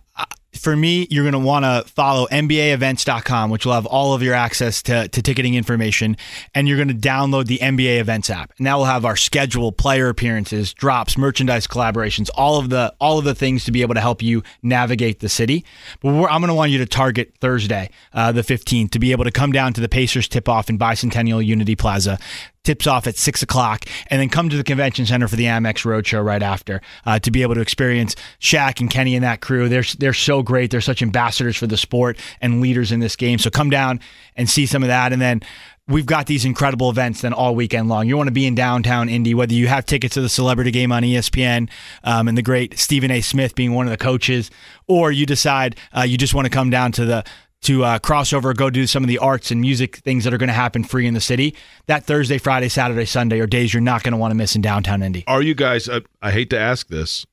For 0.57 0.75
me, 0.75 1.07
you're 1.09 1.23
going 1.23 1.33
to 1.33 1.39
want 1.39 1.65
to 1.65 1.91
follow 1.91 2.27
NBAevents.com, 2.27 3.49
which 3.49 3.65
will 3.65 3.73
have 3.73 3.85
all 3.85 4.13
of 4.13 4.21
your 4.21 4.33
access 4.33 4.81
to, 4.83 5.07
to 5.07 5.21
ticketing 5.21 5.55
information. 5.55 6.17
And 6.53 6.67
you're 6.67 6.77
going 6.77 6.87
to 6.87 6.93
download 6.93 7.45
the 7.45 7.59
NBA 7.59 7.99
Events 7.99 8.29
app. 8.29 8.53
And 8.57 8.67
that 8.67 8.75
will 8.75 8.85
have 8.85 9.05
our 9.05 9.15
schedule, 9.15 9.71
player 9.71 10.09
appearances, 10.09 10.73
drops, 10.73 11.17
merchandise 11.17 11.67
collaborations, 11.67 12.29
all 12.35 12.59
of 12.59 12.69
the 12.69 12.93
all 12.99 13.19
of 13.19 13.25
the 13.25 13.35
things 13.35 13.65
to 13.65 13.71
be 13.71 13.81
able 13.81 13.93
to 13.93 14.01
help 14.01 14.21
you 14.21 14.43
navigate 14.63 15.19
the 15.19 15.29
city. 15.29 15.65
But 16.01 16.09
I'm 16.09 16.41
going 16.41 16.47
to 16.47 16.53
want 16.53 16.71
you 16.71 16.77
to 16.79 16.85
target 16.85 17.33
Thursday, 17.39 17.89
uh, 18.13 18.31
the 18.31 18.41
15th, 18.41 18.91
to 18.91 18.99
be 18.99 19.11
able 19.11 19.23
to 19.25 19.31
come 19.31 19.51
down 19.51 19.73
to 19.73 19.81
the 19.81 19.89
Pacers 19.89 20.27
tip 20.27 20.47
off 20.49 20.69
in 20.69 20.77
Bicentennial 20.77 21.45
Unity 21.45 21.75
Plaza 21.75 22.17
tips 22.65 22.87
off 22.87 23.07
at 23.07 23.15
six 23.15 23.41
o'clock, 23.41 23.85
and 24.07 24.19
then 24.19 24.29
come 24.29 24.49
to 24.49 24.57
the 24.57 24.63
convention 24.63 25.05
center 25.05 25.27
for 25.27 25.35
the 25.35 25.45
Amex 25.45 25.85
Roadshow 25.85 26.23
right 26.23 26.43
after 26.43 26.81
uh, 27.05 27.19
to 27.19 27.31
be 27.31 27.41
able 27.41 27.55
to 27.55 27.61
experience 27.61 28.15
Shaq 28.39 28.81
and 28.81 28.89
Kenny 28.89 29.15
and 29.15 29.23
that 29.23 29.41
crew. 29.41 29.69
They're 29.69 29.83
they're 29.97 30.13
so 30.13 30.43
great. 30.43 30.71
They're 30.71 30.81
such 30.81 31.01
ambassadors 31.01 31.55
for 31.55 31.67
the 31.67 31.77
sport 31.77 32.17
and 32.41 32.61
leaders 32.61 32.91
in 32.91 32.99
this 32.99 33.15
game. 33.15 33.39
So 33.39 33.49
come 33.49 33.69
down 33.69 33.99
and 34.35 34.49
see 34.49 34.65
some 34.65 34.83
of 34.83 34.87
that, 34.87 35.13
and 35.13 35.21
then. 35.21 35.41
We've 35.87 36.07
got 36.07 36.25
these 36.25 36.45
incredible 36.45 36.89
events 36.89 37.21
then 37.21 37.31
all 37.31 37.53
weekend 37.53 37.89
long. 37.89 38.07
You 38.07 38.17
want 38.17 38.25
to 38.25 38.33
be 38.33 38.47
in 38.47 38.55
downtown 38.55 39.07
Indy, 39.07 39.35
whether 39.35 39.53
you 39.53 39.67
have 39.67 39.85
tickets 39.85 40.15
to 40.15 40.21
the 40.21 40.29
celebrity 40.29 40.71
game 40.71 40.91
on 40.91 41.03
ESPN 41.03 41.69
um, 42.03 42.27
and 42.27 42.35
the 42.35 42.41
great 42.41 42.79
Stephen 42.79 43.11
A. 43.11 43.21
Smith 43.21 43.53
being 43.53 43.71
one 43.71 43.85
of 43.85 43.91
the 43.91 43.97
coaches, 43.97 44.49
or 44.87 45.11
you 45.11 45.27
decide 45.27 45.75
uh, 45.95 46.01
you 46.01 46.17
just 46.17 46.33
want 46.33 46.45
to 46.45 46.49
come 46.49 46.71
down 46.71 46.91
to 46.93 47.05
the 47.05 47.23
to 47.65 47.83
uh, 47.83 47.99
cross 47.99 48.33
over, 48.33 48.53
go 48.53 48.69
do 48.69 48.87
some 48.87 49.03
of 49.03 49.07
the 49.07 49.17
arts 49.17 49.51
and 49.51 49.61
music 49.61 49.97
things 49.97 50.23
that 50.23 50.33
are 50.33 50.37
going 50.37 50.47
to 50.47 50.53
happen 50.53 50.83
free 50.83 51.05
in 51.05 51.13
the 51.13 51.21
city. 51.21 51.55
That 51.87 52.05
Thursday, 52.05 52.37
Friday, 52.37 52.69
Saturday, 52.69 53.05
Sunday 53.05 53.39
are 53.39 53.47
days 53.47 53.73
you're 53.73 53.81
not 53.81 54.03
going 54.03 54.13
to 54.13 54.17
want 54.17 54.31
to 54.31 54.35
miss 54.35 54.55
in 54.55 54.61
downtown 54.61 55.03
Indy. 55.03 55.23
Are 55.27 55.41
you 55.41 55.55
guys? 55.55 55.89
Uh, 55.89 56.01
I 56.21 56.31
hate 56.31 56.49
to 56.51 56.59
ask 56.59 56.87
this. 56.87 57.25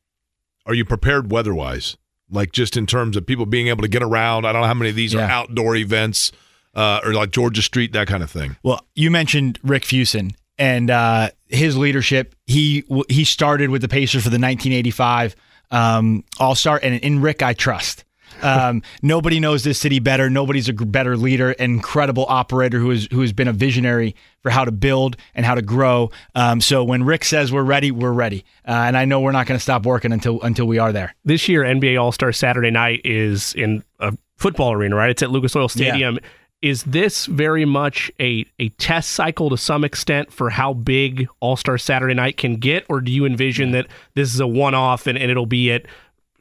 Are 0.67 0.75
you 0.75 0.85
prepared 0.85 1.31
weather-wise? 1.31 1.97
Like 2.31 2.53
just 2.53 2.77
in 2.77 2.87
terms 2.87 3.17
of 3.17 3.27
people 3.27 3.47
being 3.47 3.69
able 3.69 3.83
to 3.83 3.89
get 3.89 4.03
around. 4.03 4.47
I 4.47 4.53
don't 4.53 4.63
know 4.63 4.67
how 4.67 4.75
many 4.75 4.91
of 4.91 4.97
these 4.97 5.13
yeah. 5.13 5.27
are 5.27 5.31
outdoor 5.31 5.77
events 5.77 6.33
uh, 6.75 7.01
or 7.05 7.13
like 7.13 7.31
Georgia 7.31 7.63
Street, 7.63 7.93
that 7.93 8.07
kind 8.07 8.23
of 8.23 8.31
thing. 8.31 8.57
Well, 8.63 8.85
you 8.95 9.11
mentioned 9.11 9.59
Rick 9.63 9.85
Fuson 9.85 10.35
and 10.59 10.91
uh, 10.91 11.31
his 11.49 11.77
leadership. 11.77 12.35
He 12.47 12.85
he 13.09 13.25
started 13.25 13.71
with 13.71 13.83
the 13.83 13.89
Pacers 13.89 14.23
for 14.23 14.31
the 14.31 14.35
1985 14.35 15.37
um, 15.71 16.25
All 16.39 16.55
Star, 16.55 16.81
and 16.83 16.95
in 17.01 17.21
Rick 17.21 17.43
I 17.43 17.53
trust. 17.53 18.05
Um, 18.43 18.83
nobody 19.03 19.41
knows 19.41 19.65
this 19.65 19.79
city 19.79 19.99
better. 19.99 20.29
Nobody's 20.29 20.69
a 20.69 20.73
better 20.73 21.17
leader, 21.17 21.51
an 21.53 21.71
incredible 21.71 22.27
operator 22.29 22.79
who 22.79 22.91
is 22.91 23.09
who 23.13 23.21
has 23.21 23.33
been 23.33 23.49
a 23.49 23.53
visionary 23.53 24.15
for 24.43 24.51
how 24.51 24.65
to 24.65 24.73
build 24.73 25.17
and 25.35 25.47
how 25.47 25.55
to 25.55 25.63
grow. 25.63 26.11
Um, 26.35 26.61
so 26.61 26.85
when 26.85 27.05
Rick 27.05 27.25
says 27.25 27.53
we're 27.53 27.63
ready, 27.63 27.91
we're 27.91 28.13
ready, 28.13 28.45
uh, 28.67 28.73
and 28.73 28.97
I 28.97 29.05
know 29.05 29.21
we're 29.21 29.33
not 29.33 29.47
going 29.47 29.59
to 29.59 29.63
stop 29.63 29.87
working 29.87 30.13
until 30.13 30.41
until 30.43 30.67
we 30.67 30.79
are 30.79 30.93
there. 30.93 31.15
This 31.25 31.49
year, 31.49 31.63
NBA 31.63 32.01
All 32.01 32.13
Star 32.13 32.33
Saturday 32.33 32.71
Night 32.71 33.01
is 33.05 33.55
in 33.55 33.85
a 34.01 34.17
football 34.37 34.73
arena, 34.73 34.97
right? 34.97 35.11
It's 35.11 35.23
at 35.23 35.31
Lucas 35.31 35.55
Oil 35.57 35.69
Stadium. 35.69 36.17
Yeah. 36.17 36.29
Is 36.63 36.85
this 36.85 37.27
very 37.27 37.65
much 37.65 38.09
a, 38.21 38.45
a 38.61 38.69
test 38.71 39.11
cycle 39.13 39.51
to 39.51 39.57
some 39.57 39.83
extent 39.83 40.33
for 40.33 40.49
how 40.51 40.73
big 40.73 41.27
All 41.41 41.57
Star 41.57 41.77
Saturday 41.77 42.15
Night 42.15 42.37
can 42.37 42.57
get, 42.57 42.85
or 42.89 43.01
do 43.01 43.11
you 43.11 43.25
envision 43.25 43.73
that 43.73 43.89
this 44.15 44.33
is 44.33 44.39
a 44.39 44.47
one 44.47 44.75
off 44.75 45.09
and, 45.09 45.19
and 45.19 45.29
it'll 45.29 45.45
be 45.47 45.73
at 45.73 45.87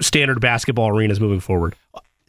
standard 0.02 0.42
basketball 0.42 0.90
arenas 0.90 1.20
moving 1.20 1.40
forward? 1.40 1.76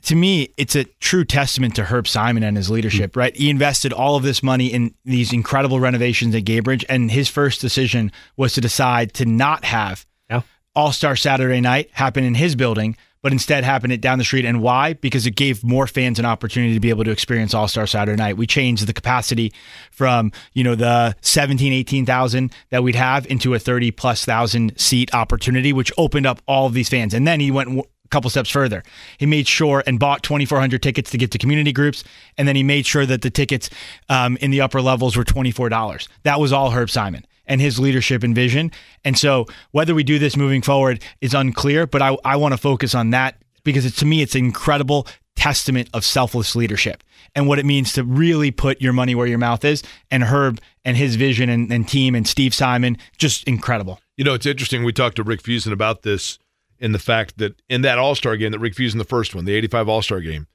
To 0.03 0.17
me, 0.17 0.49
it's 0.57 0.75
a 0.75 0.85
true 1.01 1.25
testament 1.25 1.77
to 1.77 1.85
Herb 1.85 2.09
Simon 2.09 2.43
and 2.43 2.57
his 2.57 2.69
leadership, 2.69 3.13
mm-hmm. 3.13 3.21
right? 3.21 3.37
He 3.37 3.51
invested 3.51 3.93
all 3.93 4.17
of 4.17 4.25
this 4.25 4.43
money 4.43 4.67
in 4.67 4.95
these 5.05 5.33
incredible 5.33 5.79
renovations 5.79 6.35
at 6.35 6.45
Gainbridge, 6.45 6.85
and 6.89 7.11
his 7.11 7.29
first 7.29 7.61
decision 7.61 8.11
was 8.37 8.53
to 8.55 8.61
decide 8.61 9.15
to 9.15 9.25
not 9.25 9.65
have 9.65 10.05
yeah. 10.29 10.43
All 10.75 10.93
Star 10.93 11.15
Saturday 11.15 11.61
night 11.61 11.91
happen 11.93 12.25
in 12.25 12.35
his 12.35 12.57
building, 12.57 12.97
but 13.23 13.33
instead 13.33 13.65
happened 13.65 13.93
it 13.93 14.01
down 14.01 14.19
the 14.19 14.25
street. 14.25 14.45
And 14.45 14.61
why? 14.61 14.95
Because 14.95 15.27
it 15.27 15.37
gave 15.37 15.63
more 15.65 15.87
fans 15.87 16.19
an 16.19 16.25
opportunity 16.25 16.75
to 16.75 16.81
be 16.81 16.91
able 16.91 17.05
to 17.05 17.11
experience 17.11 17.55
All 17.55 17.69
Star 17.69 17.87
Saturday 17.87 18.17
night. 18.17 18.37
We 18.37 18.47
changed 18.47 18.87
the 18.87 18.93
capacity 18.93 19.53
from, 19.93 20.33
you 20.53 20.65
know, 20.65 20.75
the 20.75 21.17
17, 21.21 21.73
18,000 21.73 22.53
that 22.71 22.83
we'd 22.83 22.97
have 22.97 23.27
into 23.27 23.55
a 23.55 23.59
30 23.59 23.93
plus 23.93 24.25
thousand 24.25 24.79
seat 24.79 25.15
opportunity, 25.15 25.73
which 25.73 25.93
opened 25.97 26.27
up 26.27 26.43
all 26.47 26.67
of 26.67 26.75
these 26.75 26.89
fans. 26.89 27.15
And 27.15 27.27
then 27.27 27.39
he 27.39 27.51
went 27.51 27.79
a 27.79 28.09
couple 28.11 28.29
steps 28.29 28.51
further. 28.51 28.83
He 29.19 29.27
made 29.27 29.47
sure 29.47 29.85
and 29.87 30.01
bought 30.01 30.25
2,400 30.25 30.83
tickets 30.83 31.11
to 31.13 31.19
get 31.19 31.31
to 31.31 31.39
community 31.39 31.73
groups. 31.73 32.03
And 32.37 32.49
then 32.49 32.57
he 32.57 32.65
made 32.65 32.87
sure 32.87 33.07
that 33.07 33.23
the 33.23 33.31
tickets 33.31 33.71
um, 34.09 34.37
in 34.39 34.51
the 34.51 34.61
upper 34.61 34.83
levels 34.83 35.17
were 35.17 35.25
$24. 35.25 36.09
That 36.25 36.41
was 36.41 36.53
all 36.53 36.71
Herb 36.71 36.91
Simon 36.91 37.25
and 37.53 37.61
his 37.61 37.79
leadership 37.79 38.23
and 38.23 38.35
vision. 38.35 38.73
And 39.05 39.19
so 39.19 39.47
whether 39.73 39.95
we 39.95 40.05
do 40.05 40.19
this 40.19 40.39
moving 40.39 40.63
forward 40.63 41.05
is 41.21 41.35
unclear, 41.35 41.87
but 41.87 42.01
I, 42.01 42.17
I 42.25 42.37
want 42.37 42.55
to 42.55 42.59
focus 42.59 42.95
on 42.95 43.11
that 43.11 43.37
because 43.63 43.85
it, 43.85 43.93
to 43.97 44.07
me, 44.07 44.23
it's 44.23 44.35
an 44.35 44.43
incredible 44.43 45.07
testament 45.37 45.91
of 45.93 46.03
selfless 46.03 46.57
leadership 46.57 47.05
and 47.35 47.47
what 47.47 47.59
it 47.59 47.67
means 47.67 47.93
to 47.93 48.05
really 48.05 48.51
put 48.51 48.81
your 48.81 48.95
money 48.95 49.15
where 49.15 49.27
your 49.27 49.37
mouth 49.37 49.67
is. 49.67 49.83
And 50.11 50.25
Herb 50.25 50.63
and 50.83 50.97
his 50.97 51.17
vision 51.17 51.51
and, 51.51 51.71
and 51.71 51.87
team 51.87 52.15
and 52.15 52.27
Steve 52.27 52.55
Simon, 52.55 52.97
just 53.19 53.45
incredible. 53.45 54.01
You 54.17 54.25
know, 54.25 54.33
it's 54.33 54.47
interesting. 54.47 54.83
We 54.83 54.95
talked 54.95 55.17
to 55.17 55.23
Rick 55.23 55.43
Fuson 55.43 55.73
about 55.73 56.03
this 56.03 56.39
in 56.79 56.93
the 56.93 56.99
fact 56.99 57.37
that 57.37 57.61
in 57.69 57.83
that 57.83 57.99
All 57.99 58.15
Star 58.15 58.39
game 58.39 58.53
that 58.53 58.61
Rick 58.61 58.77
Fuson, 58.77 58.97
the 58.97 59.05
first 59.05 59.35
one, 59.35 59.45
the 59.45 59.55
85 59.55 59.91
All 59.91 60.01
Star 60.01 60.21
game, 60.21 60.47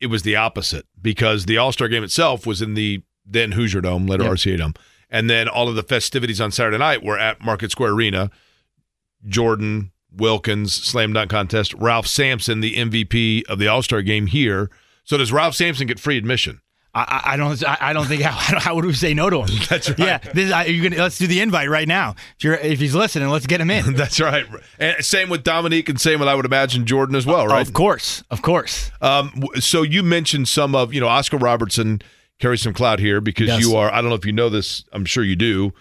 it 0.00 0.06
was 0.06 0.22
the 0.22 0.36
opposite 0.36 0.86
because 1.02 1.46
the 1.46 1.58
All 1.58 1.72
Star 1.72 1.88
game 1.88 2.04
itself 2.04 2.46
was 2.46 2.62
in 2.62 2.74
the 2.74 3.02
then 3.26 3.52
Hoosier 3.52 3.80
Dome, 3.80 4.06
later 4.06 4.22
yep. 4.22 4.34
RCA 4.34 4.58
Dome. 4.58 4.74
And 5.10 5.28
then 5.30 5.48
all 5.48 5.68
of 5.68 5.74
the 5.74 5.82
festivities 5.82 6.40
on 6.40 6.50
Saturday 6.50 6.78
night 6.78 7.02
were 7.02 7.18
at 7.18 7.40
Market 7.40 7.70
Square 7.70 7.92
Arena. 7.92 8.30
Jordan, 9.26 9.90
Wilkins, 10.12 10.74
slam 10.74 11.12
dunk 11.12 11.30
contest, 11.30 11.74
Ralph 11.74 12.06
Sampson, 12.06 12.60
the 12.60 12.76
MVP 12.76 13.44
of 13.48 13.58
the 13.58 13.68
All 13.68 13.82
Star 13.82 14.02
game 14.02 14.26
here. 14.26 14.70
So 15.04 15.16
does 15.16 15.32
Ralph 15.32 15.54
Sampson 15.54 15.86
get 15.86 15.98
free 15.98 16.18
admission? 16.18 16.60
I, 16.94 17.22
I, 17.24 17.36
don't. 17.36 17.62
I 17.82 17.92
don't 17.92 18.06
think. 18.06 18.22
How, 18.28 18.58
how 18.58 18.74
would 18.74 18.84
we 18.84 18.92
say 18.92 19.14
no 19.14 19.30
to 19.30 19.42
him? 19.42 19.58
That's 19.68 19.90
right. 19.90 19.98
Yeah. 19.98 20.18
This, 20.18 20.52
I, 20.52 20.76
gonna, 20.78 20.96
let's 20.96 21.18
do 21.18 21.26
the 21.26 21.40
invite 21.40 21.68
right 21.68 21.86
now. 21.86 22.14
If, 22.40 22.64
if, 22.64 22.80
he's 22.80 22.94
listening, 22.94 23.28
let's 23.28 23.46
get 23.46 23.60
him 23.60 23.70
in. 23.70 23.92
That's 23.94 24.18
right. 24.20 24.46
And 24.78 25.04
same 25.04 25.28
with 25.28 25.44
Dominique, 25.44 25.88
and 25.88 26.00
same 26.00 26.18
with 26.18 26.28
I 26.28 26.34
would 26.34 26.46
imagine 26.46 26.86
Jordan 26.86 27.14
as 27.14 27.26
well, 27.26 27.46
right? 27.46 27.66
Of 27.66 27.74
course, 27.74 28.24
of 28.30 28.42
course. 28.42 28.90
Um, 29.00 29.44
so 29.60 29.82
you 29.82 30.02
mentioned 30.02 30.48
some 30.48 30.74
of 30.74 30.92
you 30.92 31.00
know 31.00 31.08
Oscar 31.08 31.36
Robertson 31.36 32.02
carry 32.38 32.58
some 32.58 32.72
clout 32.72 32.98
here 32.98 33.20
because 33.20 33.48
yes. 33.48 33.60
you 33.60 33.76
are. 33.76 33.92
I 33.92 34.00
don't 34.00 34.10
know 34.10 34.16
if 34.16 34.26
you 34.26 34.32
know 34.32 34.48
this. 34.48 34.84
I'm 34.92 35.04
sure 35.04 35.24
you 35.24 35.36
do, 35.36 35.72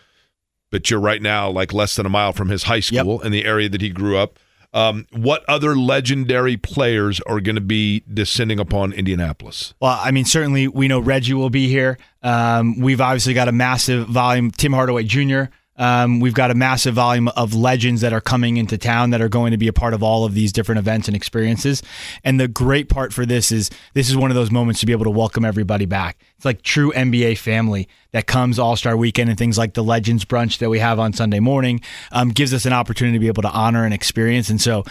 but 0.72 0.90
you're 0.90 1.00
right 1.00 1.22
now 1.22 1.50
like 1.50 1.74
less 1.74 1.96
than 1.96 2.06
a 2.06 2.10
mile 2.10 2.34
from 2.34 2.50
his 2.50 2.64
high 2.64 2.80
school 2.80 3.18
yep. 3.18 3.26
in 3.26 3.32
the 3.32 3.46
area 3.46 3.70
that 3.70 3.82
he 3.82 3.90
grew 3.90 4.18
up. 4.18 4.40
Um, 4.74 5.08
what 5.12 5.44
other 5.48 5.76
legendary 5.76 6.58
players 6.58 7.22
are 7.22 7.40
going 7.40 7.56
to 7.56 7.62
be 7.62 8.04
descending 8.14 8.60
upon 8.60 8.94
Indianapolis? 8.94 9.74
Well, 9.80 9.98
I 10.00 10.12
mean, 10.12 10.26
certainly 10.26 10.68
we 10.68 10.88
know 10.88 11.00
Reggie 11.00 11.34
will 11.34 11.50
be 11.50 11.68
here. 11.68 11.98
Um, 12.22 12.80
we've 12.80 13.02
obviously 13.02 13.34
got 13.34 13.48
a 13.48 13.54
massive 13.54 14.08
volume. 14.08 14.52
Tim 14.52 14.74
Hardaway 14.74 15.04
Jr. 15.04 15.46
Um, 15.78 16.20
we've 16.20 16.34
got 16.34 16.52
a 16.52 16.56
massive 16.56 16.96
volume 16.96 17.28
of 17.30 17.54
legends 17.54 18.02
that 18.02 18.14
are 18.14 18.22
coming 18.22 18.58
into 18.58 18.78
town 18.78 19.12
that 19.12 19.22
are 19.22 19.30
going 19.30 19.52
to 19.52 19.58
be 19.58 19.68
a 19.68 19.74
part 19.74 19.94
of 19.94 20.02
all 20.02 20.26
of 20.26 20.34
these 20.34 20.52
different 20.52 20.80
events 20.80 21.08
and 21.08 21.16
experiences. 21.16 21.84
And 22.24 22.40
the 22.40 22.48
great 22.48 22.90
part 22.90 23.14
for 23.14 23.26
this 23.26 23.52
is 23.52 23.70
this 23.94 24.10
is 24.10 24.18
one 24.18 24.32
of 24.32 24.36
those 24.36 24.52
moments 24.52 24.80
to 24.80 24.86
be 24.86 24.92
able 24.92 25.06
to 25.06 25.12
welcome 25.12 25.46
everybody 25.46 25.86
back. 25.86 26.18
It's 26.36 26.46
like 26.46 26.62
true 26.62 26.92
NBA 26.94 27.38
family 27.38 27.88
that 28.12 28.28
comes 28.28 28.60
All 28.60 28.76
Star 28.76 28.98
Weekend 28.98 29.30
and 29.30 29.38
things 29.38 29.58
like 29.58 29.74
the 29.74 29.84
Legends 29.84 30.26
Brunch 30.26 30.58
that 30.60 30.70
we 30.70 30.80
have 30.80 31.00
on 31.00 31.14
Sunday 31.14 31.40
morning 31.40 31.82
um, 32.12 32.30
gives 32.30 32.54
us 32.54 32.66
an 32.66 32.74
opportunity 32.74 33.18
to 33.18 33.22
be 33.22 33.28
able 33.28 33.44
to 33.44 33.52
honor 33.52 33.86
and 33.86 33.94
experience. 33.94 34.50
And 34.50 34.60
so, 34.60 34.84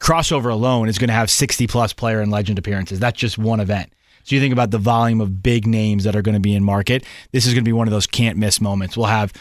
crossover 0.00 0.50
alone 0.50 0.88
is 0.88 0.98
going 0.98 1.08
to 1.08 1.14
have 1.14 1.30
60 1.30 1.68
plus 1.68 1.92
player 1.92 2.20
and 2.20 2.32
legend 2.32 2.58
appearances. 2.58 2.98
That's 2.98 3.18
just 3.18 3.38
one 3.38 3.60
event. 3.60 3.92
So 4.24 4.34
you 4.34 4.40
think 4.40 4.52
about 4.52 4.70
the 4.70 4.78
volume 4.78 5.20
of 5.20 5.42
big 5.42 5.66
names 5.66 6.04
that 6.04 6.14
are 6.14 6.22
going 6.22 6.34
to 6.34 6.40
be 6.40 6.54
in 6.54 6.62
market. 6.62 7.04
This 7.32 7.46
is 7.46 7.54
going 7.54 7.64
to 7.64 7.68
be 7.68 7.72
one 7.72 7.88
of 7.88 7.92
those 7.92 8.06
can't 8.06 8.38
miss 8.38 8.60
moments. 8.60 8.96
We'll 8.96 9.06
have 9.06 9.32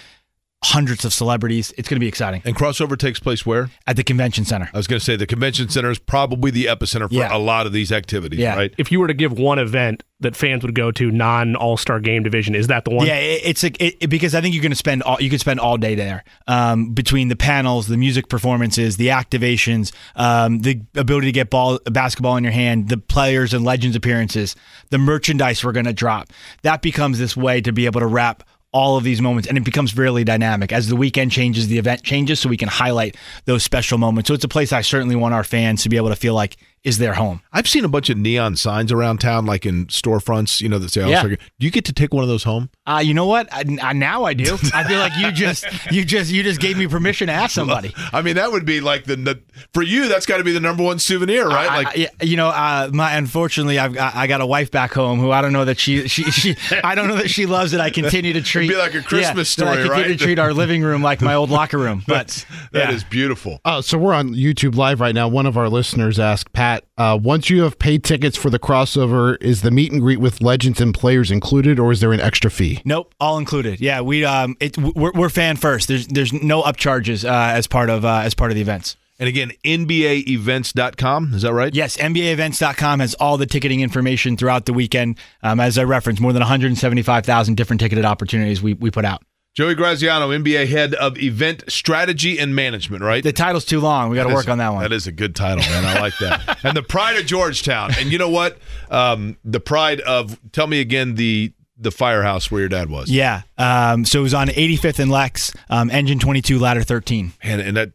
hundreds 0.64 1.05
of 1.05 1.14
celebrities. 1.14 1.74
It's 1.78 1.89
going 1.89 1.97
to 1.97 1.99
be 2.01 2.07
exciting. 2.07 2.41
And 2.45 2.55
crossover 2.55 2.97
takes 2.97 3.20
place 3.20 3.45
where? 3.45 3.72
At 3.88 3.95
the 3.95 4.03
convention 4.03 4.45
center. 4.45 4.70
I 4.74 4.78
was 4.78 4.88
going 4.88 4.99
to 4.99 5.05
say 5.05 5.16
the 5.16 5.26
convention 5.26 5.70
center 5.70 5.89
is 5.89 5.99
probably 5.99 6.51
the 6.51 6.66
epicenter 6.66 7.07
for 7.07 7.16
yeah. 7.16 7.36
a 7.36 7.39
lot 7.39 7.66
of 7.66 7.74
these 7.74 7.91
activities, 7.91 8.39
yeah. 8.39 8.55
right? 8.55 8.74
If 8.78 8.91
you 8.91 8.99
were 8.99 9.07
to 9.07 9.14
give 9.14 9.34
one 9.34 9.57
event 9.57 10.03
that 10.20 10.36
fans 10.36 10.62
would 10.62 10.76
go 10.76 10.91
to 10.91 11.09
non 11.09 11.55
All 11.55 11.78
Star 11.78 11.99
Game 11.99 12.22
division, 12.22 12.53
is 12.53 12.68
that 12.68 12.86
the 12.86 12.91
one? 12.91 13.07
Yeah, 13.07 13.18
it's 13.18 13.64
like 13.64 13.78
it, 13.82 14.07
because 14.09 14.36
I 14.36 14.41
think 14.41 14.53
you're 14.53 14.62
going 14.62 14.72
to 14.72 14.76
spend 14.76 15.01
all 15.01 15.20
you 15.20 15.30
could 15.30 15.39
spend 15.39 15.59
all 15.59 15.78
day 15.78 15.95
there 15.95 16.24
um, 16.47 16.93
between 16.93 17.28
the 17.28 17.36
panels, 17.36 17.88
the 17.88 17.97
music 17.97 18.30
performances, 18.30 18.97
the 18.97 19.07
activations, 19.07 19.91
um, 20.16 20.59
the 20.59 20.82
ability 20.95 21.28
to 21.28 21.32
get 21.32 21.49
ball 21.49 21.80
basketball 21.86 22.38
in 22.38 22.43
your 22.43 22.53
hand, 22.53 22.89
the 22.89 22.97
players 22.97 23.53
and 23.53 23.66
legends 23.66 23.95
appearances, 23.95 24.55
the 24.91 24.99
merchandise 24.99 25.66
we're 25.66 25.72
going 25.72 25.86
to 25.86 25.93
drop. 25.93 26.30
That 26.62 26.84
becomes 26.84 27.18
this 27.18 27.36
way 27.36 27.62
to 27.62 27.72
be 27.72 27.88
able 27.88 28.01
to 28.01 28.07
wrap 28.07 28.43
all 28.74 28.97
of 28.97 29.03
these 29.03 29.22
moments 29.22 29.47
and 29.47 29.57
it 29.57 29.65
becomes 29.65 29.97
really 29.97 30.24
dynamic 30.24 30.72
as 30.72 30.88
the 30.88 30.95
weekend 30.95 31.32
changes 31.32 31.67
the 31.67 31.78
event 31.78 32.03
changes 32.03 32.39
so 32.39 32.47
we 32.47 32.57
can 32.57 32.69
highlight 32.69 33.17
those 33.45 33.63
special 33.63 33.97
moments. 33.97 34.28
So 34.28 34.34
it's 34.34 34.43
a 34.43 34.49
place 34.49 34.72
i 34.72 34.82
certainly 34.82 35.15
want 35.15 35.34
our 35.34 35.43
fans 35.43 35.84
to 35.84 35.89
be 35.89 35.97
able 35.97 36.09
to 36.09 36.15
feel 36.15 36.34
like 36.34 36.57
is 36.84 36.98
their 36.98 37.14
home. 37.14 37.42
I've 37.54 37.68
seen 37.68 37.86
a 37.86 37.88
bunch 37.88 38.10
of 38.10 38.18
neon 38.18 38.56
signs 38.56 38.92
around 38.92 39.20
town, 39.20 39.46
like 39.46 39.66
in 39.68 39.86
storefronts, 39.86 40.62
you 40.62 40.68
know, 40.70 40.80
that 40.80 40.90
say 40.90 41.02
All 41.04 41.12
Star. 41.16 41.30
Yeah. 41.30 41.36
Do 41.36 41.66
you 41.66 41.70
get 41.72 41.86
to 41.86 41.94
take 41.94 42.12
one 42.14 42.24
of 42.24 42.30
those 42.30 42.44
home? 42.44 42.70
Uh, 42.88 43.02
you 43.04 43.14
know 43.14 43.28
what? 43.28 43.48
I, 43.54 43.64
I- 43.82 43.94
now 43.94 44.24
I 44.24 44.34
do. 44.34 44.56
I 44.74 44.84
feel 44.86 45.00
like 45.00 45.16
you 45.18 45.32
just 45.32 45.66
you 45.92 46.04
just 46.04 46.32
you 46.32 46.42
just 46.42 46.60
gave 46.60 46.78
me 46.78 46.88
permission 46.88 47.28
to 47.28 47.34
ask 47.34 47.54
somebody. 47.54 47.94
I 48.12 48.22
mean, 48.24 48.36
that 48.36 48.52
would 48.52 48.66
be 48.66 48.82
like 48.82 49.04
the, 49.06 49.16
the 49.16 49.42
for 49.74 49.84
you. 49.84 50.08
That's 50.08 50.26
got 50.26 50.38
to 50.38 50.44
be 50.44 50.52
the 50.54 50.60
number 50.60 50.82
one 50.84 50.98
souvenir, 51.00 51.48
right? 51.48 51.70
I- 51.70 51.78
like 51.78 52.00
I- 52.00 52.26
you 52.26 52.36
know, 52.38 52.48
uh, 52.48 52.90
my 52.92 53.16
unfortunately, 53.16 53.78
I've 53.78 53.94
got, 53.94 54.16
I 54.16 54.26
got 54.28 54.42
a 54.42 54.46
wife 54.48 54.72
back 54.72 54.92
home 54.94 55.20
who 55.20 55.30
I 55.32 55.42
don't 55.42 55.54
know 55.54 55.66
that 55.66 55.80
she 55.80 56.08
she, 56.08 56.24
she 56.32 56.56
I 56.84 56.96
don't 56.96 57.08
know 57.08 57.18
that 57.18 57.30
she 57.30 57.46
loves 57.46 57.74
it. 57.74 57.80
I 57.80 57.92
continue 57.92 58.34
to 58.34 58.42
treat 58.42 58.70
be 58.70 58.76
like 58.76 58.96
a 58.96 59.02
Christmas 59.04 59.56
yeah, 59.58 59.66
that 59.66 59.72
I 59.72 59.76
continue 59.84 60.10
right? 60.10 60.18
to 60.20 60.24
treat 60.26 60.40
our 60.40 60.54
living 60.54 60.82
room 60.82 61.04
like 61.04 61.22
my 61.22 61.36
old 61.36 61.50
locker 61.52 61.78
room. 61.78 62.04
But 62.12 62.28
that's 62.28 62.46
that 62.72 62.90
yeah. 62.90 62.96
is 62.96 63.04
beautiful. 63.04 63.60
Uh, 63.64 63.82
so 63.82 63.98
we're 63.98 64.14
on 64.14 64.30
YouTube 64.34 64.76
Live 64.76 65.00
right 65.00 65.14
now. 65.16 65.28
One 65.28 65.46
of 65.46 65.58
our 65.58 65.70
listeners 65.70 66.20
asked 66.20 66.52
Pat, 66.54 66.70
uh, 66.97 67.17
once 67.22 67.49
you 67.49 67.63
have 67.63 67.80
paid 67.80 68.03
tickets 68.03 68.38
for 68.38 68.49
the 68.49 68.59
crossover, 68.59 69.41
is 69.41 69.61
the 69.61 69.72
meet 69.72 69.91
and 69.91 70.01
greet 70.01 70.19
with 70.19 70.41
legends 70.41 70.82
and 70.82 70.93
players 70.93 71.32
included, 71.32 71.80
or 71.80 71.91
is 71.91 71.99
there 71.99 72.13
an 72.13 72.19
extra 72.19 72.51
fee? 72.51 72.82
Nope, 72.86 73.13
all 73.19 73.38
included. 73.38 73.80
Yeah, 73.80 74.01
we 74.01 74.26
um, 74.26 74.55
it 74.59 74.78
we're, 74.78 75.11
we're 75.13 75.30
fan 75.30 75.57
first. 75.57 75.88
There's 75.88 76.07
there's 76.07 76.34
no 76.34 76.61
upcharges 76.63 77.26
uh, 77.26 77.53
as 77.55 77.67
part 77.67 77.89
of 77.89 78.05
uh, 78.05 78.22
as 78.24 78.34
part 78.34 78.51
of 78.51 78.55
the 78.55 78.61
events. 78.61 78.97
And 79.19 79.28
again, 79.28 79.51
NBAEvents.com. 79.63 81.36
Is 81.36 81.43
that 81.43 81.53
right? 81.53 81.72
Yes, 81.76 81.95
NBAEvents.com 81.97 83.01
has 83.01 83.13
all 83.15 83.38
the 83.38 83.45
ticketing 83.45 83.82
information 83.82 84.36
throughout 84.36 84.65
the 84.65 84.74
weekend. 84.74 85.19
Um, 85.43 85.59
as 85.59 85.78
I 85.78 85.84
referenced, 85.84 86.19
more 86.19 86.34
than 86.34 86.39
175,000 86.39 87.55
different 87.55 87.82
ticketed 87.82 88.03
opportunities 88.03 88.63
we, 88.63 88.74
we 88.74 88.89
put 88.89 89.05
out. 89.05 89.22
Joey 89.54 89.76
Graziano, 89.76 90.30
NBA 90.30 90.68
head 90.70 90.93
of 90.93 91.18
event 91.18 91.66
strategy 91.68 92.39
and 92.39 92.56
management, 92.56 93.04
right? 93.04 93.22
The 93.22 93.34
title's 93.34 93.66
too 93.66 93.82
long. 93.82 94.10
We 94.10 94.16
got 94.16 94.28
to 94.28 94.34
work 94.34 94.47
on 94.47 94.60
that 94.60 94.70
one. 94.70 94.82
That 94.82 94.93
is 94.93 95.08
a 95.08 95.12
good 95.12 95.36
title, 95.36 95.60
man. 95.70 95.84
I 95.84 95.99
like 95.99 96.18
that. 96.20 96.60
and 96.64 96.76
the 96.78 96.82
pride 96.84 97.18
of 97.20 97.26
Georgetown. 97.26 97.91
And 97.99 98.14
you 98.14 98.18
know 98.18 98.30
what? 98.30 98.58
Um, 98.89 99.38
the 99.43 99.60
pride 99.60 99.99
of 100.02 100.39
tell 100.54 100.68
me 100.68 100.80
again 100.80 101.16
the 101.16 101.52
the 101.78 101.91
firehouse 101.91 102.49
where 102.49 102.62
your 102.62 102.70
dad 102.70 102.89
was. 102.89 103.10
Yeah. 103.10 103.41
Um, 103.58 104.06
so 104.06 104.20
it 104.20 104.24
was 104.24 104.34
on 104.36 104.47
85th 104.49 104.99
and 104.99 105.10
Lex, 105.12 105.52
um, 105.70 105.89
engine 105.89 106.20
22, 106.20 106.60
ladder 106.60 106.84
13. 106.84 107.34
And 107.41 107.60
and 107.60 107.76
that 107.76 107.91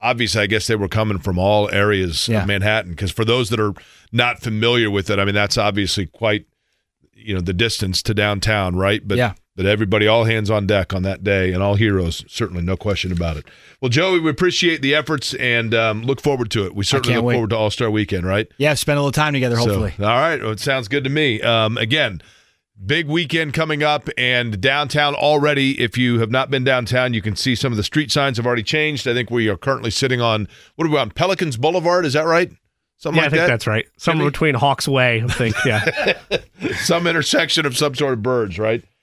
obviously 0.00 0.40
I 0.40 0.46
guess 0.46 0.68
they 0.68 0.76
were 0.76 0.88
coming 0.88 1.18
from 1.18 1.38
all 1.38 1.68
areas 1.70 2.28
Yeah. 2.28 2.42
of 2.42 2.46
Manhattan 2.48 2.92
because 2.92 3.10
for 3.10 3.24
those 3.26 3.50
that 3.50 3.60
are 3.60 3.74
not 4.10 4.40
familiar 4.40 4.90
with 4.90 5.10
it, 5.10 5.18
I 5.18 5.26
mean 5.26 5.34
that's 5.34 5.58
obviously 5.58 6.06
quite 6.06 6.46
you 7.12 7.34
know 7.34 7.40
the 7.42 7.52
distance 7.52 8.02
to 8.04 8.14
downtown, 8.14 8.74
right? 8.76 9.06
But 9.06 9.18
Yeah. 9.18 9.34
But 9.56 9.66
everybody 9.66 10.06
all 10.06 10.24
hands 10.24 10.50
on 10.50 10.66
deck 10.66 10.92
on 10.92 11.02
that 11.04 11.22
day 11.22 11.52
and 11.52 11.62
all 11.62 11.74
heroes, 11.76 12.24
certainly 12.28 12.62
no 12.62 12.76
question 12.76 13.12
about 13.12 13.36
it. 13.36 13.46
Well, 13.80 13.88
Joey, 13.88 14.18
we 14.20 14.30
appreciate 14.30 14.82
the 14.82 14.94
efforts 14.94 15.34
and 15.34 15.72
um, 15.74 16.02
look 16.02 16.20
forward 16.20 16.50
to 16.52 16.66
it. 16.66 16.74
We 16.74 16.84
certainly 16.84 17.16
look 17.16 17.24
wait. 17.24 17.34
forward 17.34 17.50
to 17.50 17.56
All 17.56 17.70
Star 17.70 17.90
Weekend, 17.90 18.26
right? 18.26 18.48
Yeah, 18.58 18.74
spend 18.74 18.98
a 18.98 19.00
little 19.02 19.12
time 19.12 19.32
together, 19.32 19.56
hopefully. 19.56 19.94
So, 19.96 20.04
all 20.04 20.18
right. 20.18 20.42
Well, 20.42 20.50
it 20.52 20.60
sounds 20.60 20.88
good 20.88 21.04
to 21.04 21.10
me. 21.10 21.40
Um, 21.42 21.78
again, 21.78 22.20
big 22.84 23.06
weekend 23.06 23.54
coming 23.54 23.82
up 23.84 24.08
and 24.18 24.60
downtown 24.60 25.14
already. 25.14 25.80
If 25.80 25.96
you 25.96 26.18
have 26.18 26.30
not 26.30 26.50
been 26.50 26.64
downtown, 26.64 27.14
you 27.14 27.22
can 27.22 27.36
see 27.36 27.54
some 27.54 27.72
of 27.72 27.76
the 27.76 27.84
street 27.84 28.10
signs 28.10 28.38
have 28.38 28.46
already 28.46 28.64
changed. 28.64 29.06
I 29.06 29.14
think 29.14 29.30
we 29.30 29.48
are 29.48 29.56
currently 29.56 29.90
sitting 29.90 30.20
on, 30.20 30.48
what 30.74 30.86
are 30.86 30.90
we 30.90 30.98
on? 30.98 31.10
Pelicans 31.10 31.56
Boulevard. 31.56 32.04
Is 32.04 32.14
that 32.14 32.26
right? 32.26 32.50
Something 32.96 33.18
Yeah, 33.18 33.22
I 33.22 33.24
like 33.26 33.30
think 33.32 33.40
that? 33.42 33.46
that's 33.48 33.66
right. 33.66 33.86
Somewhere 33.98 34.24
Maybe. 34.26 34.32
between 34.32 34.54
Hawks 34.54 34.88
Way, 34.88 35.22
I 35.22 35.26
think. 35.28 35.54
Yeah. 35.64 36.14
Some 36.78 37.06
intersection 37.06 37.66
of 37.66 37.76
some 37.76 37.94
sort 37.94 38.14
of 38.14 38.22
birds, 38.22 38.58
right? 38.58 38.82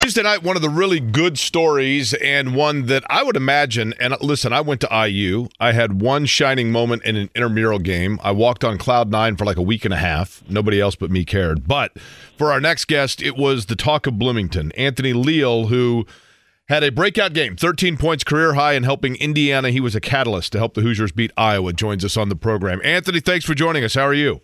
Tuesday 0.00 0.22
night, 0.22 0.44
one 0.44 0.54
of 0.54 0.62
the 0.62 0.70
really 0.70 1.00
good 1.00 1.38
stories, 1.38 2.14
and 2.14 2.54
one 2.54 2.86
that 2.86 3.02
I 3.10 3.24
would 3.24 3.36
imagine. 3.36 3.94
And 3.98 4.14
listen, 4.20 4.52
I 4.52 4.60
went 4.60 4.80
to 4.82 5.06
IU. 5.08 5.48
I 5.58 5.72
had 5.72 6.00
one 6.00 6.24
shining 6.24 6.70
moment 6.70 7.02
in 7.02 7.16
an 7.16 7.28
intramural 7.34 7.80
game. 7.80 8.20
I 8.22 8.30
walked 8.30 8.62
on 8.62 8.78
cloud 8.78 9.10
nine 9.10 9.36
for 9.36 9.44
like 9.44 9.56
a 9.56 9.62
week 9.62 9.84
and 9.84 9.92
a 9.92 9.98
half. 9.98 10.42
Nobody 10.48 10.80
else 10.80 10.94
but 10.94 11.10
me 11.10 11.24
cared. 11.24 11.66
But 11.66 11.98
for 12.36 12.52
our 12.52 12.60
next 12.60 12.84
guest, 12.86 13.20
it 13.20 13.36
was 13.36 13.66
the 13.66 13.74
talk 13.74 14.06
of 14.06 14.18
Bloomington, 14.20 14.70
Anthony 14.72 15.12
Leal, 15.12 15.66
who 15.66 16.06
had 16.68 16.84
a 16.84 16.92
breakout 16.92 17.32
game, 17.32 17.56
13 17.56 17.96
points, 17.96 18.22
career 18.22 18.54
high, 18.54 18.74
in 18.74 18.84
helping 18.84 19.16
Indiana. 19.16 19.70
He 19.70 19.80
was 19.80 19.96
a 19.96 20.00
catalyst 20.00 20.52
to 20.52 20.58
help 20.58 20.74
the 20.74 20.80
Hoosiers 20.82 21.10
beat 21.10 21.32
Iowa. 21.36 21.72
Joins 21.72 22.04
us 22.04 22.16
on 22.16 22.28
the 22.28 22.36
program. 22.36 22.80
Anthony, 22.84 23.18
thanks 23.18 23.44
for 23.44 23.54
joining 23.54 23.82
us. 23.82 23.94
How 23.94 24.06
are 24.06 24.14
you? 24.14 24.42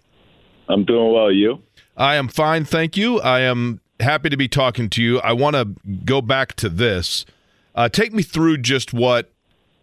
I'm 0.69 0.85
doing 0.85 1.13
well. 1.13 1.31
You? 1.31 1.63
I 1.97 2.17
am 2.17 2.27
fine, 2.27 2.65
thank 2.65 2.97
you. 2.97 3.21
I 3.21 3.41
am 3.41 3.81
happy 4.01 4.29
to 4.29 4.37
be 4.37 4.49
talking 4.49 4.89
to 4.91 5.03
you. 5.03 5.21
I 5.21 5.33
want 5.33 5.57
to 5.57 5.75
go 6.05 6.21
back 6.21 6.55
to 6.57 6.69
this. 6.69 7.25
Uh, 7.75 7.89
take 7.89 8.13
me 8.13 8.23
through 8.23 8.59
just 8.59 8.93
what 8.93 9.31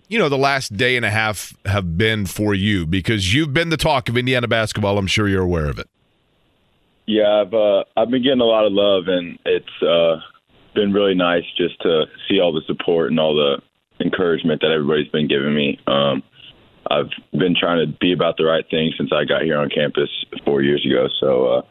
you 0.08 0.20
know 0.20 0.30
the 0.30 0.38
last 0.38 0.76
day 0.76 0.96
and 0.98 1.06
a 1.06 1.10
half 1.10 1.54
have 1.66 1.98
been 1.98 2.26
for 2.26 2.54
you 2.54 2.86
because 2.86 3.34
you've 3.34 3.54
been 3.54 3.70
the 3.70 3.78
talk 3.78 4.10
of 4.10 4.18
Indiana 4.18 4.48
basketball. 4.48 4.98
I'm 4.98 5.08
sure 5.08 5.28
you're 5.28 5.44
aware 5.44 5.68
of 5.68 5.80
it. 5.80 5.90
Yeah, 7.06 7.42
I've 7.42 7.54
uh, 7.54 7.84
I've 7.98 8.10
been 8.10 8.24
getting 8.24 8.42
a 8.42 8.46
lot 8.46 8.66
of 8.66 8.74
love, 8.74 9.08
and 9.08 9.40
it's 9.46 9.82
uh, 9.82 10.18
been 10.76 10.94
really 10.94 11.16
nice 11.16 11.44
just 11.58 11.82
to 11.82 12.06
see 12.30 12.40
all 12.40 12.54
the 12.54 12.62
support 12.68 13.12
and 13.12 13.20
all 13.20 13.36
the 13.36 13.62
encouragement 14.04 14.62
that 14.62 14.72
everybody's 14.72 15.10
been 15.10 15.28
giving 15.28 15.54
me. 15.54 15.80
Um, 15.88 16.24
I've 16.90 17.10
been 17.32 17.56
trying 17.58 17.86
to 17.86 17.98
be 18.00 18.12
about 18.12 18.38
the 18.38 18.46
right 18.46 18.66
thing 18.70 18.92
since 18.98 19.12
I 19.14 19.24
got 19.26 19.44
here 19.44 19.58
on 19.58 19.70
campus 19.70 20.10
four 20.44 20.62
years 20.62 20.86
ago. 20.86 21.08
So 21.20 21.46
uh, 21.46 21.62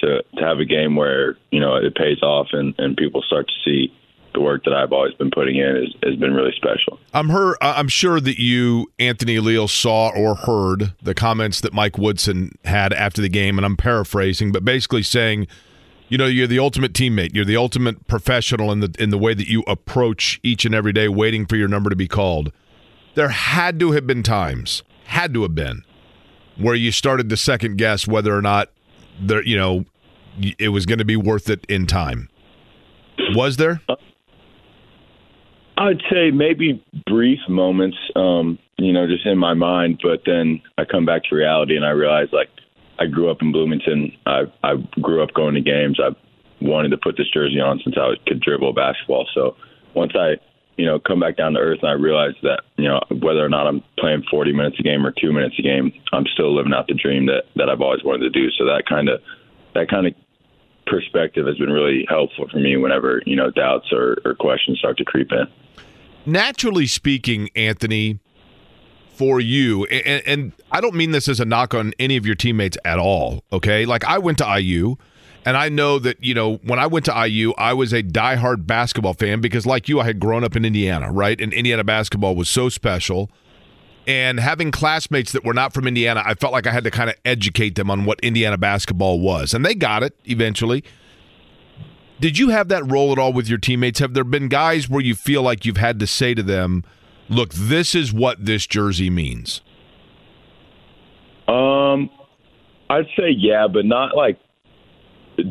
to 0.00 0.22
to 0.36 0.42
have 0.44 0.58
a 0.58 0.64
game 0.64 0.96
where 0.96 1.36
you 1.50 1.60
know 1.60 1.76
it 1.76 1.94
pays 1.94 2.22
off 2.22 2.48
and 2.52 2.74
and 2.78 2.96
people 2.96 3.22
start 3.22 3.48
to 3.48 3.54
see 3.64 3.92
the 4.32 4.40
work 4.40 4.64
that 4.64 4.72
I've 4.72 4.92
always 4.92 5.14
been 5.14 5.30
putting 5.30 5.56
in 5.56 5.76
is, 5.76 5.94
has 6.02 6.16
been 6.16 6.32
really 6.32 6.52
special. 6.56 6.98
I'm 7.12 7.30
her. 7.30 7.56
I'm 7.62 7.88
sure 7.88 8.20
that 8.20 8.38
you, 8.38 8.90
Anthony 8.98 9.38
Leal, 9.40 9.68
saw 9.68 10.10
or 10.10 10.34
heard 10.36 10.94
the 11.02 11.14
comments 11.14 11.60
that 11.62 11.72
Mike 11.72 11.98
Woodson 11.98 12.56
had 12.64 12.92
after 12.92 13.20
the 13.20 13.28
game, 13.28 13.58
and 13.58 13.64
I'm 13.64 13.76
paraphrasing, 13.76 14.52
but 14.52 14.64
basically 14.64 15.02
saying, 15.02 15.46
you 16.08 16.18
know, 16.18 16.26
you're 16.26 16.46
the 16.46 16.58
ultimate 16.58 16.92
teammate. 16.92 17.34
You're 17.34 17.44
the 17.44 17.56
ultimate 17.56 18.06
professional 18.06 18.70
in 18.72 18.80
the 18.80 18.94
in 18.98 19.10
the 19.10 19.18
way 19.18 19.34
that 19.34 19.48
you 19.48 19.62
approach 19.66 20.40
each 20.42 20.64
and 20.64 20.74
every 20.74 20.92
day, 20.92 21.08
waiting 21.08 21.46
for 21.46 21.56
your 21.56 21.68
number 21.68 21.90
to 21.90 21.96
be 21.96 22.08
called. 22.08 22.52
There 23.14 23.30
had 23.30 23.80
to 23.80 23.92
have 23.92 24.06
been 24.06 24.22
times, 24.22 24.82
had 25.06 25.34
to 25.34 25.42
have 25.42 25.54
been, 25.54 25.82
where 26.56 26.74
you 26.74 26.92
started 26.92 27.28
to 27.30 27.36
second 27.36 27.78
guess 27.78 28.06
whether 28.06 28.36
or 28.36 28.42
not 28.42 28.70
there, 29.20 29.42
you 29.44 29.56
know, 29.56 29.84
it 30.58 30.68
was 30.68 30.86
going 30.86 30.98
to 30.98 31.04
be 31.04 31.16
worth 31.16 31.48
it 31.48 31.64
in 31.68 31.86
time. 31.86 32.28
Was 33.34 33.56
there? 33.56 33.80
I'd 35.76 36.02
say 36.10 36.30
maybe 36.30 36.84
brief 37.06 37.38
moments, 37.48 37.96
um, 38.14 38.58
you 38.76 38.92
know, 38.92 39.06
just 39.06 39.24
in 39.24 39.38
my 39.38 39.54
mind, 39.54 40.00
but 40.02 40.20
then 40.26 40.60
I 40.76 40.84
come 40.84 41.06
back 41.06 41.22
to 41.24 41.34
reality 41.34 41.76
and 41.76 41.84
I 41.84 41.90
realize 41.90 42.28
like 42.32 42.48
I 42.98 43.06
grew 43.06 43.30
up 43.30 43.38
in 43.40 43.50
Bloomington. 43.50 44.12
I 44.26 44.42
I 44.62 44.74
grew 45.00 45.22
up 45.22 45.32
going 45.32 45.54
to 45.54 45.60
games. 45.62 45.98
I 45.98 46.14
wanted 46.60 46.90
to 46.90 46.98
put 46.98 47.16
this 47.16 47.30
jersey 47.32 47.60
on 47.60 47.80
since 47.82 47.96
I 47.98 48.12
could 48.26 48.40
dribble 48.40 48.74
basketball. 48.74 49.26
So 49.34 49.56
once 49.94 50.12
I, 50.14 50.34
you 50.76 50.84
know, 50.84 50.98
come 50.98 51.18
back 51.18 51.36
down 51.36 51.54
to 51.54 51.60
earth 51.60 51.78
and 51.80 51.90
I 51.90 51.94
realize 51.94 52.34
that, 52.42 52.62
you 52.76 52.86
know, 52.86 53.00
whether 53.22 53.44
or 53.44 53.48
not 53.48 53.66
I'm 53.66 53.82
playing 53.98 54.24
40 54.30 54.52
minutes 54.52 54.76
a 54.78 54.82
game 54.82 55.06
or 55.06 55.12
2 55.18 55.32
minutes 55.32 55.56
a 55.58 55.62
game, 55.62 55.92
I'm 56.12 56.26
still 56.34 56.54
living 56.54 56.74
out 56.74 56.88
the 56.88 56.94
dream 56.94 57.24
that 57.26 57.44
that 57.56 57.70
I've 57.70 57.80
always 57.80 58.04
wanted 58.04 58.30
to 58.30 58.30
do. 58.30 58.50
So 58.58 58.66
that 58.66 58.82
kind 58.86 59.08
of 59.08 59.22
that 59.74 59.88
kind 59.88 60.06
of 60.06 60.14
perspective 60.86 61.46
has 61.46 61.56
been 61.56 61.70
really 61.70 62.04
helpful 62.08 62.48
for 62.50 62.58
me 62.58 62.76
whenever, 62.76 63.22
you 63.26 63.36
know, 63.36 63.50
doubts 63.50 63.92
or, 63.92 64.18
or 64.24 64.34
questions 64.34 64.78
start 64.78 64.96
to 64.98 65.04
creep 65.04 65.30
in. 65.32 65.46
naturally 66.26 66.86
speaking, 66.86 67.48
Anthony, 67.54 68.18
for 69.10 69.40
you, 69.40 69.84
and, 69.86 70.22
and 70.26 70.52
I 70.70 70.80
don't 70.80 70.94
mean 70.94 71.10
this 71.10 71.28
as 71.28 71.40
a 71.40 71.44
knock 71.44 71.74
on 71.74 71.92
any 71.98 72.16
of 72.16 72.24
your 72.24 72.34
teammates 72.34 72.78
at 72.84 72.98
all, 72.98 73.44
okay? 73.52 73.84
Like, 73.84 74.04
I 74.04 74.18
went 74.18 74.38
to 74.38 74.58
IU, 74.58 74.96
and 75.44 75.56
I 75.56 75.68
know 75.68 75.98
that, 75.98 76.22
you 76.24 76.34
know, 76.34 76.56
when 76.56 76.78
I 76.78 76.86
went 76.86 77.04
to 77.06 77.26
IU, 77.26 77.52
I 77.58 77.74
was 77.74 77.92
a 77.92 78.02
diehard 78.02 78.66
basketball 78.66 79.14
fan 79.14 79.40
because, 79.40 79.66
like 79.66 79.88
you, 79.88 80.00
I 80.00 80.04
had 80.04 80.20
grown 80.20 80.42
up 80.42 80.56
in 80.56 80.64
Indiana, 80.64 81.12
right? 81.12 81.38
And 81.40 81.52
Indiana 81.52 81.84
basketball 81.84 82.34
was 82.34 82.48
so 82.48 82.68
special. 82.68 83.30
And 84.10 84.40
having 84.40 84.72
classmates 84.72 85.30
that 85.30 85.44
were 85.44 85.54
not 85.54 85.72
from 85.72 85.86
Indiana, 85.86 86.20
I 86.26 86.34
felt 86.34 86.52
like 86.52 86.66
I 86.66 86.72
had 86.72 86.82
to 86.82 86.90
kind 86.90 87.08
of 87.08 87.14
educate 87.24 87.76
them 87.76 87.92
on 87.92 88.04
what 88.04 88.18
Indiana 88.24 88.58
basketball 88.58 89.20
was. 89.20 89.54
And 89.54 89.64
they 89.64 89.72
got 89.72 90.02
it 90.02 90.16
eventually. 90.24 90.82
Did 92.18 92.36
you 92.36 92.48
have 92.48 92.66
that 92.70 92.82
role 92.90 93.12
at 93.12 93.20
all 93.20 93.32
with 93.32 93.48
your 93.48 93.58
teammates? 93.58 94.00
Have 94.00 94.14
there 94.14 94.24
been 94.24 94.48
guys 94.48 94.88
where 94.90 95.00
you 95.00 95.14
feel 95.14 95.42
like 95.42 95.64
you've 95.64 95.76
had 95.76 96.00
to 96.00 96.08
say 96.08 96.34
to 96.34 96.42
them, 96.42 96.82
look, 97.28 97.54
this 97.54 97.94
is 97.94 98.12
what 98.12 98.44
this 98.44 98.66
jersey 98.66 99.10
means? 99.10 99.60
Um, 101.46 102.10
I'd 102.90 103.06
say 103.16 103.30
yeah, 103.30 103.68
but 103.72 103.84
not 103.84 104.16
like 104.16 104.40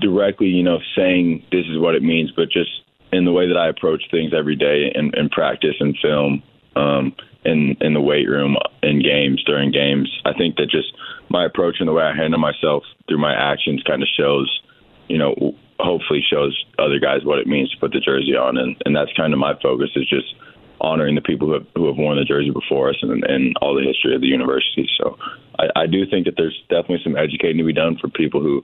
directly, 0.02 0.48
you 0.48 0.64
know, 0.64 0.80
saying 0.98 1.46
this 1.50 1.66
is 1.66 1.80
what 1.80 1.96
it 1.96 2.04
means, 2.04 2.34
but 2.36 2.50
just 2.52 2.72
in 3.14 3.24
the 3.24 3.32
way 3.32 3.48
that 3.48 3.56
I 3.56 3.70
approach 3.70 4.04
things 4.12 4.34
every 4.38 4.58
day 4.58 4.92
in, 4.94 5.12
in 5.16 5.30
practice 5.30 5.76
and 5.80 5.98
film. 6.02 6.44
um, 6.76 7.16
in 7.46 7.78
in 7.82 7.94
the 7.94 8.02
weight 8.02 8.28
room, 8.28 8.58
in 8.84 9.02
games, 9.02 9.44
during 9.46 9.72
games. 9.72 10.10
I 10.26 10.34
think 10.34 10.56
that 10.58 10.70
just 10.70 10.94
my 11.30 11.46
approach 11.46 11.78
and 11.80 11.88
the 11.88 11.94
way 11.94 12.04
I 12.04 12.16
handle 12.16 12.40
myself 12.40 12.84
through 13.08 13.20
my 13.20 13.34
actions 13.34 13.84
kind 13.84 14.02
of 14.02 14.10
shows, 14.18 14.62
you 15.08 15.18
know, 15.18 15.56
hopefully 15.80 16.22
shows 16.28 16.66
other 16.78 17.00
guys 17.00 17.24
what 17.24 17.40
it 17.40 17.48
means 17.48 17.72
to 17.72 17.80
put 17.80 17.92
the 17.92 18.00
jersey 18.00 18.36
on, 18.36 18.58
and 18.58 18.76
and 18.86 18.96
that's 18.96 19.12
kind 19.16 19.34
of 19.34 19.40
my 19.40 19.54
focus 19.62 19.90
is 19.96 20.08
just 20.08 20.36
honoring 20.82 21.16
the 21.16 21.22
people 21.22 21.48
who 21.48 21.54
have, 21.54 21.68
who 21.76 21.88
have 21.88 21.98
worn 21.98 22.18
the 22.18 22.24
jersey 22.24 22.52
before 22.52 22.90
us 22.90 22.96
and, 23.02 23.24
and 23.26 23.54
all 23.62 23.76
the 23.76 23.84
history 23.84 24.16
of 24.16 24.22
the 24.22 24.28
university. 24.28 24.88
So 24.98 25.18
I, 25.60 25.84
I 25.84 25.88
do 25.88 26.06
think 26.10 26.26
that 26.26 26.36
there's 26.38 26.58
definitely 26.70 27.02
some 27.04 27.18
educating 27.18 27.58
to 27.58 27.66
be 27.66 27.74
done 27.74 27.98
for 28.00 28.08
people 28.08 28.42
who 28.42 28.64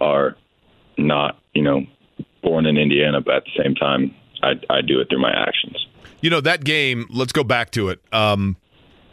are 0.00 0.36
not, 0.96 1.38
you 1.54 1.62
know, 1.62 1.82
born 2.42 2.66
in 2.66 2.76
Indiana, 2.76 3.20
but 3.20 3.34
at 3.34 3.44
the 3.44 3.62
same 3.62 3.74
time, 3.74 4.14
I, 4.42 4.52
I 4.70 4.80
do 4.80 5.00
it 5.00 5.08
through 5.08 5.20
my 5.20 5.32
actions. 5.32 5.86
You 6.20 6.30
know 6.30 6.40
that 6.40 6.64
game. 6.64 7.06
Let's 7.10 7.32
go 7.32 7.44
back 7.44 7.70
to 7.72 7.88
it. 7.88 8.00
Um, 8.12 8.56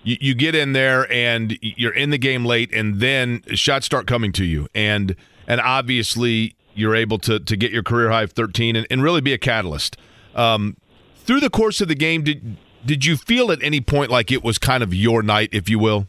you, 0.03 0.17
you 0.19 0.35
get 0.35 0.55
in 0.55 0.73
there 0.73 1.11
and 1.11 1.57
you're 1.61 1.93
in 1.93 2.09
the 2.09 2.17
game 2.17 2.45
late, 2.45 2.73
and 2.73 2.99
then 2.99 3.43
shots 3.53 3.85
start 3.85 4.07
coming 4.07 4.31
to 4.33 4.45
you, 4.45 4.67
and 4.73 5.15
and 5.47 5.61
obviously 5.61 6.55
you're 6.75 6.95
able 6.95 7.19
to 7.19 7.39
to 7.39 7.55
get 7.55 7.71
your 7.71 7.83
career 7.83 8.09
high 8.09 8.23
of 8.23 8.31
13 8.31 8.75
and, 8.75 8.87
and 8.89 9.03
really 9.03 9.21
be 9.21 9.33
a 9.33 9.37
catalyst. 9.37 9.97
Um, 10.35 10.77
through 11.15 11.39
the 11.39 11.49
course 11.49 11.81
of 11.81 11.87
the 11.87 11.95
game, 11.95 12.23
did 12.23 12.57
did 12.85 13.05
you 13.05 13.17
feel 13.17 13.51
at 13.51 13.61
any 13.63 13.81
point 13.81 14.11
like 14.11 14.31
it 14.31 14.43
was 14.43 14.57
kind 14.57 14.83
of 14.83 14.93
your 14.93 15.23
night, 15.23 15.49
if 15.51 15.69
you 15.69 15.79
will? 15.79 16.05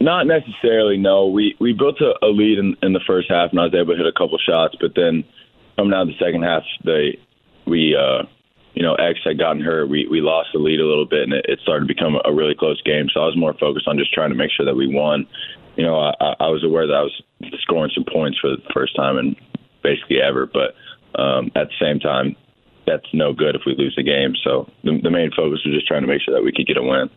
Not 0.00 0.26
necessarily. 0.26 0.96
No, 0.96 1.26
we 1.26 1.56
we 1.60 1.72
built 1.72 2.00
a, 2.00 2.14
a 2.24 2.28
lead 2.28 2.58
in, 2.58 2.76
in 2.82 2.92
the 2.92 3.00
first 3.06 3.30
half, 3.30 3.50
and 3.50 3.60
I 3.60 3.64
was 3.64 3.74
able 3.74 3.92
to 3.92 3.96
hit 3.96 4.06
a 4.06 4.12
couple 4.12 4.38
shots. 4.38 4.74
But 4.80 4.94
then 4.94 5.24
coming 5.76 5.94
out 5.94 6.02
of 6.02 6.08
the 6.08 6.18
second 6.18 6.42
half, 6.42 6.64
they 6.84 7.18
we 7.66 7.96
uh, 7.96 8.24
you 8.74 8.82
know 8.82 8.94
X 8.94 9.20
had 9.24 9.38
gotten 9.38 9.62
hurt. 9.62 9.88
We 9.88 10.06
we 10.10 10.20
lost 10.20 10.50
the 10.52 10.58
lead 10.58 10.80
a 10.80 10.86
little 10.86 11.06
bit, 11.06 11.22
and 11.22 11.32
it, 11.32 11.46
it 11.48 11.60
started 11.62 11.86
to 11.86 11.94
become 11.94 12.18
a 12.24 12.32
really 12.32 12.54
close 12.54 12.80
game. 12.82 13.06
So 13.12 13.20
I 13.20 13.26
was 13.26 13.36
more 13.36 13.54
focused 13.54 13.88
on 13.88 13.98
just 13.98 14.12
trying 14.12 14.30
to 14.30 14.36
make 14.36 14.50
sure 14.50 14.66
that 14.66 14.76
we 14.76 14.92
won. 14.92 15.26
You 15.76 15.84
know, 15.84 15.98
I, 15.98 16.34
I 16.38 16.48
was 16.48 16.64
aware 16.64 16.86
that 16.86 16.94
I 16.94 17.02
was 17.02 17.22
scoring 17.62 17.90
some 17.94 18.04
points 18.04 18.38
for 18.38 18.50
the 18.50 18.62
first 18.74 18.94
time 18.94 19.16
in 19.18 19.36
basically 19.82 20.20
ever, 20.20 20.46
but 20.46 20.74
um, 21.20 21.50
at 21.56 21.68
the 21.68 21.74
same 21.80 21.98
time, 21.98 22.36
that's 22.86 23.06
no 23.12 23.32
good 23.32 23.54
if 23.54 23.62
we 23.66 23.74
lose 23.76 23.94
the 23.96 24.02
game. 24.02 24.34
So 24.44 24.70
the, 24.84 25.00
the 25.02 25.10
main 25.10 25.30
focus 25.30 25.60
was 25.64 25.74
just 25.74 25.86
trying 25.86 26.02
to 26.02 26.08
make 26.08 26.22
sure 26.22 26.34
that 26.34 26.42
we 26.42 26.52
could 26.52 26.66
get 26.66 26.76
a 26.76 26.82
win. 26.82 27.10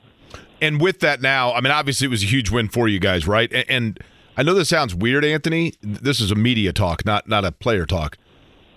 And 0.61 0.79
with 0.81 0.99
that 1.01 1.21
now, 1.21 1.53
I 1.53 1.61
mean, 1.61 1.71
obviously 1.71 2.05
it 2.05 2.09
was 2.09 2.23
a 2.23 2.27
huge 2.27 2.49
win 2.49 2.69
for 2.69 2.87
you 2.87 2.99
guys, 2.99 3.27
right? 3.27 3.51
And, 3.51 3.65
and 3.69 3.99
I 4.37 4.43
know 4.43 4.53
this 4.53 4.69
sounds 4.69 4.95
weird, 4.95 5.25
Anthony. 5.25 5.73
This 5.81 6.19
is 6.19 6.31
a 6.31 6.35
media 6.35 6.73
talk, 6.73 7.05
not 7.05 7.27
not 7.27 7.45
a 7.45 7.51
player 7.51 7.85
talk. 7.85 8.17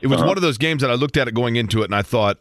It 0.00 0.06
was 0.06 0.18
uh-huh. 0.18 0.28
one 0.28 0.36
of 0.36 0.42
those 0.42 0.58
games 0.58 0.82
that 0.82 0.90
I 0.90 0.94
looked 0.94 1.16
at 1.16 1.28
it 1.28 1.34
going 1.34 1.56
into 1.56 1.82
it, 1.82 1.86
and 1.86 1.94
I 1.94 2.02
thought, 2.02 2.38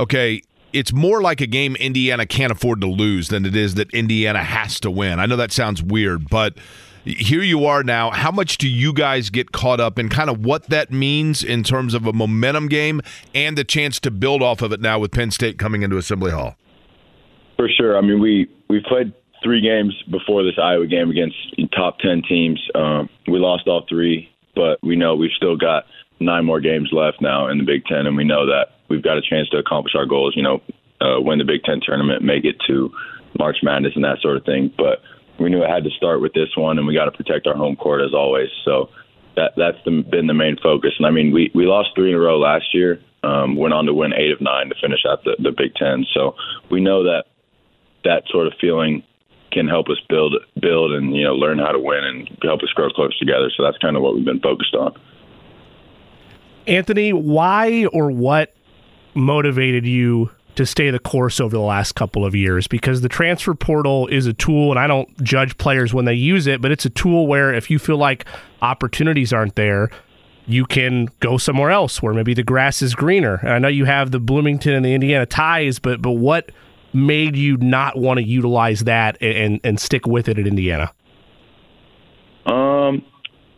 okay, 0.00 0.42
it's 0.72 0.92
more 0.92 1.20
like 1.20 1.40
a 1.40 1.46
game 1.46 1.76
Indiana 1.76 2.26
can't 2.26 2.50
afford 2.50 2.80
to 2.80 2.86
lose 2.86 3.28
than 3.28 3.44
it 3.44 3.54
is 3.54 3.74
that 3.74 3.92
Indiana 3.92 4.42
has 4.42 4.80
to 4.80 4.90
win. 4.90 5.20
I 5.20 5.26
know 5.26 5.36
that 5.36 5.52
sounds 5.52 5.82
weird, 5.82 6.28
but 6.28 6.54
here 7.04 7.42
you 7.42 7.66
are 7.66 7.82
now. 7.82 8.10
How 8.10 8.30
much 8.30 8.58
do 8.58 8.68
you 8.68 8.92
guys 8.92 9.30
get 9.30 9.52
caught 9.52 9.80
up 9.80 9.98
in 9.98 10.08
kind 10.08 10.30
of 10.30 10.44
what 10.44 10.68
that 10.68 10.90
means 10.90 11.42
in 11.42 11.62
terms 11.62 11.94
of 11.94 12.06
a 12.06 12.12
momentum 12.12 12.68
game 12.68 13.00
and 13.34 13.56
the 13.56 13.64
chance 13.64 14.00
to 14.00 14.10
build 14.10 14.42
off 14.42 14.62
of 14.62 14.72
it 14.72 14.80
now 14.80 14.98
with 14.98 15.12
Penn 15.12 15.30
State 15.30 15.58
coming 15.58 15.82
into 15.82 15.96
Assembly 15.96 16.30
Hall? 16.30 16.56
For 17.56 17.68
sure. 17.68 17.96
I 17.96 18.00
mean, 18.00 18.20
we 18.20 18.48
we 18.68 18.80
played 18.86 19.12
three 19.42 19.60
games 19.60 19.94
before 20.10 20.42
this 20.42 20.58
Iowa 20.62 20.86
game 20.86 21.10
against 21.10 21.36
top 21.76 21.98
ten 21.98 22.22
teams. 22.26 22.60
Um, 22.74 23.08
we 23.26 23.38
lost 23.38 23.66
all 23.66 23.84
three, 23.88 24.30
but 24.54 24.78
we 24.82 24.96
know 24.96 25.14
we've 25.14 25.30
still 25.36 25.56
got 25.56 25.84
nine 26.20 26.44
more 26.44 26.60
games 26.60 26.90
left 26.92 27.20
now 27.20 27.48
in 27.48 27.58
the 27.58 27.64
Big 27.64 27.84
Ten, 27.84 28.06
and 28.06 28.16
we 28.16 28.24
know 28.24 28.46
that 28.46 28.79
we've 28.90 29.02
got 29.02 29.16
a 29.16 29.22
chance 29.22 29.48
to 29.50 29.56
accomplish 29.56 29.94
our 29.94 30.04
goals. 30.04 30.34
You 30.36 30.42
know, 30.42 30.62
uh, 31.00 31.20
win 31.20 31.38
the 31.38 31.44
Big 31.44 31.62
Ten 31.64 31.80
tournament, 31.80 32.22
make 32.22 32.44
it 32.44 32.56
to 32.66 32.92
March 33.38 33.58
Madness, 33.62 33.92
and 33.94 34.04
that 34.04 34.18
sort 34.20 34.36
of 34.36 34.44
thing. 34.44 34.72
But 34.76 35.00
we 35.38 35.48
knew 35.48 35.62
it 35.62 35.70
had 35.70 35.84
to 35.84 35.90
start 35.90 36.20
with 36.20 36.34
this 36.34 36.54
one, 36.56 36.76
and 36.76 36.86
we 36.86 36.94
got 36.94 37.06
to 37.06 37.12
protect 37.12 37.46
our 37.46 37.56
home 37.56 37.76
court 37.76 38.02
as 38.02 38.12
always. 38.12 38.48
So 38.64 38.90
that 39.36 39.52
that's 39.56 39.78
the, 39.84 40.02
been 40.02 40.26
the 40.26 40.34
main 40.34 40.56
focus. 40.62 40.92
And 40.98 41.06
I 41.06 41.10
mean, 41.10 41.32
we 41.32 41.50
we 41.54 41.64
lost 41.64 41.90
three 41.94 42.10
in 42.10 42.16
a 42.16 42.20
row 42.20 42.38
last 42.38 42.74
year. 42.74 43.00
Um, 43.22 43.56
went 43.56 43.74
on 43.74 43.84
to 43.84 43.94
win 43.94 44.12
eight 44.14 44.32
of 44.32 44.40
nine 44.40 44.70
to 44.70 44.74
finish 44.80 45.00
out 45.08 45.24
the, 45.24 45.36
the 45.38 45.52
Big 45.52 45.74
Ten. 45.74 46.06
So 46.14 46.34
we 46.70 46.80
know 46.80 47.04
that 47.04 47.24
that 48.04 48.24
sort 48.30 48.46
of 48.46 48.54
feeling 48.60 49.02
can 49.52 49.68
help 49.68 49.88
us 49.88 49.98
build 50.08 50.34
build 50.60 50.92
and 50.92 51.14
you 51.14 51.24
know 51.24 51.34
learn 51.34 51.58
how 51.58 51.72
to 51.72 51.78
win 51.78 52.04
and 52.04 52.38
help 52.42 52.62
us 52.62 52.70
grow 52.74 52.88
close 52.90 53.16
together. 53.18 53.50
So 53.56 53.62
that's 53.62 53.78
kind 53.78 53.96
of 53.96 54.02
what 54.02 54.14
we've 54.14 54.24
been 54.24 54.40
focused 54.40 54.74
on. 54.74 54.98
Anthony, 56.66 57.12
why 57.12 57.86
or 57.86 58.10
what 58.10 58.54
motivated 59.14 59.86
you 59.86 60.30
to 60.56 60.66
stay 60.66 60.90
the 60.90 60.98
course 60.98 61.40
over 61.40 61.56
the 61.56 61.62
last 61.62 61.94
couple 61.94 62.24
of 62.24 62.34
years 62.34 62.66
because 62.66 63.00
the 63.00 63.08
transfer 63.08 63.54
portal 63.54 64.06
is 64.08 64.26
a 64.26 64.32
tool, 64.32 64.70
and 64.70 64.78
I 64.78 64.86
don't 64.86 65.22
judge 65.22 65.56
players 65.58 65.94
when 65.94 66.04
they 66.04 66.14
use 66.14 66.46
it, 66.46 66.60
but 66.60 66.70
it's 66.70 66.84
a 66.84 66.90
tool 66.90 67.26
where 67.26 67.52
if 67.54 67.70
you 67.70 67.78
feel 67.78 67.96
like 67.96 68.26
opportunities 68.60 69.32
aren't 69.32 69.54
there, 69.54 69.90
you 70.46 70.66
can 70.66 71.08
go 71.20 71.38
somewhere 71.38 71.70
else 71.70 72.02
where 72.02 72.12
maybe 72.12 72.34
the 72.34 72.42
grass 72.42 72.82
is 72.82 72.94
greener. 72.94 73.36
And 73.36 73.50
I 73.50 73.58
know 73.58 73.68
you 73.68 73.84
have 73.84 74.10
the 74.10 74.18
Bloomington 74.18 74.72
and 74.72 74.84
the 74.84 74.94
Indiana 74.94 75.26
ties, 75.26 75.78
but 75.78 76.02
but 76.02 76.12
what 76.12 76.50
made 76.92 77.36
you 77.36 77.56
not 77.58 77.96
want 77.96 78.18
to 78.18 78.24
utilize 78.24 78.80
that 78.84 79.16
and 79.22 79.60
and 79.62 79.78
stick 79.78 80.06
with 80.06 80.28
it 80.28 80.38
at 80.38 80.46
Indiana? 80.46 80.92
Um, 82.46 83.04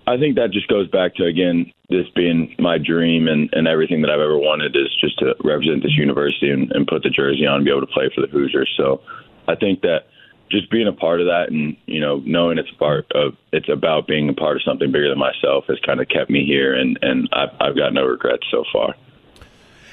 I 0.06 0.18
think 0.18 0.36
that 0.36 0.50
just 0.50 0.68
goes 0.68 0.88
back 0.88 1.14
to 1.16 1.24
again 1.24 1.72
this 1.88 2.06
being 2.14 2.54
my 2.58 2.78
dream 2.78 3.28
and, 3.28 3.50
and 3.52 3.68
everything 3.68 4.02
that 4.02 4.10
I've 4.10 4.20
ever 4.20 4.38
wanted 4.38 4.74
is 4.74 4.88
just 5.00 5.18
to 5.18 5.34
represent 5.44 5.82
this 5.82 5.96
university 5.96 6.50
and, 6.50 6.72
and 6.72 6.86
put 6.86 7.02
the 7.02 7.10
jersey 7.10 7.46
on 7.46 7.56
and 7.56 7.64
be 7.64 7.70
able 7.70 7.86
to 7.86 7.92
play 7.92 8.10
for 8.14 8.22
the 8.22 8.28
Hoosiers. 8.28 8.72
So 8.76 9.02
I 9.46 9.54
think 9.54 9.82
that 9.82 10.06
just 10.50 10.70
being 10.70 10.88
a 10.88 10.92
part 10.92 11.20
of 11.20 11.26
that 11.26 11.50
and 11.50 11.76
you 11.86 12.00
know 12.00 12.22
knowing 12.26 12.58
it's 12.58 12.70
a 12.70 12.78
part 12.78 13.10
of 13.14 13.34
it's 13.52 13.68
about 13.68 14.06
being 14.06 14.28
a 14.28 14.34
part 14.34 14.56
of 14.56 14.62
something 14.62 14.92
bigger 14.92 15.08
than 15.08 15.18
myself 15.18 15.64
has 15.68 15.78
kind 15.84 16.00
of 16.00 16.08
kept 16.08 16.30
me 16.30 16.44
here 16.44 16.74
and 16.74 16.98
and 17.00 17.28
I've, 17.32 17.48
I've 17.60 17.76
got 17.76 17.94
no 17.94 18.04
regrets 18.04 18.46
so 18.50 18.64
far. 18.72 18.94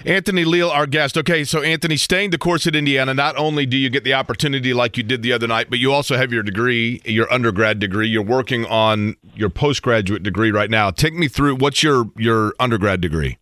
Anthony 0.06 0.46
Leal, 0.46 0.70
our 0.70 0.88
guest. 0.88 1.18
Okay, 1.18 1.44
so 1.44 1.62
Anthony, 1.62 1.98
staying 1.98 2.30
the 2.30 2.38
course 2.38 2.66
at 2.68 2.76
Indiana, 2.76 3.14
not 3.14 3.38
only 3.38 3.66
do 3.66 3.78
you 3.78 3.90
get 3.90 4.04
the 4.04 4.14
opportunity 4.14 4.74
like 4.74 4.98
you 4.98 5.04
did 5.04 5.22
the 5.22 5.34
other 5.34 5.48
night, 5.48 5.70
but 5.70 5.80
you 5.80 5.92
also 5.92 6.16
have 6.16 6.32
your 6.32 6.44
degree, 6.44 7.02
your 7.06 7.32
undergrad 7.32 7.80
degree. 7.80 8.08
You're 8.08 8.24
working 8.24 8.66
on 8.66 9.16
your 9.36 9.50
postgraduate 9.50 10.24
degree 10.24 10.52
right 10.52 10.70
now. 10.70 10.92
Take 10.92 11.14
me 11.14 11.28
through 11.28 11.56
what's 11.56 11.84
your 11.84 12.10
your 12.18 12.54
undergrad 12.60 13.02
degree? 13.02 13.38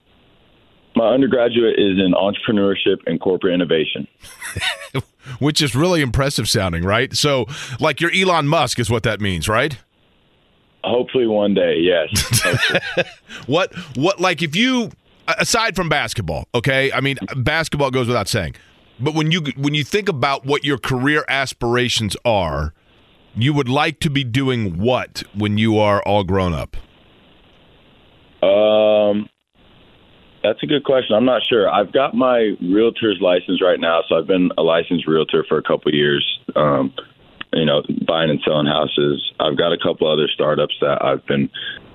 My 0.95 1.09
undergraduate 1.09 1.77
is 1.77 1.99
in 1.99 2.13
entrepreneurship 2.13 2.97
and 3.05 3.21
corporate 3.21 3.53
innovation. 3.53 4.07
Which 5.39 5.61
is 5.61 5.75
really 5.75 6.01
impressive 6.01 6.49
sounding, 6.49 6.83
right? 6.83 7.13
So, 7.13 7.45
like 7.79 8.01
your 8.01 8.11
Elon 8.11 8.47
Musk 8.47 8.79
is 8.79 8.89
what 8.89 9.03
that 9.03 9.21
means, 9.21 9.47
right? 9.47 9.77
Hopefully 10.83 11.27
one 11.27 11.53
day, 11.53 11.75
yes. 11.79 12.09
what 13.45 13.75
what 13.95 14.19
like 14.19 14.41
if 14.41 14.55
you 14.55 14.91
aside 15.27 15.75
from 15.75 15.89
basketball, 15.89 16.47
okay? 16.55 16.91
I 16.91 17.01
mean, 17.01 17.17
basketball 17.35 17.91
goes 17.91 18.07
without 18.07 18.27
saying. 18.27 18.55
But 18.99 19.13
when 19.13 19.31
you 19.31 19.41
when 19.55 19.73
you 19.73 19.83
think 19.83 20.09
about 20.09 20.45
what 20.45 20.63
your 20.63 20.77
career 20.77 21.23
aspirations 21.27 22.17
are, 22.25 22.73
you 23.35 23.53
would 23.53 23.69
like 23.69 23.99
to 23.99 24.09
be 24.09 24.23
doing 24.23 24.79
what 24.79 25.23
when 25.35 25.57
you 25.57 25.77
are 25.77 26.01
all 26.01 26.23
grown 26.23 26.53
up? 26.53 26.75
Um 28.43 29.29
that's 30.43 30.63
a 30.63 30.65
good 30.65 30.83
question. 30.83 31.15
I'm 31.15 31.25
not 31.25 31.41
sure. 31.47 31.69
I've 31.69 31.91
got 31.91 32.13
my 32.13 32.55
realtor's 32.61 33.19
license 33.19 33.61
right 33.61 33.79
now, 33.79 34.01
so 34.07 34.15
I've 34.15 34.27
been 34.27 34.49
a 34.57 34.61
licensed 34.61 35.07
realtor 35.07 35.45
for 35.47 35.57
a 35.57 35.63
couple 35.63 35.93
years. 35.93 36.23
Um, 36.55 36.93
you 37.53 37.65
know, 37.65 37.81
buying 38.07 38.29
and 38.29 38.39
selling 38.45 38.67
houses. 38.67 39.33
I've 39.39 39.57
got 39.57 39.73
a 39.73 39.77
couple 39.77 40.11
other 40.11 40.29
startups 40.33 40.75
that 40.79 41.03
I've 41.03 41.25
been 41.25 41.49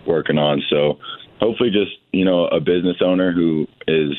working 0.06 0.38
on. 0.38 0.62
So 0.68 0.98
hopefully 1.40 1.70
just 1.70 1.92
you 2.12 2.24
know 2.24 2.46
a 2.46 2.60
business 2.60 2.96
owner 3.00 3.32
who 3.32 3.66
is 3.88 4.12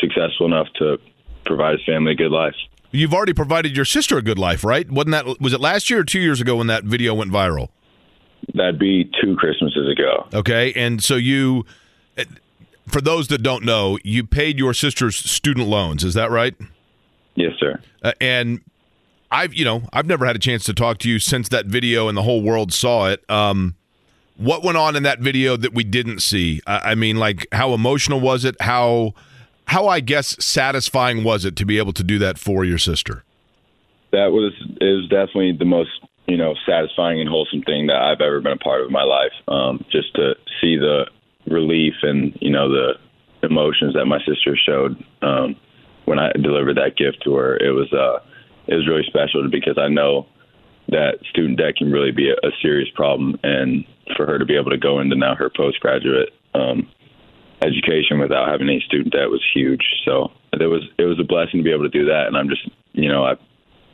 successful 0.00 0.46
enough 0.46 0.68
to 0.78 0.98
provide 1.44 1.72
his 1.72 1.84
family 1.84 2.12
a 2.12 2.14
good 2.14 2.32
life. 2.32 2.54
You've 2.90 3.14
already 3.14 3.32
provided 3.32 3.74
your 3.74 3.84
sister 3.84 4.18
a 4.18 4.22
good 4.22 4.38
life, 4.38 4.64
right? 4.64 4.90
Wasn't 4.90 5.12
that 5.12 5.40
was 5.40 5.52
it 5.52 5.60
last 5.60 5.90
year 5.90 6.00
or 6.00 6.04
two 6.04 6.20
years 6.20 6.40
ago 6.40 6.56
when 6.56 6.66
that 6.66 6.84
video 6.84 7.14
went 7.14 7.30
viral? 7.30 7.68
That'd 8.54 8.78
be 8.78 9.10
two 9.22 9.36
Christmases 9.36 9.88
ago. 9.90 10.26
Okay, 10.34 10.72
and 10.74 11.02
so 11.02 11.14
you, 11.14 11.64
for 12.88 13.00
those 13.00 13.28
that 13.28 13.42
don't 13.42 13.64
know, 13.64 13.98
you 14.02 14.24
paid 14.24 14.58
your 14.58 14.74
sister's 14.74 15.16
student 15.16 15.68
loans. 15.68 16.04
Is 16.04 16.14
that 16.14 16.30
right? 16.30 16.54
Yes, 17.34 17.52
sir. 17.58 17.80
Uh, 18.02 18.12
and 18.20 18.60
I've 19.30 19.54
you 19.54 19.64
know 19.64 19.84
I've 19.92 20.06
never 20.06 20.26
had 20.26 20.36
a 20.36 20.40
chance 20.40 20.64
to 20.64 20.74
talk 20.74 20.98
to 20.98 21.08
you 21.08 21.18
since 21.18 21.48
that 21.48 21.66
video 21.66 22.08
and 22.08 22.16
the 22.16 22.22
whole 22.22 22.42
world 22.42 22.72
saw 22.72 23.08
it. 23.08 23.28
Um, 23.30 23.76
what 24.42 24.62
went 24.62 24.76
on 24.76 24.96
in 24.96 25.02
that 25.04 25.20
video 25.20 25.56
that 25.56 25.72
we 25.74 25.84
didn't 25.84 26.20
see? 26.20 26.60
I, 26.66 26.92
I 26.92 26.94
mean, 26.94 27.16
like 27.16 27.46
how 27.52 27.72
emotional 27.72 28.20
was 28.20 28.44
it? 28.44 28.56
How 28.60 29.14
how 29.66 29.88
I 29.88 30.00
guess 30.00 30.36
satisfying 30.44 31.24
was 31.24 31.44
it 31.44 31.56
to 31.56 31.64
be 31.64 31.78
able 31.78 31.92
to 31.94 32.04
do 32.04 32.18
that 32.18 32.38
for 32.38 32.64
your 32.64 32.78
sister? 32.78 33.24
That 34.10 34.32
was 34.32 34.52
it 34.80 34.84
was 34.84 35.08
definitely 35.08 35.52
the 35.58 35.64
most 35.64 35.90
you 36.26 36.36
know 36.36 36.54
satisfying 36.66 37.20
and 37.20 37.28
wholesome 37.28 37.62
thing 37.62 37.86
that 37.86 37.96
I've 37.96 38.20
ever 38.20 38.40
been 38.40 38.52
a 38.52 38.58
part 38.58 38.82
of 38.82 38.88
in 38.88 38.92
my 38.92 39.04
life. 39.04 39.32
Um, 39.48 39.84
just 39.90 40.14
to 40.16 40.34
see 40.60 40.76
the 40.76 41.06
relief 41.46 41.94
and 42.02 42.36
you 42.40 42.50
know 42.50 42.68
the 42.68 42.94
emotions 43.42 43.94
that 43.94 44.06
my 44.06 44.18
sister 44.24 44.56
showed 44.56 45.02
um, 45.22 45.56
when 46.04 46.18
I 46.18 46.32
delivered 46.32 46.76
that 46.76 46.96
gift 46.96 47.22
to 47.24 47.34
her. 47.34 47.56
It 47.56 47.70
was 47.70 47.92
uh, 47.92 48.24
it 48.66 48.74
was 48.74 48.86
really 48.86 49.04
special 49.06 49.48
because 49.50 49.78
I 49.78 49.88
know 49.88 50.26
that 50.88 51.18
student 51.30 51.58
debt 51.58 51.76
can 51.76 51.90
really 51.90 52.12
be 52.12 52.30
a, 52.30 52.34
a 52.46 52.50
serious 52.60 52.88
problem, 52.94 53.38
and 53.42 53.84
for 54.16 54.26
her 54.26 54.38
to 54.38 54.44
be 54.44 54.56
able 54.56 54.70
to 54.70 54.78
go 54.78 55.00
into 55.00 55.16
now 55.16 55.34
her 55.34 55.50
postgraduate 55.50 56.30
um, 56.54 56.88
education 57.62 58.18
without 58.18 58.48
having 58.48 58.68
any 58.68 58.82
student 58.86 59.12
debt 59.12 59.30
was 59.30 59.42
huge. 59.54 59.82
So 60.04 60.32
it 60.52 60.66
was 60.66 60.82
it 60.98 61.04
was 61.04 61.18
a 61.20 61.24
blessing 61.24 61.60
to 61.60 61.64
be 61.64 61.72
able 61.72 61.88
to 61.88 61.98
do 61.98 62.06
that, 62.06 62.26
and 62.26 62.36
I'm 62.36 62.48
just 62.48 62.68
you 62.92 63.08
know 63.08 63.24
I 63.24 63.34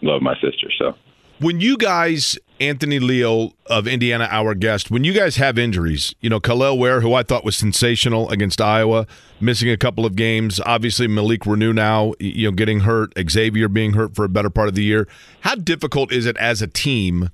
love 0.03 0.23
my 0.23 0.35
sister 0.35 0.71
so. 0.79 0.95
When 1.41 1.61
you 1.61 1.77
guys, 1.77 2.37
Anthony 2.61 2.99
Leal 2.99 3.53
of 3.67 3.87
Indiana, 3.87 4.27
our 4.29 4.57
guest, 4.57 4.91
when 4.91 5.05
you 5.05 5.13
guys 5.13 5.37
have 5.37 5.57
injuries, 5.57 6.13
you 6.21 6.29
know, 6.29 6.41
Kel'el 6.41 6.77
Ware, 6.77 7.01
who 7.01 7.15
I 7.15 7.23
thought 7.23 7.45
was 7.45 7.57
sensational 7.57 8.29
against 8.31 8.61
Iowa, 8.61 9.07
missing 9.41 9.71
a 9.71 9.77
couple 9.77 10.05
of 10.05 10.17
games. 10.17 10.59
Obviously, 10.67 11.07
Malik 11.07 11.43
Reneau 11.43 11.73
now, 11.73 12.15
you 12.19 12.49
know, 12.49 12.53
getting 12.53 12.81
hurt. 12.81 13.13
Xavier 13.31 13.69
being 13.69 13.93
hurt 13.93 14.17
for 14.17 14.25
a 14.25 14.29
better 14.29 14.51
part 14.51 14.67
of 14.67 14.75
the 14.75 14.83
year. 14.83 15.07
How 15.43 15.55
difficult 15.55 16.11
is 16.11 16.27
it 16.27 16.37
as 16.39 16.61
a 16.61 16.67
team 16.67 17.31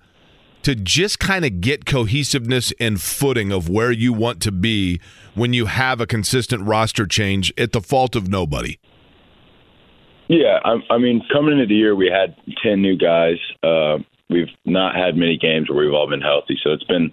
to 0.65 0.75
just 0.75 1.19
kind 1.21 1.45
of 1.45 1.61
get 1.61 1.87
cohesiveness 1.87 2.73
and 2.81 3.01
footing 3.01 3.53
of 3.53 3.69
where 3.69 3.93
you 3.93 4.13
want 4.13 4.41
to 4.43 4.53
be 4.53 5.01
when 5.35 5.53
you 5.53 5.67
have 5.67 6.01
a 6.01 6.07
consistent 6.07 6.63
roster 6.65 7.07
change 7.07 7.53
at 7.57 7.73
the 7.73 7.81
fault 7.81 8.17
of 8.17 8.29
nobody? 8.29 8.79
Yeah, 10.29 10.59
I, 10.65 10.77
I 10.91 10.99
mean, 10.99 11.23
coming 11.33 11.53
into 11.53 11.67
the 11.67 11.75
year, 11.75 11.95
we 11.95 12.11
had 12.11 12.35
ten 12.63 12.81
new 12.81 12.97
guys. 12.97 13.37
Uh, 13.63 13.99
we've 14.31 14.49
not 14.65 14.97
had 14.97 15.17
many 15.17 15.37
games 15.37 15.69
where 15.69 15.85
we've 15.85 15.93
all 15.93 16.09
been 16.09 16.23
healthy, 16.23 16.59
so 16.63 16.73
it's 16.73 16.85
been 16.85 17.13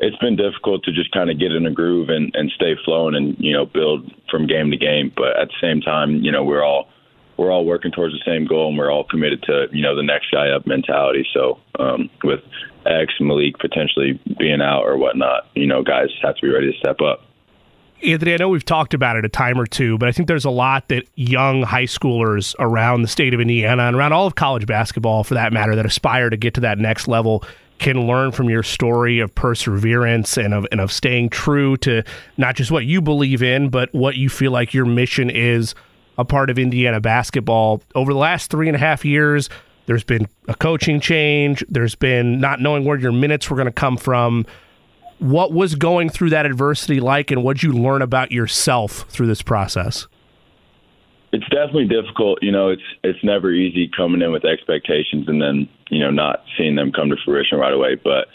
it's 0.00 0.16
been 0.16 0.34
difficult 0.34 0.82
to 0.84 0.92
just 0.92 1.12
kind 1.12 1.30
of 1.30 1.38
get 1.38 1.52
in 1.52 1.66
a 1.66 1.70
groove 1.70 2.08
and, 2.08 2.34
and 2.34 2.50
stay 2.56 2.74
flowing 2.84 3.14
and 3.14 3.36
you 3.38 3.52
know 3.52 3.66
build 3.66 4.10
from 4.30 4.46
game 4.46 4.70
to 4.70 4.76
game. 4.76 5.12
But 5.14 5.38
at 5.38 5.48
the 5.48 5.54
same 5.60 5.80
time, 5.80 6.16
you 6.24 6.32
know, 6.32 6.42
we're 6.42 6.64
all 6.64 6.88
we're 7.40 7.50
all 7.50 7.64
working 7.64 7.90
towards 7.90 8.12
the 8.12 8.20
same 8.30 8.46
goal, 8.46 8.68
and 8.68 8.76
we're 8.76 8.92
all 8.92 9.04
committed 9.04 9.42
to 9.44 9.66
you 9.72 9.82
know 9.82 9.96
the 9.96 10.02
next 10.02 10.30
guy 10.30 10.50
up 10.50 10.66
mentality. 10.66 11.26
So 11.32 11.58
um, 11.78 12.10
with 12.22 12.40
X 12.84 13.14
Malik 13.18 13.58
potentially 13.58 14.20
being 14.38 14.60
out 14.60 14.82
or 14.82 14.98
whatnot, 14.98 15.48
you 15.54 15.66
know, 15.66 15.82
guys 15.82 16.08
have 16.22 16.36
to 16.36 16.42
be 16.42 16.52
ready 16.52 16.70
to 16.70 16.78
step 16.78 17.00
up. 17.00 17.22
Anthony, 18.02 18.34
I 18.34 18.36
know 18.36 18.48
we've 18.48 18.64
talked 18.64 18.94
about 18.94 19.16
it 19.16 19.24
a 19.24 19.28
time 19.28 19.58
or 19.58 19.66
two, 19.66 19.98
but 19.98 20.08
I 20.08 20.12
think 20.12 20.28
there's 20.28 20.44
a 20.44 20.50
lot 20.50 20.88
that 20.88 21.04
young 21.16 21.62
high 21.62 21.84
schoolers 21.84 22.54
around 22.58 23.02
the 23.02 23.08
state 23.08 23.34
of 23.34 23.40
Indiana 23.40 23.84
and 23.84 23.96
around 23.96 24.12
all 24.12 24.26
of 24.26 24.34
college 24.34 24.66
basketball, 24.66 25.24
for 25.24 25.34
that 25.34 25.52
matter, 25.52 25.74
that 25.76 25.86
aspire 25.86 26.30
to 26.30 26.36
get 26.36 26.54
to 26.54 26.60
that 26.60 26.78
next 26.78 27.08
level 27.08 27.42
can 27.78 28.06
learn 28.06 28.30
from 28.30 28.50
your 28.50 28.62
story 28.62 29.20
of 29.20 29.34
perseverance 29.34 30.36
and 30.36 30.52
of 30.52 30.66
and 30.70 30.82
of 30.82 30.92
staying 30.92 31.30
true 31.30 31.78
to 31.78 32.02
not 32.36 32.54
just 32.54 32.70
what 32.70 32.84
you 32.84 33.00
believe 33.00 33.42
in, 33.42 33.70
but 33.70 33.92
what 33.94 34.16
you 34.16 34.28
feel 34.28 34.52
like 34.52 34.74
your 34.74 34.84
mission 34.84 35.30
is 35.30 35.74
a 36.20 36.24
part 36.24 36.50
of 36.50 36.58
Indiana 36.58 37.00
basketball. 37.00 37.82
Over 37.94 38.12
the 38.12 38.18
last 38.18 38.50
three 38.50 38.68
and 38.68 38.76
a 38.76 38.78
half 38.78 39.04
years, 39.04 39.48
there's 39.86 40.04
been 40.04 40.28
a 40.48 40.54
coaching 40.54 41.00
change. 41.00 41.64
There's 41.68 41.94
been 41.94 42.40
not 42.40 42.60
knowing 42.60 42.84
where 42.84 42.98
your 42.98 43.12
minutes 43.12 43.50
were 43.50 43.56
going 43.56 43.66
to 43.66 43.72
come 43.72 43.96
from 43.96 44.46
what 45.18 45.52
was 45.52 45.74
going 45.74 46.08
through 46.08 46.30
that 46.30 46.46
adversity 46.46 46.98
like 46.98 47.30
and 47.30 47.44
what 47.44 47.62
you 47.62 47.72
learn 47.72 48.00
about 48.00 48.32
yourself 48.32 49.04
through 49.10 49.26
this 49.26 49.42
process 49.42 50.06
it's 51.32 51.44
definitely 51.50 51.86
difficult 51.86 52.38
you 52.42 52.50
know 52.50 52.70
it's 52.70 52.82
it's 53.04 53.22
never 53.22 53.52
easy 53.52 53.88
coming 53.94 54.22
in 54.22 54.32
with 54.32 54.44
expectations 54.44 55.28
and 55.28 55.40
then 55.40 55.68
you 55.90 55.98
know 55.98 56.10
not 56.10 56.42
seeing 56.56 56.74
them 56.74 56.90
come 56.90 57.10
to 57.10 57.16
fruition 57.24 57.58
right 57.58 57.72
away 57.72 57.94
but 57.94 58.28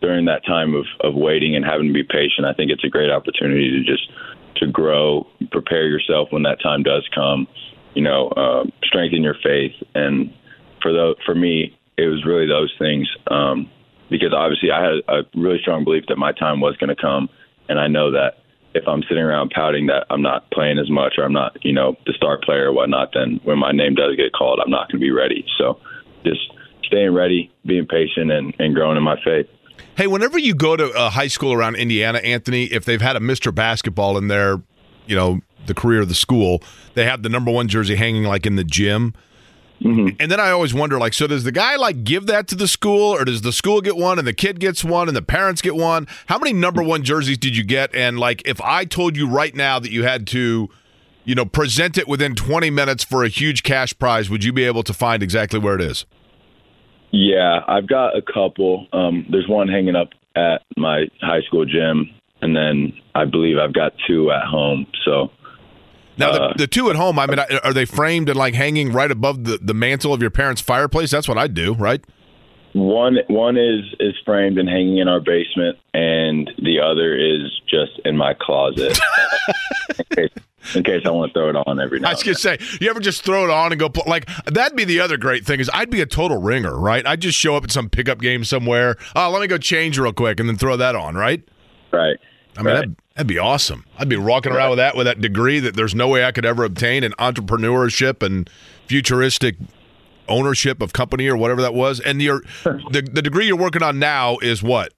during 0.00 0.24
that 0.24 0.44
time 0.46 0.74
of 0.74 0.86
of 1.00 1.14
waiting 1.14 1.54
and 1.54 1.64
having 1.64 1.86
to 1.86 1.92
be 1.92 2.02
patient 2.02 2.46
i 2.46 2.52
think 2.52 2.70
it's 2.70 2.84
a 2.84 2.88
great 2.88 3.10
opportunity 3.10 3.70
to 3.70 3.84
just 3.84 4.10
to 4.64 4.70
grow 4.70 5.26
prepare 5.50 5.86
yourself 5.86 6.28
when 6.30 6.42
that 6.42 6.58
time 6.62 6.82
does 6.82 7.08
come 7.14 7.46
you 7.94 8.02
know 8.02 8.28
uh, 8.28 8.64
strengthen 8.84 9.22
your 9.22 9.36
faith 9.42 9.72
and 9.94 10.32
for 10.80 10.92
the 10.92 11.14
for 11.26 11.34
me 11.34 11.76
it 11.98 12.06
was 12.06 12.24
really 12.24 12.46
those 12.46 12.72
things 12.78 13.06
um 13.30 13.68
because 14.12 14.32
obviously 14.36 14.70
I 14.70 14.84
had 14.84 14.94
a 15.08 15.22
really 15.34 15.58
strong 15.60 15.82
belief 15.82 16.04
that 16.08 16.16
my 16.16 16.32
time 16.32 16.60
was 16.60 16.76
going 16.76 16.94
to 16.94 17.00
come, 17.00 17.28
and 17.68 17.80
I 17.80 17.88
know 17.88 18.12
that 18.12 18.44
if 18.74 18.86
I'm 18.86 19.02
sitting 19.02 19.24
around 19.24 19.50
pouting 19.50 19.86
that 19.86 20.06
I'm 20.10 20.22
not 20.22 20.50
playing 20.50 20.78
as 20.78 20.90
much 20.90 21.14
or 21.18 21.24
I'm 21.24 21.32
not, 21.32 21.56
you 21.64 21.72
know, 21.72 21.96
the 22.06 22.12
star 22.12 22.38
player 22.38 22.68
or 22.68 22.72
whatnot, 22.72 23.10
then 23.14 23.40
when 23.42 23.58
my 23.58 23.72
name 23.72 23.94
does 23.94 24.16
get 24.16 24.32
called, 24.32 24.60
I'm 24.64 24.70
not 24.70 24.88
going 24.88 25.00
to 25.00 25.04
be 25.04 25.10
ready. 25.10 25.44
So 25.58 25.78
just 26.24 26.40
staying 26.84 27.12
ready, 27.12 27.50
being 27.66 27.86
patient, 27.86 28.30
and, 28.30 28.54
and 28.58 28.74
growing 28.74 28.96
in 28.96 29.02
my 29.02 29.16
faith. 29.24 29.46
Hey, 29.96 30.06
whenever 30.06 30.38
you 30.38 30.54
go 30.54 30.76
to 30.76 30.90
a 30.90 31.10
high 31.10 31.26
school 31.26 31.52
around 31.52 31.76
Indiana, 31.76 32.18
Anthony, 32.18 32.64
if 32.64 32.84
they've 32.84 33.02
had 33.02 33.16
a 33.16 33.20
Mr. 33.20 33.54
Basketball 33.54 34.16
in 34.16 34.28
their, 34.28 34.62
you 35.06 35.14
know, 35.14 35.40
the 35.66 35.74
career 35.74 36.00
of 36.00 36.08
the 36.08 36.14
school, 36.14 36.62
they 36.94 37.04
have 37.04 37.22
the 37.22 37.28
number 37.28 37.50
one 37.50 37.68
jersey 37.68 37.96
hanging 37.96 38.24
like 38.24 38.46
in 38.46 38.56
the 38.56 38.64
gym. 38.64 39.14
Mm-hmm. 39.82 40.16
And 40.20 40.30
then 40.30 40.40
I 40.40 40.50
always 40.50 40.72
wonder, 40.72 40.98
like, 40.98 41.12
so 41.12 41.26
does 41.26 41.44
the 41.44 41.52
guy 41.52 41.76
like 41.76 42.04
give 42.04 42.26
that 42.26 42.46
to 42.48 42.54
the 42.54 42.68
school, 42.68 43.14
or 43.14 43.24
does 43.24 43.42
the 43.42 43.52
school 43.52 43.80
get 43.80 43.96
one, 43.96 44.18
and 44.18 44.26
the 44.26 44.32
kid 44.32 44.60
gets 44.60 44.84
one, 44.84 45.08
and 45.08 45.16
the 45.16 45.22
parents 45.22 45.60
get 45.60 45.74
one? 45.74 46.06
How 46.26 46.38
many 46.38 46.52
number 46.52 46.82
one 46.82 47.02
jerseys 47.02 47.38
did 47.38 47.56
you 47.56 47.64
get? 47.64 47.94
And 47.94 48.18
like, 48.18 48.42
if 48.46 48.60
I 48.60 48.84
told 48.84 49.16
you 49.16 49.28
right 49.28 49.54
now 49.54 49.78
that 49.78 49.90
you 49.90 50.04
had 50.04 50.26
to, 50.28 50.70
you 51.24 51.34
know, 51.34 51.44
present 51.44 51.98
it 51.98 52.06
within 52.06 52.34
20 52.34 52.70
minutes 52.70 53.04
for 53.04 53.24
a 53.24 53.28
huge 53.28 53.62
cash 53.62 53.96
prize, 53.98 54.30
would 54.30 54.44
you 54.44 54.52
be 54.52 54.64
able 54.64 54.84
to 54.84 54.94
find 54.94 55.22
exactly 55.22 55.58
where 55.58 55.74
it 55.74 55.82
is? 55.82 56.06
Yeah, 57.12 57.60
I've 57.68 57.86
got 57.86 58.16
a 58.16 58.22
couple. 58.22 58.86
Um, 58.92 59.26
there's 59.30 59.48
one 59.48 59.68
hanging 59.68 59.94
up 59.96 60.08
at 60.34 60.62
my 60.76 61.06
high 61.20 61.42
school 61.42 61.64
gym, 61.66 62.10
and 62.40 62.56
then 62.56 62.94
I 63.14 63.26
believe 63.26 63.58
I've 63.58 63.74
got 63.74 63.92
two 64.06 64.30
at 64.30 64.44
home. 64.44 64.86
So 65.04 65.30
now, 66.16 66.30
uh, 66.30 66.48
the, 66.48 66.58
the, 66.58 66.66
two 66.66 66.90
at 66.90 66.96
home, 66.96 67.18
I 67.18 67.26
mean, 67.26 67.38
are 67.38 67.72
they 67.72 67.84
framed 67.84 68.28
and 68.28 68.38
like 68.38 68.54
hanging 68.54 68.92
right 68.92 69.10
above 69.10 69.44
the, 69.44 69.58
the 69.60 69.74
mantle 69.74 70.12
of 70.12 70.20
your 70.20 70.30
parents' 70.30 70.60
fireplace? 70.60 71.10
That's 71.10 71.28
what 71.28 71.38
I'd 71.38 71.54
do, 71.54 71.74
right? 71.74 72.04
One 72.74 73.18
one 73.28 73.58
is 73.58 73.84
is 74.00 74.14
framed 74.24 74.58
and 74.58 74.66
hanging 74.66 74.96
in 74.96 75.06
our 75.06 75.20
basement, 75.20 75.76
and 75.92 76.50
the 76.56 76.80
other 76.80 77.14
is 77.14 77.60
just 77.68 78.00
in 78.06 78.16
my 78.16 78.32
closet. 78.32 78.98
in, 79.98 80.16
case, 80.16 80.41
in, 80.76 80.84
case, 80.84 81.02
I 81.04 81.10
want 81.10 81.32
to 81.32 81.38
throw 81.38 81.48
it 81.50 81.56
on 81.56 81.80
every 81.80 82.00
night. 82.00 82.08
I 82.08 82.12
was 82.12 82.22
gonna 82.22 82.34
say, 82.34 82.58
you 82.80 82.88
ever 82.90 83.00
just 83.00 83.24
throw 83.24 83.44
it 83.44 83.50
on 83.50 83.72
and 83.72 83.78
go 83.78 83.90
like 84.06 84.28
that'd 84.46 84.76
be 84.76 84.84
the 84.84 85.00
other 85.00 85.16
great 85.16 85.44
thing 85.44 85.60
is 85.60 85.70
I'd 85.72 85.90
be 85.90 86.00
a 86.00 86.06
total 86.06 86.40
ringer, 86.40 86.78
right? 86.78 87.06
I'd 87.06 87.20
just 87.20 87.38
show 87.38 87.56
up 87.56 87.64
at 87.64 87.70
some 87.70 87.88
pickup 87.88 88.20
game 88.20 88.44
somewhere. 88.44 88.96
Oh, 89.14 89.30
let 89.30 89.40
me 89.40 89.46
go 89.46 89.58
change 89.58 89.98
real 89.98 90.12
quick 90.12 90.40
and 90.40 90.48
then 90.48 90.56
throw 90.56 90.76
that 90.76 90.94
on, 90.94 91.14
right? 91.14 91.42
Right. 91.90 92.16
I 92.56 92.62
mean, 92.62 92.66
right. 92.66 92.74
that'd, 92.74 92.96
that'd, 93.14 93.26
be 93.26 93.38
awesome. 93.38 93.86
I'd 93.98 94.08
be 94.08 94.16
walking 94.16 94.52
around 94.52 94.70
with 94.70 94.78
that 94.78 94.96
with 94.96 95.06
that 95.06 95.20
degree 95.20 95.58
that 95.60 95.74
there's 95.74 95.94
no 95.94 96.08
way 96.08 96.24
I 96.24 96.32
could 96.32 96.44
ever 96.44 96.64
obtain 96.64 97.02
in 97.04 97.12
entrepreneurship 97.12 98.22
and 98.22 98.48
futuristic 98.86 99.56
ownership 100.28 100.82
of 100.82 100.92
company 100.92 101.28
or 101.28 101.36
whatever 101.36 101.62
that 101.62 101.74
was. 101.74 102.00
And 102.00 102.20
your 102.20 102.42
the 102.64 103.08
the 103.10 103.22
degree 103.22 103.46
you're 103.46 103.56
working 103.56 103.82
on 103.82 103.98
now 103.98 104.38
is 104.38 104.62
what? 104.62 104.92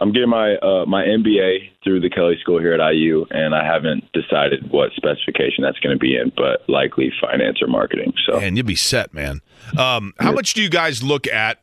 I'm 0.00 0.12
getting 0.12 0.28
my 0.28 0.56
uh, 0.56 0.86
my 0.86 1.04
MBA 1.04 1.70
through 1.82 2.00
the 2.00 2.10
Kelley 2.10 2.38
School 2.40 2.60
here 2.60 2.72
at 2.72 2.92
IU, 2.92 3.26
and 3.30 3.54
I 3.54 3.64
haven't 3.64 4.04
decided 4.12 4.70
what 4.70 4.90
specification 4.96 5.62
that's 5.62 5.78
going 5.80 5.96
to 5.96 5.98
be 5.98 6.16
in, 6.16 6.32
but 6.36 6.68
likely 6.68 7.12
finance 7.20 7.60
or 7.60 7.66
marketing. 7.66 8.12
So, 8.26 8.38
and 8.38 8.56
you'd 8.56 8.66
be 8.66 8.76
set, 8.76 9.12
man. 9.12 9.40
Um, 9.76 10.14
how 10.20 10.32
much 10.32 10.54
do 10.54 10.62
you 10.62 10.70
guys 10.70 11.02
look 11.02 11.26
at 11.26 11.58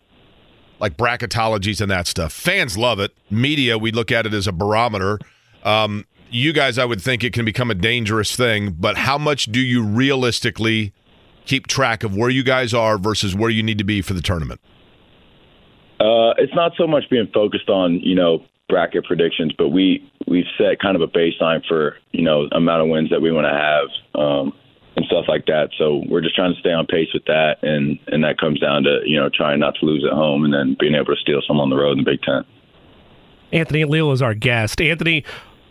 like 0.79 0.97
bracketologies 0.97 1.81
and 1.81 1.89
that 1.91 2.07
stuff. 2.07 2.33
Fans 2.33 2.77
love 2.77 2.99
it. 2.99 3.13
Media, 3.29 3.77
we 3.77 3.91
look 3.91 4.11
at 4.11 4.25
it 4.25 4.33
as 4.33 4.47
a 4.47 4.51
barometer. 4.51 5.19
Um, 5.63 6.05
you 6.29 6.53
guys, 6.53 6.77
I 6.77 6.85
would 6.85 7.01
think 7.01 7.23
it 7.23 7.33
can 7.33 7.45
become 7.45 7.71
a 7.71 7.75
dangerous 7.75 8.35
thing, 8.35 8.71
but 8.71 8.97
how 8.97 9.17
much 9.17 9.45
do 9.45 9.59
you 9.59 9.83
realistically 9.83 10.93
keep 11.45 11.67
track 11.67 12.03
of 12.03 12.15
where 12.15 12.29
you 12.29 12.43
guys 12.43 12.73
are 12.73 12.97
versus 12.97 13.35
where 13.35 13.49
you 13.49 13.63
need 13.63 13.77
to 13.77 13.83
be 13.83 14.01
for 14.01 14.13
the 14.13 14.21
tournament? 14.21 14.59
Uh, 15.99 16.33
it's 16.37 16.53
not 16.53 16.73
so 16.77 16.87
much 16.87 17.09
being 17.09 17.27
focused 17.33 17.69
on, 17.69 17.99
you 18.01 18.15
know, 18.15 18.43
bracket 18.67 19.05
predictions, 19.05 19.53
but 19.57 19.69
we 19.69 20.09
we've 20.27 20.45
set 20.57 20.79
kind 20.79 20.95
of 20.95 21.01
a 21.01 21.07
baseline 21.07 21.65
for, 21.67 21.97
you 22.11 22.23
know, 22.23 22.47
amount 22.51 22.81
of 22.81 22.89
wins 22.89 23.09
that 23.09 23.21
we 23.21 23.31
want 23.31 23.45
to 23.45 23.51
have. 23.51 24.21
Um, 24.21 24.53
and 24.95 25.05
stuff 25.07 25.25
like 25.27 25.45
that. 25.45 25.69
So 25.77 26.03
we're 26.07 26.21
just 26.21 26.35
trying 26.35 26.53
to 26.53 26.59
stay 26.59 26.71
on 26.71 26.85
pace 26.85 27.09
with 27.13 27.25
that, 27.25 27.57
and 27.61 27.99
and 28.07 28.23
that 28.23 28.37
comes 28.37 28.59
down 28.59 28.83
to 28.83 29.01
you 29.05 29.19
know 29.19 29.29
trying 29.29 29.59
not 29.59 29.75
to 29.79 29.85
lose 29.85 30.05
at 30.05 30.13
home 30.13 30.45
and 30.45 30.53
then 30.53 30.75
being 30.79 30.95
able 30.95 31.13
to 31.13 31.19
steal 31.21 31.41
some 31.45 31.59
on 31.59 31.69
the 31.69 31.75
road 31.75 31.97
in 31.97 32.03
the 32.03 32.11
Big 32.11 32.21
Ten. 32.21 32.45
Anthony 33.51 33.85
Leal 33.85 34.11
is 34.11 34.21
our 34.21 34.33
guest. 34.33 34.81
Anthony, 34.81 35.23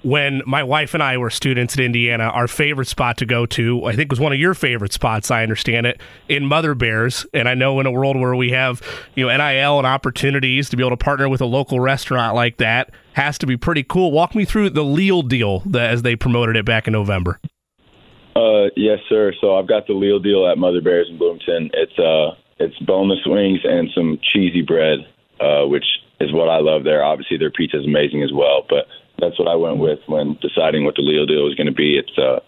when 0.04 0.42
my 0.46 0.62
wife 0.62 0.92
and 0.92 1.02
I 1.02 1.16
were 1.16 1.30
students 1.30 1.74
at 1.74 1.80
Indiana, 1.80 2.24
our 2.24 2.46
favorite 2.46 2.88
spot 2.88 3.16
to 3.18 3.26
go 3.26 3.46
to, 3.46 3.84
I 3.86 3.96
think, 3.96 4.10
was 4.10 4.20
one 4.20 4.32
of 4.32 4.38
your 4.38 4.52
favorite 4.52 4.92
spots. 4.92 5.30
I 5.30 5.42
understand 5.42 5.86
it 5.86 6.00
in 6.28 6.46
Mother 6.46 6.74
Bears, 6.74 7.26
and 7.32 7.48
I 7.48 7.54
know 7.54 7.80
in 7.80 7.86
a 7.86 7.90
world 7.90 8.16
where 8.16 8.36
we 8.36 8.50
have 8.50 8.82
you 9.14 9.26
know 9.26 9.36
NIL 9.36 9.78
and 9.78 9.86
opportunities 9.86 10.68
to 10.70 10.76
be 10.76 10.82
able 10.82 10.96
to 10.96 11.02
partner 11.02 11.28
with 11.28 11.40
a 11.40 11.46
local 11.46 11.80
restaurant 11.80 12.34
like 12.34 12.58
that 12.58 12.90
has 13.14 13.38
to 13.38 13.46
be 13.46 13.56
pretty 13.56 13.82
cool. 13.82 14.12
Walk 14.12 14.34
me 14.34 14.44
through 14.44 14.70
the 14.70 14.84
Leal 14.84 15.22
deal 15.22 15.60
that, 15.60 15.90
as 15.90 16.02
they 16.02 16.16
promoted 16.16 16.56
it 16.56 16.64
back 16.64 16.86
in 16.86 16.92
November. 16.92 17.40
Uh, 18.36 18.66
yes, 18.76 18.98
sir. 19.08 19.32
So 19.40 19.56
I've 19.56 19.68
got 19.68 19.86
the 19.86 19.94
Leal 19.94 20.18
deal 20.18 20.46
at 20.50 20.58
Mother 20.58 20.82
Bears 20.82 21.08
in 21.08 21.16
Bloomington. 21.16 21.70
It's 21.72 21.98
uh, 21.98 22.36
it's 22.58 22.76
boneless 22.80 23.20
wings 23.24 23.60
and 23.64 23.88
some 23.94 24.18
cheesy 24.32 24.62
bread, 24.62 24.98
uh, 25.40 25.66
which 25.66 25.84
is 26.20 26.32
what 26.32 26.48
I 26.48 26.58
love 26.58 26.84
there. 26.84 27.02
Obviously, 27.02 27.38
their 27.38 27.50
pizza 27.50 27.78
is 27.78 27.86
amazing 27.86 28.22
as 28.22 28.32
well, 28.32 28.66
but 28.68 28.86
that's 29.24 29.38
what 29.38 29.48
I 29.48 29.54
went 29.54 29.78
with 29.78 30.00
when 30.06 30.38
deciding 30.40 30.84
what 30.84 30.94
the 30.94 31.02
Leal 31.02 31.26
deal 31.26 31.44
was 31.44 31.54
going 31.54 31.66
to 31.66 31.72
be. 31.72 31.96
It's 31.98 32.18
uh, 32.18 32.40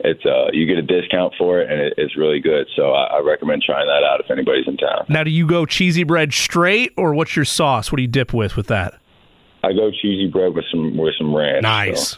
it's 0.00 0.24
uh, 0.24 0.48
you 0.52 0.66
get 0.66 0.78
a 0.78 0.82
discount 0.82 1.34
for 1.38 1.60
it, 1.60 1.70
and 1.70 1.80
it, 1.80 1.94
it's 1.96 2.16
really 2.16 2.40
good. 2.40 2.66
So 2.76 2.92
I, 2.92 3.18
I 3.18 3.20
recommend 3.20 3.62
trying 3.62 3.86
that 3.86 4.02
out 4.04 4.20
if 4.20 4.30
anybody's 4.30 4.66
in 4.66 4.76
town. 4.76 5.06
Now, 5.08 5.24
do 5.24 5.30
you 5.30 5.46
go 5.46 5.66
cheesy 5.66 6.04
bread 6.04 6.32
straight, 6.32 6.92
or 6.96 7.14
what's 7.14 7.36
your 7.36 7.44
sauce? 7.44 7.90
What 7.90 7.96
do 7.96 8.02
you 8.02 8.08
dip 8.08 8.32
with 8.32 8.56
with 8.56 8.66
that? 8.68 8.98
I 9.62 9.72
go 9.72 9.90
cheesy 9.90 10.28
bread 10.28 10.54
with 10.54 10.64
some 10.70 10.96
with 10.96 11.14
some 11.18 11.34
ranch. 11.34 11.62
Nice. 11.62 12.16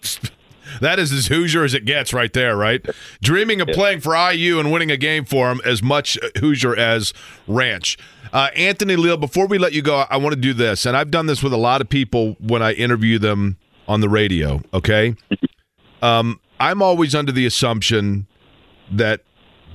so. 0.00 0.28
that 0.80 0.98
is 0.98 1.12
as 1.12 1.26
Hoosier 1.28 1.64
as 1.64 1.74
it 1.74 1.84
gets, 1.84 2.12
right 2.12 2.32
there. 2.32 2.56
Right, 2.56 2.84
dreaming 3.22 3.60
of 3.60 3.68
playing 3.68 4.00
for 4.00 4.14
IU 4.14 4.58
and 4.58 4.72
winning 4.72 4.90
a 4.90 4.96
game 4.96 5.24
for 5.24 5.48
them 5.48 5.60
as 5.64 5.82
much 5.82 6.18
Hoosier 6.38 6.76
as 6.76 7.12
ranch. 7.46 7.98
Uh, 8.32 8.48
Anthony 8.54 8.96
Leal, 8.96 9.16
before 9.16 9.46
we 9.46 9.58
let 9.58 9.72
you 9.72 9.82
go, 9.82 10.04
I 10.08 10.16
want 10.16 10.34
to 10.34 10.40
do 10.40 10.52
this, 10.52 10.86
and 10.86 10.96
I've 10.96 11.10
done 11.10 11.26
this 11.26 11.42
with 11.42 11.52
a 11.52 11.58
lot 11.58 11.80
of 11.80 11.88
people 11.88 12.36
when 12.40 12.62
I 12.62 12.72
interview 12.72 13.18
them 13.18 13.56
on 13.88 14.00
the 14.00 14.08
radio. 14.08 14.62
Okay, 14.74 15.14
um, 16.02 16.40
I'm 16.58 16.82
always 16.82 17.14
under 17.14 17.32
the 17.32 17.46
assumption 17.46 18.26
that 18.90 19.22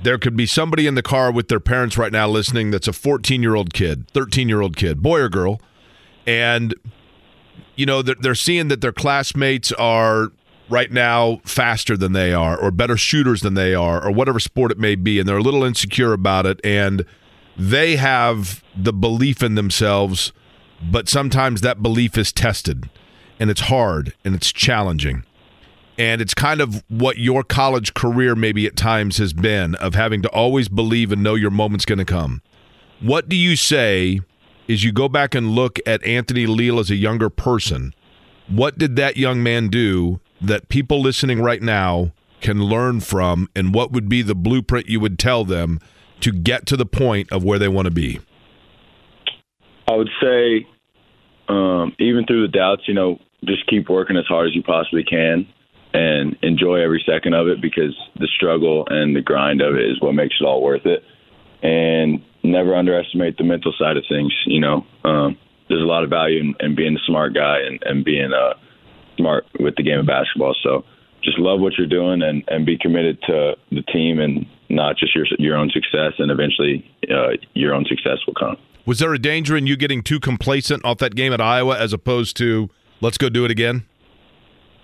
there 0.02 0.18
could 0.18 0.36
be 0.36 0.46
somebody 0.46 0.86
in 0.86 0.94
the 0.94 1.02
car 1.02 1.30
with 1.30 1.48
their 1.48 1.60
parents 1.60 1.96
right 1.96 2.12
now 2.12 2.28
listening 2.28 2.70
that's 2.70 2.88
a 2.88 2.92
14 2.92 3.42
year 3.42 3.54
old 3.54 3.72
kid, 3.72 4.08
13 4.10 4.48
year 4.48 4.60
old 4.60 4.76
kid, 4.76 5.02
boy 5.02 5.20
or 5.20 5.28
girl, 5.28 5.60
and 6.26 6.74
you 7.76 7.86
know 7.86 8.02
they're, 8.02 8.16
they're 8.20 8.34
seeing 8.34 8.68
that 8.68 8.80
their 8.80 8.92
classmates 8.92 9.72
are 9.72 10.32
right 10.68 10.90
now 10.90 11.40
faster 11.44 11.96
than 11.96 12.12
they 12.12 12.32
are 12.32 12.58
or 12.58 12.70
better 12.70 12.96
shooters 12.96 13.42
than 13.42 13.54
they 13.54 13.74
are 13.74 14.02
or 14.02 14.10
whatever 14.10 14.40
sport 14.40 14.70
it 14.70 14.78
may 14.78 14.94
be 14.94 15.18
and 15.18 15.28
they're 15.28 15.36
a 15.36 15.42
little 15.42 15.64
insecure 15.64 16.12
about 16.12 16.46
it 16.46 16.58
and 16.64 17.04
they 17.56 17.96
have 17.96 18.62
the 18.74 18.92
belief 18.92 19.42
in 19.42 19.54
themselves 19.54 20.32
but 20.90 21.08
sometimes 21.08 21.60
that 21.60 21.82
belief 21.82 22.18
is 22.18 22.32
tested 22.32 22.90
and 23.38 23.50
it's 23.50 23.62
hard 23.62 24.14
and 24.24 24.34
it's 24.34 24.52
challenging. 24.52 25.24
And 25.98 26.20
it's 26.20 26.34
kind 26.34 26.60
of 26.60 26.82
what 26.88 27.18
your 27.18 27.44
college 27.44 27.94
career 27.94 28.34
maybe 28.34 28.66
at 28.66 28.76
times 28.76 29.18
has 29.18 29.32
been 29.32 29.74
of 29.76 29.94
having 29.94 30.22
to 30.22 30.28
always 30.30 30.68
believe 30.68 31.12
and 31.12 31.22
know 31.22 31.34
your 31.34 31.50
moment's 31.50 31.84
going 31.84 31.98
to 31.98 32.04
come. 32.04 32.42
What 33.00 33.28
do 33.28 33.36
you 33.36 33.56
say 33.56 34.20
is 34.66 34.84
you 34.84 34.92
go 34.92 35.08
back 35.08 35.34
and 35.34 35.50
look 35.50 35.78
at 35.86 36.04
Anthony 36.04 36.46
Leal 36.46 36.78
as 36.78 36.90
a 36.90 36.96
younger 36.96 37.28
person? 37.28 37.94
What 38.48 38.78
did 38.78 38.96
that 38.96 39.16
young 39.16 39.42
man 39.42 39.68
do 39.68 40.20
that 40.40 40.68
people 40.68 41.00
listening 41.00 41.40
right 41.40 41.62
now 41.62 42.12
can 42.40 42.64
learn 42.64 43.00
from, 43.00 43.48
and 43.54 43.72
what 43.72 43.92
would 43.92 44.08
be 44.08 44.22
the 44.22 44.34
blueprint 44.34 44.88
you 44.88 44.98
would 44.98 45.18
tell 45.18 45.44
them 45.44 45.78
to 46.22 46.32
get 46.32 46.66
to 46.66 46.76
the 46.76 46.86
point 46.86 47.30
of 47.32 47.44
where 47.44 47.58
they 47.58 47.68
want 47.68 47.86
to 47.86 47.90
be? 47.90 48.20
I 49.88 49.96
would 49.96 50.10
say, 50.22 50.66
um, 51.48 51.94
even 51.98 52.24
through 52.26 52.46
the 52.46 52.52
doubts, 52.52 52.82
you 52.86 52.94
know, 52.94 53.18
just 53.44 53.66
keep 53.66 53.88
working 53.88 54.16
as 54.16 54.26
hard 54.26 54.48
as 54.48 54.54
you 54.54 54.62
possibly 54.62 55.04
can 55.04 55.46
and 55.92 56.36
enjoy 56.42 56.80
every 56.80 57.04
second 57.06 57.34
of 57.34 57.48
it 57.48 57.60
because 57.60 57.94
the 58.16 58.28
struggle 58.34 58.86
and 58.88 59.14
the 59.14 59.20
grind 59.20 59.60
of 59.60 59.74
it 59.74 59.84
is 59.84 60.00
what 60.00 60.12
makes 60.12 60.34
it 60.40 60.44
all 60.44 60.62
worth 60.62 60.86
it. 60.86 61.02
And 61.62 62.22
never 62.42 62.74
underestimate 62.74 63.36
the 63.36 63.44
mental 63.44 63.72
side 63.78 63.96
of 63.96 64.04
things. 64.08 64.32
You 64.46 64.60
know, 64.60 64.86
um, 65.04 65.36
there's 65.68 65.82
a 65.82 65.86
lot 65.86 66.04
of 66.04 66.10
value 66.10 66.40
in, 66.40 66.54
in 66.60 66.74
being 66.74 66.96
a 66.96 67.06
smart 67.06 67.34
guy 67.34 67.58
and, 67.66 67.82
and 67.82 68.04
being 68.04 68.32
uh, 68.32 68.54
smart 69.16 69.46
with 69.60 69.76
the 69.76 69.82
game 69.82 70.00
of 70.00 70.06
basketball. 70.06 70.54
So 70.62 70.84
just 71.22 71.38
love 71.38 71.60
what 71.60 71.74
you're 71.78 71.86
doing 71.86 72.22
and, 72.22 72.42
and 72.48 72.66
be 72.66 72.76
committed 72.78 73.20
to 73.22 73.54
the 73.70 73.82
team 73.82 74.20
and 74.20 74.46
not 74.68 74.96
just 74.96 75.14
your 75.14 75.26
your 75.38 75.56
own 75.56 75.70
success. 75.70 76.12
And 76.18 76.30
eventually, 76.30 76.84
uh, 77.10 77.36
your 77.54 77.74
own 77.74 77.84
success 77.86 78.18
will 78.26 78.34
come. 78.34 78.56
Was 78.84 78.98
there 78.98 79.14
a 79.14 79.18
danger 79.18 79.56
in 79.56 79.66
you 79.66 79.76
getting 79.76 80.02
too 80.02 80.18
complacent 80.18 80.84
off 80.84 80.98
that 80.98 81.14
game 81.14 81.32
at 81.32 81.40
Iowa 81.40 81.78
as 81.78 81.92
opposed 81.92 82.36
to 82.38 82.68
let's 83.00 83.18
go 83.18 83.28
do 83.28 83.44
it 83.44 83.50
again? 83.50 83.86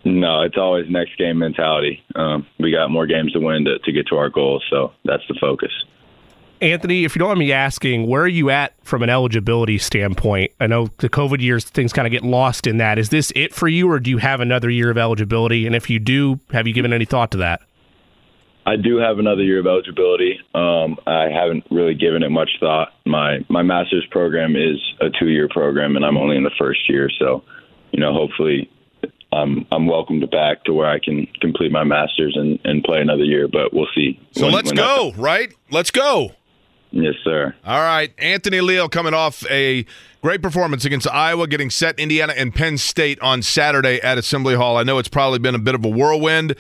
No, 0.05 0.43
it's 0.43 0.57
always 0.57 0.87
next 0.89 1.19
game 1.19 1.39
mentality. 1.39 2.03
Um, 2.15 2.47
we 2.61 2.71
got 2.71 2.91
more 2.91 3.07
games 3.07 3.33
to 3.33 3.41
win 3.41 3.65
to, 3.65 3.79
to 3.81 3.93
get 3.93 4.07
to 4.09 4.17
our 4.17 4.31
goals, 4.31 4.65
so 4.71 4.93
that's 5.05 5.25
the 5.29 5.37
focus. 5.41 5.73
Anthony, 6.61 7.05
if 7.05 7.15
you 7.15 7.21
don't 7.21 7.29
mind 7.29 7.39
me 7.39 7.53
asking, 7.53 8.07
where 8.07 8.23
are 8.23 8.29
you 8.29 8.51
at 8.51 8.75
from 8.85 9.03
an 9.03 9.11
eligibility 9.11 9.79
standpoint? 9.79 10.53
I 10.61 10.67
know 10.67 10.89
the 10.99 11.09
COVID 11.09 11.41
years, 11.41 11.65
things 11.65 11.93
kind 11.93 12.07
of 12.07 12.11
get 12.11 12.23
lost 12.25 12.67
in 12.67 12.79
that. 12.79 12.99
Is 12.99 13.11
this 13.11 13.33
it 13.37 13.55
for 13.55 13.69
you, 13.69 13.91
or 13.91 14.01
do 14.01 14.11
you 14.11 14.19
have 14.19 14.41
another 14.41 14.69
year 14.69 14.91
of 14.91 14.99
eligibility? 14.99 15.67
And 15.67 15.77
if 15.77 15.89
you 15.89 15.99
do, 15.99 16.41
have 16.53 16.67
you 16.67 16.75
given 16.75 16.93
any 16.93 17.05
thought 17.05 17.31
to 17.33 17.39
that? 17.39 17.61
I 18.67 18.77
do 18.77 18.99
have 18.99 19.19
another 19.19 19.43
year 19.43 19.61
of 19.61 19.67
eligibility. 19.67 20.39
Um, 20.55 20.99
I 21.07 21.29
haven't 21.33 21.65
really 21.71 21.95
given 21.95 22.23
it 22.23 22.29
much 22.29 22.51
thought. 22.61 22.89
My 23.07 23.39
my 23.49 23.63
master's 23.63 24.07
program 24.11 24.57
is 24.57 24.77
a 25.01 25.07
two 25.19 25.29
year 25.29 25.49
program, 25.49 25.97
and 25.97 26.05
I'm 26.05 26.19
only 26.19 26.37
in 26.37 26.43
the 26.43 26.51
first 26.59 26.87
year. 26.87 27.09
So, 27.19 27.45
you 27.93 28.01
know, 28.01 28.13
hopefully, 28.13 28.71
I'm 29.33 29.65
I'm 29.73 29.87
welcomed 29.87 30.31
back 30.31 30.65
to 30.65 30.75
where 30.75 30.87
I 30.87 30.99
can 30.99 31.27
complete 31.41 31.73
my 31.73 31.85
master's 31.85 32.37
and, 32.37 32.59
and 32.65 32.85
play 32.85 33.01
another 33.01 33.25
year. 33.25 33.49
But 33.49 33.73
we'll 33.73 33.89
see. 33.95 34.21
So 34.33 34.47
when, 34.47 34.53
let's 34.53 34.69
when 34.69 34.77
go, 34.77 35.13
right? 35.17 35.51
Let's 35.71 35.91
go. 35.91 36.33
Yes, 36.91 37.15
sir. 37.23 37.55
All 37.65 37.81
right. 37.81 38.13
Anthony 38.19 38.61
Leal 38.61 38.89
coming 38.89 39.15
off 39.15 39.45
a 39.51 39.85
great 40.23 40.43
performance 40.43 40.85
against 40.85 41.07
Iowa, 41.09 41.47
getting 41.47 41.71
set 41.71 41.99
Indiana 41.99 42.33
and 42.37 42.55
Penn 42.55 42.79
State 42.79 43.21
on 43.21 43.43
Saturday 43.43 44.01
at 44.01 44.17
Assembly 44.17 44.55
Hall. 44.55 44.77
I 44.77 44.85
know 44.85 44.99
it's 44.99 45.09
probably 45.09 45.39
been 45.39 45.55
a 45.55 45.59
bit 45.59 45.75
of 45.75 45.85
a 45.85 45.89
whirlwind, 45.89 46.55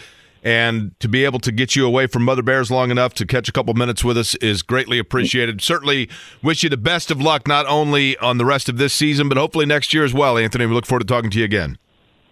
and 0.44 0.98
to 1.00 1.08
be 1.08 1.24
able 1.24 1.38
to 1.40 1.50
get 1.50 1.74
you 1.74 1.86
away 1.86 2.06
from 2.06 2.24
Mother 2.24 2.42
Bears 2.42 2.70
long 2.70 2.90
enough 2.90 3.14
to 3.14 3.26
catch 3.26 3.48
a 3.48 3.52
couple 3.52 3.72
minutes 3.74 4.04
with 4.04 4.18
us 4.18 4.34
is 4.36 4.62
greatly 4.62 4.98
appreciated. 4.98 5.62
Certainly 5.62 6.08
wish 6.42 6.62
you 6.62 6.68
the 6.68 6.76
best 6.76 7.10
of 7.10 7.20
luck, 7.20 7.48
not 7.48 7.66
only 7.66 8.16
on 8.18 8.38
the 8.38 8.44
rest 8.44 8.68
of 8.68 8.76
this 8.76 8.92
season, 8.92 9.28
but 9.28 9.38
hopefully 9.38 9.66
next 9.66 9.94
year 9.94 10.04
as 10.04 10.12
well, 10.12 10.36
Anthony. 10.36 10.66
We 10.66 10.74
look 10.74 10.86
forward 10.86 11.00
to 11.00 11.12
talking 11.12 11.30
to 11.30 11.38
you 11.38 11.44
again. 11.44 11.78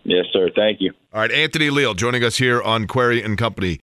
Yes, 0.04 0.26
sir. 0.32 0.50
Thank 0.54 0.80
you. 0.80 0.92
All 1.12 1.20
right. 1.20 1.32
Anthony 1.32 1.68
Leal 1.68 1.94
joining 1.94 2.22
us 2.22 2.36
here 2.36 2.62
on 2.62 2.86
Query 2.86 3.22
and 3.22 3.36
Company. 3.36 3.80